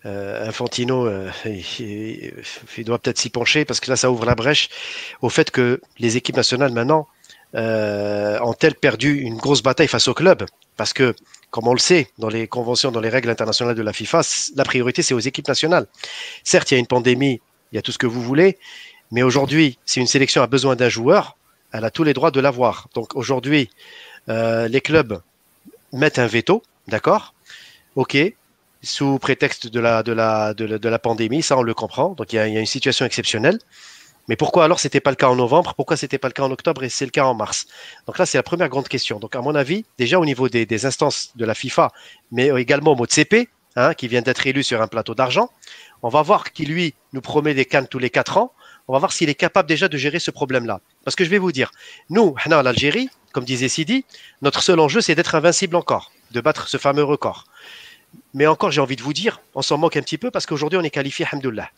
Euh, 0.06 0.48
Infantino, 0.48 1.06
euh, 1.06 1.30
il, 1.46 2.84
doit 2.84 2.98
peut-être 2.98 3.18
s'y 3.18 3.30
pencher 3.30 3.64
parce 3.64 3.80
que 3.80 3.90
là, 3.90 3.96
ça 3.96 4.10
ouvre 4.10 4.26
la 4.26 4.34
brèche 4.34 4.68
au 5.22 5.30
fait 5.30 5.50
que 5.50 5.80
les 5.98 6.16
équipes 6.16 6.36
nationales 6.36 6.72
maintenant 6.72 7.08
ont-elles 7.54 8.74
perdu 8.74 9.20
une 9.20 9.36
grosse 9.36 9.62
bataille 9.62 9.86
face 9.86 10.08
au 10.08 10.14
club? 10.14 10.44
Parce 10.76 10.92
que, 10.92 11.14
comme 11.50 11.68
on 11.68 11.72
le 11.72 11.78
sait, 11.78 12.08
dans 12.18 12.28
les 12.28 12.48
conventions, 12.48 12.90
dans 12.90 13.00
les 13.00 13.08
règles 13.08 13.30
internationales 13.30 13.76
de 13.76 13.82
la 13.82 13.92
FIFA, 13.92 14.22
la 14.56 14.64
priorité, 14.64 15.02
c'est 15.02 15.14
aux 15.14 15.20
équipes 15.20 15.46
nationales. 15.46 15.86
Certes, 16.42 16.72
il 16.72 16.74
y 16.74 16.76
a 16.76 16.80
une 16.80 16.88
pandémie, 16.88 17.40
il 17.70 17.76
y 17.76 17.78
a 17.78 17.82
tout 17.82 17.92
ce 17.92 17.98
que 17.98 18.08
vous 18.08 18.20
voulez, 18.20 18.58
mais 19.12 19.22
aujourd'hui, 19.22 19.78
si 19.86 20.00
une 20.00 20.08
sélection 20.08 20.42
a 20.42 20.48
besoin 20.48 20.74
d'un 20.74 20.88
joueur, 20.88 21.36
elle 21.72 21.84
a 21.84 21.92
tous 21.92 22.02
les 22.02 22.12
droits 22.12 22.32
de 22.32 22.40
l'avoir. 22.40 22.88
Donc 22.94 23.14
aujourd'hui, 23.14 23.70
les 24.26 24.80
clubs 24.80 25.20
mettent 25.96 26.18
un 26.18 26.26
veto, 26.26 26.62
d'accord? 26.88 27.34
Ok, 27.96 28.16
sous 28.82 29.18
prétexte 29.18 29.66
de 29.68 29.80
la, 29.80 30.02
de, 30.02 30.12
la, 30.12 30.54
de, 30.54 30.64
la, 30.64 30.78
de 30.78 30.96
pandémie, 30.96 31.42
ça 31.42 31.56
on 31.56 31.62
le 31.62 31.74
comprend. 31.74 32.10
Donc 32.10 32.32
il 32.32 32.36
y 32.36 32.38
a, 32.38 32.46
une 32.46 32.66
situation 32.66 33.06
exceptionnelle. 33.06 33.58
Mais 34.28 34.36
pourquoi 34.36 34.64
alors 34.64 34.80
c'était 34.80 35.00
pas 35.00 35.10
le 35.10 35.16
cas 35.16 35.28
en 35.28 35.36
novembre? 35.36 35.74
Pourquoi 35.74 35.96
c'était 35.96 36.18
pas 36.18 36.28
le 36.28 36.32
cas 36.32 36.44
en 36.44 36.50
octobre 36.50 36.82
et 36.82 36.88
c'est 36.88 37.04
le 37.04 37.10
cas 37.10 37.24
en 37.24 37.34
mars? 37.34 37.66
Donc 38.06 38.18
là 38.18 38.26
c'est 38.26 38.38
la 38.38 38.42
première 38.42 38.68
grande 38.68 38.88
question. 38.88 39.18
Donc 39.18 39.36
à 39.36 39.40
mon 39.40 39.54
avis, 39.54 39.84
déjà 39.98 40.18
au 40.18 40.24
niveau 40.24 40.48
des, 40.48 40.86
instances 40.86 41.32
de 41.36 41.44
la 41.44 41.54
FIFA, 41.54 41.92
mais 42.32 42.48
également 42.60 42.92
au 42.92 42.96
Motsepe, 42.96 43.48
hein, 43.76 43.92
qui 43.94 44.08
vient 44.08 44.22
d'être 44.22 44.46
élu 44.46 44.62
sur 44.62 44.80
un 44.80 44.86
plateau 44.86 45.14
d'argent, 45.14 45.50
on 46.02 46.08
va 46.08 46.22
voir 46.22 46.52
qui 46.52 46.64
lui 46.64 46.94
nous 47.12 47.20
promet 47.20 47.54
des 47.54 47.64
cannes 47.64 47.88
tous 47.88 47.98
les 47.98 48.10
quatre 48.10 48.38
ans. 48.38 48.52
On 48.88 48.92
va 48.92 48.98
voir 48.98 49.12
s'il 49.12 49.30
est 49.30 49.34
capable 49.34 49.68
déjà 49.68 49.88
de 49.88 49.96
gérer 49.96 50.18
ce 50.18 50.30
problème-là. 50.30 50.80
Parce 51.04 51.16
que 51.16 51.24
je 51.24 51.30
vais 51.30 51.38
vous 51.38 51.52
dire, 51.52 51.70
nous, 52.10 52.34
l'Algérie, 52.46 53.08
comme 53.34 53.44
disait 53.44 53.68
Sidi, 53.68 54.06
notre 54.40 54.62
seul 54.62 54.80
enjeu 54.80 55.02
c'est 55.02 55.14
d'être 55.14 55.34
invincible 55.34 55.76
encore, 55.76 56.12
de 56.30 56.40
battre 56.40 56.68
ce 56.68 56.78
fameux 56.78 57.04
record. 57.04 57.44
Mais 58.32 58.46
encore, 58.46 58.70
j'ai 58.70 58.80
envie 58.80 58.94
de 58.94 59.02
vous 59.02 59.12
dire, 59.12 59.40
on 59.56 59.62
s'en 59.62 59.76
moque 59.76 59.96
un 59.96 60.02
petit 60.02 60.18
peu 60.18 60.30
parce 60.30 60.46
qu'aujourd'hui, 60.46 60.78
on 60.78 60.82
est 60.82 60.90
qualifié, 60.90 61.26
alhamdoulilah. 61.26 61.68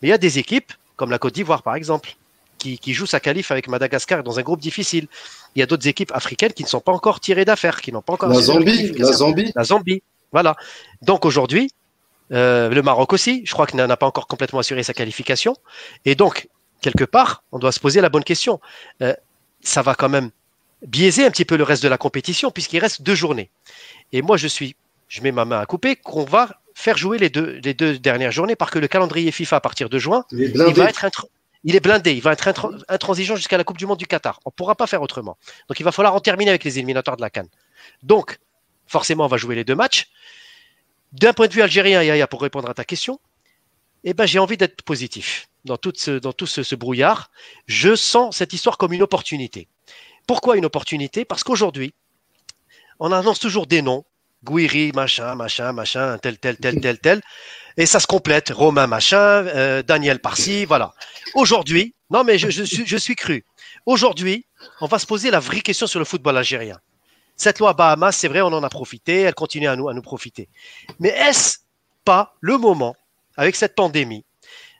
Mais 0.00 0.08
il 0.08 0.10
y 0.10 0.14
a 0.14 0.18
des 0.18 0.38
équipes, 0.38 0.72
comme 0.96 1.10
la 1.10 1.18
Côte 1.18 1.34
d'Ivoire 1.34 1.62
par 1.62 1.74
exemple, 1.74 2.16
qui, 2.56 2.78
qui 2.78 2.94
jouent 2.94 3.06
sa 3.06 3.20
qualif 3.20 3.50
avec 3.50 3.68
Madagascar 3.68 4.22
dans 4.22 4.38
un 4.38 4.42
groupe 4.42 4.60
difficile. 4.60 5.06
Il 5.54 5.60
y 5.60 5.62
a 5.62 5.66
d'autres 5.66 5.86
équipes 5.86 6.12
africaines 6.14 6.54
qui 6.54 6.62
ne 6.62 6.68
sont 6.68 6.80
pas 6.80 6.92
encore 6.92 7.20
tirées 7.20 7.44
d'affaires, 7.44 7.82
qui 7.82 7.92
n'ont 7.92 8.02
pas 8.02 8.14
encore. 8.14 8.30
La 8.30 8.40
Zambie, 8.40 8.92
la. 8.92 9.12
Zambie, 9.12 9.52
La 9.54 9.64
Zambie. 9.64 10.02
Voilà. 10.32 10.56
Donc 11.02 11.26
aujourd'hui, 11.26 11.70
euh, 12.32 12.70
le 12.70 12.82
Maroc 12.82 13.12
aussi, 13.12 13.42
je 13.44 13.52
crois 13.52 13.66
qu'il 13.66 13.76
n'a 13.76 13.96
pas 13.96 14.06
encore 14.06 14.26
complètement 14.26 14.60
assuré 14.60 14.82
sa 14.82 14.94
qualification. 14.94 15.56
Et 16.06 16.14
donc, 16.14 16.48
quelque 16.80 17.04
part, 17.04 17.42
on 17.52 17.58
doit 17.58 17.72
se 17.72 17.80
poser 17.80 18.00
la 18.00 18.08
bonne 18.08 18.24
question. 18.24 18.60
Euh, 19.02 19.14
ça 19.60 19.82
va 19.82 19.94
quand 19.94 20.08
même 20.08 20.30
biaiser 20.86 21.24
un 21.24 21.30
petit 21.30 21.44
peu 21.44 21.56
le 21.56 21.64
reste 21.64 21.82
de 21.82 21.88
la 21.88 21.98
compétition 21.98 22.50
puisqu'il 22.50 22.78
reste 22.78 23.02
deux 23.02 23.14
journées. 23.14 23.50
Et 24.12 24.22
moi, 24.22 24.36
je 24.36 24.48
suis, 24.48 24.76
je 25.08 25.22
mets 25.22 25.32
ma 25.32 25.44
main 25.44 25.60
à 25.60 25.66
couper 25.66 25.96
qu'on 25.96 26.24
va 26.24 26.60
faire 26.74 26.96
jouer 26.96 27.18
les 27.18 27.30
deux, 27.30 27.60
les 27.62 27.74
deux 27.74 27.98
dernières 27.98 28.32
journées 28.32 28.56
parce 28.56 28.70
que 28.70 28.78
le 28.78 28.88
calendrier 28.88 29.30
FIFA 29.30 29.56
à 29.56 29.60
partir 29.60 29.88
de 29.88 29.98
juin, 29.98 30.24
il 30.30 30.42
est 30.42 30.46
il 30.46 30.52
blindé. 30.52 30.80
va 30.80 30.88
être 30.88 31.26
il 31.64 31.76
est 31.76 31.80
blindé, 31.80 32.12
il 32.12 32.20
va 32.20 32.32
être 32.32 32.48
intr- 32.48 32.82
intransigeant 32.88 33.36
jusqu'à 33.36 33.56
la 33.56 33.62
Coupe 33.62 33.78
du 33.78 33.86
Monde 33.86 33.98
du 33.98 34.06
Qatar. 34.06 34.40
On 34.44 34.48
ne 34.48 34.52
pourra 34.52 34.74
pas 34.74 34.88
faire 34.88 35.00
autrement. 35.00 35.38
Donc 35.68 35.78
il 35.78 35.84
va 35.84 35.92
falloir 35.92 36.14
en 36.14 36.20
terminer 36.20 36.50
avec 36.50 36.64
les 36.64 36.78
éliminatoires 36.78 37.16
de 37.16 37.22
la 37.22 37.30
Cannes. 37.30 37.48
Donc, 38.02 38.38
forcément, 38.88 39.26
on 39.26 39.28
va 39.28 39.36
jouer 39.36 39.54
les 39.54 39.62
deux 39.64 39.76
matchs. 39.76 40.08
D'un 41.12 41.32
point 41.32 41.46
de 41.46 41.52
vue 41.52 41.62
algérien, 41.62 42.02
Yaya, 42.02 42.26
pour 42.26 42.42
répondre 42.42 42.68
à 42.68 42.74
ta 42.74 42.84
question, 42.84 43.20
eh 44.02 44.14
ben, 44.14 44.26
j'ai 44.26 44.40
envie 44.40 44.56
d'être 44.56 44.82
positif 44.82 45.48
dans 45.64 45.76
tout, 45.76 45.92
ce, 45.94 46.10
dans 46.18 46.32
tout 46.32 46.46
ce, 46.46 46.64
ce 46.64 46.74
brouillard. 46.74 47.30
Je 47.66 47.94
sens 47.94 48.38
cette 48.38 48.52
histoire 48.52 48.76
comme 48.76 48.92
une 48.92 49.02
opportunité. 49.02 49.68
Pourquoi 50.26 50.56
une 50.56 50.64
opportunité? 50.64 51.24
Parce 51.24 51.44
qu'aujourd'hui, 51.44 51.94
on 53.00 53.12
annonce 53.12 53.38
toujours 53.38 53.66
des 53.66 53.82
noms. 53.82 54.04
Gouiri, 54.44 54.90
machin, 54.92 55.36
machin, 55.36 55.72
machin, 55.72 56.18
tel, 56.18 56.36
tel, 56.38 56.56
tel, 56.56 56.80
tel, 56.80 56.98
tel. 56.98 57.20
Et 57.76 57.86
ça 57.86 58.00
se 58.00 58.08
complète. 58.08 58.50
Romain, 58.50 58.88
machin, 58.88 59.18
euh, 59.18 59.82
Daniel 59.82 60.18
Parsi, 60.18 60.64
voilà. 60.64 60.92
Aujourd'hui, 61.34 61.94
non 62.10 62.24
mais 62.24 62.38
je, 62.38 62.50
je, 62.50 62.64
suis, 62.64 62.84
je 62.86 62.96
suis 62.96 63.14
cru. 63.14 63.44
Aujourd'hui, 63.86 64.46
on 64.80 64.86
va 64.86 64.98
se 64.98 65.06
poser 65.06 65.30
la 65.30 65.38
vraie 65.38 65.60
question 65.60 65.86
sur 65.86 66.00
le 66.00 66.04
football 66.04 66.36
algérien. 66.36 66.78
Cette 67.36 67.58
loi 67.60 67.72
Bahamas, 67.72 68.12
c'est 68.12 68.28
vrai, 68.28 68.40
on 68.40 68.46
en 68.46 68.62
a 68.62 68.68
profité, 68.68 69.22
elle 69.22 69.34
continue 69.34 69.68
à 69.68 69.76
nous, 69.76 69.88
à 69.88 69.94
nous 69.94 70.02
profiter. 70.02 70.48
Mais 70.98 71.08
est-ce 71.08 71.58
pas 72.04 72.34
le 72.40 72.58
moment, 72.58 72.94
avec 73.36 73.56
cette 73.56 73.74
pandémie, 73.74 74.24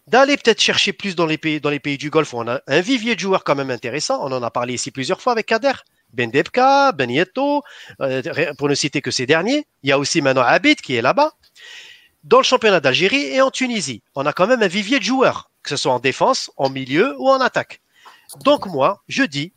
d'aller 0.06 0.36
peut-être 0.36 0.60
chercher 0.60 0.92
plus 0.92 1.14
dans 1.14 1.26
les 1.26 1.38
pays, 1.38 1.98
du 1.98 2.10
Golfe 2.10 2.32
où 2.32 2.38
on 2.38 2.48
a 2.48 2.60
un 2.66 2.80
vivier 2.80 3.14
de 3.14 3.20
joueurs 3.20 3.44
quand 3.44 3.54
même 3.54 3.70
intéressant. 3.70 4.18
On 4.22 4.32
en 4.32 4.42
a 4.42 4.50
parlé 4.50 4.74
ici 4.74 4.90
plusieurs 4.90 5.20
fois 5.20 5.32
avec 5.32 5.46
Kader, 5.46 5.72
Ben 6.12 6.30
Debka, 6.30 6.92
Ben 6.92 7.10
euh, 7.10 8.54
pour 8.58 8.68
ne 8.68 8.74
citer 8.74 9.00
que 9.00 9.10
ces 9.10 9.26
derniers. 9.26 9.66
Il 9.82 9.90
y 9.90 9.92
a 9.92 9.98
aussi 9.98 10.20
maintenant 10.20 10.42
Abid 10.42 10.80
qui 10.80 10.96
est 10.96 11.02
là-bas. 11.02 11.32
Dans 12.24 12.38
le 12.38 12.44
championnat 12.44 12.80
d'Algérie 12.80 13.24
et 13.24 13.40
en 13.40 13.50
Tunisie, 13.50 14.02
on 14.14 14.26
a 14.26 14.32
quand 14.32 14.46
même 14.46 14.62
un 14.62 14.68
vivier 14.68 14.98
de 14.98 15.04
joueurs, 15.04 15.50
que 15.62 15.70
ce 15.70 15.76
soit 15.76 15.92
en 15.92 15.98
défense, 15.98 16.50
en 16.56 16.70
milieu 16.70 17.16
ou 17.18 17.28
en 17.28 17.40
attaque. 17.40 17.80
Donc 18.44 18.66
moi, 18.66 19.02
je 19.08 19.24
dis, 19.24 19.52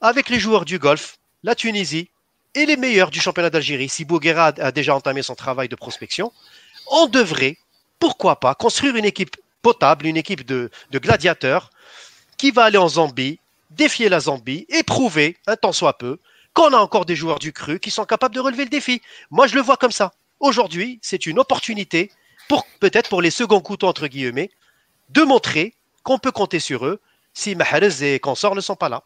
avec 0.00 0.28
les 0.28 0.38
joueurs 0.38 0.64
du 0.64 0.78
Golfe, 0.78 1.18
la 1.42 1.54
Tunisie 1.54 2.10
et 2.54 2.66
les 2.66 2.76
meilleurs 2.76 3.10
du 3.10 3.20
championnat 3.20 3.50
d'Algérie, 3.50 3.88
si 3.88 4.04
Bouguera 4.04 4.52
a 4.58 4.70
déjà 4.70 4.94
entamé 4.94 5.22
son 5.22 5.34
travail 5.34 5.68
de 5.68 5.76
prospection, 5.76 6.32
on 6.86 7.06
devrait, 7.06 7.56
pourquoi 7.98 8.38
pas, 8.38 8.54
construire 8.54 8.94
une 8.96 9.04
équipe 9.04 9.36
potable, 9.64 10.06
une 10.06 10.18
équipe 10.18 10.44
de, 10.46 10.70
gladiateurs 10.92 11.70
qui 12.36 12.50
va 12.50 12.64
aller 12.64 12.78
en 12.78 12.88
Zambie, 12.88 13.40
défier 13.70 14.08
la 14.10 14.20
Zambie 14.20 14.66
et 14.68 14.82
prouver, 14.82 15.38
un 15.46 15.56
temps 15.56 15.72
soit 15.72 15.96
peu, 15.96 16.18
qu'on 16.52 16.72
a 16.74 16.76
encore 16.76 17.06
des 17.06 17.16
joueurs 17.16 17.38
du 17.38 17.52
cru 17.52 17.80
qui 17.80 17.90
sont 17.90 18.04
capables 18.04 18.34
de 18.34 18.40
relever 18.40 18.64
le 18.64 18.70
défi. 18.70 19.00
Moi, 19.30 19.46
je 19.46 19.54
le 19.56 19.62
vois 19.62 19.78
comme 19.78 19.90
ça. 19.90 20.12
Aujourd'hui, 20.38 21.00
c'est 21.02 21.26
une 21.26 21.38
opportunité 21.38 22.12
peut-être 22.78 23.08
pour 23.08 23.22
les 23.22 23.30
seconds 23.30 23.60
couteaux 23.60 23.88
entre 23.88 24.06
guillemets 24.06 24.50
de 25.08 25.22
montrer 25.22 25.74
qu'on 26.02 26.18
peut 26.18 26.30
compter 26.30 26.60
sur 26.60 26.84
eux 26.84 27.00
si 27.32 27.56
Mahrez 27.56 28.14
et 28.14 28.20
consorts 28.20 28.54
ne 28.54 28.60
sont 28.60 28.76
pas 28.76 28.90
là. 28.90 29.02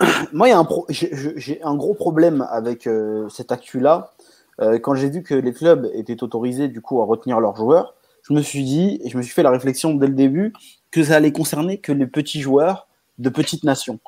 Moi, 0.32 0.48
j'ai 0.88 1.62
un, 1.62 1.68
un, 1.68 1.74
gros 1.74 1.94
problème 1.94 2.46
avec 2.50 2.86
euh, 2.86 3.28
cette 3.28 3.50
actu-là. 3.50 4.12
Euh, 4.60 4.78
quand 4.78 4.94
j'ai 4.94 5.10
vu 5.10 5.22
que 5.22 5.34
les 5.34 5.52
clubs 5.52 5.90
étaient 5.94 6.22
autorisés 6.22 6.68
du 6.68 6.80
coup 6.80 7.00
à 7.02 7.04
retenir 7.04 7.40
leurs 7.40 7.56
joueurs, 7.56 7.94
je 8.28 8.34
me 8.34 8.42
suis 8.42 8.64
dit, 8.64 9.00
et 9.04 9.10
je 9.10 9.16
me 9.16 9.22
suis 9.22 9.32
fait 9.32 9.44
la 9.44 9.50
réflexion 9.50 9.94
dès 9.94 10.08
le 10.08 10.14
début, 10.14 10.52
que 10.90 11.04
ça 11.04 11.16
allait 11.16 11.32
concerner 11.32 11.78
que 11.78 11.92
les 11.92 12.06
petits 12.06 12.40
joueurs 12.40 12.88
de 13.18 13.28
petites 13.28 13.62
nations. 13.62 14.00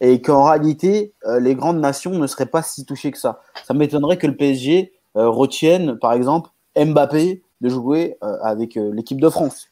Et 0.00 0.22
qu'en 0.22 0.44
réalité, 0.44 1.12
euh, 1.26 1.38
les 1.38 1.54
grandes 1.54 1.80
nations 1.80 2.12
ne 2.12 2.26
seraient 2.26 2.46
pas 2.46 2.62
si 2.62 2.86
touchées 2.86 3.10
que 3.10 3.18
ça. 3.18 3.40
Ça 3.64 3.74
m'étonnerait 3.74 4.16
que 4.16 4.26
le 4.26 4.36
PSG 4.36 4.92
euh, 5.16 5.28
retienne, 5.28 5.98
par 5.98 6.12
exemple, 6.12 6.50
Mbappé 6.76 7.42
de 7.60 7.68
jouer 7.68 8.16
euh, 8.22 8.38
avec 8.42 8.76
l'équipe 8.76 9.20
de 9.20 9.28
France. 9.28 9.66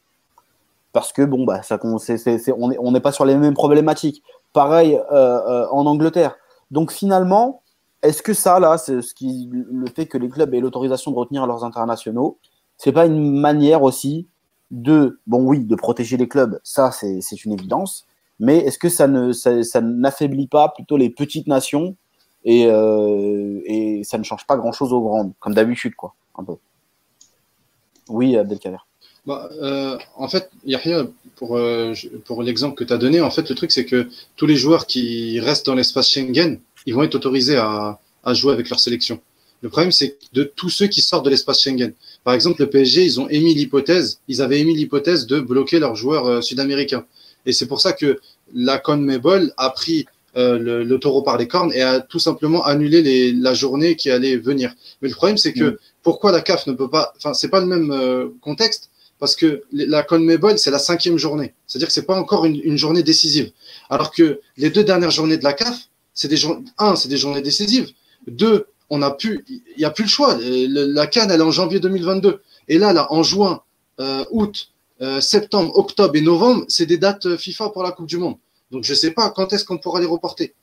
Parce 0.93 1.13
que, 1.13 1.23
bon, 1.23 1.45
bah, 1.45 1.63
ça, 1.63 1.79
on 1.83 2.91
n'est 2.91 3.01
pas 3.01 3.13
sur 3.13 3.25
les 3.25 3.37
mêmes 3.37 3.55
problématiques. 3.55 4.23
Pareil 4.53 4.99
en 5.11 5.87
Angleterre. 5.87 6.37
Donc 6.71 6.91
finalement, 6.91 7.63
est-ce 8.03 8.23
que 8.23 8.33
ça, 8.33 8.59
là, 8.59 8.79
c'est 8.79 9.03
ce 9.03 9.15
qui, 9.15 9.51
le 9.53 9.87
fait 9.95 10.07
que 10.07 10.17
les 10.17 10.31
clubs 10.31 10.53
aient 10.55 10.61
l'autorisation 10.61 11.11
de 11.11 11.17
retenir 11.17 11.47
leurs 11.47 11.65
internationaux, 11.65 12.39
c'est 12.79 12.93
pas 12.93 13.07
une 13.07 13.39
manière 13.39 13.83
aussi 13.83 14.27
de, 14.71 15.21
bon 15.27 15.43
oui, 15.43 15.61
de 15.65 15.77
protéger 15.77 16.17
les 16.17 16.29
clubs, 16.29 16.61
ça 16.65 16.91
c'est 16.91 17.45
une 17.45 17.53
évidence, 17.53 18.07
mais 18.39 18.59
est-ce 18.59 18.79
que 18.79 18.89
ça 18.89 19.07
ne 19.07 19.33
ça, 19.33 19.63
ça 19.63 19.81
n'affaiblit 19.81 20.49
pas 20.49 20.69
plutôt 20.69 20.97
les 20.97 21.11
petites 21.11 21.47
nations 21.47 21.97
et, 22.45 22.67
euh, 22.67 23.61
et 23.65 24.03
ça 24.05 24.19
ne 24.19 24.25
change 24.25 24.47
pas 24.47 24.57
grand-chose 24.57 24.93
aux 24.93 25.01
grandes, 25.01 25.33
comme 25.41 25.55
d'habitude, 25.55 25.95
quoi, 25.95 26.15
un 26.37 26.45
peu? 26.45 26.57
Oui, 28.09 28.37
Abdelkader. 28.37 28.77
Bah, 29.27 29.49
euh, 29.61 29.99
en 30.15 30.29
fait, 30.29 30.51
Yahya, 30.65 31.07
pour, 31.35 31.57
euh, 31.57 31.93
pour 32.25 32.45
l'exemple 32.45 32.77
que 32.77 32.85
tu 32.85 32.93
as 32.93 32.99
donné, 32.99 33.21
en 33.21 33.31
fait, 33.31 33.49
le 33.49 33.57
truc, 33.57 33.73
c'est 33.73 33.85
que 33.85 34.09
tous 34.37 34.47
les 34.47 34.55
joueurs 34.55 34.87
qui 34.87 35.41
restent 35.41 35.67
dans 35.67 35.75
l'espace 35.75 36.09
Schengen, 36.09 36.61
ils 36.87 36.95
vont 36.95 37.03
être 37.03 37.17
autorisés 37.17 37.57
à, 37.57 37.99
à 38.23 38.35
jouer 38.35 38.53
avec 38.53 38.71
leur 38.71 38.79
sélection. 38.79 39.21
Le 39.63 39.69
problème, 39.69 39.91
c'est 39.91 40.17
de 40.33 40.45
tous 40.45 40.71
ceux 40.71 40.87
qui 40.87 41.01
sortent 41.01 41.25
de 41.25 41.31
l'espace 41.31 41.61
Schengen. 41.63 41.95
Par 42.27 42.35
exemple, 42.35 42.61
le 42.61 42.69
PSG, 42.69 43.05
ils 43.05 43.21
ont 43.21 43.29
émis 43.29 43.55
l'hypothèse, 43.55 44.19
ils 44.27 44.43
avaient 44.43 44.59
émis 44.59 44.75
l'hypothèse 44.75 45.29
de 45.29 45.39
bloquer 45.39 45.79
leurs 45.79 45.95
joueurs 45.95 46.27
euh, 46.27 46.41
sud-américains. 46.41 47.05
Et 47.47 47.53
c'est 47.53 47.67
pour 47.67 47.81
ça 47.81 47.93
que 47.93 48.19
la 48.53 48.79
CONMEBOL 48.79 49.53
a 49.57 49.71
pris 49.71 50.07
euh, 50.37 50.59
le, 50.59 50.83
le 50.83 50.99
taureau 50.99 51.23
par 51.23 51.39
les 51.39 51.47
cornes 51.47 51.73
et 51.73 51.83
a 51.83 52.01
tout 52.01 52.19
simplement 52.19 52.65
annulé 52.65 53.01
les, 53.01 53.33
la 53.33 53.55
journée 53.55 53.95
qui 53.95 54.11
allait 54.11 54.39
venir. 54.39 54.75
Mais 55.01 55.09
le 55.09 55.15
problème, 55.15 55.39
c'est 55.39 55.53
que 55.53 55.65
Mm. 55.71 55.77
pourquoi 56.03 56.33
la 56.33 56.41
CAF 56.41 56.67
ne 56.67 56.73
peut 56.73 56.91
pas, 56.91 57.13
enfin, 57.17 57.33
c'est 57.33 57.49
pas 57.49 57.61
le 57.61 57.67
même 57.67 57.93
euh, 57.93 58.27
contexte 58.41 58.91
parce 59.21 59.37
que 59.37 59.63
la 59.71 60.03
CONMEBOL, 60.03 60.59
c'est 60.59 60.73
la 60.73 60.81
cinquième 60.81 61.19
journée. 61.19 61.55
C'est-à-dire 61.69 61.87
que 61.87 61.95
c'est 61.95 62.07
pas 62.07 62.19
encore 62.19 62.45
une, 62.45 62.61
une 62.65 62.77
journée 62.77 63.05
décisive. 63.05 63.53
Alors 63.89 64.11
que 64.11 64.41
les 64.57 64.71
deux 64.71 64.83
dernières 64.83 65.13
journées 65.13 65.39
de 65.39 65.45
la 65.45 65.53
CAF, 65.53 65.79
c'est 66.13 66.27
des 66.27 66.37
journées, 66.37 66.65
un, 66.79 66.97
c'est 66.97 67.09
des 67.09 67.19
journées 67.19 67.41
décisives. 67.41 67.89
Deux, 68.27 68.67
on 68.91 69.03
a 69.03 69.11
pu, 69.11 69.45
il 69.49 69.63
n'y 69.79 69.85
a 69.85 69.91
plus 69.91 70.05
le 70.05 70.09
choix. 70.09 70.39
Euh, 70.39 70.67
La 70.69 71.07
Cannes, 71.07 71.31
elle 71.31 71.41
est 71.41 71.45
en 71.45 71.51
janvier 71.51 71.81
2022. 71.81 72.41
Et 72.69 72.79
là, 72.79 72.93
là, 72.93 73.13
en 73.13 73.23
juin, 73.23 73.63
euh, 74.01 74.25
août, 74.31 74.71
euh, 75.01 75.21
septembre, 75.21 75.77
octobre 75.77 76.15
et 76.17 76.21
novembre, 76.21 76.65
c'est 76.69 76.87
des 76.87 76.99
dates 76.99 77.37
FIFA 77.37 77.71
pour 77.71 77.83
la 77.83 77.93
Coupe 77.93 78.07
du 78.07 78.19
Monde. 78.19 78.37
Donc, 78.71 78.85
je 78.85 78.95
sais 78.95 79.11
pas 79.11 79.31
quand 79.31 79.53
est-ce 79.53 79.65
qu'on 79.65 79.79
pourra 79.79 80.01
les 80.01 80.07
reporter. 80.07 80.55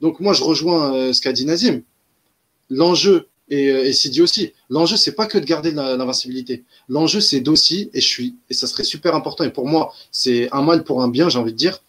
Donc, 0.00 0.20
moi, 0.20 0.32
je 0.32 0.42
rejoins 0.42 1.12
ce 1.12 1.20
qu'a 1.20 1.32
dit 1.32 1.44
Nazim. 1.44 1.82
L'enjeu, 2.70 3.28
et, 3.50 3.66
et 3.66 3.92
Sidi 3.92 4.22
aussi, 4.22 4.52
l'enjeu, 4.70 4.96
c'est 4.96 5.14
pas 5.14 5.26
que 5.26 5.36
de 5.36 5.44
garder 5.44 5.72
l'invincibilité. 5.72 6.64
L'enjeu, 6.88 7.20
c'est 7.20 7.40
d'aussi, 7.40 7.90
et 7.92 8.00
je 8.00 8.06
suis, 8.06 8.36
et 8.48 8.54
ça 8.54 8.66
serait 8.66 8.84
super 8.84 9.14
important, 9.14 9.44
et 9.44 9.50
pour 9.50 9.66
moi, 9.66 9.92
c'est 10.10 10.48
un 10.52 10.62
mal 10.62 10.84
pour 10.84 11.02
un 11.02 11.08
bien, 11.08 11.28
j'ai 11.28 11.38
envie 11.38 11.52
de 11.52 11.56
dire, 11.58 11.82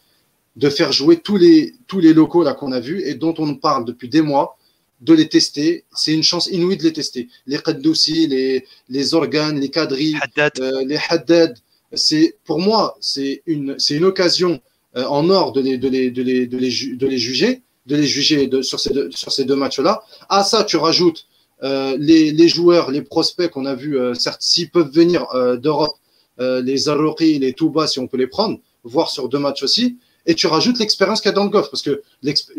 de 0.56 0.70
faire 0.70 0.92
jouer 0.92 1.18
tous 1.18 1.38
les, 1.38 1.76
tous 1.88 2.00
les 2.00 2.14
locaux 2.14 2.44
là 2.44 2.54
qu'on 2.54 2.72
a 2.72 2.80
vus 2.80 3.02
et 3.06 3.16
dont 3.16 3.34
on 3.38 3.56
parle 3.56 3.86
depuis 3.86 4.10
des 4.10 4.22
mois, 4.22 4.58
de 5.02 5.14
les 5.14 5.28
tester. 5.28 5.84
C'est 5.94 6.14
une 6.14 6.24
chance 6.24 6.48
inouïe 6.48 6.78
de 6.78 6.84
les 6.84 6.94
tester. 6.94 7.28
Les 7.48 7.58
Qaddoussi, 7.58 8.28
les, 8.28 8.66
les 8.90 9.14
organes, 9.14 9.60
les 9.60 9.70
Kadri, 9.70 10.16
Haddad, 10.22 10.54
euh, 10.60 10.84
les 10.86 11.00
Haddad. 11.10 11.58
C'est, 11.94 12.38
pour 12.46 12.60
moi, 12.60 12.98
c'est 13.02 13.44
une, 13.46 13.76
c'est 13.78 13.96
une 13.96 14.06
occasion 14.06 14.62
euh, 14.96 15.04
en 15.06 15.30
or 15.30 15.52
de 15.52 15.62
les, 15.62 15.78
de 15.78 15.90
les, 15.90 16.12
de 16.12 16.24
les, 16.24 16.48
de 16.48 16.58
les, 16.58 16.72
ju- 16.72 16.96
de 16.96 17.08
les 17.08 17.18
juger, 17.18 17.62
de 17.86 17.96
les 17.96 18.06
juger 18.06 18.48
de, 18.48 18.62
sur 18.62 18.80
ces 18.80 18.94
deux, 18.94 19.10
sur 19.12 19.32
ces 19.32 19.44
deux 19.44 19.56
matchs-là. 19.56 20.04
À 20.30 20.44
ça, 20.44 20.64
tu 20.64 20.78
rajoutes 20.78 21.26
euh, 21.64 21.98
les, 22.00 22.32
les 22.32 22.48
joueurs, 22.48 22.92
les 22.92 23.02
prospects 23.02 23.50
qu'on 23.52 23.66
a 23.66 23.76
vus, 23.76 23.98
euh, 24.00 24.14
certes, 24.14 24.42
s'ils 24.42 24.70
peuvent 24.70 24.92
venir 24.92 25.26
euh, 25.34 25.58
d'Europe, 25.58 25.96
euh, 26.40 26.62
les 26.62 26.78
Zarouri, 26.78 27.40
les 27.40 27.54
Touba, 27.54 27.88
si 27.88 28.00
on 28.00 28.08
peut 28.08 28.18
les 28.18 28.28
prendre, 28.28 28.60
voire 28.84 29.10
sur 29.10 29.28
deux 29.28 29.40
matchs 29.40 29.64
aussi. 29.64 29.98
Et 30.26 30.36
tu 30.36 30.48
rajoutes 30.48 30.80
l'expérience 30.80 31.20
qu'il 31.20 31.30
y 31.30 31.34
a 31.34 31.36
dans 31.36 31.44
le 31.44 31.50
golf, 31.50 31.70
parce 31.70 31.82
que 31.82 32.04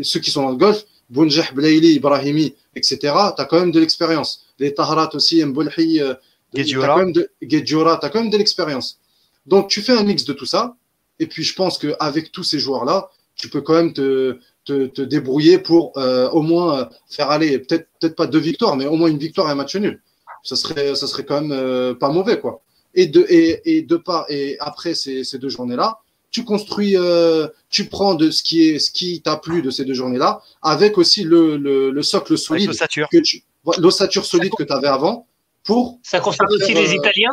ceux 0.03 0.21
qui 0.21 0.31
sont 0.31 0.43
dans 0.43 0.51
le 0.51 0.57
golf, 0.57 0.85
Bounjah, 1.13 1.53
Blaili, 1.55 1.95
Ibrahimi, 1.95 2.55
etc., 2.75 2.97
tu 3.01 3.43
as 3.43 3.45
quand 3.45 3.61
même 3.61 3.71
de 3.71 3.81
l'expérience. 3.81 4.47
Les 4.59 4.75
Tahrat 4.75 5.11
aussi, 5.15 5.45
Mboulhi, 5.45 6.01
euh, 6.01 6.15
quand 6.55 6.97
même 6.97 7.13
de 7.13 7.31
Guedjoura, 7.43 7.99
t'as 7.99 8.09
quand 8.09 8.21
même 8.21 8.31
de 8.31 8.39
l'expérience. 8.39 8.99
Donc 9.47 9.69
tu 9.69 9.83
fais 9.83 9.93
un 9.93 10.05
mix 10.05 10.25
de 10.25 10.33
tout 10.33 10.47
ça, 10.47 10.77
et 11.19 11.27
puis 11.27 11.43
je 11.43 11.55
pense 11.55 11.79
qu'avec 11.79 12.33
tous 12.33 12.45
ces 12.45 12.59
joueurs-là, 12.59 13.11
tu 13.37 13.49
peux 13.49 13.61
quand 13.61 13.75
même 13.75 13.93
te, 13.93 14.39
te, 14.65 14.87
te 14.87 15.03
débrouiller 15.03 15.59
pour 15.59 15.93
euh, 15.97 16.29
au 16.31 16.43
moins 16.43 16.81
euh, 16.81 16.85
faire 17.09 17.31
aller, 17.31 17.59
peut-être 17.59 17.89
peut-être 18.01 18.17
pas 18.17 18.27
deux 18.27 18.39
victoires, 18.39 18.77
mais 18.77 18.87
au 18.87 18.97
moins 18.97 19.09
une 19.09 19.19
victoire 19.19 19.49
et 19.49 19.53
un 19.53 19.55
match 19.55 19.77
nul. 19.77 20.01
Ça 20.43 20.57
serait, 20.57 20.95
ça 20.95 21.07
serait 21.07 21.25
quand 21.25 21.41
même 21.41 21.53
euh, 21.53 21.95
pas 21.95 22.11
mauvais, 22.11 22.41
quoi. 22.41 22.63
Et 22.95 23.07
de, 23.07 23.25
et, 23.29 23.77
et 23.77 23.83
de 23.83 23.97
part, 23.97 24.27
et 24.29 24.57
après 24.61 24.95
ces, 24.95 25.25
ces 25.25 25.39
deux 25.39 25.49
journées-là, 25.49 25.99
tu 26.33 26.43
construis, 26.45 26.97
euh, 26.97 27.47
tu 27.71 27.85
prends 27.87 28.15
de 28.15 28.31
ce 28.33 28.43
qui 28.43 28.69
est, 28.69 28.79
ce 28.81 28.91
qui 28.91 29.21
t'a 29.23 29.37
plu 29.37 29.63
de 29.63 29.71
ces 29.71 29.85
deux 29.85 29.95
journées-là, 29.95 30.41
avec 30.63 30.99
aussi 30.99 31.23
le, 31.23 31.57
le, 31.57 31.91
le 31.91 32.03
socle 32.03 32.37
solide 32.37 32.69
l'ossature. 32.69 33.09
que 33.13 33.19
tu, 33.19 33.45
l'ossature 33.79 34.25
solide 34.25 34.53
que 34.59 34.65
tu 34.65 34.73
avais 34.73 34.89
avant 34.89 35.27
pour 35.63 36.01
Ça 36.03 36.19
concerne 36.19 36.49
aussi 36.53 36.75
les 36.75 36.89
Euh, 36.91 36.95
Italiens? 36.97 37.31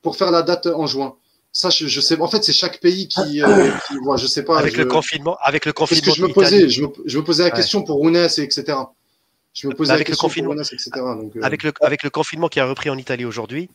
pour 0.00 0.16
faire 0.16 0.30
la 0.30 0.42
date 0.42 0.66
en 0.68 0.86
juin. 0.86 1.16
Ça, 1.50 1.70
je, 1.70 1.86
je 1.88 2.00
sais. 2.00 2.18
En 2.20 2.28
fait, 2.28 2.44
c'est 2.44 2.52
chaque 2.52 2.78
pays 2.78 3.08
qui, 3.08 3.42
euh, 3.42 3.70
qui 3.88 3.94
voit. 4.04 4.16
Je 4.16 4.26
sais 4.28 4.44
pas. 4.44 4.58
Avec 4.60 4.74
je- 4.74 4.78
le 4.82 4.84
confinement, 4.86 5.36
avec 5.42 5.66
le 5.66 5.72
Parce 5.72 5.90
confinement 5.90 6.12
que 6.12 6.18
je 6.18 6.22
me 6.24 6.32
posais, 6.32 6.68
je 6.68 6.82
me, 6.82 6.88
je 7.04 7.18
me 7.18 7.24
posais 7.24 7.42
la 7.42 7.48
Ouais. 7.50 7.56
question 7.56 7.82
pour 7.82 8.00
Ounes, 8.00 8.14
et 8.16 8.42
etc. 8.42 8.78
Je 9.54 9.66
me 9.66 9.74
posais 9.74 9.90
Avec 9.92 10.06
la 10.06 10.12
le 10.12 10.14
question 10.14 10.28
confinement. 10.28 10.50
pour 10.50 10.56
Ounes, 10.60 10.64
etc. 10.72 10.90
Donc, 10.94 11.34
euh, 11.36 11.40
avec 11.42 11.64
le, 11.64 11.72
avec 11.80 12.04
le 12.04 12.10
confinement 12.10 12.46
qui 12.48 12.60
a 12.60 12.66
repris 12.66 12.90
en 12.90 12.96
Italie 12.98 13.24
aujourd'hui, 13.24 13.68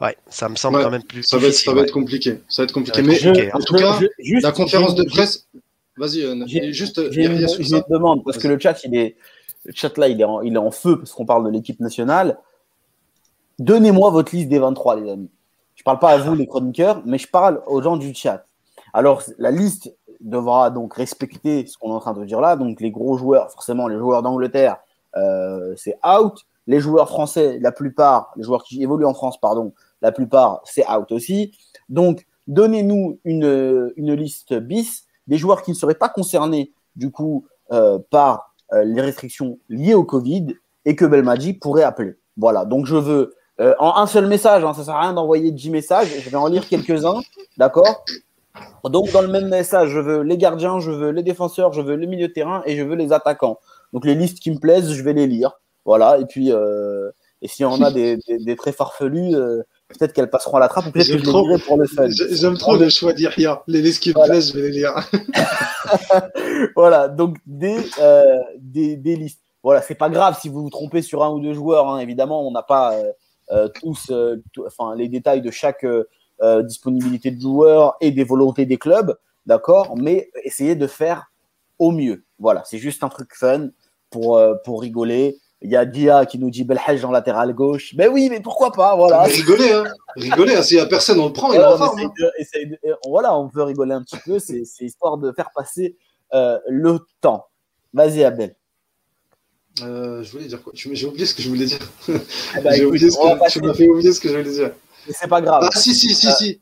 ouais, 0.00 0.16
ça 0.28 0.48
me 0.48 0.56
semble 0.56 0.76
Ouais, 0.78 0.84
quand 0.84 0.90
même 0.90 1.02
plus 1.02 1.22
ça 1.22 1.36
va, 1.36 1.42
être, 1.42 1.48
difficile. 1.50 1.64
ça 1.66 1.72
va 1.74 1.80
ouais. 1.80 1.86
être 1.86 1.92
compliqué. 1.92 2.40
Ça 2.48 2.62
va 2.62 2.64
être 2.64 2.72
compliqué. 2.72 2.96
Ça 2.96 3.02
va 3.02 3.12
être 3.12 3.24
Mais 3.24 3.30
compliqué, 3.32 3.52
en 3.52 3.56
hein. 3.56 3.60
tout 3.66 3.74
cas, 3.74 3.98
Je- 4.00 4.24
juste- 4.24 4.42
la 4.44 4.52
conférence 4.52 4.94
de 4.94 5.04
presse. 5.04 5.46
Vas-y, 5.96 6.22
euh, 6.22 6.44
juste 6.72 7.10
j'ai 7.10 7.24
une, 7.26 7.32
une 7.58 7.82
demande 7.90 8.22
parce 8.24 8.38
que 8.38 8.46
le 8.46 8.58
chat, 8.58 8.84
il 8.84 8.94
est, 8.96 9.16
le 9.64 9.72
chat 9.74 9.96
là, 9.98 10.06
il 10.08 10.20
est 10.20 10.24
en, 10.24 10.42
il 10.42 10.54
est 10.54 10.58
en 10.58 10.70
feu 10.70 10.96
parce 10.98 11.12
qu'on 11.12 11.26
parle 11.26 11.44
de 11.44 11.50
l'équipe 11.50 11.80
nationale. 11.80 12.38
Donnez-moi 13.58 14.10
votre 14.10 14.34
liste 14.34 14.48
des 14.48 14.58
23, 14.58 14.96
les 15.00 15.10
amis. 15.10 15.30
Je 15.74 15.82
parle 15.82 15.98
pas 15.98 16.10
à 16.10 16.18
vous, 16.18 16.34
les 16.34 16.46
chroniqueurs, 16.46 17.02
mais 17.04 17.18
je 17.18 17.28
parle 17.28 17.62
aux 17.66 17.82
gens 17.82 17.96
du 17.96 18.14
chat. 18.14 18.44
Alors, 18.92 19.22
la 19.38 19.50
liste 19.50 19.92
devra 20.20 20.70
donc 20.70 20.94
respecter 20.94 21.66
ce 21.66 21.76
qu'on 21.78 21.90
est 21.90 21.94
en 21.94 22.00
train 22.00 22.12
de 22.14 22.24
dire 22.24 22.40
là. 22.40 22.56
Donc, 22.56 22.80
les 22.80 22.90
gros 22.90 23.16
joueurs, 23.18 23.50
forcément, 23.52 23.88
les 23.88 23.96
joueurs 23.98 24.22
d'Angleterre, 24.22 24.76
euh, 25.16 25.74
c'est 25.76 25.96
out. 26.06 26.34
Les 26.66 26.80
joueurs 26.80 27.08
français, 27.08 27.58
la 27.60 27.72
plupart, 27.72 28.32
les 28.36 28.42
joueurs 28.44 28.62
qui 28.62 28.82
évoluent 28.82 29.06
en 29.06 29.14
France, 29.14 29.40
pardon, 29.40 29.72
la 30.02 30.12
plupart, 30.12 30.60
c'est 30.64 30.88
out 30.88 31.10
aussi. 31.12 31.52
Donc, 31.88 32.26
donnez-nous 32.46 33.20
une, 33.24 33.92
une 33.96 34.14
liste 34.14 34.54
bis 34.54 35.04
des 35.28 35.38
joueurs 35.38 35.62
qui 35.62 35.70
ne 35.70 35.76
seraient 35.76 35.94
pas 35.94 36.08
concernés, 36.08 36.72
du 36.96 37.10
coup, 37.12 37.46
euh, 37.70 37.98
par 38.10 38.54
euh, 38.72 38.82
les 38.82 39.00
restrictions 39.00 39.58
liées 39.68 39.94
au 39.94 40.04
Covid 40.04 40.56
et 40.84 40.96
que 40.96 41.04
Belmadi 41.04 41.52
pourrait 41.52 41.82
appeler. 41.82 42.14
Voilà, 42.38 42.64
donc 42.64 42.86
je 42.86 42.96
veux, 42.96 43.34
euh, 43.60 43.74
en 43.78 43.96
un 43.96 44.06
seul 44.06 44.26
message, 44.26 44.64
hein, 44.64 44.72
ça 44.72 44.84
sert 44.84 44.94
à 44.94 45.02
rien 45.02 45.12
d'envoyer 45.12 45.52
10 45.52 45.70
messages, 45.70 46.08
je 46.18 46.30
vais 46.30 46.36
en 46.36 46.46
lire 46.48 46.66
quelques-uns, 46.66 47.20
d'accord? 47.58 48.04
Donc, 48.84 49.12
dans 49.12 49.20
le 49.20 49.28
même 49.28 49.48
message, 49.48 49.90
je 49.90 50.00
veux 50.00 50.22
les 50.22 50.38
gardiens, 50.38 50.80
je 50.80 50.90
veux 50.90 51.10
les 51.10 51.22
défenseurs, 51.22 51.72
je 51.72 51.82
veux 51.82 51.94
le 51.94 52.06
milieu 52.06 52.28
de 52.28 52.32
terrain 52.32 52.62
et 52.64 52.76
je 52.76 52.82
veux 52.82 52.96
les 52.96 53.12
attaquants. 53.12 53.58
Donc, 53.92 54.04
les 54.04 54.14
listes 54.14 54.40
qui 54.40 54.50
me 54.50 54.58
plaisent, 54.58 54.92
je 54.92 55.02
vais 55.02 55.12
les 55.12 55.26
lire. 55.26 55.60
Voilà, 55.84 56.18
et 56.18 56.24
puis, 56.26 56.50
et 56.50 57.48
s'il 57.48 57.64
y 57.64 57.66
en 57.66 57.80
a 57.82 57.90
des, 57.90 58.18
très 58.56 58.72
farfelus, 58.72 59.34
peut-être 59.88 60.12
qu'elles 60.12 60.30
passeront 60.30 60.58
à 60.58 60.60
la 60.60 60.68
trappe 60.68 60.86
ou 60.86 60.90
peut-être 60.90 61.06
que 61.06 61.12
je 61.12 61.18
les 61.18 61.22
trop. 61.24 61.46
lirai 61.46 61.58
pour 61.60 61.76
le 61.78 61.86
fun. 61.86 62.08
J'ai- 62.08 62.34
J'aime 62.36 62.56
trop 62.58 62.76
le 62.76 62.88
choix 62.88 63.12
d'Yahya. 63.12 63.62
Les 63.66 63.80
listes 63.82 64.02
qui 64.02 64.10
me 64.10 64.14
Voilà. 64.14 64.32
plaisent, 64.34 64.52
je 64.52 64.58
vais 64.58 64.68
les 64.68 64.78
lire. 64.78 64.94
voilà, 66.76 67.08
donc 67.08 67.36
des, 67.46 67.78
euh, 68.00 68.36
des, 68.58 68.96
des 68.96 69.16
listes. 69.16 69.40
Voilà, 69.62 69.82
c'est 69.82 69.94
pas 69.94 70.08
grave 70.08 70.38
si 70.40 70.48
vous 70.48 70.62
vous 70.62 70.70
trompez 70.70 71.02
sur 71.02 71.24
un 71.24 71.30
ou 71.30 71.40
deux 71.40 71.52
joueurs, 71.52 71.88
hein, 71.88 71.98
évidemment, 71.98 72.46
on 72.46 72.50
n'a 72.50 72.62
pas 72.62 72.94
euh, 72.94 73.12
euh, 73.50 73.68
tous 73.80 74.06
euh, 74.10 74.36
enfin, 74.66 74.94
les 74.94 75.08
détails 75.08 75.40
de 75.42 75.50
chaque 75.50 75.84
disponibilité 76.62 77.32
de 77.32 77.40
joueurs 77.40 77.96
et 78.00 78.12
des 78.12 78.22
volontés 78.22 78.64
des 78.64 78.76
clubs, 78.78 79.18
d'accord, 79.46 79.96
mais 79.96 80.30
essayez 80.44 80.76
de 80.76 80.86
faire 80.86 81.32
au 81.80 81.90
mieux. 81.90 82.22
Voilà, 82.38 82.62
c'est 82.64 82.78
juste 82.78 83.02
un 83.02 83.08
truc 83.08 83.34
fun 83.34 83.70
pour, 84.08 84.40
pour 84.64 84.80
rigoler. 84.80 85.36
Il 85.60 85.70
y 85.70 85.76
a 85.76 85.84
Dia 85.84 86.24
qui 86.24 86.38
nous 86.38 86.50
dit 86.50 86.62
Belhaj 86.62 87.04
en 87.04 87.10
latéral 87.10 87.52
gauche. 87.52 87.94
Ben 87.96 88.08
oui, 88.12 88.28
mais 88.30 88.40
pourquoi 88.40 88.70
pas, 88.70 88.94
voilà. 88.94 89.24
Mais 89.26 89.32
rigolez, 89.32 89.72
hein. 89.72 89.84
Rigolez, 90.14 90.54
hein. 90.54 90.62
S'il 90.62 90.76
y 90.76 90.80
a 90.80 90.86
personne, 90.86 91.18
on 91.18 91.26
le 91.26 91.32
prend, 91.32 91.50
il 91.52 91.56
est 91.56 91.58
Voilà, 91.58 91.72
en 91.72 91.74
on, 91.74 91.78
forme. 91.78 91.98
essaye 92.38 92.62
hein. 92.64 92.68
de- 92.68 92.88
de- 92.88 92.92
euh, 92.92 92.96
voilà, 93.08 93.36
on 93.36 93.48
peut 93.48 93.62
rigoler 93.64 93.92
un 93.92 94.02
petit 94.02 94.18
peu, 94.24 94.38
c'est 94.38 94.62
histoire 94.80 95.18
de 95.18 95.32
faire 95.32 95.50
passer 95.54 95.96
euh, 96.32 96.58
le 96.68 97.00
temps. 97.20 97.46
Vas-y, 97.92 98.22
Abdel. 98.22 98.54
Euh, 99.82 100.22
je 100.22 100.30
voulais 100.32 100.46
dire 100.46 100.62
quoi? 100.62 100.72
J'ai 100.74 101.06
oublié 101.06 101.24
ce 101.26 101.34
que 101.34 101.42
je 101.42 101.48
voulais 101.48 101.64
dire. 101.66 101.78
Eh 102.08 102.60
ben, 102.60 102.72
J'ai 102.74 102.84
oublié 102.84 103.10
fait 103.10 103.88
oublier 103.88 104.12
ce 104.12 104.20
que 104.20 104.28
je 104.28 104.36
voulais 104.36 104.50
dire. 104.52 104.72
mais 105.06 105.12
c'est 105.12 105.28
pas 105.28 105.40
grave. 105.40 105.68
Ah 105.72 105.76
si 105.78 105.94
si 105.94 106.14
si 106.14 106.26
Euh, 106.28 106.32
si. 106.32 106.60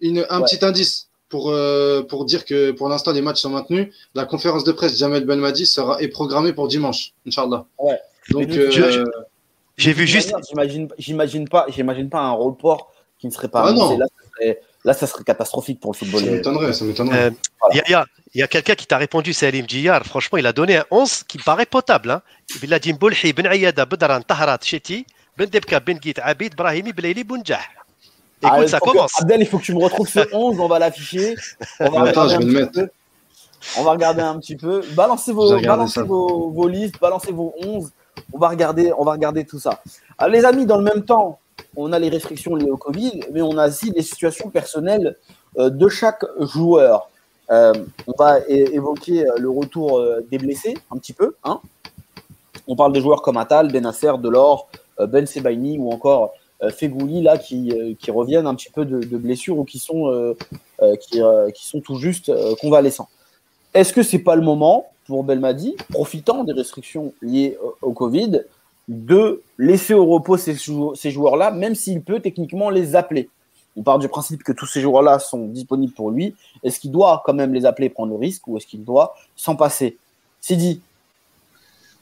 Une, 0.00 0.24
un 0.30 0.38
ouais. 0.40 0.44
petit 0.46 0.64
indice 0.64 1.08
pour 1.28 1.50
euh, 1.50 2.02
pour 2.02 2.24
dire 2.24 2.44
que 2.46 2.70
pour 2.70 2.88
l'instant 2.88 3.12
les 3.12 3.20
matchs 3.20 3.40
sont 3.42 3.50
maintenus. 3.50 3.92
La 4.14 4.24
conférence 4.24 4.64
de 4.64 4.72
presse 4.72 4.96
Jamel 4.96 5.24
Belmadi 5.26 5.66
sera 5.66 6.00
est 6.00 6.08
programmée 6.08 6.52
pour 6.54 6.68
dimanche, 6.68 7.12
Inch'Allah. 7.26 7.66
Ouais. 7.78 7.98
Donc 8.30 8.48
euh, 8.50 9.04
J'ai 9.76 9.92
vu 9.92 10.06
juste, 10.06 10.34
J'imagine, 10.48 10.88
j'imagine 10.98 11.48
pas, 11.48 11.66
j'imagine 11.68 12.08
pas 12.10 12.20
un 12.20 12.32
report 12.32 12.92
qui 13.18 13.26
ne 13.26 13.32
serait 13.32 13.48
pas 13.48 13.62
Ah 13.62 13.68
annoncé. 13.68 13.94
non. 13.94 13.98
Là, 14.00 14.06
ça 14.06 14.24
serait, 14.36 14.60
là, 14.84 14.94
ça 14.94 15.06
serait 15.06 15.24
catastrophique 15.24 15.80
pour 15.80 15.92
le 15.92 15.96
football. 15.96 16.24
ça 16.24 16.30
m'étonnerait, 16.30 16.72
ça 16.72 16.84
m'étonnerait. 16.84 17.26
euh, 17.26 17.30
il 18.34 18.40
y 18.40 18.42
a, 18.42 18.46
quelqu'un 18.48 18.74
qui 18.74 18.86
t'a 18.86 18.98
répondu, 18.98 19.32
Salim 19.32 19.66
Djiyar. 19.68 20.04
Franchement, 20.04 20.38
il 20.38 20.46
a 20.46 20.52
donné 20.52 20.76
un 20.76 20.84
11 20.90 21.22
qui 21.24 21.38
me 21.38 21.42
paraît 21.42 21.66
potable. 21.66 22.10
Hein. 22.10 22.22
Il 22.62 22.72
a 22.74 22.78
dit 22.78 22.92
Mboulhi, 22.92 23.32
Ben 23.32 23.46
Ayada, 23.46 23.86
Bedran, 23.86 24.20
Taharat, 24.20 24.58
Cheti, 24.62 25.06
Ben 25.36 25.48
Debka, 25.48 25.80
Ben 25.80 25.98
Git, 26.00 26.14
Abid, 26.22 26.54
Brahimi, 26.54 26.92
Belaili, 26.92 27.24
Bounjah. 27.24 27.58
Écoute, 28.40 28.52
Ah, 28.54 28.62
il 28.62 28.68
ça 28.68 28.78
faut 28.78 28.86
que- 28.86 28.90
commence. 28.92 29.20
Abdel, 29.20 29.40
il 29.40 29.46
faut 29.46 29.58
que 29.58 29.64
tu 29.64 29.74
me 29.74 29.82
retrouves 29.82 30.08
ce 30.08 30.20
11, 30.32 30.60
on 30.60 30.68
va 30.68 30.78
l'afficher. 30.78 31.34
On 31.80 31.90
va 31.90 32.08
Attends, 32.10 32.22
regarder 32.24 32.30
je 32.30 32.36
un 32.36 32.38
vais 32.38 32.44
le 32.44 32.50
petit 32.50 32.54
mettre. 32.60 32.72
peu. 32.72 32.88
On 33.78 33.82
va 33.82 33.90
regarder 33.92 34.20
un 34.22 34.38
petit 34.38 34.56
peu. 34.56 34.82
Balancez 34.92 35.32
vos 35.32 35.56
listes, 36.68 37.00
balancez 37.00 37.32
vos 37.32 37.54
11. 37.64 37.90
On 38.32 38.38
va 38.38 38.48
regarder, 38.48 39.44
tout 39.44 39.58
ça. 39.58 39.82
Alors, 40.16 40.32
les 40.32 40.44
amis, 40.44 40.66
dans 40.66 40.78
le 40.78 40.84
même 40.84 41.04
temps, 41.04 41.38
on 41.76 41.92
a 41.92 41.98
les 41.98 42.08
restrictions 42.08 42.54
liées 42.56 42.70
au 42.70 42.76
Covid, 42.76 43.20
mais 43.32 43.42
on 43.42 43.56
a 43.58 43.68
aussi 43.68 43.90
les 43.90 44.02
situations 44.02 44.50
personnelles 44.50 45.16
euh, 45.58 45.70
de 45.70 45.88
chaque 45.88 46.24
joueur. 46.40 47.10
Euh, 47.50 47.72
on 48.06 48.12
va 48.18 48.40
évoquer 48.48 49.24
le 49.38 49.48
retour 49.48 50.04
des 50.30 50.38
blessés 50.38 50.76
un 50.90 50.98
petit 50.98 51.14
peu. 51.14 51.34
Hein. 51.44 51.60
On 52.66 52.76
parle 52.76 52.92
de 52.92 53.00
joueurs 53.00 53.22
comme 53.22 53.38
Atal, 53.38 53.72
Benasser, 53.72 54.12
Delors, 54.18 54.68
Ben 54.98 55.24
Sebaini 55.26 55.78
ou 55.78 55.90
encore 55.90 56.34
Fegouli 56.76 57.22
là 57.22 57.38
qui, 57.38 57.96
reviennent 58.10 58.46
un 58.46 58.54
petit 58.54 58.70
peu 58.70 58.84
de, 58.84 59.16
blessures 59.16 59.58
ou 59.58 59.64
qui, 59.64 59.78
sont 59.78 60.36
tout 61.82 61.96
juste 61.96 62.30
convalescents. 62.60 63.08
Est-ce 63.78 63.92
que 63.92 64.02
c'est 64.02 64.18
pas 64.18 64.34
le 64.34 64.42
moment 64.42 64.90
pour 65.06 65.22
Belmadi, 65.22 65.76
profitant 65.90 66.42
des 66.42 66.52
restrictions 66.52 67.14
liées 67.22 67.56
au 67.80 67.92
Covid, 67.92 68.40
de 68.88 69.40
laisser 69.56 69.94
au 69.94 70.04
repos 70.04 70.36
ces, 70.36 70.56
joueurs-là, 71.12 71.52
même 71.52 71.76
s'il 71.76 72.02
peut 72.02 72.18
techniquement 72.18 72.70
les 72.70 72.96
appeler? 72.96 73.30
On 73.76 73.84
part 73.84 74.00
du 74.00 74.08
principe 74.08 74.42
que 74.42 74.50
tous 74.50 74.66
ces 74.66 74.80
joueurs-là 74.80 75.20
sont 75.20 75.46
disponibles 75.46 75.92
pour 75.92 76.10
lui. 76.10 76.34
Est-ce 76.64 76.80
qu'il 76.80 76.90
doit 76.90 77.22
quand 77.24 77.34
même 77.34 77.54
les 77.54 77.66
appeler, 77.66 77.88
prendre 77.88 78.10
le 78.10 78.18
risque, 78.18 78.48
ou 78.48 78.56
est-ce 78.56 78.66
qu'il 78.66 78.82
doit 78.82 79.14
s'en 79.36 79.54
passer? 79.54 79.96
Sidi 80.40 80.80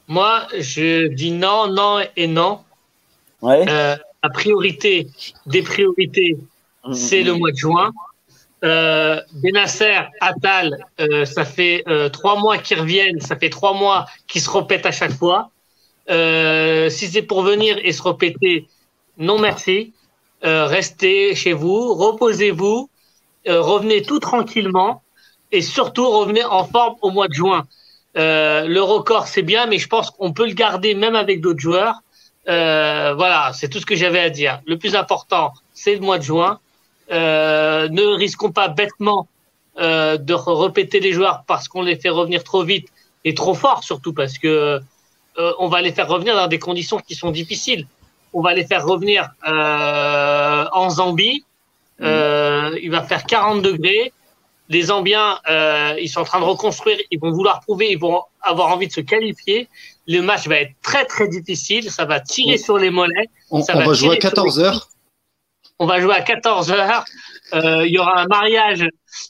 Moi, 0.08 0.46
je 0.58 1.08
dis 1.08 1.32
non, 1.32 1.70
non 1.70 1.98
et 2.16 2.26
non. 2.26 2.60
Ouais. 3.42 3.68
Euh, 3.68 3.96
la 4.22 4.30
priorité 4.30 5.08
des 5.44 5.60
priorités, 5.60 6.38
mmh, 6.86 6.94
c'est 6.94 7.22
le 7.22 7.34
mmh. 7.34 7.38
mois 7.38 7.52
de 7.52 7.56
juin. 7.58 7.92
Euh, 8.64 9.20
Benasser, 9.34 10.00
Attal, 10.20 10.78
euh, 10.98 11.24
ça 11.26 11.44
fait 11.44 11.84
euh, 11.88 12.08
trois 12.08 12.40
mois 12.40 12.56
qu'ils 12.56 12.80
reviennent, 12.80 13.20
ça 13.20 13.36
fait 13.36 13.50
trois 13.50 13.74
mois 13.74 14.06
qu'ils 14.26 14.40
se 14.40 14.50
répètent 14.50 14.86
à 14.86 14.92
chaque 14.92 15.12
fois. 15.12 15.50
Euh, 16.08 16.88
si 16.88 17.08
c'est 17.08 17.22
pour 17.22 17.42
venir 17.42 17.78
et 17.82 17.92
se 17.92 18.02
répéter, 18.02 18.66
non 19.18 19.38
merci. 19.38 19.92
Restez 20.42 21.34
chez 21.34 21.52
vous, 21.52 21.94
reposez-vous, 21.94 22.88
revenez 23.48 24.02
tout 24.02 24.20
tranquillement 24.20 25.02
et 25.50 25.60
surtout 25.60 26.08
revenez 26.08 26.44
en 26.44 26.64
forme 26.64 26.94
au 27.02 27.10
mois 27.10 27.26
de 27.26 27.32
juin. 27.32 27.66
le 28.14 28.78
record 28.80 29.26
c'est 29.26 29.42
bien, 29.42 29.66
mais 29.66 29.78
je 29.78 29.88
pense 29.88 30.10
qu'on 30.10 30.32
peut 30.32 30.46
le 30.46 30.52
garder 30.52 30.94
même 30.94 31.16
avec 31.16 31.40
d'autres 31.40 31.58
joueurs. 31.58 31.96
voilà, 32.44 33.50
c'est 33.54 33.68
tout 33.68 33.80
ce 33.80 33.86
que 33.86 33.96
j'avais 33.96 34.20
à 34.20 34.30
dire. 34.30 34.60
Le 34.68 34.78
plus 34.78 34.94
important, 34.94 35.52
c'est 35.74 35.94
le 35.94 36.00
mois 36.00 36.18
de 36.18 36.22
juin. 36.22 36.60
Ne 37.10 38.16
risquons 38.16 38.52
pas 38.52 38.68
bêtement 38.68 39.28
de 39.76 40.32
répéter 40.32 41.00
les 41.00 41.12
joueurs 41.12 41.44
parce 41.46 41.68
qu'on 41.68 41.82
les 41.82 41.96
fait 41.96 42.08
revenir 42.08 42.44
trop 42.44 42.62
vite 42.62 42.88
et 43.24 43.34
trop 43.34 43.54
fort 43.54 43.84
surtout 43.84 44.12
parce 44.12 44.38
que 44.38 44.80
euh, 45.38 45.52
on 45.58 45.68
va 45.68 45.82
les 45.82 45.92
faire 45.92 46.08
revenir 46.08 46.34
dans 46.34 46.48
des 46.48 46.58
conditions 46.58 46.98
qui 46.98 47.14
sont 47.14 47.30
difficiles. 47.30 47.86
On 48.32 48.40
va 48.40 48.54
les 48.54 48.66
faire 48.66 48.84
revenir 48.84 49.28
euh, 49.46 50.66
en 50.72 50.90
Zambie. 50.90 51.44
Mm. 51.98 52.04
Euh, 52.04 52.78
il 52.82 52.90
va 52.90 53.02
faire 53.02 53.24
40 53.24 53.62
degrés. 53.62 54.12
Les 54.68 54.82
Zambiens, 54.82 55.38
ils 56.00 56.08
sont 56.08 56.20
en 56.20 56.24
train 56.24 56.40
de 56.40 56.44
reconstruire. 56.44 56.98
Ils 57.12 57.20
vont 57.20 57.30
vouloir 57.30 57.60
prouver. 57.60 57.92
Ils 57.92 57.98
vont 57.98 58.22
avoir 58.40 58.68
envie 58.68 58.88
de 58.88 58.92
se 58.92 59.00
qualifier. 59.00 59.68
Le 60.08 60.20
match 60.22 60.48
va 60.48 60.56
être 60.56 60.72
très 60.82 61.04
très 61.04 61.28
difficile. 61.28 61.90
Ça 61.90 62.04
va 62.04 62.18
tirer 62.18 62.58
sur 62.58 62.76
les 62.76 62.90
mollets. 62.90 63.28
On, 63.50 63.60
va, 63.60 63.92
jouer 63.92 64.16
à 64.16 64.18
14 64.18 64.58
heures. 64.58 64.88
On 65.78 65.86
va 65.86 66.00
jouer 66.00 66.14
à 66.14 66.22
14 66.22 66.70
heures. 66.70 67.04
Il 67.52 67.90
y 67.90 67.98
aura 67.98 68.20
un 68.20 68.26
mariage 68.26 68.88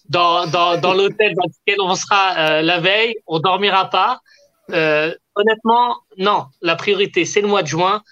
dans, 0.08 0.46
dans, 0.46 0.94
l'hôtel 0.94 1.34
dans 1.34 1.44
lequel 1.44 1.80
on 1.80 1.94
sera 1.94 2.62
la 2.62 2.80
veille. 2.80 3.16
On 3.26 3.40
dormira 3.40 3.90
pas. 3.90 4.20
Euh, 4.70 5.14
honnêtement, 5.34 6.00
non. 6.18 6.46
La 6.60 6.76
priorité, 6.76 7.24
c'est 7.24 7.40
le 7.40 7.48
mois 7.48 7.62
de 7.62 7.68
juin. 7.68 8.02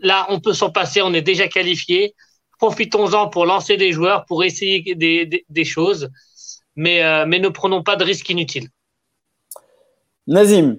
Là, 0.00 0.26
on 0.28 0.40
peut 0.40 0.52
s'en 0.52 0.70
passer. 0.70 1.02
On 1.02 1.12
est 1.12 1.22
déjà 1.22 1.48
qualifié. 1.48 2.14
Profitons-en 2.58 3.28
pour 3.28 3.46
lancer 3.46 3.76
des 3.76 3.92
joueurs, 3.92 4.24
pour 4.26 4.44
essayer 4.44 4.94
des, 4.94 5.64
choses. 5.64 6.10
Mais, 6.76 7.02
euh, 7.02 7.26
mais 7.26 7.38
ne 7.38 7.48
prenons 7.48 7.82
pas 7.82 7.96
de 7.96 8.04
risques 8.04 8.28
inutiles. 8.30 8.68
Nazim. 10.26 10.78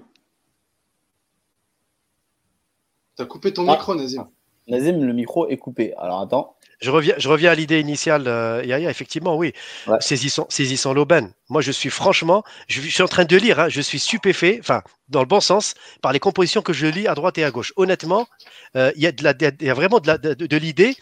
Tu 3.16 3.22
as 3.22 3.26
coupé 3.26 3.52
ton 3.52 3.62
micro, 3.62 3.94
Nazim. 3.94 4.28
Nazim, 4.68 5.04
le 5.04 5.12
micro 5.12 5.48
est 5.48 5.56
coupé. 5.56 5.94
Alors 5.94 6.20
attends. 6.20 6.55
Je 6.80 6.90
reviens, 6.90 7.14
je 7.16 7.28
reviens 7.28 7.52
à 7.52 7.54
l'idée 7.54 7.80
initiale, 7.80 8.24
euh, 8.26 8.62
Yaya, 8.64 8.90
effectivement, 8.90 9.36
oui. 9.36 9.52
Saisissons, 10.00 10.46
saisissons 10.50 10.92
l'aubaine. 10.92 11.32
Moi, 11.48 11.62
je 11.62 11.72
suis 11.72 11.88
franchement, 11.88 12.44
je, 12.68 12.80
suis 12.82 13.02
en 13.02 13.08
train 13.08 13.24
de 13.24 13.36
lire, 13.36 13.60
hein, 13.60 13.68
je 13.68 13.80
suis 13.80 13.98
stupéfait, 13.98 14.58
enfin, 14.60 14.82
dans 15.08 15.20
le 15.20 15.26
bon 15.26 15.40
sens, 15.40 15.74
par 16.02 16.12
les 16.12 16.18
compositions 16.18 16.60
que 16.60 16.74
je 16.74 16.86
lis 16.86 17.08
à 17.08 17.14
droite 17.14 17.38
et 17.38 17.44
à 17.44 17.50
gauche. 17.50 17.72
Honnêtement, 17.76 18.28
euh, 18.76 18.92
il 18.96 19.02
y, 19.02 19.64
y, 19.64 19.70
a 19.70 19.74
vraiment 19.74 20.00
de, 20.00 20.34
de, 20.34 20.46
de 20.46 20.56
l'idée, 20.56 20.96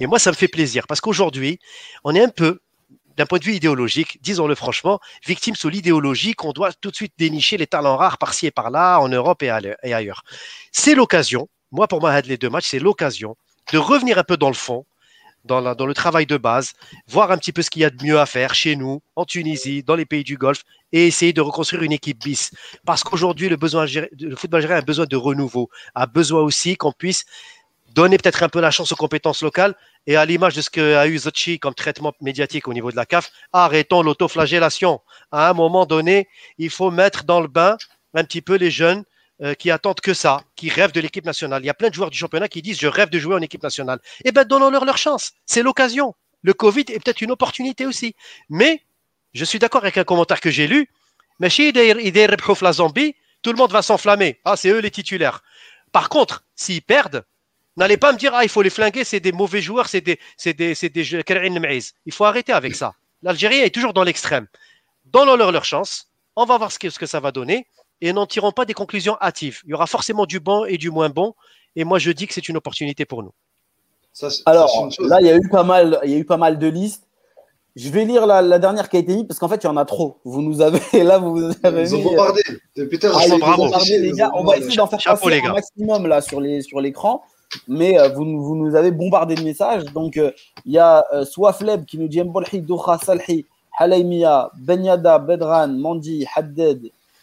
et 0.00 0.06
moi, 0.06 0.18
ça 0.18 0.30
me 0.30 0.36
fait 0.36 0.48
plaisir, 0.48 0.86
parce 0.88 1.00
qu'aujourd'hui, 1.00 1.60
on 2.02 2.14
est 2.14 2.22
un 2.22 2.28
peu, 2.28 2.60
d'un 3.16 3.26
point 3.26 3.38
de 3.38 3.44
vue 3.44 3.54
idéologique, 3.54 4.18
disons-le 4.22 4.56
franchement, 4.56 4.98
victime 5.26 5.54
sous 5.54 5.68
l'idéologie 5.68 6.34
qu'on 6.34 6.52
doit 6.52 6.72
tout 6.72 6.90
de 6.90 6.96
suite 6.96 7.12
dénicher 7.18 7.56
les 7.56 7.66
talents 7.68 7.96
rares 7.96 8.18
par-ci 8.18 8.46
et 8.46 8.50
par-là, 8.50 8.98
en 8.98 9.08
Europe 9.08 9.42
et 9.42 9.50
ailleurs. 9.50 10.24
C'est 10.72 10.94
l'occasion, 10.96 11.48
moi, 11.70 11.86
pour 11.86 12.00
moi, 12.00 12.20
les 12.22 12.36
deux 12.36 12.50
matchs, 12.50 12.68
c'est 12.68 12.78
l'occasion 12.78 13.36
de 13.72 13.78
revenir 13.78 14.18
un 14.18 14.24
peu 14.24 14.36
dans 14.36 14.48
le 14.48 14.54
fond, 14.54 14.84
dans, 15.44 15.86
le 15.86 15.94
travail 15.94 16.26
de 16.26 16.36
base, 16.36 16.74
voir 17.08 17.30
un 17.30 17.38
petit 17.38 17.52
peu 17.52 17.62
ce 17.62 17.70
qu'il 17.70 17.82
y 17.82 17.84
a 17.84 17.90
de 17.90 18.04
mieux 18.04 18.18
à 18.18 18.26
faire 18.26 18.54
chez 18.54 18.76
nous, 18.76 19.00
en 19.16 19.24
Tunisie, 19.24 19.82
dans 19.82 19.96
les 19.96 20.04
pays 20.04 20.24
du 20.24 20.36
Golfe, 20.36 20.62
et 20.92 21.06
essayer 21.06 21.32
de 21.32 21.40
reconstruire 21.40 21.82
une 21.82 21.92
équipe 21.92 22.22
bis. 22.22 22.50
Parce 22.84 23.02
qu'aujourd'hui, 23.02 23.48
le, 23.48 23.56
football 23.56 24.58
algérien 24.58 24.78
a 24.78 24.82
besoin 24.82 25.06
de 25.06 25.16
renouveau, 25.16 25.70
a 25.94 26.06
besoin 26.06 26.42
aussi 26.42 26.76
qu'on 26.76 26.92
puisse 26.92 27.24
donner 27.94 28.18
peut-être 28.18 28.42
un 28.42 28.48
peu 28.48 28.60
la 28.60 28.70
chance 28.70 28.92
aux 28.92 28.96
compétences 28.96 29.42
locales. 29.42 29.74
Et 30.06 30.16
à 30.16 30.24
l'image 30.24 30.54
de 30.54 30.62
ce 30.62 30.70
qu'a 30.70 31.06
eu 31.06 31.18
Zotchi 31.18 31.58
comme 31.58 31.74
traitement 31.74 32.12
médiatique 32.20 32.68
au 32.68 32.72
niveau 32.72 32.90
de 32.90 32.96
la 32.96 33.04
CAF, 33.04 33.30
arrêtons 33.52 34.02
l'autoflagellation. 34.02 35.00
À 35.30 35.50
un 35.50 35.52
moment 35.52 35.86
donné, 35.86 36.28
il 36.58 36.70
faut 36.70 36.90
mettre 36.90 37.24
dans 37.24 37.40
le 37.40 37.48
bain 37.48 37.76
un 38.14 38.24
petit 38.24 38.40
peu 38.40 38.56
les 38.56 38.70
jeunes 38.70 39.04
euh, 39.42 39.54
qui 39.54 39.70
attendent 39.70 40.00
que 40.00 40.12
ça, 40.12 40.42
qui 40.54 40.68
rêvent 40.68 40.92
de 40.92 41.00
l'équipe 41.00 41.24
nationale. 41.24 41.62
Il 41.62 41.66
y 41.66 41.70
a 41.70 41.74
plein 41.74 41.88
de 41.88 41.94
joueurs 41.94 42.10
du 42.10 42.18
championnat 42.18 42.48
qui 42.48 42.60
disent 42.60 42.78
je 42.78 42.86
rêve 42.86 43.08
de 43.08 43.18
jouer 43.18 43.34
en 43.34 43.40
équipe 43.40 43.62
nationale. 43.62 43.98
Eh 44.24 44.32
bien, 44.32 44.44
donnons-leur 44.44 44.84
leur 44.84 44.98
chance. 44.98 45.32
C'est 45.46 45.62
l'occasion. 45.62 46.14
Le 46.42 46.52
Covid 46.52 46.84
est 46.88 47.02
peut-être 47.02 47.22
une 47.22 47.30
opportunité 47.30 47.86
aussi. 47.86 48.14
Mais 48.50 48.82
je 49.32 49.44
suis 49.46 49.58
d'accord 49.58 49.82
avec 49.82 49.96
un 49.96 50.04
commentaire 50.04 50.40
que 50.40 50.50
j'ai 50.50 50.66
lu. 50.66 50.90
Mais 51.38 51.48
chez 51.48 51.72
la 51.72 52.72
Zambie, 52.72 53.16
tout 53.42 53.50
le 53.50 53.56
monde 53.56 53.72
va 53.72 53.80
s'enflammer. 53.80 54.38
Ah, 54.44 54.56
c'est 54.56 54.68
eux 54.68 54.80
les 54.80 54.90
titulaires. 54.90 55.42
Par 55.90 56.10
contre, 56.10 56.44
s'ils 56.54 56.82
perdent, 56.82 57.24
n'allez 57.76 57.96
pas 57.96 58.12
me 58.12 58.18
dire 58.18 58.32
ah 58.34 58.44
il 58.44 58.50
faut 58.50 58.60
les 58.60 58.68
flinguer, 58.68 59.04
c'est 59.04 59.20
des 59.20 59.32
mauvais 59.32 59.62
joueurs, 59.62 59.88
c'est 59.88 60.02
des 60.02 60.18
c'est 60.36 60.52
des 60.52 60.74
c'est 60.74 60.94
Il 60.94 62.12
faut 62.12 62.26
arrêter 62.26 62.52
avec 62.52 62.74
ça. 62.74 62.94
L'Algérie 63.22 63.60
est 63.60 63.74
toujours 63.74 63.94
dans 63.94 64.04
l'extrême. 64.04 64.46
Donnons-leur 65.06 65.50
leur 65.50 65.64
chance. 65.64 66.10
On 66.36 66.44
va 66.44 66.58
voir 66.58 66.70
ce 66.70 66.78
que, 66.78 66.90
ce 66.90 66.98
que 66.98 67.06
ça 67.06 67.20
va 67.20 67.32
donner 67.32 67.66
et 68.00 68.12
n'en 68.12 68.26
tirons 68.26 68.52
pas 68.52 68.64
des 68.64 68.74
conclusions 68.74 69.16
hâtives. 69.20 69.60
Il 69.64 69.70
y 69.70 69.74
aura 69.74 69.86
forcément 69.86 70.26
du 70.26 70.40
bon 70.40 70.64
et 70.64 70.78
du 70.78 70.90
moins 70.90 71.08
bon. 71.08 71.34
Et 71.76 71.84
moi, 71.84 71.98
je 71.98 72.10
dis 72.10 72.26
que 72.26 72.34
c'est 72.34 72.48
une 72.48 72.56
opportunité 72.56 73.04
pour 73.04 73.22
nous. 73.22 73.32
Alors, 74.46 74.88
là, 75.00 75.18
il 75.20 75.26
y, 75.26 75.30
a 75.30 75.36
eu 75.36 75.48
pas 75.48 75.62
mal, 75.62 76.00
il 76.04 76.10
y 76.10 76.14
a 76.14 76.18
eu 76.18 76.24
pas 76.24 76.36
mal 76.36 76.58
de 76.58 76.66
listes. 76.66 77.04
Je 77.76 77.88
vais 77.88 78.04
lire 78.04 78.26
la, 78.26 78.58
dernière 78.58 78.88
qui 78.88 78.96
a 78.96 79.00
été 79.00 79.14
mise 79.14 79.24
parce 79.24 79.38
qu'en 79.38 79.48
fait, 79.48 79.62
il 79.62 79.66
y 79.66 79.70
en 79.70 79.76
a 79.76 79.84
trop. 79.84 80.18
Vous 80.24 80.42
nous 80.42 80.60
avez 80.60 80.80
là, 81.04 81.18
vous 81.18 81.38
nous 81.38 81.52
avez. 81.62 81.82
Ils 81.82 81.94
ont 81.94 82.02
bombardé. 82.02 82.42
Putain, 82.74 83.12
ah, 83.14 83.56
bombardé, 83.56 83.98
les 83.98 84.12
gars. 84.12 84.30
On 84.34 84.42
va 84.42 84.56
essayer 84.56 84.76
d'en 84.76 84.88
faire 84.88 84.98
passer 84.98 85.40
un 85.44 85.52
maximum 85.52 86.06
là 86.06 86.20
sur 86.20 86.40
les 86.40 86.62
sur 86.62 86.80
l'écran. 86.80 87.22
Mais 87.68 87.98
euh, 87.98 88.08
vous, 88.08 88.24
vous, 88.42 88.56
nous 88.56 88.74
avez 88.74 88.90
bombardé 88.90 89.34
de 89.34 89.42
messages. 89.42 89.84
Donc, 89.86 90.16
euh, 90.16 90.32
il 90.64 90.72
y 90.72 90.78
a 90.78 91.04
euh, 91.12 91.24
Swafleb 91.24 91.84
qui 91.84 91.98
nous 91.98 92.08
dit 92.08 92.22
Mbolhi, 92.22 92.62
Doukha, 92.62 92.98
Salhi, 92.98 93.46
Halaimia, 93.76 94.50
Benyada, 94.56 95.18
Bedran, 95.18 95.68
Mandi, 95.68 96.26
Haddad, 96.34 96.80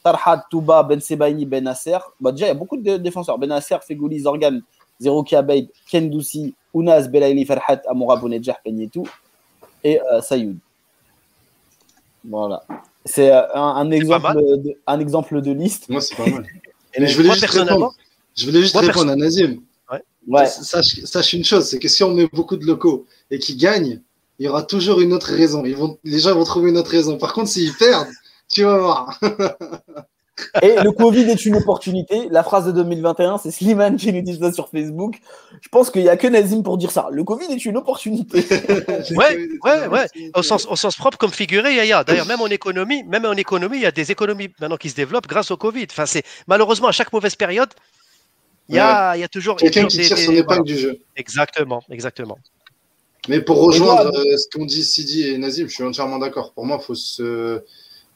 Tarhat, 0.07 0.45
Touba, 0.49 0.83
Ben 0.83 1.01
Sebaini, 1.01 1.45
Ben 1.45 1.63
Nasser. 1.63 1.97
Bah, 2.19 2.31
déjà, 2.31 2.45
il 2.45 2.49
y 2.49 2.51
a 2.51 2.55
beaucoup 2.55 2.77
de 2.77 2.97
défenseurs. 2.97 3.37
Ben 3.37 3.47
Nasser, 3.49 3.77
Fegouli, 3.85 4.21
Zorgan, 4.21 4.61
Zero 5.01 5.21
Kiabeid, 5.23 5.69
Ken 5.89 6.09
Doussi, 6.09 6.55
Ounaz, 6.73 7.09
Belaili, 7.09 7.45
Farhat, 7.45 7.81
Amoura, 7.87 8.15
Bounedjah, 8.15 8.57
Penietou 8.63 9.05
et 9.83 9.99
euh, 10.01 10.21
Sayoud. 10.21 10.57
Voilà. 12.23 12.63
C'est 13.03 13.31
euh, 13.31 13.53
un, 13.53 13.91
exemple 13.91 14.33
de, 14.35 14.77
un 14.85 14.99
exemple 14.99 15.41
de 15.41 15.51
liste. 15.51 15.89
Moi, 15.89 15.99
c'est 15.99 16.15
pas 16.15 16.25
mal. 16.25 16.45
Mais 16.99 17.07
je 17.07 17.17
voulais 17.17 17.31
juste 17.31 17.45
répondre, 17.45 17.93
je 18.35 18.45
voulais 18.45 18.61
juste 18.61 18.75
répondre 18.77 19.11
à 19.11 19.15
Nazim. 19.15 19.61
Ouais. 20.27 20.45
Sache, 20.45 21.05
sache, 21.05 21.33
une 21.33 21.45
chose, 21.45 21.69
c'est 21.69 21.79
que 21.79 21.87
si 21.87 22.03
on 22.03 22.13
met 22.13 22.27
beaucoup 22.33 22.57
de 22.57 22.65
locaux 22.65 23.05
et 23.31 23.39
qu'ils 23.39 23.57
gagnent, 23.57 24.01
il 24.39 24.45
y 24.45 24.49
aura 24.49 24.63
toujours 24.63 24.99
une 24.99 25.13
autre 25.13 25.31
raison. 25.31 25.63
Ils 25.63 25.75
vont, 25.75 25.97
les 26.03 26.19
gens 26.19 26.33
vont 26.33 26.43
trouver 26.43 26.69
une 26.69 26.77
autre 26.77 26.91
raison. 26.91 27.17
Par 27.17 27.33
contre, 27.33 27.49
s'ils 27.49 27.73
perdent, 27.73 28.09
tu 28.49 28.63
vas 28.63 28.77
voir. 28.77 29.19
Et 30.61 30.75
le 30.83 30.91
Covid 30.91 31.23
est 31.31 31.45
une 31.47 31.55
opportunité. 31.55 32.27
La 32.29 32.43
phrase 32.43 32.67
de 32.67 32.71
2021, 32.71 33.39
c'est 33.39 33.49
Slimane 33.49 33.97
qui 33.97 34.13
nous 34.13 34.21
dit 34.21 34.37
ça 34.37 34.51
sur 34.51 34.69
Facebook. 34.69 35.17
Je 35.61 35.69
pense 35.69 35.89
qu'il 35.89 36.03
n'y 36.03 36.09
a 36.09 36.15
que 36.17 36.27
Nazim 36.27 36.61
pour 36.61 36.77
dire 36.77 36.91
ça. 36.91 37.07
Le 37.11 37.23
Covid 37.23 37.47
est 37.51 37.65
une 37.65 37.75
opportunité. 37.75 38.45
ouais, 39.15 39.47
ouais, 39.63 39.87
ouais. 39.87 40.05
Au 40.35 40.43
sens, 40.43 40.67
au 40.67 40.75
sens 40.75 40.95
propre 40.95 41.17
comme 41.17 41.31
figuré, 41.31 41.73
Yaya. 41.75 42.03
D'ailleurs, 42.03 42.27
même 42.27 42.41
en 42.41 42.47
économie, 42.47 43.03
même 43.05 43.25
en 43.25 43.33
économie, 43.33 43.77
il 43.77 43.83
y 43.83 43.87
a 43.87 43.91
des 43.91 44.11
économies 44.11 44.49
maintenant 44.59 44.77
qui 44.77 44.91
se 44.91 44.95
développent 44.95 45.25
grâce 45.27 45.49
au 45.49 45.57
Covid. 45.57 45.87
Enfin, 45.89 46.05
c'est 46.05 46.23
malheureusement 46.45 46.87
à 46.87 46.91
chaque 46.91 47.11
mauvaise 47.11 47.35
période, 47.35 47.69
Il 48.69 48.75
y 48.75 48.79
a, 48.79 49.15
il 49.17 49.21
y 49.21 49.23
a 49.23 49.27
toujours. 49.27 49.57
il 49.59 49.71
Quelqu'un 49.71 49.87
qui 49.87 49.97
des- 49.97 50.03
tire 50.03 50.19
son 50.19 50.33
épingle 50.33 50.45
voilà. 50.45 50.61
du 50.61 50.77
jeu. 50.77 50.99
Exactement, 51.15 51.81
exactement. 51.89 52.37
Mais 53.27 53.41
pour 53.41 53.59
rejoindre 53.61 54.11
toi, 54.11 54.19
euh, 54.21 54.37
ce 54.37 54.47
qu'ont 54.51 54.65
dit 54.65 54.83
Sidi 54.83 55.27
et 55.29 55.37
Nazim, 55.39 55.67
je 55.67 55.73
suis 55.73 55.83
entièrement 55.83 56.19
d'accord. 56.19 56.53
Pour 56.53 56.65
moi, 56.65 56.77
faut 56.77 56.95
se, 56.95 57.63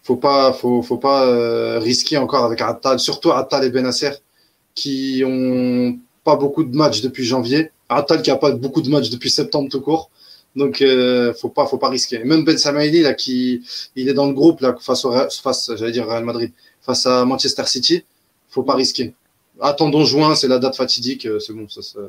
faut 0.04 0.16
pas, 0.16 0.54
faut, 0.54 0.82
faut 0.82 0.98
pas 0.98 1.26
euh, 1.28 1.80
risquer 1.80 2.18
encore 2.18 2.46
avec 2.46 2.62
Attal, 2.62 3.00
surtout 3.00 3.32
Attal 3.32 3.64
et 3.66 3.70
Benasser, 3.70 4.12
qui 4.74 5.24
ont 5.26 5.98
pas 6.24 6.36
beaucoup 6.36 6.64
de 6.64 6.76
matchs 6.76 7.02
depuis 7.02 7.24
janvier. 7.24 7.72
Attal 7.90 8.22
qui 8.22 8.32
a 8.32 8.36
pas 8.38 8.52
beaucoup 8.52 8.82
de 8.82 8.90
matchs 8.90 9.10
depuis 9.10 9.30
septembre 9.30 9.70
tout 9.70 9.82
court. 9.82 10.10
Donc, 10.56 10.82
euh, 10.82 11.34
faut 11.34 11.50
pas, 11.50 11.66
faut 11.66 11.78
pas 11.78 11.90
risquer. 11.90 12.24
Même 12.26 12.44
Ben 12.44 12.58
Samaili, 12.58 13.02
là, 13.02 13.14
qui, 13.14 13.62
il 13.96 14.10
est 14.10 14.14
dans 14.14 14.28
le 14.28 14.34
groupe, 14.34 14.60
là, 14.60 14.76
face 14.80 15.06
au, 15.06 15.12
face, 15.12 15.72
j'allais 15.76 15.94
dire 15.94 16.06
Real 16.08 16.26
Madrid, 16.26 16.52
face 16.82 17.06
à 17.06 17.24
Manchester 17.24 17.66
City, 17.66 18.04
faut 18.50 18.64
pas 18.64 18.76
risquer. 18.76 19.14
Attendons 19.62 20.04
juin, 20.04 20.36
c'est 20.36 20.50
la 20.50 20.60
date 20.60 20.76
fatidique, 20.76 21.26
euh, 21.26 21.40
c'est 21.40 21.54
bon, 21.54 21.70
ça- 21.70 22.00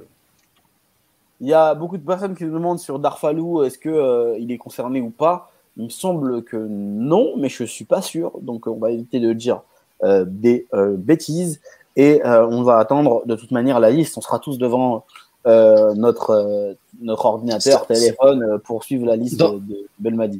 Il 1.40 1.48
y 1.48 1.52
a 1.52 1.74
beaucoup 1.74 1.98
de 1.98 2.04
personnes 2.04 2.34
qui 2.34 2.44
nous 2.44 2.54
demandent 2.54 2.80
sur 2.80 2.98
Darfalou, 2.98 3.62
est-ce 3.62 3.78
que 3.78 3.88
euh, 3.88 4.36
il 4.40 4.50
est 4.50 4.58
concerné 4.58 5.00
ou 5.00 5.10
pas 5.10 5.51
Il 5.76 5.84
me 5.84 5.88
semble 5.90 6.42
que 6.44 6.56
non, 6.56 7.32
mais 7.36 7.48
je 7.48 7.64
suis 7.64 7.84
pas 7.84 8.02
sûr. 8.02 8.32
Donc 8.40 8.66
on 8.66 8.76
va 8.76 8.90
éviter 8.90 9.20
de 9.20 9.32
dire 9.32 9.62
euh, 10.04 10.24
des 10.26 10.66
euh, 10.74 10.96
bêtises 10.96 11.60
et 11.96 12.24
euh, 12.26 12.46
on 12.46 12.62
va 12.62 12.78
attendre 12.78 13.22
de 13.26 13.34
toute 13.36 13.50
manière 13.52 13.80
la 13.80 13.90
liste. 13.90 14.16
On 14.18 14.20
sera 14.20 14.38
tous 14.38 14.58
devant 14.58 15.04
notre 15.44 16.76
notre 17.00 17.26
ordinateur, 17.26 17.84
téléphone 17.86 18.58
pour 18.64 18.84
suivre 18.84 19.06
la 19.06 19.16
liste 19.16 19.36
Dans- 19.38 19.54
de 19.54 19.88
Belmadi. 19.98 20.38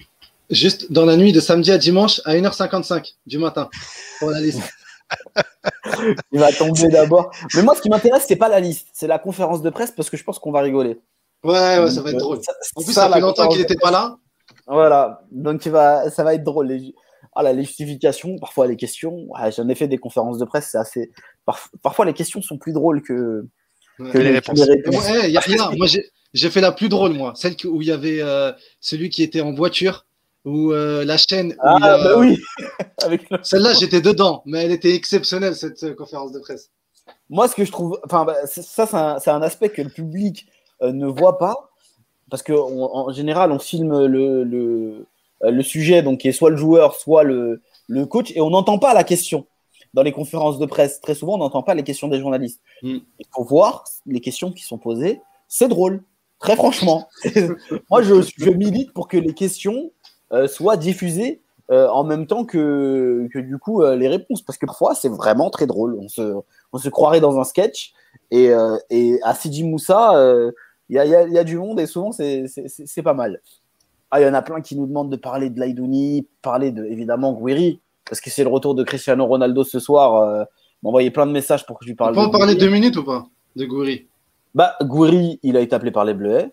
Juste 0.51 0.93
dans 0.93 1.05
la 1.07 1.17
nuit 1.17 1.33
de 1.33 1.41
samedi 1.41 1.73
à 1.73 1.79
dimanche 1.79 2.21
à 2.25 2.35
1h55 2.35 3.15
du 3.27 3.39
matin 3.39 3.69
pour 4.21 4.31
la 4.31 4.41
liste. 4.41 4.61
Il 6.33 6.39
va 6.41 6.53
tomber 6.53 6.89
d'abord. 6.89 7.31
Mais 7.55 7.63
moi, 7.63 7.75
ce 7.75 7.81
qui 7.83 7.89
m'intéresse, 7.91 8.25
c'est 8.29 8.37
pas 8.37 8.49
la 8.49 8.61
liste, 8.61 8.87
c'est 8.93 9.07
la 9.07 9.19
conférence 9.19 9.63
de 9.63 9.71
presse 9.71 9.91
parce 9.91 10.09
que 10.11 10.17
je 10.17 10.25
pense 10.25 10.39
qu'on 10.39 10.53
va 10.53 10.61
rigoler. 10.61 11.01
Ouais, 11.45 11.79
ouais, 11.81 11.91
ça 11.91 12.01
va 12.03 12.11
être 12.11 12.19
drôle. 12.19 12.39
ça- 12.43 12.53
En 12.77 12.83
plus, 12.83 12.93
ça, 12.93 13.09
ça 13.09 13.13
fait 13.13 13.21
longtemps 13.21 13.49
qu'il 13.49 13.61
n'était 13.61 13.75
pas 13.77 13.91
là. 13.91 14.17
Voilà, 14.73 15.23
donc 15.31 15.65
il 15.67 15.73
va, 15.73 16.11
ça 16.11 16.25
va 16.25 16.35
être 16.35 16.45
drôle. 16.45 16.69
Les, 16.69 16.95
ah, 17.35 17.43
la 17.43 17.55
justification, 17.57 18.37
parfois 18.39 18.67
les 18.67 18.77
questions, 18.77 19.27
ouais, 19.29 19.53
j'en 19.53 19.69
ai 19.69 19.75
fait 19.75 19.89
des 19.89 19.99
conférences 19.99 20.39
de 20.39 20.45
presse, 20.45 20.69
c'est 20.73 20.79
assez. 20.79 21.11
parf- 21.47 21.69
parfois 21.83 22.05
les 22.05 22.13
questions 22.15 22.41
sont 22.43 22.59
plus 22.59 22.73
drôles 22.73 23.03
que, 23.03 23.47
les 23.99 24.13
les, 24.23 24.31
réponses. 24.33 24.59
les 24.59 24.65
réponses. 24.65 25.09
y 25.29 25.37
a- 25.37 25.65
a- 25.67 25.77
moi, 25.77 25.87
j'ai 26.35 26.51
fait 26.51 26.61
la 26.61 26.73
plus 26.73 26.89
drôle, 26.89 27.13
moi. 27.13 27.33
Celle 27.37 27.55
où 27.67 27.83
il 27.83 27.89
y 27.89 27.93
avait 27.93 28.21
euh, 28.23 28.53
celui 28.81 29.11
qui 29.11 29.23
était 29.23 29.41
en 29.43 29.53
voiture, 29.53 30.07
où 30.45 30.73
euh, 30.73 31.05
la 31.05 31.17
chaîne. 31.19 31.53
où 31.53 31.57
Ah, 31.63 31.77
il 31.79 32.05
bah 32.05 32.19
oui 32.19 32.39
le- 33.31 33.39
Celle-là, 33.43 33.75
j'étais 33.75 34.01
dedans, 34.01 34.43
mais 34.47 34.65
elle 34.65 34.73
était 34.73 34.95
exceptionnelle, 34.95 35.55
cette 35.55 35.83
euh, 35.85 35.95
conférence 35.95 36.33
de 36.33 36.39
presse. 36.41 36.71
Moi, 37.29 37.49
ce 37.49 37.55
que 37.55 37.65
je 37.65 37.73
trouve. 37.73 37.99
Enfin, 38.05 38.25
bah, 38.25 38.37
ça, 38.47 38.87
c'est 38.87 38.97
un, 39.31 39.35
un 39.37 39.43
aspect 39.43 39.69
que 39.71 39.83
le 39.83 39.91
public 39.91 40.47
ne 40.83 41.07
voit 41.07 41.39
pas, 41.39 41.71
parce 42.33 42.43
qu'en 42.43 42.71
en 42.71 43.13
général, 43.13 43.53
on 43.53 43.59
filme 43.59 44.07
le, 44.07 44.43
le, 44.43 45.07
euh, 45.45 45.51
le 45.51 45.63
sujet, 45.63 46.01
donc 46.01 46.21
qui 46.21 46.29
est 46.29 46.33
soit 46.33 46.49
le 46.49 46.57
joueur, 46.57 46.95
soit 46.95 47.25
le, 47.25 47.61
le 47.89 48.07
coach, 48.07 48.33
et 48.35 48.41
on 48.41 48.49
n'entend 48.49 48.79
pas 48.79 48.95
la 48.95 49.05
question. 49.05 49.45
Dans 49.93 50.03
les 50.03 50.13
conférences 50.13 50.59
de 50.59 50.65
presse, 50.65 51.03
très 51.03 51.15
souvent, 51.15 51.35
on 51.35 51.39
n'entend 51.39 51.63
pas 51.63 51.75
les 51.75 51.83
questions 51.83 52.09
des 52.09 52.19
journalistes. 52.19 52.63
Mm. 52.83 53.01
Il 53.19 53.27
faut 53.35 53.45
voir 53.45 53.85
les 54.07 54.21
questions 54.21 54.51
qui 54.51 54.63
sont 54.63 54.79
posées. 54.79 55.21
C'est 55.47 55.69
drôle, 55.69 56.05
très 56.39 56.57
franchement. 56.57 57.07
Moi, 57.91 58.01
je, 58.01 58.15
je 58.23 58.49
milite 58.49 58.95
pour 58.95 59.09
que 59.09 59.19
les 59.19 59.35
questions 59.35 59.93
euh, 60.33 60.49
soient 60.49 60.79
diffusées 60.79 61.43
euh, 61.71 61.87
en 61.89 62.03
même 62.03 62.27
temps 62.27 62.47
que, 62.47 63.29
que 63.31 63.39
du 63.39 63.59
coup 63.59 63.83
euh, 63.83 63.95
les 63.95 64.09
réponses, 64.09 64.41
parce 64.41 64.57
que 64.57 64.65
parfois, 64.65 64.95
c'est 64.95 65.11
vraiment 65.11 65.51
très 65.51 65.67
drôle. 65.67 65.99
On 66.01 66.09
se, 66.09 66.35
on 66.73 66.79
se 66.79 66.89
croirait 66.89 67.21
dans 67.21 67.39
un 67.39 67.45
sketch. 67.45 67.93
Et, 68.31 68.49
euh, 68.49 68.79
et 68.89 69.19
à 69.23 69.35
Sidi 69.35 69.65
Moussa, 69.65 70.15
il 70.89 70.97
y, 70.97 70.99
a, 70.99 71.05
il 71.05 71.11
y 71.11 71.15
a- 71.15 71.27
il 71.27 71.33
y 71.33 71.39
a 71.39 71.45
du 71.45 71.57
monde 71.57 71.81
et 71.81 71.87
souvent 71.87 72.13
c'est- 72.13 72.47
pas 73.03 73.15
mal. 73.15 73.41
Ah, 74.11 74.21
il 74.21 74.25
y 74.25 74.29
en 74.29 74.35
a 74.35 74.43
plein 74.43 74.61
qui 74.61 74.77
nous 74.77 74.87
demandent 74.87 75.11
de 75.11 75.17
parler 75.17 75.49
de 75.49 75.59
Laidouni, 75.59 76.27
parler 76.43 76.71
de 76.71 76.85
évidemment 76.85 77.33
Guiri, 77.33 77.81
parce 78.09 78.21
que 78.21 78.29
c'est 78.31 78.43
le 78.45 78.51
retour 78.51 78.75
de 78.75 78.85
Cristiano 78.85 79.25
Ronaldo 79.25 79.65
ce 79.65 79.79
soir. 79.81 80.17
Euh, 80.17 80.45
m'a 80.83 80.89
envoyé 80.89 81.11
plein 81.11 81.27
de 81.27 81.33
messages 81.33 81.65
pour 81.65 81.79
que 81.79 81.85
je 81.85 81.91
lui 81.91 81.95
On 81.95 81.97
parle 81.97 82.15
peut 82.15 82.21
en 82.21 82.27
de 82.27 82.33
parler 82.33 82.55
deux 82.55 82.69
minutes 82.69 82.97
ou 82.97 83.05
pas 83.05 83.27
De 83.57 83.65
Gouiri. 83.65 84.07
Bah, 84.55 84.77
Gouiri, 84.83 85.39
il 85.43 85.57
a 85.57 85.61
été 85.61 85.75
appelé 85.75 85.91
par 85.93 86.05
les 86.05 86.13
Bleuets 86.13 86.51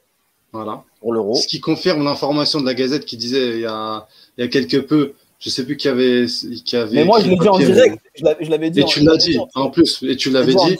Voilà. 0.53 0.83
pour 1.01 1.11
l'Euro. 1.11 1.35
Ce 1.35 1.47
qui 1.47 1.59
confirme 1.59 2.03
l'information 2.03 2.61
de 2.61 2.65
la 2.65 2.73
Gazette 2.75 3.03
qui 3.05 3.17
disait 3.17 3.55
il 3.55 3.59
y 3.61 3.65
a, 3.65 4.07
il 4.37 4.43
y 4.43 4.47
a 4.47 4.47
quelque 4.47 4.77
peu, 4.77 5.15
je 5.39 5.49
sais 5.49 5.65
plus 5.65 5.75
qui 5.75 5.89
avait. 5.89 6.27
Qui 6.63 6.77
avait 6.77 6.95
Mais 6.95 7.03
moi, 7.05 7.19
je 7.19 7.27
l'ai 7.29 7.35
dit 7.37 7.47
en 7.49 7.57
direct. 7.57 7.99
Je 8.15 8.23
l'avais- 8.49 8.69
dit. 8.69 8.79
Et 8.79 8.83
en- 8.83 8.87
tu 8.87 8.99
l'as 9.01 9.17
dit, 9.17 9.37
en- 9.55 9.69
plus, 9.69 10.01
et 10.03 10.15
tu 10.15 10.29
l'avais 10.29 10.53
dit. 10.53 10.77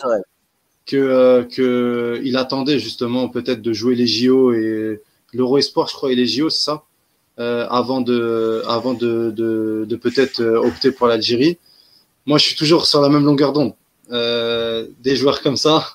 Que, 0.89 0.97
euh, 0.97 1.43
que 1.43 2.19
il 2.23 2.35
attendait 2.37 2.79
justement 2.79 3.29
peut-être 3.29 3.61
de 3.61 3.73
jouer 3.73 3.95
les 3.95 4.07
JO 4.07 4.53
et 4.53 5.01
l'Euro 5.33 5.57
Espoir, 5.57 5.87
je 5.87 5.93
crois, 5.93 6.11
et 6.11 6.15
les 6.15 6.25
JO, 6.25 6.49
c'est 6.49 6.63
ça, 6.63 6.83
euh, 7.39 7.67
avant 7.69 8.01
de, 8.01 8.63
avant 8.67 8.93
de, 8.95 9.31
de, 9.31 9.85
de 9.87 9.95
peut-être 9.95 10.41
euh, 10.41 10.57
opter 10.59 10.91
pour 10.91 11.07
l'Algérie. 11.07 11.57
Moi, 12.25 12.37
je 12.39 12.45
suis 12.45 12.55
toujours 12.55 12.85
sur 12.87 13.01
la 13.01 13.09
même 13.09 13.23
longueur 13.23 13.53
d'onde. 13.53 13.73
Euh, 14.11 14.87
des 15.01 15.15
joueurs 15.15 15.41
comme 15.41 15.57
ça, 15.57 15.85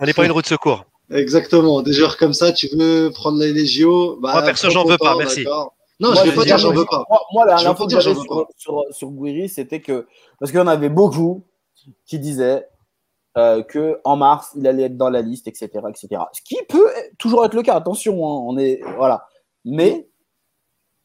On 0.00 0.04
n'est 0.06 0.12
pas 0.12 0.24
une 0.24 0.32
roue 0.32 0.42
de 0.42 0.46
secours. 0.46 0.84
exactement, 1.10 1.82
des 1.82 1.92
joueurs 1.92 2.16
comme 2.16 2.34
ça, 2.34 2.50
tu 2.52 2.68
veux 2.76 3.10
prendre 3.14 3.38
les, 3.38 3.52
les 3.52 3.66
JO, 3.66 4.18
bah, 4.20 4.32
Moi, 4.32 4.42
perso, 4.42 4.68
j'en 4.70 4.84
veux 4.84 4.98
pas, 4.98 5.16
merci. 5.16 5.44
Non, 6.00 6.12
Moi, 6.12 6.14
je 6.16 6.22
vais 6.22 6.30
je 6.30 6.34
pas 6.36 6.44
dire 6.44 6.56
dire, 6.56 6.58
j'en 6.58 6.72
veux 6.72 6.86
pas. 6.86 7.04
Moi, 7.08 7.20
moi, 7.32 7.44
la- 7.46 7.62
l'info 7.62 7.74
pas 7.74 7.84
que 7.84 7.88
dire 7.90 8.00
j'avais 8.00 8.16
sur, 8.16 8.46
sur, 8.56 8.84
sur 8.90 9.08
Gouiri, 9.10 9.48
c'était 9.48 9.80
que. 9.80 10.06
Parce 10.38 10.50
qu'il 10.50 10.58
y 10.58 10.62
en 10.62 10.66
avait 10.66 10.88
beaucoup 10.88 11.44
qui 12.06 12.18
disaient 12.18 12.66
euh, 13.38 13.62
que 13.62 14.00
en 14.02 14.16
mars, 14.16 14.50
il 14.56 14.66
allait 14.66 14.84
être 14.84 14.96
dans 14.96 15.08
la 15.08 15.22
liste, 15.22 15.46
etc. 15.46 15.68
etc. 15.88 16.22
Ce 16.32 16.42
qui 16.42 16.56
peut 16.68 16.88
toujours 17.16 17.44
être 17.44 17.54
le 17.54 17.62
cas, 17.62 17.76
attention, 17.76 18.14
hein, 18.14 18.42
on 18.44 18.58
est. 18.58 18.80
Voilà. 18.96 19.28
Mais 19.64 20.08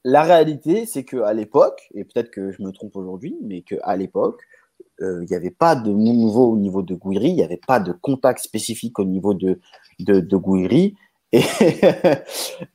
la 0.03 0.23
réalité, 0.23 0.88
c'est 0.88 1.03
qu'à 1.03 1.34
l'époque, 1.34 1.88
et 1.93 2.03
peut-être 2.03 2.31
que 2.31 2.52
je 2.52 2.64
me 2.64 2.72
trompe 2.72 2.95
aujourd'hui, 2.95 3.38
mais 3.43 3.61
qu'à 3.61 3.95
l'époque, 3.95 4.41
euh, 5.02 5.23
il 5.23 5.30
n'y 5.30 5.35
avait 5.35 5.52
pas 5.52 5.76
de 5.76 5.91
nouveau 5.91 6.53
au 6.53 6.57
niveau 6.57 6.81
de 6.81 6.95
Gouiri, 6.95 7.30
il 7.30 7.35
n'y 7.35 7.43
avait 7.43 7.61
pas 7.68 7.80
de 7.80 7.91
contact 7.91 8.39
spécifique 8.39 8.97
au 8.97 9.06
niveau 9.06 9.35
de, 9.35 9.60
de, 9.99 10.38
Gouiri. 10.38 10.95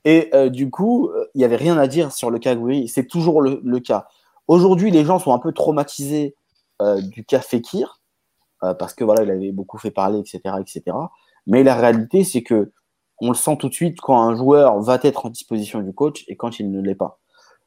Et, 0.04 0.30
euh, 0.32 0.48
du 0.48 0.70
coup, 0.70 1.10
il 1.34 1.38
n'y 1.38 1.44
avait 1.44 1.56
rien 1.56 1.76
à 1.76 1.88
dire 1.88 2.12
sur 2.12 2.30
le 2.30 2.38
cas 2.38 2.54
Gouiri. 2.54 2.86
C'est 2.86 3.06
toujours 3.06 3.42
le, 3.42 3.60
le 3.64 3.80
cas. 3.80 4.06
Aujourd'hui, 4.46 4.92
les 4.92 5.04
gens 5.04 5.18
sont 5.18 5.32
un 5.32 5.40
peu 5.40 5.50
traumatisés 5.52 6.36
du 7.10 7.24
cas 7.26 7.40
Fekir, 7.40 7.99
euh, 8.64 8.74
parce 8.74 8.94
que 8.94 9.04
voilà, 9.04 9.22
il 9.22 9.30
avait 9.30 9.52
beaucoup 9.52 9.78
fait 9.78 9.90
parler, 9.90 10.18
etc. 10.18 10.40
etc. 10.60 10.96
Mais 11.46 11.62
la 11.62 11.74
réalité, 11.74 12.24
c'est 12.24 12.42
que 12.42 12.72
on 13.20 13.28
le 13.28 13.34
sent 13.34 13.56
tout 13.58 13.68
de 13.68 13.74
suite 13.74 14.00
quand 14.00 14.20
un 14.20 14.34
joueur 14.34 14.80
va 14.80 14.98
être 15.02 15.26
en 15.26 15.30
disposition 15.30 15.80
du 15.80 15.92
coach 15.92 16.24
et 16.28 16.36
quand 16.36 16.58
il 16.58 16.70
ne 16.70 16.80
l'est 16.80 16.94
pas. 16.94 17.18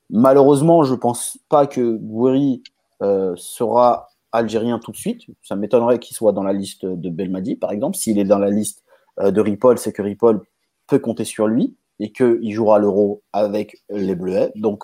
Malheureusement, 0.10 0.84
je 0.84 0.96
pense 0.96 1.38
pas 1.50 1.68
que 1.68 1.96
Gouiri 1.96 2.64
euh, 3.02 3.34
sera 3.36 4.10
algérien 4.32 4.80
tout 4.80 4.92
de 4.92 4.98
suite. 4.98 5.22
Ça 5.44 5.56
m'étonnerait 5.56 6.00
qu'il 6.00 6.16
soit 6.16 6.34
dans 6.34 6.44
la 6.44 6.54
liste 6.54 6.86
de 6.86 7.10
Belmadi, 7.10 7.56
par 7.56 7.72
exemple. 7.72 7.96
S'il 7.96 8.18
est 8.20 8.26
dans 8.26 8.40
la 8.40 8.50
liste 8.50 8.84
euh, 9.20 9.32
de 9.32 9.42
Ripoll, 9.42 9.78
c'est 9.78 9.94
que 9.94 10.02
Ripoll 10.02 10.42
peut 10.88 11.00
compter 11.00 11.24
sur 11.24 11.48
lui 11.48 11.76
et 12.00 12.12
qu'il 12.12 12.52
jouera 12.52 12.80
l'Euro 12.80 13.22
avec 13.32 13.78
les 13.90 14.16
Bleuets. 14.16 14.52
Donc, 14.56 14.84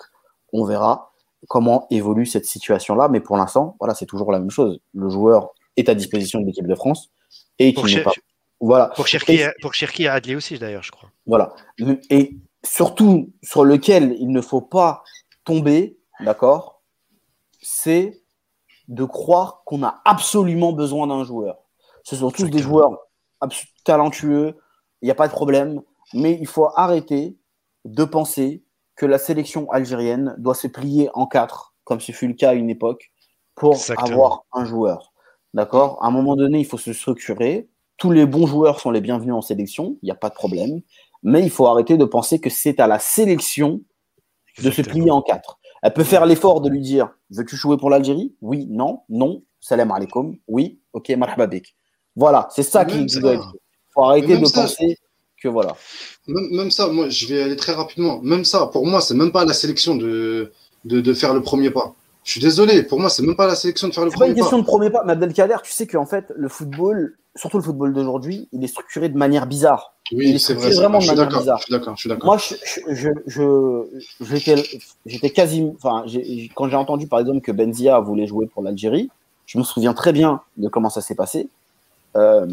on 0.52 0.64
verra 0.64 1.10
comment 1.48 1.86
évolue 1.90 2.26
cette 2.26 2.46
situation-là. 2.46 3.08
Mais 3.08 3.20
pour 3.20 3.36
l'instant, 3.36 3.76
voilà, 3.80 3.94
c'est 3.94 4.06
toujours 4.06 4.30
la 4.32 4.38
même 4.38 4.50
chose. 4.50 4.80
Le 4.94 5.08
joueur 5.08 5.50
est 5.80 5.88
à 5.88 5.94
disposition 5.94 6.40
de 6.40 6.46
l'équipe 6.46 6.66
de 6.66 6.74
France 6.74 7.10
et 7.58 7.74
qu'il 7.74 7.94
n'est 7.94 8.02
pas. 8.02 8.12
Voilà. 8.60 8.88
pour 8.94 9.06
Cherki, 9.06 9.40
pour 9.62 9.74
Cherki 9.74 10.04
et 10.04 10.08
Adli 10.08 10.36
aussi, 10.36 10.58
d'ailleurs, 10.58 10.82
je 10.82 10.90
crois. 10.90 11.10
Voilà. 11.26 11.54
Et 12.10 12.36
surtout, 12.62 13.32
sur 13.42 13.64
lequel 13.64 14.16
il 14.20 14.28
ne 14.28 14.40
faut 14.40 14.60
pas 14.60 15.02
tomber, 15.44 15.98
d'accord, 16.20 16.82
c'est 17.62 18.22
de 18.88 19.04
croire 19.04 19.62
qu'on 19.64 19.82
a 19.82 20.02
absolument 20.04 20.72
besoin 20.72 21.06
d'un 21.06 21.24
joueur. 21.24 21.58
Ce 22.04 22.16
sont 22.16 22.30
tous 22.30 22.48
des 22.48 22.58
joueurs 22.58 22.98
talentueux, 23.84 24.56
il 25.00 25.06
n'y 25.06 25.10
a 25.10 25.14
pas 25.14 25.28
de 25.28 25.32
problème, 25.32 25.80
mais 26.12 26.36
il 26.40 26.46
faut 26.46 26.68
arrêter 26.76 27.38
de 27.84 28.04
penser 28.04 28.64
que 28.96 29.06
la 29.06 29.18
sélection 29.18 29.70
algérienne 29.70 30.34
doit 30.38 30.54
se 30.54 30.66
plier 30.66 31.08
en 31.14 31.26
quatre, 31.26 31.74
comme 31.84 32.00
ce 32.00 32.12
fut 32.12 32.28
le 32.28 32.34
cas 32.34 32.50
à 32.50 32.54
une 32.54 32.68
époque, 32.68 33.10
pour 33.54 33.74
Exactement. 33.74 34.08
avoir 34.08 34.44
un 34.52 34.64
joueur. 34.64 35.09
D'accord? 35.54 35.98
À 36.02 36.08
un 36.08 36.10
moment 36.10 36.36
donné, 36.36 36.60
il 36.60 36.66
faut 36.66 36.78
se 36.78 36.92
structurer. 36.92 37.68
Tous 37.96 38.10
les 38.10 38.26
bons 38.26 38.46
joueurs 38.46 38.80
sont 38.80 38.90
les 38.90 39.00
bienvenus 39.00 39.34
en 39.34 39.42
sélection, 39.42 39.96
il 40.02 40.06
n'y 40.06 40.10
a 40.10 40.14
pas 40.14 40.28
de 40.28 40.34
problème. 40.34 40.80
Mais 41.22 41.42
il 41.42 41.50
faut 41.50 41.66
arrêter 41.66 41.98
de 41.98 42.04
penser 42.04 42.40
que 42.40 42.48
c'est 42.48 42.80
à 42.80 42.86
la 42.86 42.98
sélection 42.98 43.82
de 44.62 44.70
se 44.70 44.82
plier 44.82 45.10
en 45.10 45.20
quatre. 45.22 45.58
Elle 45.82 45.92
peut 45.92 46.04
faire 46.04 46.26
l'effort 46.26 46.60
de 46.60 46.68
lui 46.68 46.80
dire 46.80 47.10
Veux-tu 47.30 47.56
jouer 47.56 47.76
pour 47.76 47.90
l'Algérie? 47.90 48.34
Oui, 48.40 48.66
non, 48.70 49.00
non, 49.08 49.42
salam 49.60 49.90
alaikum, 49.90 50.36
oui, 50.48 50.80
ok, 50.92 51.10
marhaba 51.10 51.46
bik. 51.46 51.74
Voilà, 52.16 52.48
c'est 52.50 52.62
ça 52.62 52.84
qui 52.84 53.04
doit 53.06 53.34
être. 53.34 53.52
Il 53.54 53.92
faut 53.92 54.04
arrêter 54.04 54.38
de 54.38 54.44
ça. 54.44 54.62
penser 54.62 54.96
que 55.42 55.48
voilà. 55.48 55.76
Même, 56.26 56.48
même 56.50 56.70
ça, 56.70 56.88
moi, 56.88 57.08
je 57.08 57.26
vais 57.26 57.42
aller 57.42 57.56
très 57.56 57.72
rapidement. 57.72 58.20
Même 58.22 58.44
ça, 58.44 58.66
pour 58.66 58.86
moi, 58.86 59.00
c'est 59.00 59.14
même 59.14 59.32
pas 59.32 59.42
à 59.42 59.44
la 59.44 59.54
sélection 59.54 59.96
de, 59.96 60.52
de, 60.84 61.00
de 61.00 61.14
faire 61.14 61.34
le 61.34 61.42
premier 61.42 61.70
pas. 61.70 61.94
Je 62.24 62.32
suis 62.32 62.40
désolé, 62.40 62.82
pour 62.82 63.00
moi, 63.00 63.08
c'est 63.08 63.22
même 63.22 63.36
pas 63.36 63.46
la 63.46 63.54
sélection 63.54 63.88
de 63.88 63.94
faire 63.94 64.04
le 64.04 64.10
C'est 64.10 64.14
pas 64.14 64.18
premier 64.26 64.30
une 64.30 64.36
question 64.36 64.58
pas. 64.58 64.62
de 64.62 64.66
premier 64.66 64.90
pas. 64.90 65.04
Mais 65.04 65.12
Abdelkader, 65.12 65.56
tu 65.62 65.72
sais 65.72 65.86
qu'en 65.86 66.06
fait, 66.06 66.32
le 66.36 66.48
football, 66.48 67.16
surtout 67.34 67.56
le 67.56 67.62
football 67.62 67.94
d'aujourd'hui, 67.94 68.48
il 68.52 68.62
est 68.62 68.68
structuré 68.68 69.08
de 69.08 69.16
manière 69.16 69.46
bizarre. 69.46 69.94
Oui, 70.12 70.38
c'est 70.38 70.54
vrai. 70.54 70.70
c'est 70.70 70.76
vraiment. 70.76 71.00
Je 71.00 71.12
de 71.12 71.16
suis 71.16 71.38
bizarre. 71.38 71.58
Je 71.58 71.64
suis 71.64 71.72
d'accord. 71.72 71.96
Je 71.96 72.00
suis 72.00 72.08
d'accord. 72.08 72.26
Moi, 72.26 72.36
je, 72.36 72.54
je, 72.94 73.08
je, 73.26 74.02
j'étais, 74.20 74.62
j'étais 75.06 75.30
quasi, 75.30 75.66
enfin, 75.76 76.04
quand 76.54 76.68
j'ai 76.68 76.76
entendu 76.76 77.06
par 77.06 77.20
exemple 77.20 77.40
que 77.40 77.52
Benzia 77.52 77.98
voulait 78.00 78.26
jouer 78.26 78.46
pour 78.46 78.62
l'Algérie, 78.62 79.08
je 79.46 79.58
me 79.58 79.62
souviens 79.62 79.94
très 79.94 80.12
bien 80.12 80.42
de 80.56 80.68
comment 80.68 80.90
ça 80.90 81.00
s'est 81.00 81.14
passé. 81.14 81.48
Euh, 82.16 82.46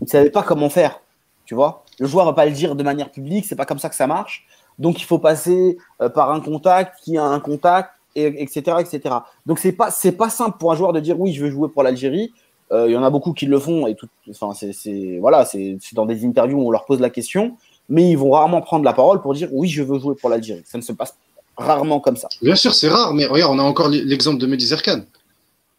il 0.00 0.04
ne 0.04 0.08
savait 0.08 0.30
pas 0.30 0.42
comment 0.42 0.70
faire, 0.70 1.00
tu 1.44 1.54
vois. 1.54 1.84
Le 1.98 2.06
joueur 2.06 2.26
va 2.26 2.32
pas 2.32 2.46
le 2.46 2.52
dire 2.52 2.74
de 2.74 2.82
manière 2.82 3.10
publique, 3.10 3.46
c'est 3.46 3.56
pas 3.56 3.66
comme 3.66 3.78
ça 3.78 3.88
que 3.88 3.94
ça 3.94 4.06
marche. 4.06 4.46
Donc 4.78 5.00
il 5.00 5.04
faut 5.04 5.18
passer 5.18 5.78
euh, 6.02 6.08
par 6.08 6.30
un 6.32 6.40
contact 6.40 6.96
qui 7.02 7.16
a 7.16 7.24
un 7.24 7.40
contact, 7.40 7.92
et, 8.16 8.42
etc., 8.42 8.76
etc. 8.80 9.14
Donc 9.46 9.58
c'est 9.58 9.72
pas, 9.72 9.90
c'est 9.90 10.12
pas 10.12 10.30
simple 10.30 10.56
pour 10.58 10.72
un 10.72 10.76
joueur 10.76 10.92
de 10.92 11.00
dire 11.00 11.20
oui, 11.20 11.32
je 11.32 11.44
veux 11.44 11.50
jouer 11.50 11.68
pour 11.68 11.82
l'Algérie. 11.82 12.32
Euh, 12.72 12.86
Il 12.88 12.92
y 12.92 12.96
en 12.96 13.04
a 13.04 13.10
beaucoup 13.10 13.32
qui 13.32 13.46
le 13.46 13.58
font 13.60 13.86
et 13.86 13.94
tout. 13.94 14.08
Enfin, 14.30 14.52
c'est, 14.54 14.72
c'est 14.72 15.18
voilà, 15.20 15.44
c'est, 15.44 15.76
c'est 15.80 15.94
dans 15.94 16.06
des 16.06 16.24
interviews 16.26 16.58
où 16.58 16.66
on 16.66 16.70
leur 16.70 16.84
pose 16.84 17.00
la 17.00 17.10
question 17.10 17.56
mais 17.88 18.10
ils 18.10 18.18
vont 18.18 18.32
rarement 18.32 18.60
prendre 18.62 18.84
la 18.84 18.92
parole 18.92 19.22
pour 19.22 19.32
dire 19.32 19.48
oui, 19.52 19.68
je 19.68 19.80
veux 19.84 20.00
jouer 20.00 20.16
pour 20.16 20.28
l'Algérie. 20.28 20.62
Ça 20.66 20.76
ne 20.76 20.82
se 20.82 20.92
passe 20.92 21.14
rarement 21.56 22.00
comme 22.00 22.16
ça. 22.16 22.28
Bien 22.42 22.56
sûr, 22.56 22.74
c'est 22.74 22.88
rare, 22.88 23.14
mais 23.14 23.26
regarde, 23.26 23.54
on 23.54 23.60
a 23.60 23.62
encore 23.62 23.88
l'exemple 23.88 24.38
de 24.40 24.46
Mehdi 24.48 24.66
Zerkan. 24.66 25.02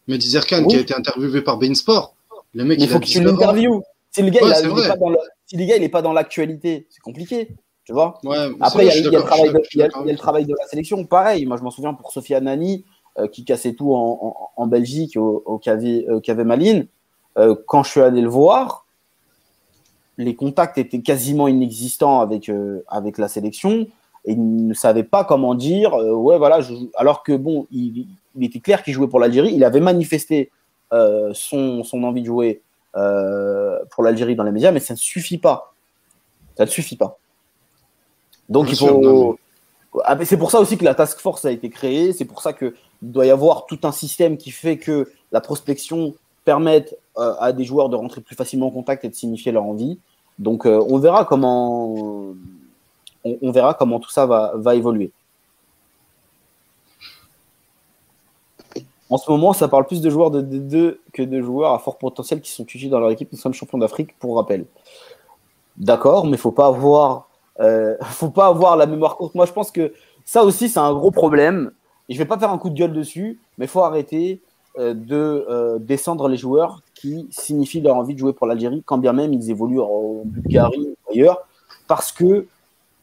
Mehdi 0.06 0.30
Zerkan 0.30 0.62
Oui. 0.62 0.68
qui 0.68 0.76
a 0.76 0.80
été 0.80 0.94
interviewé 0.94 1.42
par 1.42 1.58
Bein 1.58 1.74
Sport. 1.74 2.14
Le 2.54 2.64
mec, 2.64 2.78
Mais 2.78 2.84
il 2.84 2.88
faut 2.88 2.96
a 2.96 3.00
que 3.00 3.04
tu 3.04 3.18
19 3.18 3.34
ans. 3.34 3.36
l'interviewes. 3.40 3.82
Si 4.10 4.22
le 4.22 4.30
gars, 4.30 4.40
Ouais, 4.40 4.48
il 4.48 4.52
a- 4.52 4.54
c'est 4.54 4.62
il 4.62 4.66
est 4.68 4.70
vrai. 4.70 4.88
pas 4.88 4.96
dans 4.96 5.10
le- 5.10 5.18
si 5.44 5.56
le 5.58 5.64
gars, 5.66 5.76
il 5.76 5.82
n'est 5.82 5.88
pas 5.90 6.00
dans 6.00 6.14
l'actualité, 6.14 6.86
c'est 6.88 7.00
compliqué. 7.00 7.48
Tu 7.88 7.94
vois 7.94 8.18
Ouais, 8.22 8.36
Après, 8.60 8.84
il 8.84 8.88
y 8.88 8.90
a, 8.90 8.96
y 8.98 9.02
le 9.16 9.22
travail 9.22 9.50
de, 9.50 9.62
y 9.78 9.82
a- 9.82 9.88
le 10.12 10.18
travail 10.18 10.44
la 10.46 10.66
sélection. 10.66 11.06
Pareil, 11.06 11.46
moi, 11.46 11.56
je 11.56 11.62
m'en 11.62 11.70
souviens 11.70 11.94
pour 11.94 12.12
Sophia 12.12 12.38
Nani, 12.38 12.84
euh, 13.18 13.28
qui 13.28 13.46
cassait 13.46 13.72
tout 13.72 13.94
en, 13.94 14.18
en- 14.20 14.50
en 14.62 14.66
Belgique, 14.66 15.16
au, 15.16 15.42
au 15.46 15.56
KV, 15.56 16.04
euh, 16.06 16.20
KV 16.20 16.44
Malines. 16.44 16.86
Euh, 17.38 17.54
quand 17.66 17.82
je 17.84 17.90
suis 17.92 18.02
allé 18.02 18.20
le 18.20 18.28
voir, 18.28 18.84
les 20.18 20.34
contacts 20.34 20.76
étaient 20.76 21.00
quasiment 21.00 21.48
inexistants 21.48 22.20
avec, 22.20 22.50
avec 22.88 23.16
la 23.16 23.26
sélection. 23.28 23.86
Et 24.26 24.32
il 24.32 24.66
ne 24.66 24.74
savait 24.74 25.02
pas 25.04 25.24
comment 25.24 25.54
dire, 25.54 25.94
ouais, 25.94 26.36
voilà, 26.36 26.60
je 26.60 26.74
alors 26.94 27.22
que 27.22 27.32
bon, 27.32 27.66
il, 27.72 28.06
il 28.36 28.44
était 28.44 28.60
clair 28.60 28.82
qu'il 28.82 28.92
jouait 28.92 29.08
pour 29.08 29.18
l'Algérie. 29.20 29.54
Il 29.54 29.64
avait 29.64 29.80
manifesté 29.80 30.50
son, 30.92 31.84
son 31.84 32.02
envie 32.04 32.20
de 32.20 32.26
jouer 32.26 32.60
pour 32.92 34.02
l'Algérie 34.04 34.36
dans 34.36 34.42
les 34.44 34.52
médias, 34.52 34.72
mais 34.72 34.80
ça 34.80 34.92
ne 34.92 34.98
suffit 34.98 35.38
pas. 35.38 35.72
Ça 36.58 36.66
ne 36.66 36.68
suffit 36.70 36.96
pas. 36.96 37.16
Donc 38.48 38.66
Bien 38.66 38.74
il 38.74 38.78
faut. 38.78 39.38
Ah, 40.04 40.16
C'est 40.24 40.36
pour 40.36 40.50
ça 40.50 40.60
aussi 40.60 40.76
que 40.76 40.84
la 40.84 40.94
task 40.94 41.18
force 41.20 41.44
a 41.44 41.50
été 41.50 41.70
créée. 41.70 42.12
C'est 42.12 42.24
pour 42.24 42.42
ça 42.42 42.52
qu'il 42.52 42.74
doit 43.02 43.26
y 43.26 43.30
avoir 43.30 43.66
tout 43.66 43.80
un 43.84 43.92
système 43.92 44.36
qui 44.36 44.50
fait 44.50 44.76
que 44.76 45.10
la 45.32 45.40
prospection 45.40 46.14
permette 46.44 46.96
euh, 47.18 47.34
à 47.38 47.52
des 47.52 47.64
joueurs 47.64 47.88
de 47.88 47.96
rentrer 47.96 48.20
plus 48.20 48.36
facilement 48.36 48.68
en 48.68 48.70
contact 48.70 49.04
et 49.04 49.08
de 49.08 49.14
signifier 49.14 49.52
leur 49.52 49.64
envie. 49.64 49.98
Donc 50.38 50.66
euh, 50.66 50.84
on 50.88 50.98
verra 50.98 51.24
comment 51.24 51.94
on, 51.94 52.36
on 53.24 53.50
verra 53.50 53.74
comment 53.74 53.98
tout 53.98 54.10
ça 54.10 54.26
va, 54.26 54.52
va 54.56 54.74
évoluer. 54.74 55.10
En 59.10 59.16
ce 59.16 59.30
moment, 59.30 59.52
ça 59.52 59.68
parle 59.68 59.86
plus 59.86 60.02
de 60.02 60.10
joueurs 60.10 60.30
de 60.30 60.42
D2 60.42 60.98
que 61.12 61.22
de 61.22 61.40
joueurs 61.40 61.72
à 61.72 61.78
fort 61.78 61.96
potentiel 61.96 62.40
qui 62.40 62.50
sont 62.50 62.64
tués 62.64 62.88
dans 62.88 63.00
leur 63.00 63.10
équipe. 63.10 63.32
Nous 63.32 63.38
sommes 63.38 63.54
champions 63.54 63.78
d'Afrique, 63.78 64.18
pour 64.18 64.36
rappel. 64.36 64.66
D'accord, 65.78 66.26
mais 66.26 66.36
faut 66.36 66.52
pas 66.52 66.66
avoir, 66.66 67.27
euh, 67.60 67.96
faut 68.02 68.30
pas 68.30 68.46
avoir 68.46 68.76
la 68.76 68.86
mémoire 68.86 69.16
courte. 69.16 69.34
Moi, 69.34 69.46
je 69.46 69.52
pense 69.52 69.70
que 69.70 69.92
ça 70.24 70.44
aussi, 70.44 70.68
c'est 70.68 70.78
un 70.80 70.92
gros 70.92 71.10
problème. 71.10 71.70
Et 72.08 72.14
je 72.14 72.18
vais 72.18 72.24
pas 72.24 72.38
faire 72.38 72.50
un 72.50 72.58
coup 72.58 72.70
de 72.70 72.74
gueule 72.78 72.92
dessus, 72.92 73.38
mais 73.58 73.66
il 73.66 73.68
faut 73.68 73.82
arrêter 73.82 74.40
euh, 74.78 74.94
de 74.94 75.46
euh, 75.48 75.78
descendre 75.78 76.28
les 76.28 76.36
joueurs 76.36 76.82
qui 76.94 77.26
signifient 77.30 77.80
leur 77.80 77.96
envie 77.96 78.14
de 78.14 78.18
jouer 78.18 78.32
pour 78.32 78.46
l'Algérie, 78.46 78.82
quand 78.86 78.98
bien 78.98 79.12
même 79.12 79.32
ils 79.32 79.50
évoluent 79.50 79.80
en 79.80 80.22
Bulgarie 80.24 80.88
ou 81.06 81.12
ailleurs, 81.12 81.46
parce 81.86 82.12
que 82.12 82.46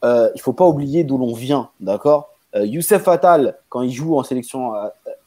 euh, 0.03 0.29
il 0.35 0.41
faut 0.41 0.53
pas 0.53 0.65
oublier 0.67 1.03
d'où 1.03 1.17
l'on 1.17 1.33
vient, 1.33 1.69
d'accord? 1.79 2.29
Euh, 2.55 2.65
Youssef 2.65 3.07
Attal, 3.07 3.57
quand 3.69 3.81
il 3.81 3.91
joue 3.91 4.17
en 4.17 4.23
sélection, 4.23 4.73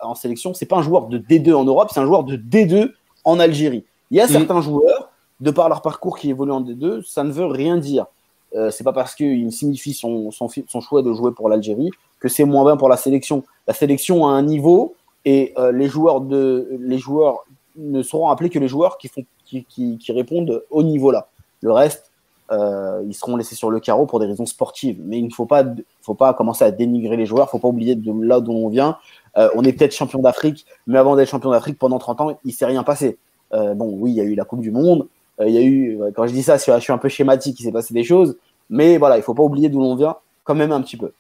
en 0.01 0.15
sélection, 0.15 0.55
c'est 0.55 0.67
pas 0.67 0.77
un 0.77 0.83
joueur 0.83 1.07
de 1.09 1.19
D2 1.19 1.53
en 1.55 1.65
Europe, 1.65 1.91
c'est 1.93 2.01
un 2.01 2.07
joueur 2.07 2.25
de 2.25 2.37
D2 2.37 2.93
en 3.25 3.39
Algérie. 3.41 3.85
Il 4.11 4.17
y 4.17 4.21
a 4.21 4.25
Mhm. 4.27 4.33
certains 4.33 4.61
joueurs, 4.61 5.11
de 5.41 5.51
par 5.51 5.69
leur 5.69 5.83
parcours 5.83 6.19
qui 6.19 6.31
évoluent 6.31 6.53
en 6.53 6.61
D2, 6.63 7.03
ça 7.03 7.23
ne 7.25 7.31
veut 7.31 7.47
rien 7.47 7.77
dire. 7.77 8.07
Euh, 8.55 8.71
c'est 8.71 8.85
pas 8.85 8.93
parce 8.93 9.15
qu'il 9.15 9.53
signifie 9.53 9.93
son, 9.93 10.31
son, 10.31 10.81
choix 10.81 11.03
de 11.03 11.13
jouer 11.13 11.33
pour 11.33 11.49
l'Algérie 11.49 11.91
que 12.21 12.29
c'est 12.29 12.45
moins 12.45 12.65
bien 12.65 12.77
pour 12.77 12.89
la 12.89 12.97
sélection. 12.97 13.45
La 13.67 13.75
sélection 13.75 14.27
a 14.27 14.31
un 14.31 14.43
niveau 14.43 14.95
et 15.25 15.53
euh, 15.59 15.73
les 15.73 15.89
joueurs 15.89 16.21
de 16.21 16.69
les 16.81 16.99
joueurs 16.99 17.45
ne 17.77 18.03
seront 18.03 18.29
appelés 18.29 18.51
que 18.51 18.59
les 18.59 18.69
joueurs 18.69 18.99
qui 18.99 19.09
font 19.09 19.25
qui, 19.45 19.65
qui, 19.65 20.13
répondent 20.13 20.63
au 20.71 20.83
niveau 20.83 21.11
là. 21.11 21.29
Le 21.63 21.73
reste, 21.73 22.11
euh, 22.51 23.03
ils 23.07 23.15
seront 23.15 23.37
laissés 23.37 23.55
sur 23.55 23.71
le 23.71 23.81
carreau 23.81 24.05
pour 24.05 24.21
des 24.21 24.27
raisons 24.27 24.47
sportives. 24.47 25.01
Mais 25.03 25.19
il 25.19 25.27
ne 25.27 25.31
faut 25.31 25.47
pas 25.47 25.65
faut 26.03 26.15
pas 26.15 26.35
commencer 26.35 26.65
à 26.65 26.71
dénigrer 26.71 27.17
les 27.17 27.25
joueurs. 27.25 27.49
Faut 27.49 27.59
pas 27.59 27.69
oublier 27.69 27.95
de 27.95 28.13
là 28.23 28.41
d'où 28.41 28.53
on 28.53 28.69
vient. 28.69 28.99
Euh, 29.37 29.49
on 29.55 29.65
est 29.65 29.73
peut-être 29.73 29.95
champion 29.95 30.21
d'Afrique, 30.21 30.67
mais 30.87 30.99
avant 30.99 31.17
d'être 31.17 31.29
champion 31.29 31.51
d'Afrique 31.51 31.79
pendant 31.79 31.99
30 31.99 32.21
ans, 32.21 32.39
il 32.45 32.53
s'est 32.53 32.67
rien 32.67 32.83
passé. 32.83 33.19
Bon, 33.51 33.97
oui, 33.97 34.11
il 34.11 34.17
y 34.17 34.21
a 34.21 34.25
eu 34.25 34.35
la 34.35 34.45
Coupe 34.45 34.61
du 34.61 34.71
Monde. 34.71 35.09
Euh, 35.41 35.49
il 35.49 35.55
y 35.55 35.59
a 35.59 35.63
eu, 35.63 35.99
quand 36.15 36.27
je 36.27 36.33
dis 36.33 36.43
ça, 36.43 36.57
je 36.57 36.81
suis 36.81 36.93
un 36.93 36.99
peu 36.99 37.09
schématique, 37.09 37.59
il 37.61 37.65
s'est 37.65 37.73
passé 37.73 37.95
des 37.95 38.05
choses. 38.05 38.37
Mais 38.71 38.99
voilà, 38.99 39.17
il 39.17 39.23
faut 39.23 39.35
pas 39.35 39.43
oublier 39.43 39.69
d'où 39.69 39.81
l'on 39.81 39.97
vient, 39.97 40.17
quand 40.45 40.55
même 40.55 40.73
un 40.73 40.83
petit 40.83 40.97
peu. 40.97 41.13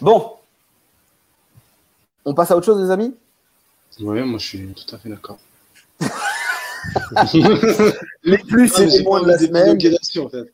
Bon. 0.00 0.32
On 2.24 2.34
passe 2.34 2.50
à 2.50 2.56
autre 2.56 2.66
chose, 2.66 2.82
les 2.82 2.90
amis? 2.90 3.14
Ouais, 4.00 4.22
moi 4.24 4.38
je 4.38 4.46
suis 4.46 4.66
tout 4.74 4.94
à 4.94 4.98
fait 4.98 5.08
d'accord. 5.08 5.38
Les 8.24 8.38
plus 8.38 8.76
et 8.80 8.86
les 8.86 9.02
moins 9.04 9.22
de 9.22 9.28
la 9.28 9.38
semaine. 9.38 9.78
en 10.18 10.28
fait. 10.28 10.52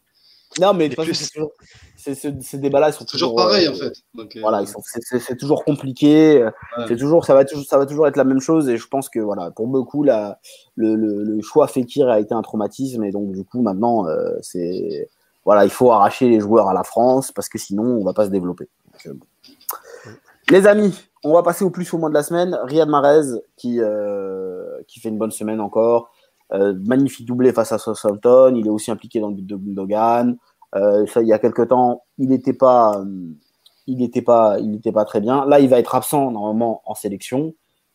Non, 0.61 0.73
mais 0.75 0.89
de 0.89 0.95
toute 0.95 1.05
façon, 1.15 1.51
c'est 1.97 2.15
c'est- 2.15 2.43
ces 2.43 2.59
débats-là 2.59 2.91
sont 2.91 3.05
Toujours 3.05 3.31
toujours, 3.35 3.37
pareil 3.37 3.67
euh, 3.67 3.71
en 3.71 3.75
fait. 3.75 3.93
Donc, 4.15 4.35
euh, 4.37 4.41
Voilà, 4.41 4.63
ils 4.63 4.67
sont- 4.67 4.81
c'est- 4.83 5.37
toujours 5.37 5.63
compliqué. 5.65 6.43
Ouais. 6.45 6.85
C'est 6.89 6.97
toujours, 6.97 7.25
ça 7.27 7.35
va 7.35 7.45
toujours, 7.45 7.65
ça 7.67 7.77
va 7.79 7.87
toujours 7.87 8.07
être 8.09 8.17
la 8.17 8.25
même 8.25 8.41
chose. 8.41 8.69
Et 8.69 8.77
je 8.79 8.89
pense 8.89 9.09
que 9.09 9.21
voilà, 9.21 9.51
pour 9.51 9.67
beaucoup, 9.67 10.03
la, 10.03 10.39
le, 10.75 10.95
le, 10.97 11.23
le 11.23 11.43
choix 11.43 11.69
Fekir 11.69 12.09
a 12.09 12.19
été 12.19 12.35
un 12.35 12.43
traumatisme. 12.43 13.05
Et 13.05 13.11
donc 13.11 13.33
du 13.33 13.45
coup, 13.45 13.61
maintenant, 13.61 14.09
euh, 14.09 14.37
c'est 14.41 15.09
voilà, 15.45 15.65
il 15.65 15.71
faut 15.71 15.93
arracher 15.93 16.29
les 16.29 16.41
joueurs 16.41 16.69
à 16.69 16.75
la 16.75 16.83
France 16.85 17.31
parce 17.31 17.49
que 17.49 17.59
sinon, 17.59 17.85
on 17.85 18.05
va 18.05 18.13
pas 18.15 18.25
se 18.25 18.31
développer. 18.31 18.69
Donc. 19.05 19.17
Les 20.51 20.67
amis, 20.67 20.95
on 21.25 21.35
va 21.35 21.43
passer 21.43 21.65
au 21.65 21.71
plus 21.71 21.93
au 21.93 21.99
moins 21.99 22.09
de 22.09 22.15
la 22.15 22.23
semaine. 22.23 22.59
Riyad 22.65 22.89
Mahrez 22.89 23.39
qui 23.57 23.81
qui 24.87 25.01
fait 25.01 25.09
une 25.11 25.19
bonne 25.19 25.31
semaine 25.31 25.61
encore. 25.61 26.11
Euh, 26.53 26.75
magnifique 26.85 27.27
doublé 27.27 27.53
face 27.53 27.73
à 27.73 27.79
Southampton. 27.79 28.55
Il 28.57 28.67
est 28.67 28.71
aussi 28.71 28.91
impliqué 28.91 29.21
dans 29.21 29.29
le 29.29 29.35
but 29.35 29.47
de 29.47 29.57
Gundogan. 29.57 30.37
Euh, 30.75 31.07
ça, 31.07 31.23
il 31.23 31.29
y 31.29 31.33
a 31.33 31.39
quelques 31.39 31.69
temps, 31.69 32.05
il 32.19 32.29
n'était 32.29 32.53
pas, 32.53 32.99
euh, 32.99 33.05
il 33.87 33.99
n'était 33.99 34.23
pas, 34.23 34.59
il 34.59 34.71
n'était 34.71 34.93
pas 34.93 35.05
très 35.05 35.21
bien. 35.21 35.45
Là, 35.47 35.61
il 35.61 35.69
va 35.69 35.79
être 35.79 35.95
absent 35.95 36.31
normalement 36.31 36.83
en 36.87 36.95
sélection. 36.95 37.55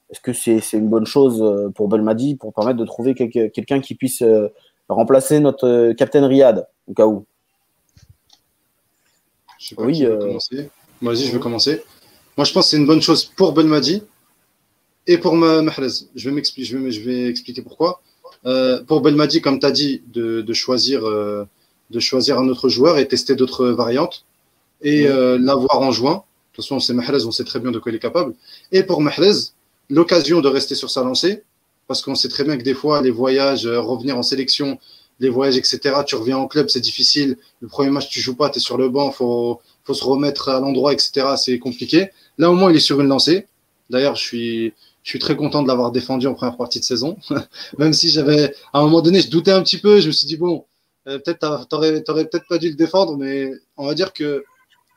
Est-ce 0.10 0.22
que 0.22 0.34
c'est 0.34 0.62
une 0.74 0.90
bonne 0.90 1.06
chose 1.08 1.72
pour 1.74 1.88
Belmadi 1.88 2.36
pour 2.36 2.54
permettre 2.54 2.78
de 2.78 2.86
trouver 2.86 3.16
quelqu'un 3.16 3.80
qui 3.80 3.96
puisse 3.96 4.24
remplacer 4.88 5.40
notre 5.40 5.94
capitaine 5.94 6.26
Riyad 6.26 6.68
au 6.88 6.94
cas 6.94 7.08
où? 7.08 7.26
Je 9.58 9.70
sais 9.70 9.76
pas 9.76 9.84
Oui, 9.84 10.06
euh. 10.06 10.38
Vas-y, 11.02 11.26
je 11.26 11.32
vais 11.32 11.40
commencer. 11.40 11.84
Moi, 12.38 12.46
je 12.46 12.54
pense 12.54 12.66
que 12.66 12.70
c'est 12.72 12.78
une 12.78 12.86
bonne 12.86 13.02
chose 13.02 13.26
pour 13.26 13.54
Belmadi 13.54 14.04
et 15.08 15.18
pour 15.18 15.36
Ma- 15.36 15.62
Mahrez. 15.62 15.88
Je 16.16 16.30
vais, 16.30 16.36
m'expliquer, 16.36 16.68
je 16.68 16.78
vais, 16.78 16.92
je 16.92 17.02
vais 17.02 17.30
expliquer 17.30 17.62
pourquoi. 17.62 18.02
Euh, 18.46 18.84
pour 18.84 19.02
Belmadi, 19.02 19.42
comme 19.42 19.60
tu 19.60 19.66
as 19.66 19.72
dit, 19.72 20.02
de, 20.14 20.42
de 20.42 20.54
choisir, 20.54 21.06
euh, 21.08 21.46
de 21.92 22.00
choisir 22.00 22.38
un 22.40 22.48
autre 22.50 22.70
joueur 22.70 22.98
et 22.98 23.08
tester 23.08 23.36
d'autres 23.36 23.68
variantes 23.68 24.26
et 24.82 25.04
Ouais. 25.06 25.10
euh, 25.12 25.38
l'avoir 25.40 25.80
en 25.82 25.92
juin. 25.92 26.16
De 26.52 26.56
toute 26.58 26.66
façon, 26.66 26.80
c'est 26.80 26.94
Mahrez, 26.94 27.26
on 27.26 27.32
sait 27.32 27.46
très 27.46 27.60
bien 27.60 27.72
de 27.72 27.80
quoi 27.80 27.92
il 27.92 27.96
est 27.96 28.00
capable. 28.00 28.34
Et 28.72 28.84
pour 28.84 29.02
Mahrez, 29.02 29.32
l'occasion 29.90 30.42
de 30.42 30.48
rester 30.50 30.76
sur 30.76 30.90
sa 30.92 31.04
lancée, 31.04 31.44
parce 31.88 32.02
qu'on 32.02 32.16
sait 32.16 32.30
très 32.30 32.44
bien 32.44 32.58
que 32.58 32.64
des 32.64 32.74
fois, 32.74 33.02
les 33.02 33.12
voyages, 33.12 33.66
revenir 33.68 34.18
en 34.18 34.24
sélection, 34.24 34.78
les 35.20 35.30
voyages, 35.30 35.58
etc., 35.58 35.80
tu 36.06 36.16
reviens 36.16 36.38
en 36.38 36.48
club, 36.48 36.70
c'est 36.70 36.80
difficile. 36.82 37.38
Le 37.62 37.68
premier 37.68 37.90
match, 37.92 38.10
tu 38.10 38.20
joues 38.20 38.36
pas, 38.36 38.50
tu 38.50 38.58
es 38.58 38.62
sur 38.62 38.78
le 38.78 38.90
banc, 38.90 39.12
faut, 39.12 39.62
faut 39.84 39.94
se 39.94 40.04
remettre 40.04 40.50
à 40.50 40.60
l'endroit, 40.60 40.94
etc. 40.94 41.28
C'est 41.38 41.60
compliqué. 41.60 42.10
Là, 42.38 42.52
au 42.52 42.56
moins, 42.56 42.72
il 42.72 42.78
est 42.78 42.80
sur 42.80 43.00
une 43.02 43.08
lancée. 43.08 43.48
D'ailleurs, 43.90 44.16
je 44.16 44.24
suis, 44.24 44.74
je 45.04 45.10
suis 45.10 45.20
très 45.20 45.36
content 45.36 45.62
de 45.62 45.68
l'avoir 45.68 45.92
défendu 45.92 46.28
en 46.28 46.34
première 46.34 46.58
partie 46.58 46.80
de 46.80 46.86
saison. 46.86 47.18
Même 47.78 47.94
si 47.94 48.10
j'avais, 48.10 48.56
à 48.72 48.80
un 48.80 48.84
moment 48.84 49.02
donné, 49.02 49.22
je 49.22 49.30
doutais 49.30 49.52
un 49.52 49.62
petit 49.62 49.78
peu. 49.78 50.00
Je 50.00 50.08
me 50.08 50.12
suis 50.12 50.26
dit, 50.26 50.38
bon, 50.38 50.66
euh, 51.08 51.20
peut-être 51.20 51.68
t'aurais 51.68 52.02
peut-être 52.02 52.48
pas 52.48 52.58
dû 52.58 52.70
le 52.70 52.76
défendre, 52.76 53.18
mais 53.18 53.52
on 53.76 53.86
va 53.86 53.94
dire 53.94 54.14
que 54.14 54.46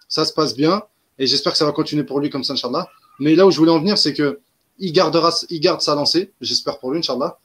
ça 0.09 0.25
se 0.25 0.33
passe 0.33 0.55
bien. 0.55 0.83
Et 1.19 1.27
j'espère 1.27 1.53
que 1.53 1.59
ça 1.59 1.65
va 1.65 1.73
continuer 1.73 2.05
pour 2.05 2.21
lui 2.21 2.31
comme 2.31 2.45
ça, 2.45 2.53
Inch'Allah. 2.53 2.89
Mais 3.19 3.35
là 3.35 3.47
où 3.47 3.51
je 3.51 3.57
voulais 3.57 3.73
en 3.73 3.81
venir, 3.81 3.99
c'est 3.99 4.15
que 4.15 4.41
il 4.79 4.93
gardera, 4.93 5.35
il 5.51 5.61
garde 5.61 5.81
sa 5.81 5.95
lancée. 5.95 6.33
J'espère 6.41 6.79
pour 6.79 6.93
lui, 6.93 6.99
Inch'Allah. 6.99 7.39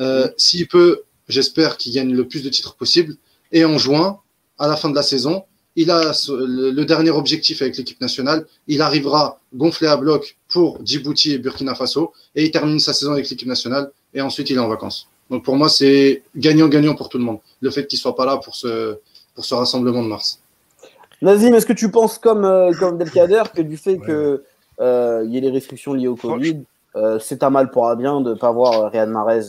Euh, 0.00 0.28
S'il 0.36 0.66
peut, 0.66 1.02
j'espère 1.28 1.76
qu'il 1.76 1.92
gagne 1.92 2.12
le 2.12 2.26
plus 2.26 2.42
de 2.42 2.48
titres 2.48 2.74
possible. 2.74 3.16
Et 3.52 3.64
en 3.64 3.78
juin, 3.78 4.18
à 4.58 4.66
la 4.66 4.76
fin 4.76 4.90
de 4.90 4.94
la 4.94 5.02
saison, 5.02 5.44
il 5.76 5.90
a 5.90 6.12
le 6.28 6.82
dernier 6.84 7.10
objectif 7.10 7.62
avec 7.62 7.76
l'équipe 7.76 8.00
nationale. 8.00 8.46
Il 8.66 8.82
arrivera 8.82 9.38
gonflé 9.54 9.88
à 9.88 9.96
bloc 9.96 10.36
pour 10.48 10.78
Djibouti 10.84 11.32
et 11.32 11.38
Burkina 11.38 11.74
Faso 11.74 12.12
et 12.34 12.44
il 12.44 12.50
termine 12.50 12.80
sa 12.80 12.92
saison 12.92 13.12
avec 13.12 13.28
l'équipe 13.30 13.48
nationale 13.48 13.90
et 14.14 14.20
ensuite 14.20 14.50
il 14.50 14.56
est 14.56 14.60
en 14.60 14.68
vacances. 14.68 15.08
Donc 15.30 15.44
pour 15.44 15.56
moi, 15.56 15.68
c'est 15.68 16.22
gagnant-gagnant 16.36 16.94
pour 16.94 17.08
tout 17.08 17.18
le 17.18 17.24
monde. 17.24 17.38
Le 17.60 17.70
fait 17.70 17.86
qu'il 17.86 17.98
soit 17.98 18.16
pas 18.16 18.26
là 18.26 18.36
pour 18.38 18.56
ce, 18.56 18.98
pour 19.34 19.44
ce 19.44 19.54
rassemblement 19.54 20.02
de 20.02 20.08
mars. 20.08 20.40
Nazim, 21.22 21.54
est-ce 21.54 21.66
que 21.66 21.72
tu 21.72 21.90
penses 21.90 22.18
comme, 22.18 22.44
euh, 22.44 22.72
comme 22.78 22.98
Delcader 22.98 23.42
que 23.54 23.62
du 23.62 23.76
fait 23.76 23.98
qu'il 23.98 24.40
euh, 24.80 25.24
y 25.26 25.36
ait 25.36 25.40
les 25.40 25.50
restrictions 25.50 25.92
liées 25.92 26.08
au 26.08 26.16
Covid, 26.16 26.62
euh, 26.96 27.20
c'est 27.20 27.44
un 27.44 27.50
mal 27.50 27.70
pour 27.70 27.88
un 27.88 27.94
bien 27.94 28.20
de 28.20 28.30
ne 28.30 28.34
pas 28.34 28.50
voir 28.50 28.90
Riyad 28.90 29.08
Mahrez 29.08 29.42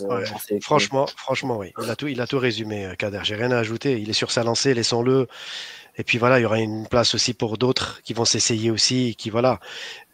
Franchement, 0.61 1.07
franchement, 1.17 1.57
oui. 1.57 1.73
Il 1.81 1.89
a 1.89 1.95
tout, 1.95 2.07
il 2.07 2.21
a 2.21 2.27
tout 2.27 2.37
résumé, 2.37 2.93
Kader. 2.99 3.21
J'ai 3.23 3.35
rien 3.35 3.51
à 3.51 3.57
ajouter. 3.57 3.99
Il 3.99 4.09
est 4.09 4.13
sur 4.13 4.29
sa 4.29 4.43
lancée, 4.43 4.73
laissons-le. 4.75 5.27
Et 5.97 6.03
puis 6.03 6.17
voilà, 6.17 6.39
il 6.39 6.43
y 6.43 6.45
aura 6.45 6.59
une 6.59 6.87
place 6.87 7.15
aussi 7.15 7.33
pour 7.33 7.57
d'autres 7.57 8.01
qui 8.03 8.13
vont 8.13 8.25
s'essayer 8.25 8.71
aussi, 8.71 9.15
qui 9.17 9.29
voilà. 9.29 9.59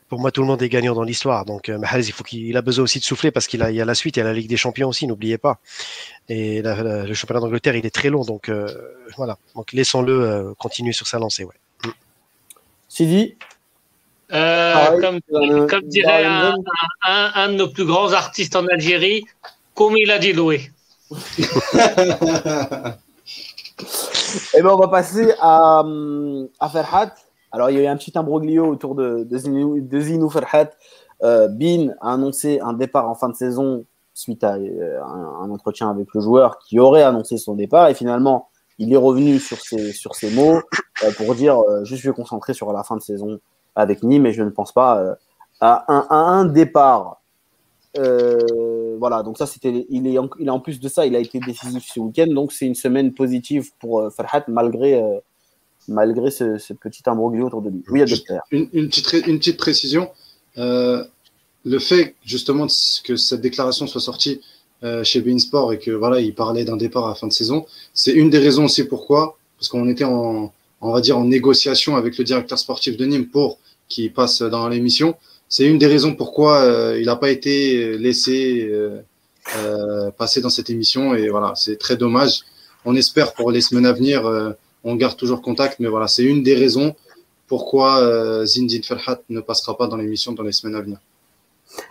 Pour 0.10 0.20
moi, 0.20 0.32
tout 0.32 0.40
le 0.42 0.48
monde 0.48 0.62
est 0.62 0.70
gagnant 0.70 0.96
dans 0.96 1.04
l'histoire. 1.04 1.44
Donc, 1.44 1.68
euh, 1.68 1.78
Mahrez, 1.78 2.00
il 2.00 2.14
faut 2.14 2.24
qu'il 2.24 2.56
a 2.56 2.62
besoin 2.62 2.86
aussi 2.86 3.00
de 3.00 3.04
souffler 3.04 3.30
parce 3.30 3.46
qu'il 3.46 3.62
a, 3.62 3.72
il 3.72 3.76
y 3.76 3.82
a 3.82 3.86
la 3.86 3.94
suite, 3.94 4.16
il 4.16 4.20
y 4.20 4.22
a 4.22 4.26
la 4.26 4.32
Ligue 4.34 4.48
des 4.48 4.56
Champions 4.56 4.88
aussi, 4.88 5.06
n'oubliez 5.06 5.38
pas. 5.38 5.60
Et 6.30 6.62
le 6.62 7.14
championnat 7.14 7.42
d'Angleterre, 7.42 7.76
il 7.76 7.86
est 7.86 7.94
très 7.94 8.10
long, 8.10 8.24
donc 8.24 8.48
euh, 8.48 8.68
voilà. 9.18 9.38
Donc, 9.56 9.74
laissons-le 9.74 10.14
euh, 10.14 10.54
continuer 10.58 10.94
sur 10.94 11.08
sa 11.08 11.20
lancée, 11.20 11.44
ouais. 11.44 11.56
Mm. 11.86 11.90
Sidi? 12.88 13.36
comme, 14.30 15.20
comme, 15.68 15.84
dirait 15.84 16.24
un, 16.26 16.56
un, 17.06 17.32
un, 17.36 17.50
de 17.50 17.56
nos 17.56 17.68
plus 17.68 17.86
grands 17.86 18.14
artistes 18.14 18.56
en 18.56 18.66
Algérie, 18.68 19.26
comme 19.74 19.98
il 19.98 20.10
a 20.12 20.20
dit 20.20 20.32
Loué. 20.32 20.72
Et 23.80 24.58
eh 24.58 24.62
ben, 24.62 24.70
on 24.70 24.78
va 24.78 24.88
passer 24.88 25.34
à, 25.40 25.84
à 26.60 26.70
Ferhat. 26.70 27.14
Alors, 27.52 27.70
il 27.70 27.78
y 27.78 27.80
a 27.80 27.84
eu 27.84 27.88
un 27.88 27.98
petit 27.98 28.18
imbroglio 28.18 28.68
autour 28.68 28.96
de, 28.96 29.28
Zinou, 29.38 30.30
Ferhat. 30.30 30.72
Euh, 31.24 31.48
Bin 31.48 31.94
a 32.02 32.14
annoncé 32.14 32.60
un 32.60 32.74
départ 32.74 33.10
en 33.10 33.16
fin 33.16 33.30
de 33.30 33.36
saison 33.36 33.86
suite 34.14 34.44
à 34.44 34.56
euh, 34.56 35.02
un, 35.04 35.50
entretien 35.50 35.90
avec 35.90 36.08
le 36.14 36.22
joueur 36.22 36.60
qui 36.60 36.80
aurait 36.80 37.04
annoncé 37.04 37.38
son 37.38 37.56
départ. 37.56 37.90
Et 37.90 37.94
finalement, 37.94 38.50
il 38.78 38.94
est 38.94 38.98
revenu 38.98 39.40
sur 39.40 39.60
ses, 39.60 39.92
sur 39.94 40.16
ses 40.16 40.30
mots 40.32 40.62
euh, 41.04 41.12
pour 41.18 41.36
dire 41.36 41.60
euh, 41.60 41.84
je 41.84 41.96
suis 41.96 42.12
concentré 42.14 42.54
sur 42.54 42.72
la 42.72 42.84
fin 42.84 42.96
de 42.96 43.02
saison 43.02 43.40
avec 43.76 44.04
Nîmes 44.04 44.26
et 44.26 44.34
je 44.34 44.44
ne 44.44 44.50
pense 44.50 44.72
pas 44.72 45.00
euh, 45.00 45.16
à, 45.60 45.86
un, 46.10 46.46
départ. 46.46 47.22
Voilà, 49.00 49.24
donc 49.24 49.38
ça, 49.38 49.46
c'était, 49.46 49.86
il 49.90 50.08
est, 50.08 50.18
en, 50.18 50.30
il 50.40 50.48
est 50.48 50.52
en 50.52 50.60
plus 50.60 50.80
de 50.80 50.90
ça, 50.90 51.06
il 51.06 51.16
a 51.16 51.20
été 51.20 51.40
décisif 51.40 51.90
ce 51.94 52.00
week-end, 52.00 52.28
donc 52.28 52.52
c'est 52.52 52.66
une 52.66 52.76
semaine 52.76 53.14
positive 53.14 53.70
pour 53.80 54.12
Farhat 54.16 54.44
malgré 54.48 55.02
malgré 55.88 56.32
ce, 56.32 56.58
ce, 56.58 56.74
petit 56.74 57.04
imbroglio 57.06 57.48
autour 57.48 57.62
de 57.62 57.70
lui. 57.70 57.84
Oui, 57.90 58.02
une, 58.52 58.68
une, 58.74 58.90
petite, 58.90 59.26
une 59.26 59.40
petite 59.40 59.58
précision. 59.58 60.10
Euh, 60.58 61.04
le 61.66 61.80
fait 61.80 62.16
justement 62.24 62.68
que 63.04 63.16
cette 63.16 63.42
déclaration 63.42 63.88
soit 63.88 64.02
sortie 64.02 64.42
euh, 64.84 65.04
chez 65.04 65.22
Beansport 65.22 65.74
et 65.74 65.80
que 65.80 65.92
voilà, 65.92 66.20
il 66.20 66.34
parlait 66.34 66.66
d'un 66.66 66.78
départ 66.78 67.06
à 67.06 67.10
la 67.10 67.16
fin 67.16 67.28
de 67.28 67.34
saison, 67.34 67.66
c'est 67.94 68.14
une 68.14 68.30
des 68.30 68.38
raisons 68.38 68.66
aussi 68.66 68.84
pourquoi, 68.84 69.38
parce 69.58 69.70
qu'on 69.70 69.88
était 69.90 70.04
en, 70.04 70.54
on 70.82 70.92
va 70.92 71.02
dire 71.02 71.18
en 71.18 71.26
négociation 71.26 71.96
avec 71.96 72.18
le 72.18 72.24
directeur 72.24 72.58
sportif 72.58 72.96
de 72.96 73.06
Nîmes 73.06 73.28
pour 73.28 73.60
qu'il 73.90 74.14
passe 74.14 74.42
dans 74.42 74.68
l'émission. 74.70 75.16
C'est 75.50 75.66
une 75.66 75.78
des 75.78 75.88
raisons 75.88 76.16
pourquoi 76.16 76.62
euh, 76.62 77.00
il 77.00 77.06
n'a 77.06 77.16
pas 77.16 77.30
été 77.30 77.98
laissé 77.98 78.68
euh, 78.70 79.00
euh, 79.58 80.12
passer 80.12 80.42
dans 80.42 80.50
cette 80.50 80.70
émission 80.70 81.16
et 81.16 81.30
voilà, 81.30 81.54
c'est 81.56 81.78
très 81.78 81.96
dommage. 81.96 82.42
On 82.86 82.96
espère 82.96 83.34
pour 83.34 83.52
les 83.52 83.62
semaines 83.62 83.86
à 83.86 83.94
venir 83.94 84.26
euh, 84.26 84.52
on 84.84 84.96
garde 84.96 85.18
toujours 85.18 85.42
contact, 85.42 85.80
mais 85.80 85.88
voilà, 85.88 86.08
c'est 86.08 86.24
une 86.24 86.44
des 86.44 86.56
raisons 86.56 86.96
pourquoi 87.48 88.00
euh, 88.00 88.46
Zindine 88.46 88.84
Ferhat 88.84 89.20
ne 89.30 89.40
passera 89.40 89.78
pas 89.78 89.88
dans 89.88 89.98
l'émission 89.98 90.34
dans 90.34 90.44
les 90.44 90.52
semaines 90.52 90.76
à 90.76 90.82
venir. 90.82 90.98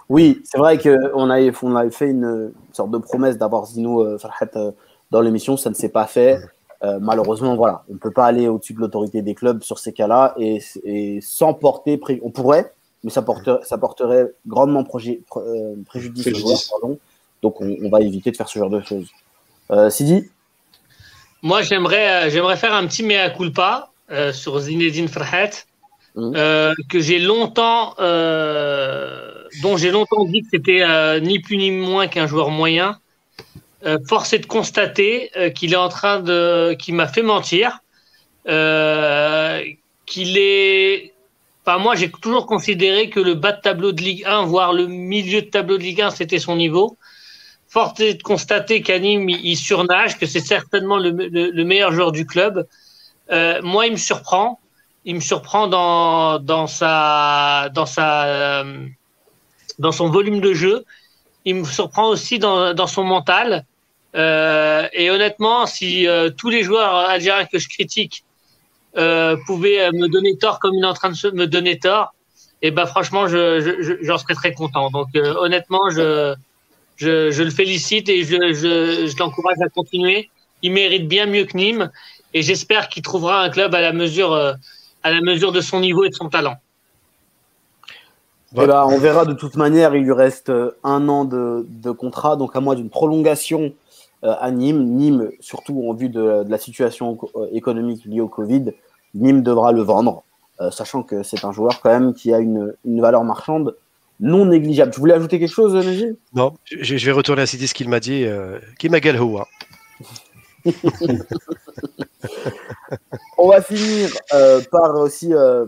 Oui, 0.09 0.43
c'est 0.45 0.59
vrai 0.59 0.79
qu'on 0.79 1.31
avait, 1.31 1.53
on 1.63 1.77
avait 1.77 1.91
fait 1.91 2.11
une 2.11 2.53
sorte 2.73 2.91
de 2.91 2.99
promesse 2.99 3.39
d'avoir 3.39 3.67
Zino 3.67 4.05
euh, 4.05 4.19
Ferhat 4.19 4.49
euh, 4.57 4.73
dans 5.11 5.21
l'émission, 5.21 5.57
ça 5.57 5.71
ne 5.71 5.75
s'est 5.75 5.89
pas 5.89 6.07
fait. 6.07 6.41
Euh, 6.83 6.99
malheureusement, 7.01 7.57
voilà, 7.57 7.85
on 7.89 7.95
ne 7.95 7.99
peut 7.99 8.11
pas 8.11 8.27
aller 8.27 8.49
au-dessus 8.49 8.75
de 8.75 8.81
l'autorité 8.81 9.23
des 9.23 9.35
clubs 9.35 9.63
sur 9.63 9.79
ces 9.79 9.93
cas-là 9.93 10.35
et, 10.39 10.61
et, 10.85 11.21
sans 11.23 11.55
porter, 11.55 12.01
on 12.23 12.31
pourrait, 12.31 12.75
mais 13.07 13.13
ça 13.13 13.23
porterait, 13.23 13.61
ça 13.63 13.79
porterait 13.79 14.33
grandement 14.49 14.83
pré... 14.83 15.21
préjudice, 15.87 16.25
préjudice. 16.25 16.69
Pardon. 16.69 16.99
Donc 17.41 17.61
on, 17.61 17.77
on, 17.85 17.89
va 17.89 18.01
éviter 18.01 18.33
de 18.33 18.37
faire 18.37 18.49
ce 18.49 18.59
genre 18.59 18.69
de 18.69 18.81
choses. 18.81 19.07
Euh, 19.71 19.91
Sidi? 19.91 20.29
Moi, 21.43 21.63
j'aimerais, 21.63 22.27
euh, 22.27 22.31
j'aimerais 22.31 22.57
faire 22.57 22.75
un 22.75 22.85
petit 22.89 23.05
mea 23.05 23.31
culpa 23.31 23.91
euh, 24.11 24.33
sur 24.33 24.59
Zinedine 24.59 25.07
Ferhat, 25.07 25.51
mmh. 26.17 26.33
euh, 26.35 26.75
que 26.89 26.99
j'ai 26.99 27.21
longtemps, 27.21 27.95
euh, 28.01 29.45
dont 29.63 29.77
j'ai 29.77 29.93
longtemps 29.93 30.25
dit 30.25 30.43
que 30.43 30.49
c'était 30.51 30.83
euh, 30.83 31.21
ni 31.21 31.39
plus 31.39 31.59
ni 31.59 31.71
moins 31.71 32.09
qu'un 32.09 32.27
joueur 32.27 32.51
moyen. 32.51 32.99
force 34.09 34.33
est 34.33 34.41
de 34.41 34.47
constater 34.47 35.31
qu'il 35.55 35.73
est 35.73 35.77
en 35.77 35.89
train 35.89 36.19
de, 36.19 36.75
qu'il 36.77 36.97
m'a 36.97 37.07
fait 37.07 37.23
mentir, 37.23 37.79
qu'il 40.07 40.39
est. 40.39 41.13
Enfin, 41.67 41.79
moi, 41.79 41.97
j'ai 41.97 42.11
toujours 42.11 42.47
considéré 42.47 43.11
que 43.11 43.19
le 43.19 43.35
bas 43.35 43.53
de 43.53 43.61
tableau 43.61 43.91
de 43.91 44.01
Ligue 44.01 44.25
1, 44.25 44.45
voire 44.45 44.73
le 44.73 44.87
milieu 44.87 45.43
de 45.43 45.47
tableau 45.47 45.79
de 45.79 45.83
Ligue 45.83 46.01
1, 46.01 46.11
c'était 46.11 46.39
son 46.39 46.55
niveau 46.57 46.97
force 47.69 48.01
est 48.01 48.15
de 48.15 48.23
constater 48.23 48.81
qu'Anim 48.81 49.29
il, 49.29 49.57
surnage, 49.57 50.19
que 50.19 50.25
c'est 50.25 50.41
certainement 50.41 50.99
le, 50.99 51.65
meilleur 51.65 51.93
joueur 51.93 52.11
du 52.13 52.25
club. 52.25 52.67
Euh, 53.31 53.61
moi, 53.63 53.87
il 53.87 53.93
me 53.93 53.99
surprend. 53.99 54.61
Il 55.05 55.17
me 55.17 55.21
surprend 55.21 55.69
dans, 55.69 56.39
dans 56.39 56.67
sa 56.67 57.69
dans 57.75 57.87
sa 57.87 58.25
euh, 58.25 58.87
dans 59.79 59.93
son 59.93 60.09
volume 60.09 60.41
de 60.41 60.53
jeu. 60.53 60.85
Il 61.45 61.57
me 61.57 61.65
surprend 61.65 62.09
aussi 62.09 62.39
dans, 62.39 62.75
dans 62.75 62.87
son 62.87 63.05
mental. 63.05 63.67
Euh, 64.17 64.89
et 64.93 65.11
honnêtement, 65.11 65.67
si 65.67 66.09
euh, 66.09 66.31
tous 66.31 66.49
les 66.49 66.63
joueurs 66.63 66.95
algériens 66.95 67.45
que 67.45 67.59
je 67.59 67.69
critique 67.69 68.25
euh, 68.97 69.37
pouvaient 69.47 69.91
me 69.93 70.09
donner 70.09 70.37
tort 70.37 70.59
comme 70.59 70.75
il 70.75 70.83
est 70.83 70.87
en 70.87 70.95
train 70.95 71.11
de 71.11 71.31
me 71.33 71.47
donner 71.47 71.79
tort, 71.79 72.15
et 72.63 72.71
ben 72.71 72.87
franchement, 72.87 73.29
je, 73.29 73.61
je, 73.61 73.93
j'en 74.03 74.19
serais 74.19 74.35
très 74.35 74.53
content. 74.53 74.91
Donc 74.91 75.09
euh, 75.15 75.35
honnêtement, 75.39 75.91
je 75.91 76.35
je, 76.97 77.31
je, 77.31 77.43
le 77.43 77.51
félicite 77.51 78.09
et 78.09 78.25
je, 78.25 78.37
je, 78.55 79.07
je 79.07 79.19
l'encourage 79.19 79.59
à 79.63 79.69
continuer. 79.69 80.31
Il 80.63 80.73
mérite 80.73 81.07
bien 81.07 81.27
mieux 81.27 81.45
que 81.45 81.57
Nîmes 81.57 81.91
et 82.35 82.43
j'espère 82.43 82.89
qu'il 82.89 83.03
trouvera 83.03 83.43
un 83.43 83.51
club 83.51 83.75
à 83.75 83.81
la 83.81 83.93
mesure, 83.93 84.33
euh, 84.33 84.53
à 85.03 85.11
la 85.11 85.21
mesure 85.21 85.53
de 85.53 85.61
son 85.61 85.81
niveau 85.81 86.05
et 86.05 86.09
de 86.09 86.15
son 86.15 86.29
talent. 86.29 86.57
Eh 88.55 88.67
ben, 88.67 88.85
on 88.85 88.99
verra 88.99 89.27
de 89.27 89.35
toute 89.35 89.57
manière, 89.57 89.95
il 89.95 90.05
lui 90.05 90.13
reste 90.13 90.49
euh, 90.49 90.71
un 90.83 91.09
an 91.09 91.25
de, 91.25 91.67
de 91.69 91.91
contrat, 91.91 92.37
donc 92.37 92.57
à 92.57 92.61
moins 92.61 92.75
d'une 92.75 92.89
prolongation 92.89 93.75
euh, 94.25 94.35
à 94.41 94.51
Nîmes. 94.51 94.85
Nîmes, 94.85 95.31
surtout 95.41 95.85
en 95.89 95.93
vue 95.93 96.09
de, 96.09 96.43
de, 96.45 96.51
la 96.51 96.59
situation 96.59 97.19
économique 97.53 98.05
liée 98.07 98.21
au 98.21 98.29
Covid, 98.29 98.73
Nîmes 99.17 99.43
devra 99.43 99.73
le 99.73 99.83
vendre, 99.83 100.23
euh, 100.61 100.71
sachant 100.71 101.03
que 101.03 101.23
c'est 101.23 101.45
un 101.45 101.53
joueur 101.53 101.81
quand 101.81 101.91
même 101.91 102.15
qui 102.15 102.33
a 102.33 102.39
une, 102.39 102.75
une 102.85 103.01
valeur 103.01 103.25
marchande 103.25 103.75
non 104.21 104.47
négligeable. 104.47 104.93
Tu 104.93 105.01
voulais 105.01 105.15
ajouter 105.15 105.39
quelque 105.39 105.53
chose, 105.53 105.75
Najib? 105.75 106.17
Non, 106.35 106.55
je, 106.65 106.97
je, 106.97 107.07
vais 107.07 107.13
retourner 107.13 107.43
à 107.43 107.47
citer 107.47 107.67
ce 107.67 107.75
qu'il 107.75 107.89
m'a 107.89 108.01
dit. 108.01 108.25
Euh, 108.25 108.59
qui 108.79 108.89
m'a 108.89 108.99
on 113.39 113.49
va 113.49 113.63
finir 113.63 114.11
euh, 114.35 114.61
par 114.71 114.97
aussi. 114.97 115.33
Euh, 115.33 115.65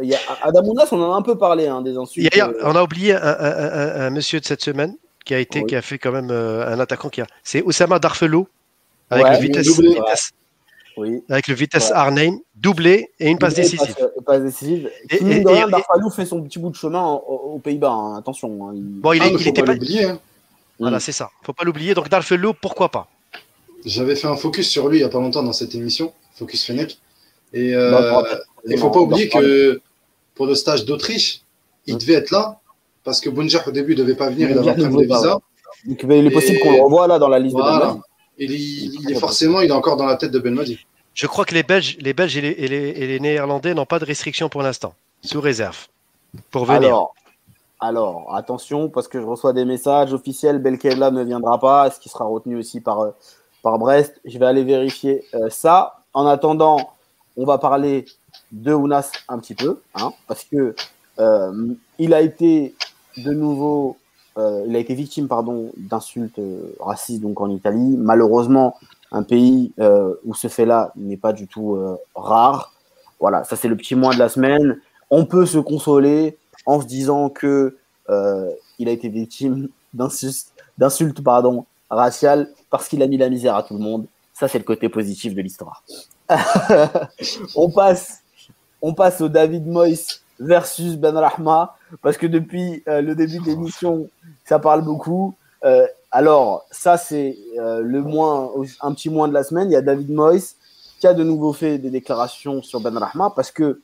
y 0.00 0.12
a 0.12 0.18
on 0.42 1.00
en 1.02 1.12
a 1.12 1.16
un 1.16 1.22
peu 1.22 1.38
parlé 1.38 1.68
hein, 1.68 1.82
des 1.82 1.96
insultes. 1.96 2.36
A, 2.36 2.50
on 2.64 2.74
a 2.74 2.82
oublié 2.82 3.12
un, 3.14 3.20
un, 3.20 3.28
un, 3.28 4.06
un, 4.06 4.10
monsieur 4.10 4.40
de 4.40 4.44
cette 4.44 4.62
semaine 4.62 4.96
qui 5.24 5.34
a 5.34 5.38
été, 5.38 5.60
oui. 5.60 5.66
qui 5.66 5.76
a 5.76 5.82
fait 5.82 5.98
quand 5.98 6.10
même 6.10 6.32
un 6.32 6.80
attaquant 6.80 7.10
qui 7.10 7.20
a. 7.20 7.28
C'est 7.44 7.62
Oussama 7.62 8.00
Darfelou 8.00 8.48
avec 9.08 9.24
ouais, 9.24 9.34
le 9.34 9.38
vitesse. 9.38 9.68
vitesse 9.78 10.32
oui. 10.96 11.22
Avec 11.28 11.48
le 11.48 11.54
vitesse 11.54 11.90
ouais. 11.90 11.96
Arnhem, 11.96 12.38
doublé 12.54 13.10
et 13.18 13.30
une 13.30 13.38
passe 13.38 13.54
décisive. 13.54 13.94
Passe, 13.94 14.24
passe 14.24 14.42
décisive. 14.42 14.90
Et, 15.10 15.16
et, 15.16 15.40
et, 15.40 15.44
rien, 15.46 15.68
Darfalou 15.68 16.10
fait 16.10 16.26
son 16.26 16.42
petit 16.42 16.58
bout 16.58 16.70
de 16.70 16.76
chemin 16.76 17.04
aux, 17.04 17.58
Pays-Bas, 17.58 17.90
hein. 17.90 18.16
attention. 18.16 18.68
Hein. 18.68 18.72
Il... 18.74 19.00
Bon, 19.00 19.12
il, 19.12 19.22
ah, 19.22 19.28
il 19.28 19.48
était 19.48 19.62
pas. 19.62 19.72
Hein. 19.72 20.18
Voilà, 20.78 20.96
mm. 20.98 21.00
c'est 21.00 21.12
ça. 21.12 21.30
Faut 21.42 21.52
pas 21.52 21.64
l'oublier. 21.64 21.94
Donc 21.94 22.08
Darfelou, 22.08 22.52
pourquoi 22.60 22.88
pas? 22.88 23.08
J'avais 23.84 24.16
fait 24.16 24.28
un 24.28 24.36
focus 24.36 24.68
sur 24.68 24.88
lui 24.88 24.98
il 24.98 25.00
y 25.00 25.04
a 25.04 25.08
pas 25.08 25.20
longtemps 25.20 25.42
dans 25.42 25.52
cette 25.52 25.74
émission, 25.74 26.12
Focus 26.34 26.64
Fennec. 26.64 26.98
Et 27.52 27.74
euh, 27.74 27.90
non, 27.90 28.24
il 28.66 28.78
faut 28.78 28.90
pas 28.90 29.00
oublier 29.00 29.28
que 29.28 29.80
pour 30.34 30.46
le 30.46 30.54
stage 30.54 30.84
d'Autriche, 30.84 31.42
il 31.86 31.96
mm. 31.96 31.98
devait 31.98 32.14
être 32.14 32.30
là 32.30 32.60
parce 33.04 33.20
que 33.20 33.28
Bunjah 33.28 33.68
au 33.68 33.70
début 33.70 33.94
devait 33.94 34.14
pas 34.14 34.30
venir, 34.30 34.50
il, 34.50 34.56
il 34.56 34.58
avait 34.58 34.70
un 34.70 34.74
problème 34.74 34.96
de 34.96 35.14
visa. 35.14 35.38
Donc 35.86 36.02
il 36.02 36.26
est 36.26 36.30
possible 36.30 36.58
qu'on 36.60 36.72
le 36.72 36.82
revoie 36.82 37.06
là 37.06 37.18
dans 37.18 37.28
la 37.28 37.38
liste 37.38 37.54
voilà. 37.54 37.92
de 37.94 38.00
il, 38.38 38.50
il, 38.50 39.00
il, 39.02 39.12
est 39.12 39.18
forcément, 39.18 39.60
il 39.60 39.70
est 39.70 39.72
encore 39.72 39.96
dans 39.96 40.06
la 40.06 40.16
tête 40.16 40.30
de 40.30 40.38
Ben 40.38 40.54
Madi. 40.54 40.78
Je 41.14 41.26
crois 41.26 41.44
que 41.44 41.54
les 41.54 41.62
Belges, 41.62 41.96
les 42.00 42.12
Belges 42.12 42.36
et 42.36 42.40
les, 42.40 42.50
et 42.50 42.68
les, 42.68 42.88
et 42.88 43.06
les 43.06 43.20
Néerlandais 43.20 43.74
n'ont 43.74 43.86
pas 43.86 43.98
de 43.98 44.04
restrictions 44.04 44.48
pour 44.48 44.62
l'instant, 44.62 44.94
sous 45.22 45.40
réserve, 45.40 45.86
pour 46.50 46.64
venir. 46.64 46.88
Alors, 46.88 47.14
alors, 47.80 48.34
attention, 48.34 48.88
parce 48.88 49.08
que 49.08 49.20
je 49.20 49.26
reçois 49.26 49.52
des 49.52 49.64
messages 49.64 50.12
officiels, 50.12 50.58
Belkela 50.58 51.10
ne 51.10 51.22
viendra 51.22 51.58
pas, 51.60 51.86
est-ce 51.86 52.00
qu'il 52.00 52.10
sera 52.10 52.24
retenu 52.24 52.56
aussi 52.56 52.80
par, 52.80 53.12
par 53.62 53.78
Brest 53.78 54.20
Je 54.24 54.38
vais 54.38 54.46
aller 54.46 54.64
vérifier 54.64 55.22
euh, 55.34 55.50
ça. 55.50 55.98
En 56.14 56.26
attendant, 56.26 56.94
on 57.36 57.44
va 57.44 57.58
parler 57.58 58.06
de 58.52 58.72
Ounas 58.72 59.10
un 59.28 59.38
petit 59.38 59.54
peu, 59.54 59.80
hein, 59.94 60.12
parce 60.26 60.44
que 60.44 60.74
euh, 61.18 61.74
il 61.98 62.14
a 62.14 62.20
été 62.20 62.74
de 63.18 63.32
nouveau, 63.32 63.96
euh, 64.36 64.64
il 64.66 64.74
a 64.74 64.78
été 64.78 64.94
victime, 64.94 65.28
pardon, 65.28 65.70
d'insultes 65.76 66.38
euh, 66.38 66.74
racistes 66.80 67.22
donc 67.22 67.40
en 67.40 67.50
Italie. 67.50 67.96
Malheureusement, 67.96 68.76
un 69.12 69.22
pays 69.22 69.72
euh, 69.78 70.14
où 70.24 70.34
ce 70.34 70.48
fait-là 70.48 70.92
n'est 70.96 71.16
pas 71.16 71.32
du 71.32 71.46
tout 71.46 71.78
rare. 72.14 72.72
Voilà, 73.20 73.44
ça 73.44 73.56
c'est 73.56 73.68
le 73.68 73.76
petit 73.76 73.94
mois 73.94 74.14
de 74.14 74.18
la 74.18 74.28
semaine. 74.28 74.80
On 75.10 75.24
peut 75.24 75.46
se 75.46 75.58
consoler 75.58 76.36
en 76.66 76.80
se 76.80 76.86
disant 76.86 77.28
que 77.28 77.76
il 78.78 78.88
a 78.88 78.90
été 78.90 79.08
victime 79.08 79.68
d'insultes 79.94 81.22
pardon, 81.22 81.64
raciales 81.88 82.50
parce 82.70 82.88
qu'il 82.88 83.02
a 83.02 83.06
mis 83.06 83.16
la 83.16 83.30
misère 83.30 83.54
à 83.54 83.62
tout 83.62 83.74
le 83.74 83.80
monde. 83.80 84.06
Ça 84.32 84.48
c'est 84.48 84.58
le 84.58 84.64
côté 84.64 84.88
positif 84.88 85.34
de 85.34 85.42
l'histoire. 85.42 85.84
on 87.54 87.70
passe, 87.70 88.22
on 88.82 88.94
passe 88.94 89.20
au 89.20 89.28
David 89.28 89.66
Moyes 89.66 90.23
versus 90.38 90.96
Ben 90.96 91.16
Rahma 91.16 91.76
parce 92.02 92.16
que 92.16 92.26
depuis 92.26 92.82
euh, 92.88 93.00
le 93.00 93.14
début 93.14 93.38
de 93.38 93.46
l'émission, 93.46 94.08
ça 94.44 94.58
parle 94.58 94.82
beaucoup. 94.82 95.34
Euh, 95.64 95.86
alors, 96.10 96.66
ça, 96.70 96.96
c'est 96.96 97.36
euh, 97.58 97.80
le 97.80 98.02
moins, 98.02 98.50
un 98.80 98.94
petit 98.94 99.10
moins 99.10 99.28
de 99.28 99.34
la 99.34 99.44
semaine. 99.44 99.70
Il 99.70 99.72
y 99.72 99.76
a 99.76 99.82
David 99.82 100.10
Moyes 100.10 100.56
qui 101.00 101.06
a 101.06 101.14
de 101.14 101.24
nouveau 101.24 101.52
fait 101.52 101.78
des 101.78 101.90
déclarations 101.90 102.62
sur 102.62 102.80
Ben 102.80 102.96
Rahma 102.96 103.32
parce 103.34 103.50
que 103.50 103.80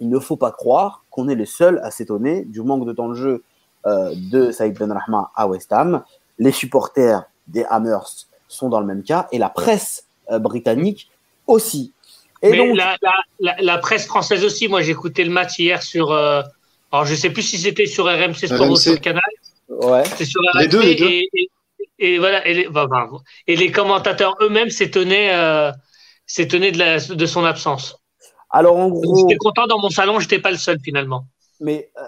il 0.00 0.08
ne 0.08 0.18
faut 0.18 0.36
pas 0.36 0.50
croire 0.50 1.04
qu'on 1.10 1.28
est 1.28 1.34
les 1.34 1.46
seuls 1.46 1.78
à 1.82 1.90
s'étonner 1.90 2.44
du 2.44 2.62
manque 2.62 2.86
de 2.86 2.92
temps 2.92 3.08
de 3.08 3.14
jeu 3.14 3.42
de 3.84 4.50
Saïd 4.50 4.78
Ben 4.78 4.90
Rahma 4.90 5.30
à 5.34 5.46
West 5.46 5.70
Ham. 5.72 6.02
Les 6.38 6.52
supporters 6.52 7.24
des 7.48 7.64
Hammers 7.64 8.26
sont 8.48 8.70
dans 8.70 8.80
le 8.80 8.86
même 8.86 9.02
cas 9.02 9.28
et 9.30 9.36
la 9.36 9.50
presse 9.50 10.04
britannique 10.30 11.10
aussi. 11.46 11.92
Et 12.42 12.50
Mais 12.50 12.56
donc, 12.56 12.76
la, 12.76 12.96
la, 13.02 13.12
la, 13.40 13.56
la 13.60 13.78
presse 13.78 14.06
française 14.06 14.44
aussi, 14.44 14.68
moi 14.68 14.82
j'ai 14.82 14.92
écouté 14.92 15.24
le 15.24 15.30
match 15.30 15.58
hier 15.58 15.82
sur. 15.82 16.10
euh, 16.12 16.42
alors 16.92 17.04
je 17.04 17.14
sais 17.14 17.30
plus 17.30 17.42
si 17.42 17.58
c'était 17.58 17.86
sur 17.86 18.06
RMC 18.06 18.34
Sport 18.46 18.60
ou 18.62 18.74
RMC. 18.74 18.76
sur 18.76 18.92
le 18.92 18.98
canal. 18.98 19.22
ouais. 19.68 20.02
C'est 20.16 20.24
sur 20.24 20.40
Les 20.54 20.64
RMC 20.66 20.70
deux, 20.70 20.82
les 20.82 20.94
deux. 20.94 21.06
Et, 21.06 21.28
et, 21.34 21.48
et 21.98 22.18
voilà. 22.18 22.46
Et 22.46 22.54
les, 22.54 22.68
bah, 22.68 22.86
bah, 22.86 23.08
et 23.46 23.56
les 23.56 23.70
commentateurs 23.70 24.36
eux-mêmes 24.40 24.70
s'étonnaient 24.70 25.34
euh, 25.34 25.70
s'étonnaient 26.26 26.72
de, 26.72 26.78
la, 26.78 26.98
de 26.98 27.26
son 27.26 27.44
absence. 27.44 27.98
Alors 28.50 28.76
en 28.76 28.88
gros, 28.88 29.16
J'étais 29.28 29.36
content 29.36 29.66
dans 29.66 29.78
mon 29.78 29.90
salon, 29.90 30.18
j'étais 30.18 30.38
pas 30.40 30.50
le 30.50 30.56
seul 30.56 30.78
finalement. 30.82 31.24
Mais 31.60 31.90
euh, 31.98 32.02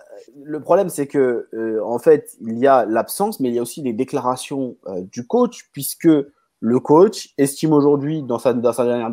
le 0.45 0.61
problème, 0.61 0.89
c'est 0.89 1.07
que 1.07 1.47
euh, 1.53 1.81
en 1.85 1.99
fait, 1.99 2.31
il 2.41 2.59
y 2.59 2.67
a 2.67 2.87
l'absence, 2.87 3.39
mais 3.39 3.51
il 3.51 3.55
y 3.55 3.59
a 3.59 3.63
aussi 3.63 3.83
les 3.83 3.93
déclarations 3.93 4.77
euh, 4.87 5.03
du 5.13 5.27
coach, 5.27 5.67
puisque 5.73 6.09
le 6.65 6.79
coach 6.79 7.35
estime 7.39 7.73
aujourd'hui, 7.73 8.23
dans, 8.23 8.39
sa, 8.39 8.55
dernière 8.55 9.11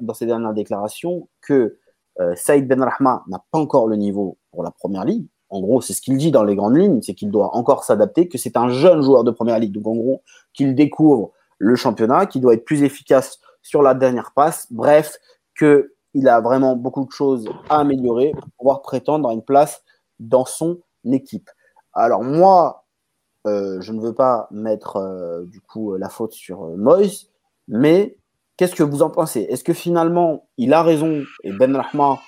dans 0.00 0.14
ses 0.14 0.24
dernières 0.24 0.54
déclarations, 0.54 1.28
que 1.42 1.76
euh, 2.20 2.34
Saïd 2.36 2.66
Ben 2.66 2.82
Rahma 2.82 3.22
n'a 3.28 3.44
pas 3.50 3.58
encore 3.58 3.86
le 3.86 3.96
niveau 3.96 4.38
pour 4.50 4.62
la 4.62 4.70
première 4.70 5.04
ligue. 5.04 5.26
En 5.50 5.60
gros, 5.60 5.82
c'est 5.82 5.92
ce 5.92 6.00
qu'il 6.00 6.16
dit 6.16 6.30
dans 6.30 6.42
les 6.42 6.56
grandes 6.56 6.78
lignes, 6.78 7.02
c'est 7.02 7.14
qu'il 7.14 7.30
doit 7.30 7.54
encore 7.54 7.84
s'adapter, 7.84 8.28
que 8.28 8.38
c'est 8.38 8.56
un 8.56 8.70
jeune 8.70 9.02
joueur 9.02 9.24
de 9.24 9.30
première 9.30 9.58
ligue. 9.58 9.72
Donc 9.72 9.86
en 9.86 9.94
gros, 9.94 10.22
qu'il 10.54 10.74
découvre 10.74 11.32
le 11.58 11.76
championnat, 11.76 12.24
qu'il 12.24 12.40
doit 12.40 12.54
être 12.54 12.64
plus 12.64 12.82
efficace 12.82 13.40
sur 13.60 13.82
la 13.82 13.92
dernière 13.92 14.32
passe. 14.32 14.66
Bref, 14.72 15.18
que 15.54 15.92
il 16.14 16.28
a 16.28 16.40
vraiment 16.40 16.76
beaucoup 16.76 17.04
de 17.04 17.12
choses 17.12 17.46
à 17.68 17.80
améliorer 17.80 18.32
pour 18.32 18.48
pouvoir 18.56 18.80
prétendre 18.80 19.28
à 19.28 19.34
une 19.34 19.42
place 19.42 19.84
dans 20.18 20.46
son 20.46 20.78
équipe. 21.04 21.50
Alors 21.92 22.24
moi, 22.24 22.85
euh, 23.46 23.80
je 23.80 23.92
ne 23.92 24.00
veux 24.00 24.14
pas 24.14 24.48
mettre 24.50 24.96
euh, 24.96 25.44
du 25.44 25.60
coup 25.60 25.96
la 25.96 26.08
faute 26.08 26.32
sur 26.32 26.64
euh, 26.64 26.76
Moyes, 26.76 27.28
mais 27.68 28.16
qu'est-ce 28.56 28.74
que 28.74 28.82
vous 28.82 29.02
en 29.02 29.10
pensez? 29.10 29.42
Est-ce 29.42 29.64
que 29.64 29.72
finalement 29.72 30.48
il 30.56 30.72
a 30.72 30.82
raison 30.82 31.22
et 31.44 31.52
Ben 31.52 31.74
Rahma 31.76 32.18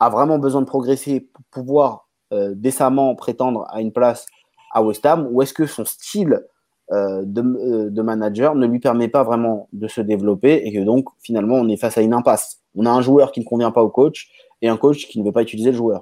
a 0.00 0.10
vraiment 0.10 0.38
besoin 0.38 0.60
de 0.60 0.66
progresser 0.66 1.20
pour 1.20 1.44
pouvoir 1.50 2.08
décemment 2.54 3.14
prétendre 3.14 3.66
à 3.68 3.82
une 3.82 3.92
place 3.92 4.26
à 4.72 4.82
West 4.82 5.04
Ham? 5.04 5.28
Ou 5.30 5.42
est-ce 5.42 5.52
que 5.52 5.66
son 5.66 5.84
style 5.84 6.42
de 6.90 8.02
manager 8.02 8.54
ne 8.54 8.66
lui 8.66 8.80
permet 8.80 9.08
pas 9.08 9.22
vraiment 9.22 9.68
de 9.72 9.86
se 9.86 10.00
développer 10.00 10.62
et 10.64 10.72
que 10.72 10.82
donc 10.82 11.08
finalement 11.20 11.56
on 11.56 11.68
est 11.68 11.76
face 11.76 11.98
à 11.98 12.02
une 12.02 12.14
impasse? 12.14 12.62
On 12.74 12.86
a 12.86 12.90
un 12.90 13.02
joueur 13.02 13.32
qui 13.32 13.40
ne 13.40 13.44
convient 13.44 13.70
pas 13.70 13.82
au 13.82 13.90
coach 13.90 14.30
et 14.62 14.68
un 14.68 14.76
coach 14.76 15.08
qui 15.08 15.20
ne 15.20 15.24
veut 15.24 15.32
pas 15.32 15.42
utiliser 15.42 15.72
le 15.72 15.76
joueur. 15.76 16.00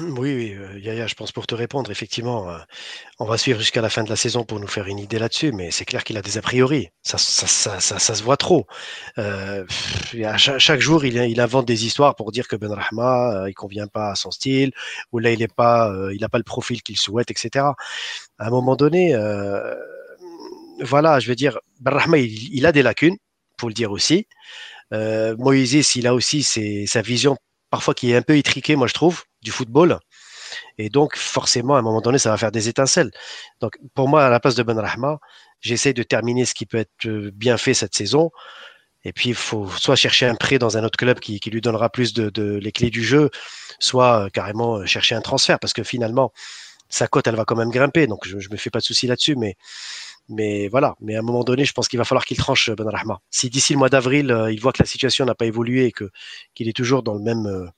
Oui, 0.00 0.32
oui, 0.32 0.54
euh, 0.54 0.78
Yaya, 0.78 1.08
je 1.08 1.14
pense 1.16 1.32
pour 1.32 1.48
te 1.48 1.56
répondre, 1.56 1.90
effectivement, 1.90 2.48
euh, 2.48 2.58
on 3.18 3.24
va 3.24 3.36
suivre 3.36 3.58
jusqu'à 3.58 3.80
la 3.80 3.90
fin 3.90 4.04
de 4.04 4.08
la 4.08 4.14
saison 4.14 4.44
pour 4.44 4.60
nous 4.60 4.68
faire 4.68 4.86
une 4.86 5.00
idée 5.00 5.18
là-dessus, 5.18 5.50
mais 5.50 5.72
c'est 5.72 5.84
clair 5.84 6.04
qu'il 6.04 6.16
a 6.16 6.22
des 6.22 6.38
a 6.38 6.42
priori. 6.42 6.90
Ça, 7.02 7.18
se 7.18 8.22
voit 8.22 8.36
trop. 8.36 8.68
Euh, 9.18 9.64
chaque, 10.36 10.80
jour, 10.80 11.04
il, 11.04 11.40
invente 11.40 11.66
des 11.66 11.84
histoires 11.84 12.14
pour 12.14 12.30
dire 12.30 12.46
que 12.46 12.54
Ben 12.54 12.72
Rahma, 12.72 13.42
euh, 13.42 13.50
il 13.50 13.54
convient 13.54 13.88
pas 13.88 14.12
à 14.12 14.14
son 14.14 14.30
style, 14.30 14.70
ou 15.10 15.18
là, 15.18 15.32
il 15.32 15.42
est 15.42 15.52
pas, 15.52 15.90
euh, 15.90 16.14
il 16.14 16.20
n'a 16.20 16.28
pas 16.28 16.38
le 16.38 16.44
profil 16.44 16.80
qu'il 16.82 16.96
souhaite, 16.96 17.32
etc. 17.32 17.66
À 18.38 18.46
un 18.46 18.50
moment 18.50 18.76
donné, 18.76 19.16
euh, 19.16 19.74
voilà, 20.80 21.18
je 21.18 21.28
veux 21.28 21.36
dire, 21.36 21.58
Ben 21.80 21.90
Rahma, 21.92 22.18
il, 22.18 22.66
a 22.66 22.72
des 22.72 22.82
lacunes, 22.82 23.16
pour 23.58 23.68
le 23.68 23.74
dire 23.74 23.90
aussi. 23.90 24.28
Euh, 24.92 25.34
Moïse, 25.38 25.96
il 25.96 26.06
a 26.06 26.14
aussi 26.14 26.44
ses, 26.44 26.86
sa 26.86 27.02
vision 27.02 27.36
parfois 27.70 27.94
qui 27.94 28.12
est 28.12 28.16
un 28.16 28.22
peu 28.22 28.36
étriquée, 28.36 28.76
moi 28.76 28.86
je 28.86 28.92
trouve, 28.92 29.24
du 29.42 29.50
football. 29.50 29.98
Et 30.78 30.88
donc, 30.88 31.16
forcément, 31.16 31.76
à 31.76 31.78
un 31.78 31.82
moment 31.82 32.00
donné, 32.00 32.18
ça 32.18 32.30
va 32.30 32.36
faire 32.36 32.52
des 32.52 32.68
étincelles. 32.68 33.10
Donc, 33.60 33.78
pour 33.94 34.08
moi, 34.08 34.24
à 34.24 34.30
la 34.30 34.40
place 34.40 34.54
de 34.54 34.62
Ben 34.62 34.78
Rahma, 34.78 35.18
j'essaie 35.60 35.92
de 35.92 36.02
terminer 36.02 36.44
ce 36.44 36.54
qui 36.54 36.66
peut 36.66 36.78
être 36.78 37.06
euh, 37.06 37.30
bien 37.32 37.56
fait 37.56 37.74
cette 37.74 37.94
saison. 37.94 38.30
Et 39.04 39.12
puis, 39.12 39.30
il 39.30 39.34
faut 39.34 39.68
soit 39.68 39.96
chercher 39.96 40.26
un 40.26 40.34
prêt 40.34 40.58
dans 40.58 40.76
un 40.76 40.84
autre 40.84 40.96
club 40.96 41.18
qui, 41.18 41.40
lui 41.50 41.60
donnera 41.60 41.90
plus 41.90 42.12
de, 42.14 42.56
les 42.56 42.72
clés 42.72 42.90
du 42.90 43.02
jeu, 43.02 43.30
soit 43.78 44.26
euh, 44.26 44.28
carrément 44.28 44.76
euh, 44.76 44.86
chercher 44.86 45.14
un 45.14 45.20
transfert, 45.20 45.58
parce 45.58 45.72
que 45.72 45.82
finalement, 45.82 46.32
sa 46.88 47.08
cote, 47.08 47.26
elle 47.26 47.36
va 47.36 47.44
quand 47.44 47.56
même 47.56 47.70
grimper. 47.70 48.06
Donc, 48.06 48.26
je 48.26 48.36
ne 48.36 48.52
me 48.52 48.56
fais 48.56 48.70
pas 48.70 48.78
de 48.78 48.84
soucis 48.84 49.06
là-dessus, 49.06 49.34
mais, 49.34 49.56
mais 50.28 50.68
voilà. 50.68 50.94
Mais 51.00 51.16
à 51.16 51.20
un 51.20 51.22
moment 51.22 51.42
donné, 51.42 51.64
je 51.64 51.72
pense 51.72 51.88
qu'il 51.88 51.98
va 51.98 52.04
falloir 52.04 52.24
qu'il 52.24 52.36
tranche 52.36 52.70
Ben 52.70 52.88
Rahma. 52.88 53.20
Si 53.30 53.50
d'ici 53.50 53.72
le 53.72 53.78
mois 53.78 53.88
d'avril, 53.88 54.46
il 54.50 54.60
voit 54.60 54.72
que 54.72 54.82
la 54.82 54.86
situation 54.86 55.24
n'a 55.24 55.34
pas 55.34 55.46
évolué 55.46 55.86
et 55.86 55.92
qu'il 56.54 56.68
est 56.68 56.76
toujours 56.76 57.02
dans 57.02 57.14
le 57.14 57.20
même, 57.20 57.70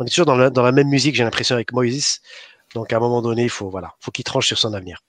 on 0.00 0.04
est 0.04 0.08
toujours 0.08 0.26
dans 0.26 0.62
la, 0.62 0.72
même 0.72 0.88
musique, 0.88 1.14
j'ai 1.14 1.24
l'impression 1.24 1.54
avec 1.54 1.72
Moïse. 1.72 2.20
Donc 2.74 2.92
à 2.92 2.96
un 2.96 3.00
moment 3.00 3.22
donné, 3.22 3.44
il 3.44 3.50
faut 3.50 3.70
voilà, 3.70 3.94
faut 4.00 4.10
qu'il 4.10 4.24
tranche 4.24 4.46
sur 4.46 4.58
son 4.58 4.74
avenir. 4.74 5.00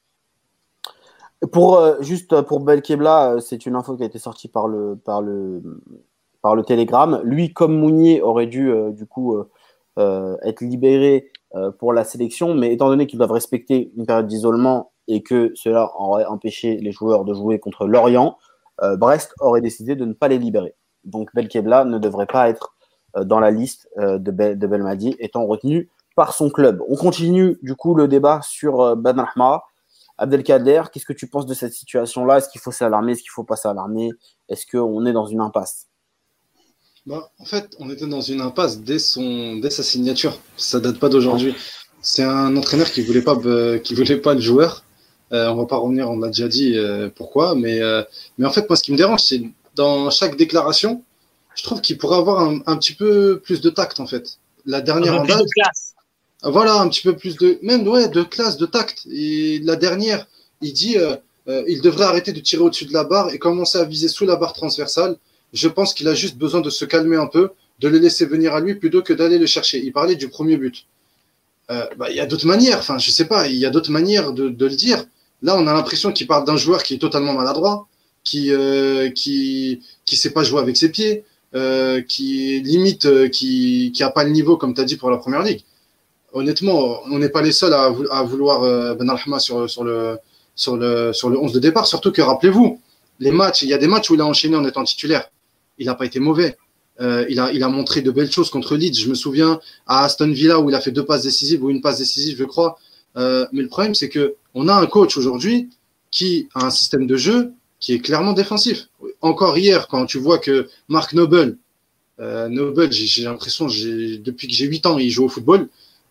Pour 1.51 1.77
euh, 1.77 1.99
juste 2.01 2.41
pour 2.41 2.59
Belkebla, 2.59 3.33
euh, 3.33 3.39
c'est 3.39 3.65
une 3.65 3.75
info 3.75 3.95
qui 3.95 4.03
a 4.03 4.05
été 4.05 4.19
sortie 4.19 4.47
par 4.47 4.67
le 4.67 4.95
par 4.95 5.21
le 5.21 5.81
par 6.41 6.55
le 6.55 6.63
Telegram. 6.63 7.19
Lui, 7.23 7.51
comme 7.51 7.75
Mounier, 7.75 8.21
aurait 8.21 8.47
dû 8.47 8.69
euh, 8.69 8.91
du 8.91 9.07
coup 9.07 9.35
euh, 9.35 9.49
euh, 9.99 10.37
être 10.43 10.61
libéré 10.61 11.31
euh, 11.53 11.69
pour 11.69 11.91
la 11.91 12.05
sélection, 12.05 12.53
mais 12.53 12.71
étant 12.71 12.87
donné 12.87 13.07
qu'ils 13.07 13.17
doivent 13.17 13.33
respecter 13.33 13.91
une 13.97 14.05
période 14.05 14.27
d'isolement 14.27 14.93
et 15.09 15.21
que 15.21 15.51
cela 15.53 15.91
aurait 15.99 16.23
empêché 16.23 16.77
les 16.77 16.93
joueurs 16.93 17.25
de 17.25 17.33
jouer 17.33 17.59
contre 17.59 17.85
Lorient, 17.85 18.37
euh, 18.81 18.95
Brest 18.95 19.33
aurait 19.41 19.59
décidé 19.59 19.97
de 19.97 20.05
ne 20.05 20.13
pas 20.13 20.29
les 20.29 20.37
libérer. 20.37 20.75
Donc 21.03 21.29
Belkebla 21.35 21.83
ne 21.83 21.97
devrait 21.97 22.25
pas 22.25 22.47
être 22.47 22.73
euh, 22.73 22.80
dans 23.15 23.39
la 23.39 23.51
liste 23.51 23.89
euh, 23.97 24.17
de, 24.17 24.31
Bel 24.31 24.57
Belmadi, 24.57 25.15
étant 25.19 25.45
retenu 25.45 25.89
par 26.15 26.33
son 26.33 26.49
club. 26.49 26.81
On 26.87 26.95
continue 26.95 27.57
du 27.61 27.75
coup 27.75 27.95
le 27.95 28.07
débat 28.07 28.41
sur 28.43 28.81
euh, 28.81 28.95
Ben 28.95 29.19
Rahma. 29.19 29.63
Abdelkader, 30.17 30.83
qu'est-ce 30.93 31.05
que 31.05 31.13
tu 31.13 31.27
penses 31.27 31.47
de 31.47 31.53
cette 31.53 31.73
situation-là? 31.73 32.37
Est-ce 32.37 32.49
qu'il 32.49 32.61
faut 32.61 32.71
s'alarmer? 32.71 33.13
Est-ce 33.13 33.21
qu'il 33.21 33.31
ne 33.31 33.35
faut 33.35 33.43
pas 33.43 33.55
s'alarmer? 33.55 34.11
Est-ce 34.49 34.65
qu'on 34.67 35.05
est 35.05 35.13
dans 35.13 35.25
une 35.25 35.39
impasse? 35.39 35.87
Bah, 37.07 37.31
en 37.39 37.45
fait, 37.45 37.75
on 37.79 37.89
était 37.89 38.05
dans 38.05 38.21
une 38.21 38.41
impasse 38.41 38.81
dès, 38.81 38.99
son, 38.99 39.55
dès 39.57 39.71
sa 39.71 39.81
signature. 39.81 40.37
Ça 40.57 40.79
date 40.79 40.99
pas 40.99 41.09
d'aujourd'hui. 41.09 41.55
C'est 42.01 42.23
un 42.23 42.55
entraîneur 42.55 42.91
qui 42.91 43.01
voulait 43.01 43.23
pas, 43.23 43.35
euh, 43.45 43.79
voulait 43.95 44.17
pas 44.17 44.35
le 44.35 44.41
joueur. 44.41 44.83
Euh, 45.33 45.49
on 45.49 45.55
va 45.55 45.65
pas 45.65 45.77
revenir, 45.77 46.09
on 46.09 46.19
l'a 46.19 46.27
déjà 46.27 46.47
dit 46.47 46.77
euh, 46.77 47.09
pourquoi. 47.13 47.55
Mais, 47.55 47.81
euh, 47.81 48.03
mais 48.37 48.45
en 48.45 48.51
fait, 48.51 48.67
moi, 48.69 48.75
ce 48.75 48.83
qui 48.83 48.91
me 48.91 48.97
dérange, 48.97 49.21
c'est 49.21 49.41
dans 49.75 50.09
chaque 50.09 50.35
déclaration, 50.35 51.03
je 51.55 51.63
trouve 51.63 51.81
qu'il 51.81 51.97
pourrait 51.97 52.17
avoir 52.17 52.39
un, 52.41 52.61
un 52.65 52.77
petit 52.77 52.93
peu 52.93 53.39
plus 53.43 53.61
de 53.61 53.69
tact, 53.69 53.99
en 53.99 54.07
fait. 54.07 54.37
La 54.65 54.81
dernière 54.81 55.13
Un 55.13 55.17
en 55.17 55.25
peu 55.25 55.33
plus 55.33 55.43
de 55.43 55.49
classe. 55.49 55.93
voilà, 56.43 56.75
un 56.75 56.87
petit 56.89 57.01
peu 57.01 57.15
plus 57.15 57.35
de, 57.37 57.59
même 57.61 57.87
ouais, 57.87 58.09
de 58.09 58.23
classe, 58.23 58.57
de 58.57 58.65
tact. 58.65 59.05
Et 59.11 59.59
la 59.63 59.75
dernière, 59.75 60.27
il 60.61 60.73
dit, 60.73 60.97
euh, 60.97 61.15
euh, 61.47 61.63
il 61.67 61.81
devrait 61.81 62.05
arrêter 62.05 62.31
de 62.31 62.39
tirer 62.39 62.63
au-dessus 62.63 62.85
de 62.85 62.93
la 62.93 63.03
barre 63.03 63.33
et 63.33 63.39
commencer 63.39 63.77
à 63.77 63.83
viser 63.83 64.07
sous 64.07 64.25
la 64.25 64.35
barre 64.35 64.53
transversale. 64.53 65.17
Je 65.53 65.67
pense 65.67 65.93
qu'il 65.93 66.07
a 66.07 66.13
juste 66.13 66.37
besoin 66.37 66.61
de 66.61 66.69
se 66.69 66.85
calmer 66.85 67.17
un 67.17 67.27
peu, 67.27 67.51
de 67.79 67.87
le 67.87 67.97
laisser 67.97 68.25
venir 68.25 68.53
à 68.53 68.61
lui 68.61 68.75
plutôt 68.75 69.01
que 69.01 69.13
d'aller 69.13 69.37
le 69.37 69.47
chercher. 69.47 69.83
Il 69.83 69.91
parlait 69.91 70.15
du 70.15 70.29
premier 70.29 70.57
but. 70.57 70.85
Euh, 71.71 71.85
bah, 71.97 72.09
il 72.09 72.15
y 72.15 72.19
a 72.19 72.25
d'autres 72.25 72.47
manières. 72.47 72.79
Enfin, 72.79 72.97
je 72.97 73.11
sais 73.11 73.25
pas. 73.25 73.47
Il 73.47 73.55
y 73.55 73.65
a 73.65 73.69
d'autres 73.69 73.91
manières 73.91 74.33
de, 74.33 74.49
de 74.49 74.65
le 74.65 74.75
dire. 74.75 75.05
Là, 75.41 75.57
on 75.57 75.65
a 75.67 75.73
l'impression 75.73 76.11
qu'il 76.11 76.27
parle 76.27 76.45
d'un 76.45 76.57
joueur 76.57 76.83
qui 76.83 76.93
est 76.93 76.99
totalement 76.99 77.33
maladroit, 77.33 77.87
qui 78.23 78.51
euh, 78.51 79.09
qui 79.09 79.81
qui 80.05 80.15
sait 80.15 80.31
pas 80.31 80.43
jouer 80.43 80.59
avec 80.59 80.77
ses 80.77 80.89
pieds, 80.89 81.23
euh, 81.55 82.01
qui 82.01 82.61
limite, 82.61 83.05
euh, 83.05 83.27
qui 83.29 83.91
qui 83.93 84.03
a 84.03 84.09
pas 84.09 84.23
le 84.23 84.29
niveau 84.31 84.57
comme 84.57 84.73
tu 84.73 84.81
as 84.81 84.85
dit 84.85 84.97
pour 84.97 85.09
la 85.11 85.17
première 85.17 85.43
ligue 85.43 85.63
honnêtement, 86.33 87.01
on 87.11 87.19
n'est 87.19 87.29
pas 87.29 87.41
les 87.41 87.51
seuls 87.51 87.73
à, 87.73 87.89
vou- 87.89 88.07
à 88.09 88.23
vouloir 88.23 88.63
euh, 88.63 88.95
Ben 88.95 89.09
Arhma 89.09 89.39
sur, 89.39 89.69
sur, 89.69 89.83
le, 89.83 90.17
sur, 90.55 90.77
le, 90.77 91.11
sur 91.13 91.29
le 91.29 91.37
11 91.37 91.51
de 91.51 91.59
départ. 91.59 91.85
Surtout 91.87 92.11
que, 92.11 92.21
rappelez-vous, 92.21 92.79
les 93.19 93.31
matchs, 93.31 93.63
il 93.63 93.69
y 93.69 93.73
a 93.73 93.77
des 93.77 93.87
matchs 93.87 94.09
où 94.09 94.15
il 94.15 94.21
a 94.21 94.25
enchaîné 94.25 94.55
en 94.55 94.65
étant 94.65 94.83
titulaire. 94.83 95.29
il 95.77 95.87
n'a 95.87 95.95
pas 95.95 96.05
été 96.05 96.19
mauvais. 96.19 96.57
Euh, 97.01 97.25
il, 97.29 97.39
a, 97.39 97.51
il 97.51 97.63
a 97.63 97.67
montré 97.67 98.01
de 98.01 98.11
belles 98.11 98.31
choses 98.31 98.49
contre 98.49 98.75
Leeds. 98.75 98.93
Je 98.99 99.09
me 99.09 99.13
souviens 99.15 99.59
à 99.87 100.05
Aston 100.05 100.31
Villa 100.31 100.59
où 100.59 100.69
il 100.69 100.75
a 100.75 100.79
fait 100.81 100.91
deux 100.91 101.05
passes 101.05 101.23
décisives 101.23 101.63
ou 101.63 101.69
une 101.69 101.81
passe 101.81 101.97
décisive, 101.97 102.37
je 102.37 102.43
crois. 102.45 102.77
Euh, 103.17 103.45
mais 103.51 103.61
le 103.63 103.67
problème, 103.67 103.93
c'est 103.95 104.09
que 104.09 104.35
on 104.53 104.67
a 104.69 104.73
un 104.75 104.85
coach 104.85 105.17
aujourd'hui 105.17 105.69
qui 106.11 106.47
a 106.55 106.65
un 106.65 106.69
système 106.69 107.07
de 107.07 107.17
jeu 107.17 107.51
qui 107.81 107.93
est 107.93 107.99
clairement 107.99 108.31
défensif. 108.31 108.87
Encore 109.19 109.57
hier, 109.57 109.87
quand 109.89 110.05
tu 110.05 110.19
vois 110.19 110.37
que 110.37 110.69
Mark 110.87 111.11
Noble, 111.13 111.57
euh, 112.21 112.47
Noble, 112.47 112.91
j'ai 112.91 113.23
l'impression, 113.23 113.65
depuis 113.67 114.47
que 114.47 114.53
j'ai 114.53 114.67
8 114.67 114.85
ans, 114.85 114.97
il 114.97 115.09
joue 115.09 115.25
au 115.25 115.29
football. 115.29 115.67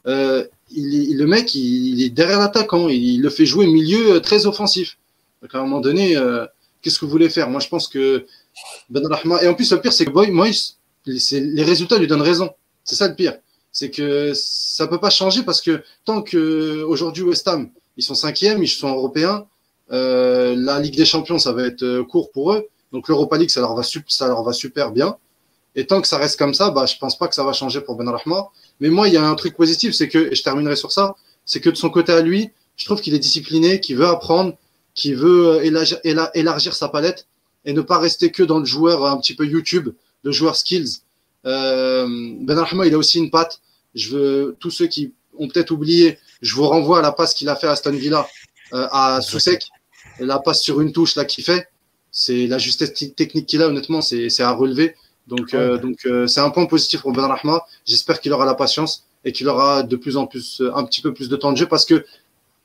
Euh, 0.06 0.44
il, 0.72 1.16
le 1.16 1.26
mec, 1.26 1.54
il, 1.54 2.02
est 2.02 2.10
derrière 2.10 2.40
l'attaquant, 2.40 2.88
il, 2.88 3.02
il, 3.02 3.22
le 3.22 3.30
fait 3.30 3.46
jouer 3.46 3.66
milieu 3.66 4.16
euh, 4.16 4.20
très 4.20 4.46
offensif. 4.46 4.98
Donc 5.40 5.54
à 5.54 5.58
un 5.58 5.62
moment 5.62 5.80
donné, 5.80 6.16
qu'est-ce 6.82 6.98
que 6.98 7.06
vous 7.06 7.10
voulez 7.10 7.30
faire? 7.30 7.48
Moi, 7.48 7.60
je 7.60 7.68
pense 7.68 7.88
que 7.88 8.26
Ben. 8.90 9.02
Et 9.40 9.48
en 9.48 9.54
plus, 9.54 9.72
le 9.72 9.80
pire, 9.80 9.92
c'est 9.92 10.04
que 10.04 10.10
Boy 10.10 10.30
Moïse, 10.30 10.76
les 11.06 11.62
résultats 11.62 11.96
lui 11.96 12.06
donnent 12.06 12.20
raison. 12.20 12.50
C'est 12.84 12.96
ça 12.96 13.08
le 13.08 13.14
pire. 13.14 13.38
C'est 13.72 13.90
que 13.90 14.32
ça 14.34 14.86
peut 14.86 14.98
pas 14.98 15.08
changer 15.08 15.44
parce 15.44 15.62
que 15.62 15.82
tant 16.04 16.20
que 16.20 16.82
aujourd'hui 16.82 17.22
West 17.22 17.48
Ham, 17.48 17.70
ils 17.96 18.02
sont 18.02 18.14
cinquièmes, 18.14 18.62
ils 18.62 18.68
sont 18.68 18.88
européens, 18.88 19.46
euh, 19.92 20.54
la 20.56 20.80
Ligue 20.80 20.96
des 20.96 21.04
Champions, 21.04 21.38
ça 21.38 21.52
va 21.52 21.64
être 21.64 21.82
euh, 21.82 22.04
court 22.04 22.30
pour 22.30 22.52
eux. 22.52 22.68
Donc 22.92 23.08
l'Europa 23.08 23.38
League, 23.38 23.50
ça 23.50 23.60
leur 23.60 23.74
va 23.74 23.82
ça 23.82 24.28
leur 24.28 24.42
va 24.42 24.52
super 24.52 24.92
bien. 24.92 25.16
Et 25.76 25.86
tant 25.86 26.00
que 26.00 26.08
ça 26.08 26.18
reste 26.18 26.38
comme 26.38 26.54
ça, 26.54 26.70
bah 26.70 26.86
je 26.86 26.96
pense 26.98 27.16
pas 27.16 27.28
que 27.28 27.34
ça 27.34 27.44
va 27.44 27.52
changer 27.52 27.80
pour 27.80 27.96
Ben 27.96 28.08
Rahma. 28.08 28.48
Mais 28.80 28.88
moi, 28.88 29.08
il 29.08 29.14
y 29.14 29.16
a 29.16 29.24
un 29.24 29.34
truc 29.34 29.56
positif, 29.56 29.94
c'est 29.94 30.08
que 30.08 30.32
et 30.32 30.34
je 30.34 30.42
terminerai 30.42 30.76
sur 30.76 30.90
ça, 30.90 31.14
c'est 31.44 31.60
que 31.60 31.70
de 31.70 31.76
son 31.76 31.90
côté 31.90 32.12
à 32.12 32.20
lui, 32.20 32.50
je 32.76 32.84
trouve 32.84 33.00
qu'il 33.00 33.14
est 33.14 33.20
discipliné, 33.20 33.80
qu'il 33.80 33.96
veut 33.96 34.06
apprendre, 34.06 34.56
qu'il 34.94 35.16
veut 35.16 35.64
élargir, 35.64 35.98
élargir, 36.34 36.74
sa 36.74 36.88
palette 36.88 37.26
et 37.64 37.72
ne 37.72 37.82
pas 37.82 37.98
rester 37.98 38.30
que 38.30 38.42
dans 38.42 38.58
le 38.58 38.64
joueur 38.64 39.04
un 39.06 39.18
petit 39.18 39.34
peu 39.34 39.46
YouTube, 39.46 39.90
le 40.22 40.32
joueur 40.32 40.56
skills. 40.56 41.02
Euh, 41.46 42.06
ben 42.40 42.58
Rahma, 42.58 42.86
il 42.86 42.94
a 42.94 42.98
aussi 42.98 43.18
une 43.18 43.30
patte. 43.30 43.60
Je 43.94 44.10
veux 44.10 44.56
tous 44.60 44.70
ceux 44.70 44.86
qui 44.86 45.12
ont 45.38 45.48
peut-être 45.48 45.70
oublié, 45.70 46.18
je 46.42 46.54
vous 46.54 46.66
renvoie 46.66 46.98
à 46.98 47.02
la 47.02 47.12
passe 47.12 47.34
qu'il 47.34 47.48
a 47.48 47.56
fait 47.56 47.66
à 47.66 47.72
Aston 47.72 47.92
Villa, 47.92 48.26
euh, 48.72 48.88
à 48.90 49.20
Soussek, 49.20 49.66
la 50.20 50.38
passe 50.38 50.62
sur 50.62 50.80
une 50.80 50.92
touche 50.92 51.16
là 51.16 51.24
qu'il 51.24 51.44
fait. 51.44 51.68
C'est 52.12 52.46
la 52.46 52.58
justesse 52.58 52.92
technique 52.92 53.46
qu'il 53.46 53.62
a, 53.62 53.68
honnêtement, 53.68 54.00
c'est 54.00 54.40
à 54.40 54.52
relever. 54.52 54.94
Donc, 55.26 55.54
euh, 55.54 55.78
donc 55.78 55.98
euh, 56.06 56.26
c'est 56.26 56.40
un 56.40 56.50
point 56.50 56.66
positif 56.66 57.02
pour 57.02 57.12
Ben 57.12 57.26
Rahma. 57.26 57.64
J'espère 57.84 58.20
qu'il 58.20 58.32
aura 58.32 58.44
la 58.44 58.54
patience 58.54 59.06
et 59.24 59.32
qu'il 59.32 59.48
aura 59.48 59.82
de 59.82 59.96
plus 59.96 60.16
en 60.16 60.26
plus, 60.26 60.62
un 60.74 60.84
petit 60.84 61.02
peu 61.02 61.14
plus 61.14 61.28
de 61.28 61.36
temps 61.36 61.52
de 61.52 61.56
jeu 61.56 61.66
parce 61.66 61.84
que 61.84 62.04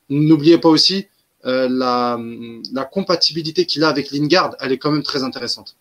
n'oubliez 0.08 0.58
pas 0.58 0.68
aussi 0.68 1.06
la, 1.44 2.18
la 2.72 2.84
compatibilité 2.84 3.66
qu'il 3.66 3.84
a 3.84 3.88
avec 3.88 4.10
Lingard, 4.10 4.56
elle 4.58 4.72
est 4.72 4.78
quand 4.78 4.90
même 4.90 5.04
très 5.04 5.22
intéressante. 5.22 5.76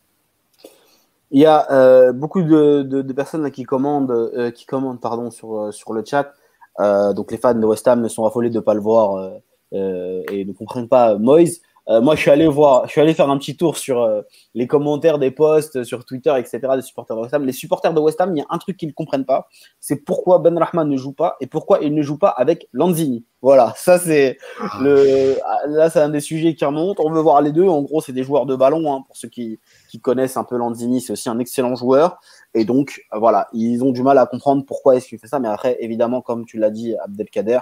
Il 1.31 1.41
y 1.41 1.45
a 1.45 1.69
euh, 1.71 2.13
beaucoup 2.13 2.41
de, 2.41 2.83
de, 2.83 3.01
de, 3.01 3.13
personnes 3.13 3.43
là, 3.43 3.51
qui 3.51 3.63
commandent, 3.63 4.11
euh, 4.11 4.51
qui 4.51 4.65
commandent 4.65 5.01
pardon, 5.01 5.31
sur, 5.31 5.59
euh, 5.59 5.71
sur 5.71 5.93
le 5.93 6.03
chat. 6.05 6.33
Euh, 6.79 7.13
donc 7.13 7.31
les 7.31 7.37
fans 7.37 7.55
de 7.55 7.65
West 7.65 7.87
Ham 7.87 8.07
sont 8.09 8.25
affolés 8.25 8.49
de 8.49 8.55
ne 8.55 8.61
pas 8.61 8.73
le 8.73 8.81
voir 8.81 9.33
euh, 9.73 10.23
et 10.31 10.45
ne 10.45 10.53
comprennent 10.53 10.87
pas 10.87 11.17
Moïse. 11.17 11.61
Euh, 11.87 12.01
moi, 12.01 12.15
je 12.15 12.21
suis 12.21 12.31
allé 12.31 12.47
voir, 12.47 12.87
je 12.87 12.91
suis 12.91 13.01
allé 13.01 13.13
faire 13.13 13.29
un 13.29 13.37
petit 13.37 13.55
tour 13.55 13.77
sur 13.77 14.01
euh, 14.01 14.21
les 14.55 14.65
commentaires 14.65 15.19
des 15.19 15.29
posts, 15.29 15.83
sur 15.83 16.03
Twitter, 16.03 16.33
etc. 16.37 16.59
des 16.75 16.81
supporters 16.81 17.15
de 17.15 17.21
West 17.21 17.33
Ham. 17.33 17.45
Les 17.45 17.51
supporters 17.51 17.93
de 17.93 17.99
West 17.99 18.19
Ham, 18.21 18.35
il 18.35 18.39
y 18.39 18.41
a 18.41 18.45
un 18.49 18.57
truc 18.57 18.77
qu'ils 18.77 18.89
ne 18.89 18.93
comprennent 18.93 19.25
pas, 19.25 19.47
c'est 19.79 19.97
pourquoi 19.97 20.39
Ben 20.39 20.57
Rahman 20.57 20.89
ne 20.89 20.97
joue 20.97 21.13
pas 21.13 21.35
et 21.41 21.47
pourquoi 21.47 21.79
il 21.81 21.93
ne 21.93 22.01
joue 22.01 22.17
pas 22.17 22.29
avec 22.29 22.67
Lanzini. 22.73 23.25
Voilà, 23.41 23.73
ça 23.77 23.99
c'est 23.99 24.39
le, 24.81 25.35
là 25.67 25.91
c'est 25.91 25.99
un 25.99 26.09
des 26.09 26.19
sujets 26.19 26.55
qui 26.55 26.65
remonte. 26.65 26.99
On 26.99 27.11
veut 27.11 27.21
voir 27.21 27.41
les 27.43 27.51
deux. 27.51 27.67
En 27.67 27.83
gros, 27.83 28.01
c'est 28.01 28.13
des 28.13 28.23
joueurs 28.23 28.47
de 28.47 28.55
ballon. 28.55 28.91
Hein, 28.91 29.03
pour 29.05 29.15
ceux 29.15 29.29
qui, 29.29 29.59
qui 29.89 29.99
connaissent 29.99 30.37
un 30.37 30.43
peu 30.43 30.57
Lanzini, 30.57 31.01
c'est 31.01 31.13
aussi 31.13 31.29
un 31.29 31.37
excellent 31.37 31.75
joueur. 31.75 32.17
Et 32.55 32.65
donc, 32.65 33.01
voilà, 33.13 33.47
ils 33.53 33.83
ont 33.83 33.91
du 33.91 34.01
mal 34.01 34.17
à 34.17 34.25
comprendre 34.25 34.65
pourquoi 34.65 34.95
est-ce 34.95 35.07
qu'il 35.07 35.19
fait 35.19 35.27
ça. 35.27 35.39
Mais 35.39 35.49
après, 35.49 35.77
évidemment, 35.79 36.21
comme 36.21 36.45
tu 36.45 36.57
l'as 36.57 36.71
dit, 36.71 36.95
Abdelkader, 37.03 37.59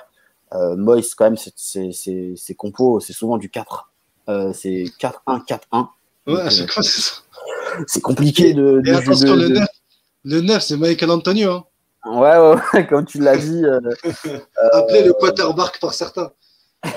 euh, 0.53 0.77
Moïse, 0.77 1.15
quand 1.15 1.25
même, 1.25 1.37
c'est 1.37 2.55
compos, 2.55 2.99
c'est 2.99 3.13
souvent 3.13 3.37
du 3.37 3.49
4 3.49 3.89
euh, 3.89 3.92
c'est 4.27 4.85
4-1, 4.99 5.45
4-1. 5.45 5.87
Ouais, 6.27 6.41
à 6.41 6.49
chaque 6.49 6.71
fois, 6.71 6.83
c'est 6.83 7.01
ça. 7.01 7.13
C'est 7.87 8.01
compliqué 8.01 8.53
de. 8.53 8.81
Et 8.85 8.91
attention, 8.91 9.35
le 9.35 9.49
9, 9.49 9.67
le 10.25 10.41
9 10.41 10.63
c'est 10.63 10.77
Michael 10.77 11.11
Antonio. 11.11 11.51
Hein. 11.51 11.65
Ouais, 12.05 12.37
ouais, 12.73 12.87
comme 12.87 13.05
tu 13.05 13.19
l'as 13.19 13.37
dit. 13.37 13.63
Euh, 13.63 13.79
Appelé 14.73 15.01
euh, 15.01 15.07
le 15.07 15.13
quarterback 15.13 15.79
par 15.79 15.93
certains. 15.93 16.31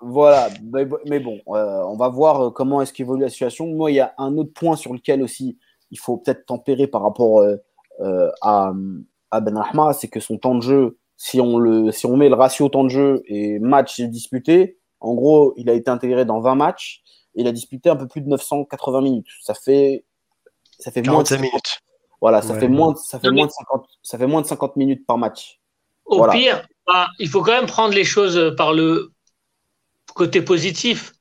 voilà, 0.00 0.48
mais, 0.72 1.20
bon, 1.20 1.40
euh, 1.48 1.82
on 1.82 1.96
va 1.96 2.08
voir 2.08 2.52
comment 2.52 2.80
est-ce 2.80 2.94
qu'évolue 2.94 3.22
la 3.22 3.28
situation. 3.28 3.66
Moi, 3.66 3.90
il 3.90 3.94
y 3.96 4.00
a 4.00 4.14
un 4.16 4.36
autre 4.38 4.52
point 4.54 4.76
sur 4.76 4.94
lequel 4.94 5.22
aussi 5.22 5.58
il 5.90 5.98
faut 5.98 6.16
peut-être 6.16 6.46
tempérer 6.46 6.86
par 6.86 7.02
rapport 7.02 7.40
euh, 7.40 7.56
à, 8.40 8.72
à 9.30 9.40
Ben 9.40 9.56
Rahma, 9.58 9.92
c'est 9.92 10.08
que 10.08 10.20
son 10.20 10.38
temps 10.38 10.54
de 10.54 10.62
jeu 10.62 10.98
si 11.16 11.40
on, 11.40 11.58
le, 11.58 11.92
si 11.92 12.06
on 12.06 12.16
met 12.16 12.28
le 12.28 12.34
ratio 12.34 12.68
temps 12.68 12.84
de 12.84 12.88
jeu 12.88 13.22
et 13.26 13.58
match 13.58 14.00
disputé, 14.00 14.78
en 15.00 15.14
gros, 15.14 15.52
il 15.56 15.68
a 15.70 15.74
été 15.74 15.90
intégré 15.90 16.24
dans 16.24 16.40
20 16.40 16.54
matchs. 16.54 17.02
Et 17.34 17.42
il 17.42 17.46
a 17.46 17.52
disputé 17.52 17.90
un 17.90 17.96
peu 17.96 18.06
plus 18.06 18.20
de 18.20 18.28
980 18.28 19.00
minutes. 19.00 19.26
Ça 19.42 19.54
fait, 19.54 20.04
ça 20.78 20.90
fait 20.90 21.02
moins 21.02 21.22
de 21.22 21.28
50, 21.28 21.40
minutes. 21.40 21.80
Voilà, 22.20 22.42
ça, 22.42 22.58
fait 22.58 22.68
moins, 22.68 22.94
ça, 22.94 23.18
fait 23.18 23.30
moins 23.30 23.46
de 23.46 23.50
50, 23.50 23.86
ça 24.02 24.18
fait 24.18 24.26
moins 24.26 24.40
de 24.40 24.46
50 24.46 24.76
minutes 24.76 25.04
par 25.06 25.18
match. 25.18 25.60
Au 26.06 26.18
voilà. 26.18 26.32
pire, 26.32 26.66
bah, 26.86 27.08
il 27.18 27.28
faut 27.28 27.42
quand 27.42 27.52
même 27.52 27.66
prendre 27.66 27.94
les 27.94 28.04
choses 28.04 28.54
par 28.56 28.72
le 28.72 29.12
côté 30.14 30.40
positif. 30.42 31.12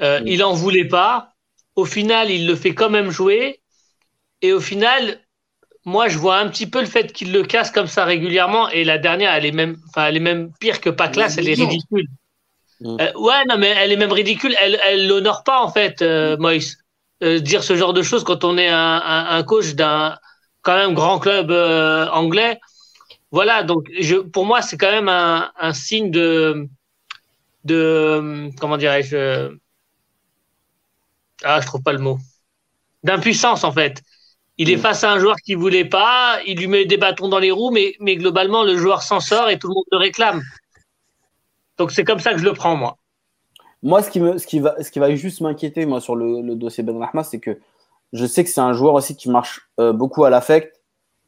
Euh, 0.00 0.20
oui. 0.22 0.32
Il 0.34 0.44
en 0.44 0.52
voulait 0.52 0.88
pas. 0.88 1.32
Au 1.76 1.84
final, 1.84 2.30
il 2.30 2.46
le 2.46 2.56
fait 2.56 2.74
quand 2.74 2.90
même 2.90 3.10
jouer. 3.10 3.62
Et 4.42 4.52
au 4.52 4.60
final, 4.60 5.20
moi, 5.84 6.08
je 6.08 6.16
vois 6.18 6.38
un 6.38 6.48
petit 6.48 6.66
peu 6.66 6.80
le 6.80 6.86
fait 6.86 7.12
qu'il 7.12 7.32
le 7.32 7.42
casse 7.42 7.70
comme 7.70 7.86
ça 7.86 8.04
régulièrement. 8.04 8.68
Et 8.70 8.84
la 8.84 8.98
dernière, 8.98 9.34
elle 9.34 9.44
est 9.44 9.52
même, 9.52 9.76
enfin, 9.88 10.06
elle 10.06 10.16
est 10.16 10.20
même 10.20 10.50
pire 10.58 10.80
que 10.80 10.90
pas 10.90 11.08
classe. 11.08 11.36
Elle 11.36 11.48
est 11.48 11.54
ridicule. 11.54 12.08
Mmh. 12.80 12.96
Euh, 13.00 13.12
ouais, 13.16 13.44
non, 13.48 13.58
mais 13.58 13.68
elle 13.68 13.92
est 13.92 13.96
même 13.96 14.12
ridicule. 14.12 14.54
Elle, 14.60 14.80
elle 14.84 15.06
l'honore 15.06 15.44
pas 15.44 15.62
en 15.62 15.70
fait, 15.70 16.00
euh, 16.02 16.36
Moïse. 16.38 16.78
Euh, 17.22 17.38
dire 17.38 17.62
ce 17.62 17.76
genre 17.76 17.92
de 17.92 18.02
choses 18.02 18.24
quand 18.24 18.44
on 18.44 18.58
est 18.58 18.68
un, 18.68 18.76
un, 18.76 19.26
un 19.36 19.42
coach 19.44 19.74
d'un 19.74 20.18
quand 20.62 20.76
même 20.76 20.94
grand 20.94 21.18
club 21.18 21.50
euh, 21.50 22.08
anglais. 22.10 22.58
Voilà, 23.30 23.62
donc 23.62 23.88
je, 24.00 24.16
pour 24.16 24.46
moi, 24.46 24.62
c'est 24.62 24.76
quand 24.76 24.90
même 24.90 25.08
un, 25.08 25.50
un, 25.58 25.72
signe 25.72 26.10
de, 26.10 26.68
de 27.64 28.50
comment 28.58 28.76
dirais-je 28.76 29.50
Ah, 31.42 31.60
je 31.60 31.66
trouve 31.66 31.82
pas 31.82 31.92
le 31.92 31.98
mot. 31.98 32.18
D'impuissance 33.02 33.64
en 33.64 33.72
fait. 33.72 34.02
Il 34.56 34.70
est 34.70 34.76
face 34.76 35.02
à 35.02 35.12
un 35.12 35.18
joueur 35.18 35.36
qui 35.44 35.54
voulait 35.54 35.84
pas, 35.84 36.38
il 36.46 36.58
lui 36.58 36.68
met 36.68 36.84
des 36.84 36.96
bâtons 36.96 37.28
dans 37.28 37.40
les 37.40 37.50
roues, 37.50 37.72
mais, 37.72 37.94
mais 37.98 38.16
globalement, 38.16 38.62
le 38.62 38.76
joueur 38.76 39.02
s'en 39.02 39.18
sort 39.18 39.50
et 39.50 39.58
tout 39.58 39.68
le 39.68 39.74
monde 39.74 39.84
le 39.90 39.98
réclame. 39.98 40.42
Donc 41.76 41.90
c'est 41.90 42.04
comme 42.04 42.20
ça 42.20 42.32
que 42.32 42.38
je 42.38 42.44
le 42.44 42.52
prends, 42.52 42.76
moi. 42.76 42.96
Moi, 43.82 44.02
ce 44.02 44.10
qui, 44.10 44.20
me, 44.20 44.38
ce 44.38 44.46
qui, 44.46 44.60
va, 44.60 44.82
ce 44.82 44.90
qui 44.90 44.98
va 44.98 45.14
juste 45.14 45.40
m'inquiéter, 45.40 45.86
moi, 45.86 46.00
sur 46.00 46.14
le, 46.14 46.40
le 46.40 46.54
dossier 46.54 46.82
Ben 46.84 46.96
Rahma, 46.96 47.24
c'est 47.24 47.40
que 47.40 47.58
je 48.14 48.26
sais 48.26 48.44
que 48.44 48.50
c'est 48.50 48.60
un 48.60 48.72
joueur 48.72 48.94
aussi 48.94 49.16
qui 49.16 49.28
marche 49.28 49.68
euh, 49.80 49.92
beaucoup 49.92 50.24
à 50.24 50.30
l'affect 50.30 50.80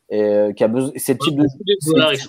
et 0.09 0.23
euh, 0.23 0.53
qui 0.53 0.63
a 0.63 0.69
besoin. 0.69 0.93
C'est 0.97 1.15
le 1.15 1.19
type 1.19 1.37
de. 1.37 1.47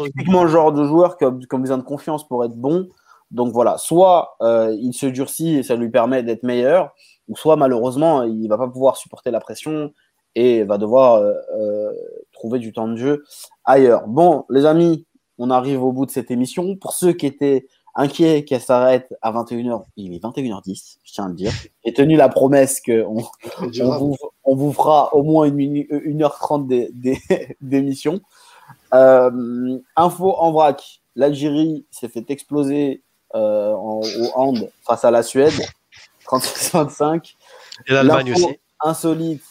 Typiquement 0.03 0.43
le 0.43 0.49
genre 0.49 0.73
de 0.73 0.83
joueur 0.83 1.17
qui 1.17 1.25
a, 1.25 1.31
qui 1.31 1.55
a, 1.55 1.57
besoin 1.57 1.77
de 1.77 1.83
confiance 1.83 2.27
pour 2.27 2.43
être 2.43 2.55
bon. 2.55 2.89
Donc 3.29 3.53
voilà, 3.53 3.77
soit 3.77 4.35
euh, 4.41 4.75
il 4.79 4.93
se 4.93 5.05
durcit 5.05 5.57
et 5.57 5.63
ça 5.63 5.75
lui 5.75 5.89
permet 5.89 6.23
d'être 6.23 6.43
meilleur, 6.43 6.95
ou 7.27 7.35
soit 7.35 7.55
malheureusement, 7.55 8.23
il 8.23 8.47
va 8.47 8.57
pas 8.57 8.67
pouvoir 8.67 8.97
supporter 8.97 9.31
la 9.31 9.39
pression 9.39 9.93
et 10.35 10.63
va 10.63 10.77
devoir 10.77 11.15
euh, 11.15 11.33
euh, 11.55 11.91
trouver 12.33 12.59
du 12.59 12.73
temps 12.73 12.87
de 12.87 12.95
jeu 12.95 13.23
ailleurs. 13.65 14.07
Bon, 14.07 14.45
les 14.49 14.65
amis, 14.65 15.05
on 15.37 15.49
arrive 15.49 15.83
au 15.83 15.91
bout 15.91 16.05
de 16.05 16.11
cette 16.11 16.31
émission. 16.31 16.75
Pour 16.75 16.93
ceux 16.93 17.13
qui 17.13 17.25
étaient 17.25 17.67
inquiets 17.95 18.45
qu'elle 18.45 18.61
s'arrête 18.61 19.13
à 19.21 19.31
21h, 19.31 19.83
il 19.97 20.13
est 20.13 20.23
21h10, 20.23 20.97
je 21.03 21.13
tiens 21.13 21.25
à 21.25 21.27
le 21.29 21.33
dire. 21.33 21.51
J'ai 21.83 21.93
tenu 21.93 22.15
la 22.15 22.29
promesse 22.29 22.79
qu'on 22.79 23.23
on 23.81 23.97
vous, 23.97 24.15
on 24.43 24.55
vous 24.55 24.71
fera 24.71 25.13
au 25.15 25.23
moins 25.23 25.45
une, 25.45 25.55
minute, 25.55 25.91
1h30 25.91 26.91
d'émission. 27.61 28.21
Euh, 28.93 29.79
info 29.95 30.33
en 30.37 30.51
vrac, 30.51 31.01
l'Algérie 31.15 31.85
s'est 31.91 32.07
fait 32.07 32.29
exploser 32.29 33.03
euh, 33.35 33.73
en, 33.73 33.99
au 33.99 34.31
hand 34.35 34.69
face 34.83 35.03
à 35.03 35.11
la 35.11 35.23
Suède, 35.23 35.53
36-25. 36.27 37.35
Et 37.87 37.93
l'Allemagne 37.93 38.33
aussi. 38.33 38.59
Insolite, 38.79 39.41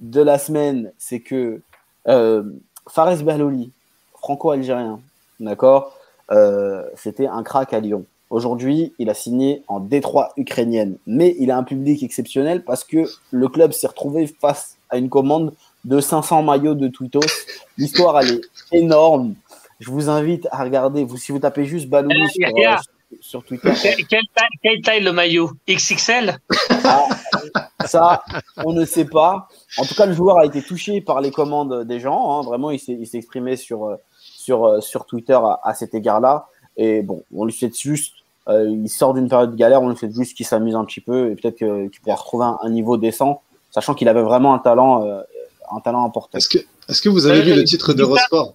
de 0.00 0.20
la 0.20 0.38
semaine, 0.38 0.92
c'est 0.98 1.20
que 1.20 1.60
euh, 2.08 2.42
Fares 2.88 3.22
Berloli, 3.22 3.70
franco-algérien, 4.14 5.00
d'accord, 5.38 5.96
euh, 6.30 6.84
c'était 6.94 7.26
un 7.26 7.42
crack 7.42 7.72
à 7.72 7.80
Lyon. 7.80 8.04
Aujourd'hui, 8.30 8.92
il 8.98 9.10
a 9.10 9.14
signé 9.14 9.64
en 9.66 9.80
Détroit 9.80 10.32
ukrainienne, 10.36 10.96
mais 11.06 11.34
il 11.38 11.50
a 11.50 11.56
un 11.56 11.64
public 11.64 12.02
exceptionnel 12.02 12.64
parce 12.64 12.84
que 12.84 13.04
le 13.32 13.48
club 13.48 13.72
s'est 13.72 13.88
retrouvé 13.88 14.26
face 14.26 14.76
à 14.88 14.98
une 14.98 15.08
commande 15.08 15.52
de 15.84 16.00
500 16.00 16.42
maillots 16.44 16.74
de 16.74 16.88
Twitos. 16.88 17.20
L'histoire, 17.76 18.20
elle 18.20 18.34
est 18.34 18.40
énorme. 18.72 19.34
Je 19.80 19.90
vous 19.90 20.08
invite 20.08 20.46
à 20.52 20.62
regarder. 20.62 21.04
Vous, 21.04 21.16
si 21.16 21.32
vous 21.32 21.40
tapez 21.40 21.64
juste 21.64 21.88
Balouli 21.88 22.28
sur, 22.28 22.48
sur 23.20 23.44
Twitter. 23.44 23.72
Quelle 24.08 24.80
taille, 24.82 25.02
le 25.02 25.12
maillot? 25.12 25.50
XXL 25.68 26.38
ah, 26.84 27.08
Ça, 27.86 28.22
on 28.64 28.72
ne 28.72 28.84
sait 28.84 29.04
pas. 29.04 29.48
En 29.78 29.84
tout 29.84 29.94
cas, 29.94 30.06
le 30.06 30.12
joueur 30.12 30.38
a 30.38 30.46
été 30.46 30.62
touché 30.62 31.00
par 31.00 31.20
les 31.20 31.30
commandes 31.30 31.84
des 31.84 32.00
gens. 32.00 32.38
Hein. 32.38 32.42
Vraiment, 32.42 32.70
il 32.70 32.78
s'est 32.78 32.98
exprimé 33.14 33.56
sur, 33.56 33.96
sur, 34.20 34.82
sur 34.82 35.06
Twitter 35.06 35.38
à, 35.62 35.74
cet 35.74 35.94
égard-là. 35.94 36.46
Et 36.76 37.02
bon, 37.02 37.24
on 37.34 37.44
lui 37.44 37.52
souhaite 37.52 37.78
juste, 37.78 38.14
euh, 38.48 38.68
il 38.68 38.88
sort 38.88 39.14
d'une 39.14 39.28
période 39.28 39.52
de 39.52 39.56
galère, 39.56 39.82
on 39.82 39.90
lui 39.90 39.96
souhaite 39.96 40.14
juste 40.14 40.36
qu'il 40.36 40.46
s'amuse 40.46 40.74
un 40.74 40.84
petit 40.84 41.00
peu 41.00 41.30
et 41.30 41.36
peut-être 41.36 41.56
qu'il 41.56 42.00
pourra 42.02 42.16
retrouver 42.16 42.46
un, 42.62 42.70
niveau 42.70 42.96
décent, 42.96 43.42
sachant 43.70 43.94
qu'il 43.94 44.08
avait 44.08 44.22
vraiment 44.22 44.54
un 44.54 44.58
talent, 44.58 45.06
euh, 45.06 45.20
un 45.70 45.80
talent 45.80 46.04
important. 46.04 46.38
Est-ce 46.38 46.48
que, 46.48 46.58
est 46.58 47.00
que 47.00 47.08
vous 47.08 47.26
avez 47.26 47.42
vu 47.42 47.54
le 47.54 47.64
titre 47.64 47.92
d'Eurosport 47.92 48.54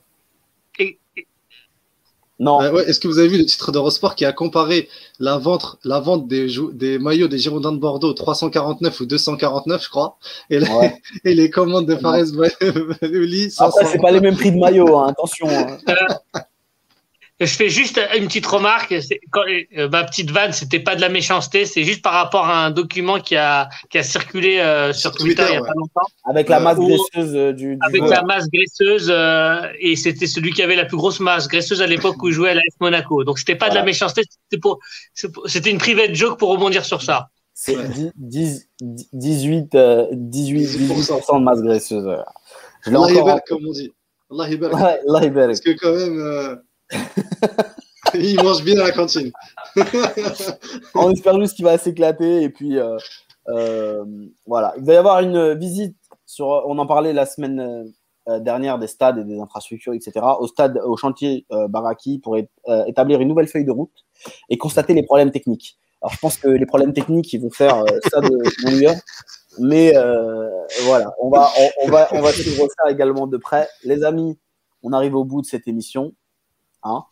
non. 2.39 2.61
Euh, 2.61 2.85
Est-ce 2.85 2.99
que 2.99 3.07
vous 3.07 3.19
avez 3.19 3.27
vu 3.27 3.37
le 3.37 3.45
titre 3.45 3.71
d'Eurosport 3.71 4.15
qui 4.15 4.25
a 4.25 4.33
comparé 4.33 4.89
la 5.19 5.37
vente, 5.37 5.77
la 5.83 5.99
vente 5.99 6.27
des, 6.27 6.47
des 6.73 6.99
maillots 6.99 7.27
des 7.27 7.37
Girondins 7.37 7.71
de 7.71 7.77
Bordeaux 7.77 8.13
349 8.13 8.99
ou 8.99 9.05
249, 9.05 9.83
je 9.83 9.89
crois, 9.89 10.17
et, 10.49 10.59
et 11.23 11.33
les 11.33 11.49
commandes 11.49 11.87
de 11.87 11.95
Fares 11.95 12.25
Bayouli. 13.01 13.53
Après, 13.57 13.85
c'est 13.85 14.01
pas 14.01 14.11
les 14.11 14.19
mêmes 14.19 14.35
prix 14.35 14.51
de 14.51 14.57
maillot, 14.57 14.97
hein, 14.97 15.07
attention. 15.09 15.47
Hein. 15.49 15.77
Je 17.41 17.45
fais 17.47 17.67
juste 17.69 17.99
une 18.17 18.27
petite 18.27 18.45
remarque. 18.45 18.93
Euh, 18.93 19.89
ma 19.89 20.05
petite 20.05 20.31
vanne, 20.31 20.53
c'était 20.53 20.79
pas 20.79 20.95
de 20.95 21.01
la 21.01 21.09
méchanceté, 21.09 21.65
c'est 21.65 21.83
juste 21.83 22.01
par 22.01 22.13
rapport 22.13 22.45
à 22.45 22.65
un 22.65 22.71
document 22.71 23.19
qui 23.19 23.35
a, 23.35 23.67
qui 23.89 23.97
a 23.97 24.03
circulé 24.03 24.59
euh, 24.59 24.93
sur, 24.93 25.11
Twitter, 25.11 25.43
il 25.49 25.55
y 25.55 25.57
a 25.57 25.61
pas 25.61 25.73
longtemps. 25.75 26.07
Avec 26.23 26.47
la 26.47 26.61
masse 26.61 26.77
graisseuse 26.77 27.35
euh, 27.35 27.51
du, 27.51 27.77
Avec 27.81 28.03
la 28.03 28.23
masse 28.23 28.47
graisseuse, 28.49 29.13
et 29.79 29.97
c'était 29.97 30.27
celui 30.27 30.53
qui 30.53 30.63
avait 30.63 30.77
la 30.77 30.85
plus 30.85 30.95
grosse 30.95 31.19
masse 31.19 31.49
graisseuse 31.49 31.81
à 31.81 31.87
l'époque 31.87 32.23
où 32.23 32.29
il 32.29 32.33
jouait 32.33 32.51
à 32.51 32.53
l'AS 32.53 32.61
Monaco. 32.79 33.25
Donc 33.25 33.37
c'était 33.37 33.55
pas 33.55 33.69
de 33.69 33.75
la 33.75 33.83
méchanceté, 33.83 34.21
c'était 34.49 34.61
pour, 34.61 34.79
c'était 35.13 35.71
une 35.71 35.77
private 35.77 36.15
joke 36.15 36.39
pour 36.39 36.49
rebondir 36.49 36.85
sur 36.85 37.01
ça. 37.01 37.27
C'est 37.53 37.75
18, 38.15 38.69
18, 39.11 39.77
18, 40.13 40.77
de 40.77 41.43
masse 41.43 41.61
graisseuse. 41.61 42.17
Je 42.81 42.91
l'ai 42.91 42.95
encore. 42.95 43.41
comme 43.45 43.65
on 43.67 43.71
dit. 43.71 43.91
Allah 44.31 45.29
Parce 45.47 45.59
que 45.59 45.71
quand 45.71 45.93
même 45.93 46.61
il 48.13 48.41
mange 48.41 48.63
bien 48.63 48.79
à 48.79 48.83
la 48.83 48.91
cantine. 48.91 49.31
on 50.95 51.11
espère 51.11 51.39
juste 51.39 51.55
qu'il 51.55 51.65
va 51.65 51.77
s'éclater. 51.77 52.43
Et 52.43 52.49
puis, 52.49 52.77
euh, 52.77 52.97
euh, 53.49 54.05
voilà. 54.45 54.73
Il 54.77 54.85
va 54.85 54.93
y 54.93 54.97
avoir 54.97 55.19
une 55.19 55.53
visite. 55.53 55.95
Sur, 56.25 56.47
on 56.47 56.77
en 56.79 56.87
parlait 56.87 57.13
la 57.13 57.27
semaine 57.27 57.93
euh, 58.27 58.39
dernière 58.39 58.79
des 58.79 58.87
stades 58.87 59.19
et 59.19 59.23
des 59.23 59.39
infrastructures, 59.39 59.93
etc. 59.93 60.13
Au 60.39 60.47
stade, 60.47 60.79
au 60.83 60.97
chantier 60.97 61.45
Baraki 61.69 62.19
pour 62.19 62.35
établir 62.87 63.21
une 63.21 63.27
nouvelle 63.27 63.47
feuille 63.47 63.65
de 63.65 63.71
route 63.71 64.05
et 64.49 64.57
constater 64.57 64.93
les 64.93 65.03
problèmes 65.03 65.31
techniques. 65.31 65.77
Alors, 66.01 66.13
je 66.13 66.19
pense 66.19 66.37
que 66.37 66.47
les 66.47 66.65
problèmes 66.65 66.93
techniques, 66.93 67.31
ils 67.33 67.41
vont 67.41 67.51
faire 67.51 67.83
ça 68.11 68.21
de 68.21 68.29
mon 68.87 68.95
Mais 69.59 69.93
voilà, 70.85 71.13
on 71.21 71.29
va, 71.29 71.51
on, 71.83 71.89
va, 71.89 72.07
on 72.11 72.21
va 72.21 72.31
suivre 72.31 72.67
ça 72.75 72.91
également 72.91 73.27
de 73.27 73.37
près. 73.37 73.69
Les 73.83 74.03
amis, 74.03 74.39
on 74.81 74.93
arrive 74.93 75.15
au 75.15 75.23
bout 75.23 75.41
de 75.41 75.45
cette 75.45 75.67
émission. 75.67 76.13
Hein. 76.85 77.03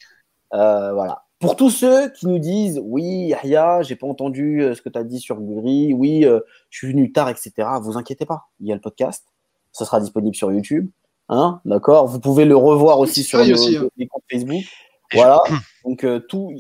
Euh, 0.54 0.94
voilà. 0.94 1.24
Pour 1.40 1.58
tous 1.58 1.72
ceux 1.72 2.10
qui 2.10 2.28
nous 2.28 2.40
disent 2.40 2.80
oui, 2.84 3.28
Yahya, 3.28 3.82
j'ai 3.82 3.98
pas 3.98 4.08
entendu 4.08 4.62
euh, 4.62 4.76
ce 4.76 4.82
que 4.82 4.88
tu 4.88 4.98
as 4.98 5.04
dit 5.04 5.20
sur 5.20 5.42
Guri, 5.42 5.94
oui, 5.94 6.24
euh, 6.24 6.40
je 6.70 6.78
suis 6.78 6.88
venu 6.88 7.12
tard, 7.12 7.28
etc. 7.28 7.52
Vous 7.82 7.98
inquiétez 7.98 8.26
pas, 8.26 8.48
il 8.62 8.68
y 8.68 8.72
a 8.72 8.76
le 8.76 8.82
podcast, 8.82 9.26
ça 9.74 9.84
sera 9.84 10.00
disponible 10.00 10.36
sur 10.36 10.54
YouTube, 10.54 10.90
hein, 11.28 11.60
d'accord? 11.66 12.08
Vous 12.08 12.22
pouvez 12.22 12.46
le 12.46 12.56
revoir 12.56 13.00
aussi 13.00 13.24
sur 13.24 13.40
les 13.40 14.08
comptes 14.08 14.24
Facebook. 14.32 14.64
Voilà. 15.12 15.42
Donc 15.84 16.06
tout, 16.30 16.54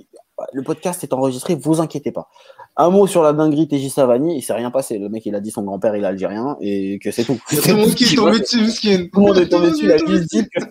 le 0.51 0.63
podcast 0.63 1.03
est 1.03 1.13
enregistré, 1.13 1.55
vous 1.55 1.81
inquiétez 1.81 2.11
pas. 2.11 2.29
Un 2.75 2.89
mot 2.89 3.05
sur 3.07 3.21
la 3.21 3.33
dinguerie 3.33 3.67
TJ 3.67 3.89
Savani, 3.89 4.37
il 4.37 4.41
s'est 4.41 4.53
rien 4.53 4.71
passé. 4.71 4.97
Le 4.97 5.09
mec, 5.09 5.25
il 5.25 5.35
a 5.35 5.39
dit 5.39 5.51
son 5.51 5.63
grand-père, 5.63 5.95
il 5.95 6.03
est 6.03 6.07
algérien 6.07 6.57
et 6.59 6.99
que 6.99 7.11
c'est 7.11 7.23
tout. 7.23 7.39
tout 7.49 7.55
le 7.67 7.75
monde 7.75 7.93
qui 7.95 8.05
est 8.05 8.15
tombé 8.15 8.39
dessus, 8.39 9.09
Tout 9.11 9.19
le 9.19 9.25
monde 9.27 9.37
est 9.37 9.49
tombé 9.49 9.69
dessus, 9.69 9.85
il 9.85 9.91
a 9.91 9.97
juste 9.97 10.29
dit 10.31 10.47
que 10.49 10.61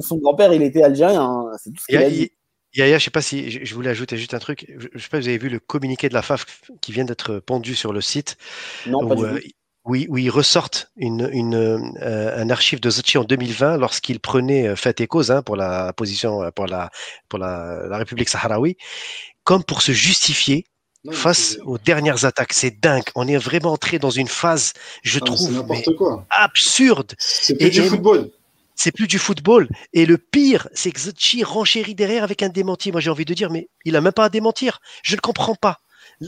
son, 0.00 0.16
grand-père, 0.18 0.52
il 0.52 0.62
était 0.62 0.82
algérien. 0.82 1.22
Hein. 1.22 1.56
C'est 1.62 1.70
tout 1.70 1.80
ce 1.80 1.86
qu'il 1.86 1.96
a 1.96 2.08
dit. 2.08 2.30
Yaya, 2.74 2.98
je 2.98 3.04
sais 3.04 3.10
pas 3.10 3.20
si 3.20 3.64
je 3.64 3.74
voulais 3.74 3.90
ajouter 3.90 4.16
juste 4.16 4.32
un 4.32 4.38
truc. 4.38 4.66
Je 4.94 4.98
sais 4.98 5.08
pas 5.08 5.18
si 5.18 5.24
vous 5.24 5.28
avez 5.28 5.38
vu 5.38 5.50
le 5.50 5.58
communiqué 5.58 6.08
de 6.08 6.14
la 6.14 6.22
FAF 6.22 6.46
qui 6.80 6.92
vient 6.92 7.04
d'être 7.04 7.38
pendu 7.38 7.74
sur 7.74 7.92
le 7.92 8.00
site. 8.00 8.38
Non, 8.86 9.06
pas 9.06 9.14
du 9.14 9.22
tout. 9.22 9.28
Oui, 9.34 9.54
où 9.84 10.16
ils 10.16 10.30
ressortent 10.30 10.90
une, 10.96 11.28
une, 11.32 11.54
euh, 11.54 12.40
un 12.40 12.50
archive 12.50 12.80
de 12.80 12.88
Zachi 12.88 13.18
en 13.18 13.24
2020 13.24 13.78
lorsqu'il 13.78 14.20
prenait 14.20 14.68
euh, 14.68 14.76
fait 14.76 15.00
et 15.00 15.06
cause 15.06 15.30
hein, 15.30 15.42
pour 15.42 15.56
la 15.56 15.92
position 15.92 16.50
pour 16.54 16.66
la 16.66 16.90
pour 17.28 17.38
la, 17.38 17.86
la 17.88 17.96
République 17.96 18.28
sahraoui, 18.28 18.76
comme 19.44 19.64
pour 19.64 19.82
se 19.82 19.92
justifier 19.92 20.66
face 21.10 21.58
aux 21.64 21.78
dernières 21.78 22.24
attaques. 22.24 22.52
C'est 22.52 22.80
dingue. 22.80 23.04
On 23.14 23.26
est 23.26 23.36
vraiment 23.36 23.72
entré 23.72 23.98
dans 23.98 24.10
une 24.10 24.28
phase, 24.28 24.72
je 25.02 25.18
trouve, 25.18 25.64
absurde. 26.30 27.14
C'est 27.18 27.56
plus 27.56 27.70
du 27.70 27.82
football. 27.82 28.30
C'est 28.74 28.92
plus 28.92 29.06
du 29.06 29.18
football. 29.18 29.68
Et 29.92 30.06
le 30.06 30.16
pire, 30.16 30.68
c'est 30.72 30.90
que 30.92 31.00
Zachi 31.00 31.44
renchérit 31.44 31.94
derrière 31.94 32.24
avec 32.24 32.42
un 32.42 32.48
démenti. 32.48 32.90
Moi, 32.90 33.00
j'ai 33.00 33.10
envie 33.10 33.24
de 33.24 33.34
dire, 33.34 33.50
mais 33.50 33.68
il 33.84 33.96
a 33.96 34.00
même 34.00 34.12
pas 34.12 34.24
à 34.24 34.28
démentir. 34.28 34.80
Je 35.02 35.14
ne 35.14 35.20
comprends 35.20 35.54
pas. 35.54 35.78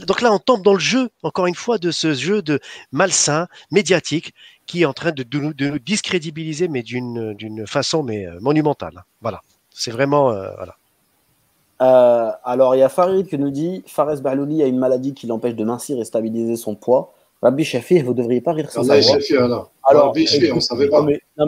Donc 0.03 0.21
là, 0.21 0.33
on 0.33 0.39
tombe 0.39 0.61
dans 0.61 0.73
le 0.73 0.79
jeu, 0.79 1.09
encore 1.23 1.47
une 1.47 1.55
fois, 1.55 1.77
de 1.77 1.91
ce 1.91 2.13
jeu 2.13 2.41
de 2.41 2.59
malsain, 2.91 3.47
médiatique, 3.71 4.33
qui 4.65 4.81
est 4.81 4.85
en 4.85 4.93
train 4.93 5.11
de, 5.11 5.23
nous 5.31 5.79
discrédibiliser, 5.79 6.67
mais 6.67 6.83
d'une 6.83 7.65
façon 7.67 8.03
mais 8.03 8.25
euh, 8.25 8.39
monumentale. 8.41 9.05
Voilà. 9.21 9.41
C'est 9.69 9.91
vraiment. 9.91 10.31
Euh, 10.31 10.49
voilà. 10.55 10.75
Euh, 11.81 12.31
alors, 12.43 12.75
il 12.75 12.79
y 12.79 12.83
a 12.83 12.89
Farid 12.89 13.27
qui 13.27 13.37
nous 13.37 13.51
dit 13.51 13.83
Fares 13.85 14.21
Berlouli 14.21 14.63
a 14.63 14.67
une 14.67 14.79
maladie 14.79 15.13
qui 15.13 15.27
l'empêche 15.27 15.55
de 15.55 15.63
mincir 15.65 15.99
et 15.99 16.05
stabiliser 16.05 16.55
son 16.55 16.75
poids. 16.75 17.13
Rabbi 17.41 17.65
Shafi, 17.65 18.01
vous 18.01 18.13
ne 18.13 18.17
devriez 18.17 18.41
pas 18.41 18.53
rire 18.53 18.71
sans 18.71 18.83
savoir. 18.83 19.19
alors. 19.43 19.71
alors 19.83 20.05
Rabbi 20.05 20.25
Shafi, 20.25 20.51
on 20.51 20.55
ne 20.55 20.59
savait 20.61 20.87
pas. 20.87 21.01
Non 21.01 21.05
mais, 21.05 21.19
non, 21.37 21.47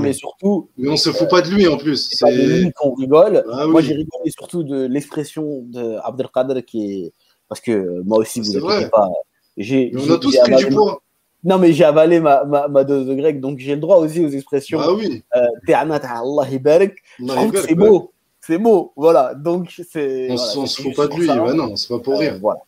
mais, 0.00 0.12
surtout. 0.12 0.70
Mais 0.78 0.88
on 0.88 0.92
ne 0.92 0.96
se 0.96 1.10
fout 1.10 1.28
pas 1.28 1.42
de 1.42 1.50
lui 1.50 1.68
en 1.68 1.76
plus. 1.76 2.08
C'est 2.10 2.30
lui 2.32 2.72
qu'on 2.72 2.94
rigole. 2.94 3.44
Ah 3.52 3.66
moi, 3.66 3.82
j'ai 3.82 3.92
rigolé 3.92 4.30
surtout 4.30 4.62
de 4.62 4.86
l'expression 4.86 5.62
d'Abdelkader 5.66 6.62
qui 6.62 6.92
est. 6.92 7.12
Parce 7.48 7.60
que 7.60 8.02
moi 8.02 8.18
aussi, 8.18 8.40
vous 8.40 8.52
ne 8.54 8.88
pas. 8.88 9.08
on 9.08 10.10
a 10.12 10.18
tous 10.18 10.36
pris 10.38 10.56
du 10.56 10.66
poids. 10.66 11.02
Non, 11.44 11.58
mais 11.58 11.72
j'ai 11.72 11.84
avalé 11.84 12.18
ma, 12.18 12.44
ma, 12.44 12.66
ma, 12.66 12.82
dose 12.82 13.06
de 13.06 13.14
grec, 13.14 13.40
donc 13.40 13.58
j'ai 13.58 13.76
le 13.76 13.80
droit 13.80 13.98
aussi 13.98 14.24
aux 14.24 14.30
expressions. 14.30 14.80
Ah 14.80 14.92
oui. 14.92 15.22
Euh, 15.36 15.46
Allah 15.72 16.44
C'est 17.66 17.74
beau 17.76 18.10
c'est 18.46 18.58
beau, 18.58 18.92
voilà. 18.96 19.34
Donc, 19.34 19.82
c'est. 19.90 20.28
On 20.30 20.36
voilà, 20.36 20.66
se 20.66 20.82
fout 20.82 20.94
pas 20.94 21.08
de 21.08 21.14
lui, 21.14 21.26
bah 21.26 21.52
non, 21.52 21.74
c'est 21.74 21.88
pas 21.88 21.98
pour 21.98 22.14
euh, 22.14 22.18
rire. 22.18 22.38
voilà. 22.40 22.60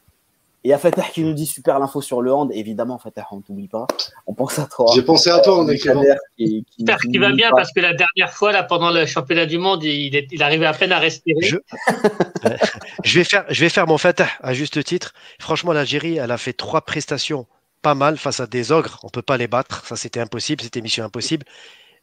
Et 0.65 0.69
il 0.69 0.71
y 0.71 0.75
a 0.75 0.79
Fatah 0.79 1.03
qui 1.03 1.23
nous 1.23 1.35
dit 1.35 1.47
super 1.47 1.79
l'info 1.79 2.01
sur 2.01 2.21
le 2.21 2.33
hand. 2.33 2.51
Évidemment, 2.53 2.99
Fatah, 2.99 3.27
on 3.31 3.37
ne 3.37 3.43
t'oublie 3.43 3.69
pas. 3.69 3.87
On 4.27 4.35
pense 4.35 4.59
à 4.59 4.67
toi. 4.67 4.87
J'ai 4.95 5.03
pensé 5.03 5.31
à 5.31 5.39
toi 5.39 5.61
en 5.61 5.69
écrivant. 5.69 6.03
J'espère 6.37 6.99
qu'il 6.99 7.21
va 7.21 7.33
bien 7.33 7.51
parce 7.55 7.73
que 7.73 7.81
la 7.81 7.95
dernière 7.95 8.33
fois, 8.33 8.51
là, 8.51 8.65
pendant 8.65 8.91
le 8.91 9.07
championnat 9.07 9.47
du 9.47 9.59
monde, 9.59 9.85
il, 9.85 10.17
est, 10.17 10.27
il 10.33 10.43
arrivait 10.43 10.67
à 10.67 10.73
peine 10.73 10.91
à 10.91 10.99
respirer. 10.99 11.41
Je... 11.43 11.57
je, 13.05 13.19
vais 13.19 13.25
faire, 13.25 13.45
je 13.49 13.61
vais 13.61 13.69
faire 13.69 13.87
mon 13.87 13.99
Fatah 13.99 14.29
à 14.43 14.53
juste 14.53 14.83
titre. 14.83 15.15
Franchement, 15.39 15.73
l'Algérie, 15.73 16.17
elle 16.17 16.33
a 16.33 16.39
fait 16.39 16.53
trois 16.53 16.81
prestations 16.81 17.47
pas 17.81 17.95
mal 17.95 18.19
face 18.19 18.41
à 18.41 18.49
des 18.49 18.73
ogres. 18.73 18.99
On 19.05 19.07
ne 19.07 19.13
peut 19.13 19.23
pas 19.23 19.37
les 19.37 19.47
battre. 19.47 19.87
Ça, 19.87 19.95
c'était 19.95 20.21
impossible. 20.21 20.63
C'était 20.63 20.81
mission 20.81 21.05
impossible. 21.05 21.47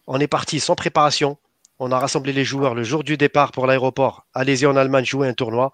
On 0.07 0.19
est 0.19 0.27
parti 0.27 0.61
sans 0.61 0.75
préparation. 0.75 1.37
On 1.77 1.91
a 1.91 1.99
rassemblé 1.99 2.31
les 2.31 2.45
joueurs 2.45 2.73
le 2.73 2.83
jour 2.83 3.03
du 3.03 3.17
départ 3.17 3.51
pour 3.51 3.67
l'aéroport. 3.67 4.25
Allez-y 4.33 4.65
en 4.65 4.77
Allemagne 4.77 5.03
jouer 5.03 5.27
un 5.27 5.33
tournoi. 5.33 5.73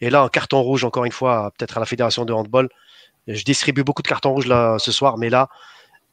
Et 0.00 0.10
là, 0.10 0.24
en 0.24 0.28
carton 0.28 0.60
rouge, 0.60 0.84
encore 0.84 1.04
une 1.04 1.12
fois, 1.12 1.52
peut-être 1.56 1.76
à 1.76 1.80
la 1.80 1.86
fédération 1.86 2.24
de 2.24 2.32
handball. 2.32 2.68
Je 3.26 3.42
distribue 3.42 3.82
beaucoup 3.82 4.02
de 4.02 4.08
cartons 4.08 4.32
rouges 4.32 4.46
là 4.46 4.78
ce 4.78 4.92
soir, 4.92 5.18
mais 5.18 5.30
là, 5.30 5.48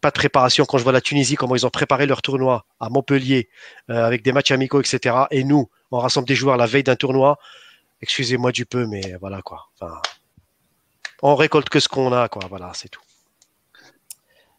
pas 0.02 0.10
de 0.10 0.16
préparation. 0.16 0.66
Quand 0.66 0.78
je 0.78 0.84
vois 0.84 0.92
la 0.92 1.02
Tunisie, 1.02 1.36
comment 1.36 1.56
ils 1.56 1.66
ont 1.66 1.70
préparé 1.70 2.06
leur 2.06 2.22
tournoi 2.22 2.66
à 2.80 2.90
Montpellier, 2.90 3.50
euh, 3.90 4.06
avec 4.06 4.24
des 4.24 4.32
matchs 4.32 4.52
amicaux, 4.52 4.82
etc. 4.82 5.16
Et 5.32 5.44
nous, 5.44 5.70
on 5.92 6.00
rassemble 6.00 6.28
des 6.28 6.36
joueurs 6.36 6.58
la 6.58 6.66
veille 6.66 6.84
d'un 6.84 6.96
tournoi. 6.96 7.38
Excusez-moi 8.02 8.52
du 8.52 8.66
peu, 8.66 8.86
mais 8.86 9.16
voilà 9.22 9.42
quoi. 9.42 9.70
Enfin, 9.80 10.02
on 11.22 11.36
récolte 11.36 11.70
que 11.70 11.80
ce 11.80 11.88
qu'on 11.88 12.12
a, 12.12 12.28
quoi. 12.28 12.44
Voilà, 12.50 12.72
c'est 12.74 12.90
tout. 12.90 13.02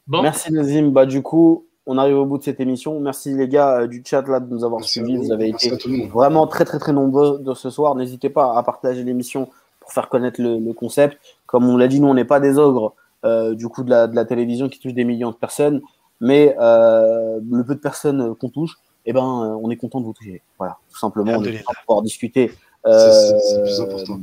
Merci 0.06 0.52
Nazim. 0.52 0.90
Bah, 0.90 1.06
du 1.06 1.22
coup, 1.22 1.66
on 1.86 1.98
arrive 1.98 2.16
au 2.16 2.24
bout 2.24 2.38
de 2.38 2.42
cette 2.42 2.60
émission. 2.60 2.98
Merci 3.00 3.34
les 3.34 3.48
gars 3.48 3.80
euh, 3.80 3.86
du 3.86 4.02
chat 4.04 4.26
là 4.26 4.40
de 4.40 4.52
nous 4.52 4.64
avoir 4.64 4.84
suivis. 4.84 5.16
Vous. 5.16 5.32
avez 5.32 5.48
été 5.48 5.70
vraiment 6.06 6.46
très 6.46 6.64
très 6.64 6.78
très 6.78 6.92
nombreux 6.92 7.38
de 7.40 7.54
ce 7.54 7.70
soir. 7.70 7.94
N'hésitez 7.94 8.30
pas 8.30 8.56
à 8.56 8.62
partager 8.62 9.02
l'émission 9.04 9.50
pour 9.80 9.92
faire 9.92 10.08
connaître 10.08 10.40
le, 10.40 10.72
concept. 10.72 11.18
Comme 11.46 11.68
on 11.68 11.76
l'a 11.76 11.88
dit, 11.88 12.00
nous 12.00 12.08
on 12.08 12.14
n'est 12.14 12.24
pas 12.24 12.40
des 12.40 12.58
ogres 12.58 12.94
euh, 13.24 13.54
du 13.54 13.68
coup 13.68 13.84
de 13.84 13.90
la, 13.90 14.24
télévision 14.24 14.68
qui 14.68 14.80
touche 14.80 14.94
des 14.94 15.04
millions 15.04 15.30
de 15.30 15.36
personnes, 15.36 15.82
mais 16.20 16.56
euh, 16.58 17.38
le 17.50 17.64
peu 17.64 17.74
de 17.74 17.80
personnes 17.80 18.34
qu'on 18.36 18.48
touche, 18.48 18.78
eh 19.04 19.12
ben 19.12 19.22
on 19.22 19.70
est 19.70 19.76
content 19.76 20.00
de 20.00 20.06
vous 20.06 20.14
toucher. 20.14 20.40
Voilà, 20.58 20.78
tout 20.90 20.98
simplement, 20.98 21.32
on 21.32 21.44
est 21.44 21.62
pouvoir 21.86 22.02
discuter. 22.02 22.50
c'est 22.84 23.62
plus 23.62 23.80
important 23.80 24.20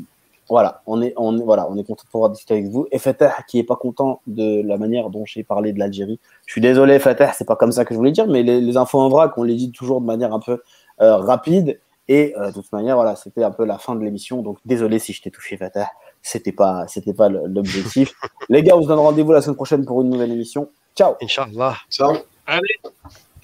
voilà, 0.52 0.82
on 0.86 1.02
est, 1.02 1.14
on, 1.16 1.38
voilà, 1.46 1.66
on 1.70 1.78
est 1.78 1.84
content 1.86 2.04
de 2.06 2.10
pouvoir 2.10 2.30
discuter 2.30 2.56
avec 2.56 2.68
vous. 2.68 2.86
Et 2.92 3.00
Fatah, 3.00 3.38
qui 3.48 3.56
n'est 3.56 3.64
pas 3.64 3.78
content 3.78 4.22
de 4.28 4.62
la 4.62 4.78
manière 4.78 5.10
dont 5.10 5.24
j'ai 5.26 5.46
parlé 5.46 5.72
de 5.72 5.80
l'Algérie. 5.80 6.20
Je 6.46 6.52
suis 6.52 6.60
désolé, 6.60 7.00
Fatah, 7.00 7.32
c'est 7.32 7.48
pas 7.48 7.56
comme 7.56 7.72
ça 7.72 7.86
que 7.86 7.94
je 7.94 7.98
voulais 7.98 8.12
dire, 8.12 8.28
mais 8.28 8.44
les, 8.44 8.76
infos 8.76 9.00
en 9.00 9.08
vrac, 9.08 9.32
on 9.38 9.44
les 9.44 9.56
dit 9.56 9.72
toujours 9.72 10.02
de 10.02 10.06
manière 10.06 10.34
un 10.34 10.42
peu 10.42 10.62
euh, 11.00 11.16
rapide. 11.16 11.80
Et 12.10 12.34
euh, 12.38 12.48
de 12.48 12.56
toute 12.56 12.74
manière, 12.74 12.98
voilà, 12.98 13.16
c'était 13.16 13.46
un 13.46 13.52
peu 13.52 13.64
la 13.64 13.78
fin 13.78 13.96
de 13.96 14.04
l'émission. 14.04 14.42
Donc 14.42 14.58
désolé 14.66 15.00
si 15.00 15.14
je 15.14 15.22
t'ai 15.22 15.32
touché, 15.32 15.56
Fatah. 15.56 15.90
C'était 16.22 16.52
pas, 16.52 16.86
c'était 16.90 17.14
pas 17.14 17.30
l'objectif. 17.30 18.12
les 18.50 18.62
gars, 18.62 18.76
on 18.76 18.82
se 18.82 18.90
donne 18.90 19.00
rendez-vous 19.00 19.32
la 19.32 19.42
semaine 19.42 19.56
prochaine 19.56 19.86
pour 19.86 20.02
une 20.02 20.10
nouvelle 20.10 20.34
émission. 20.34 20.70
Ciao. 20.98 21.14
Inch'Allah. 21.22 21.78
Ciao. 21.90 22.18
Allez, 22.46 22.76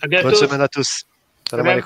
à 0.02 0.08
bientôt. 0.08 0.28
Bonne 0.28 0.36
semaine 0.36 0.62
à 0.62 0.68
tous. 0.68 1.06
Salam 1.50 1.68
alaikum. 1.68 1.86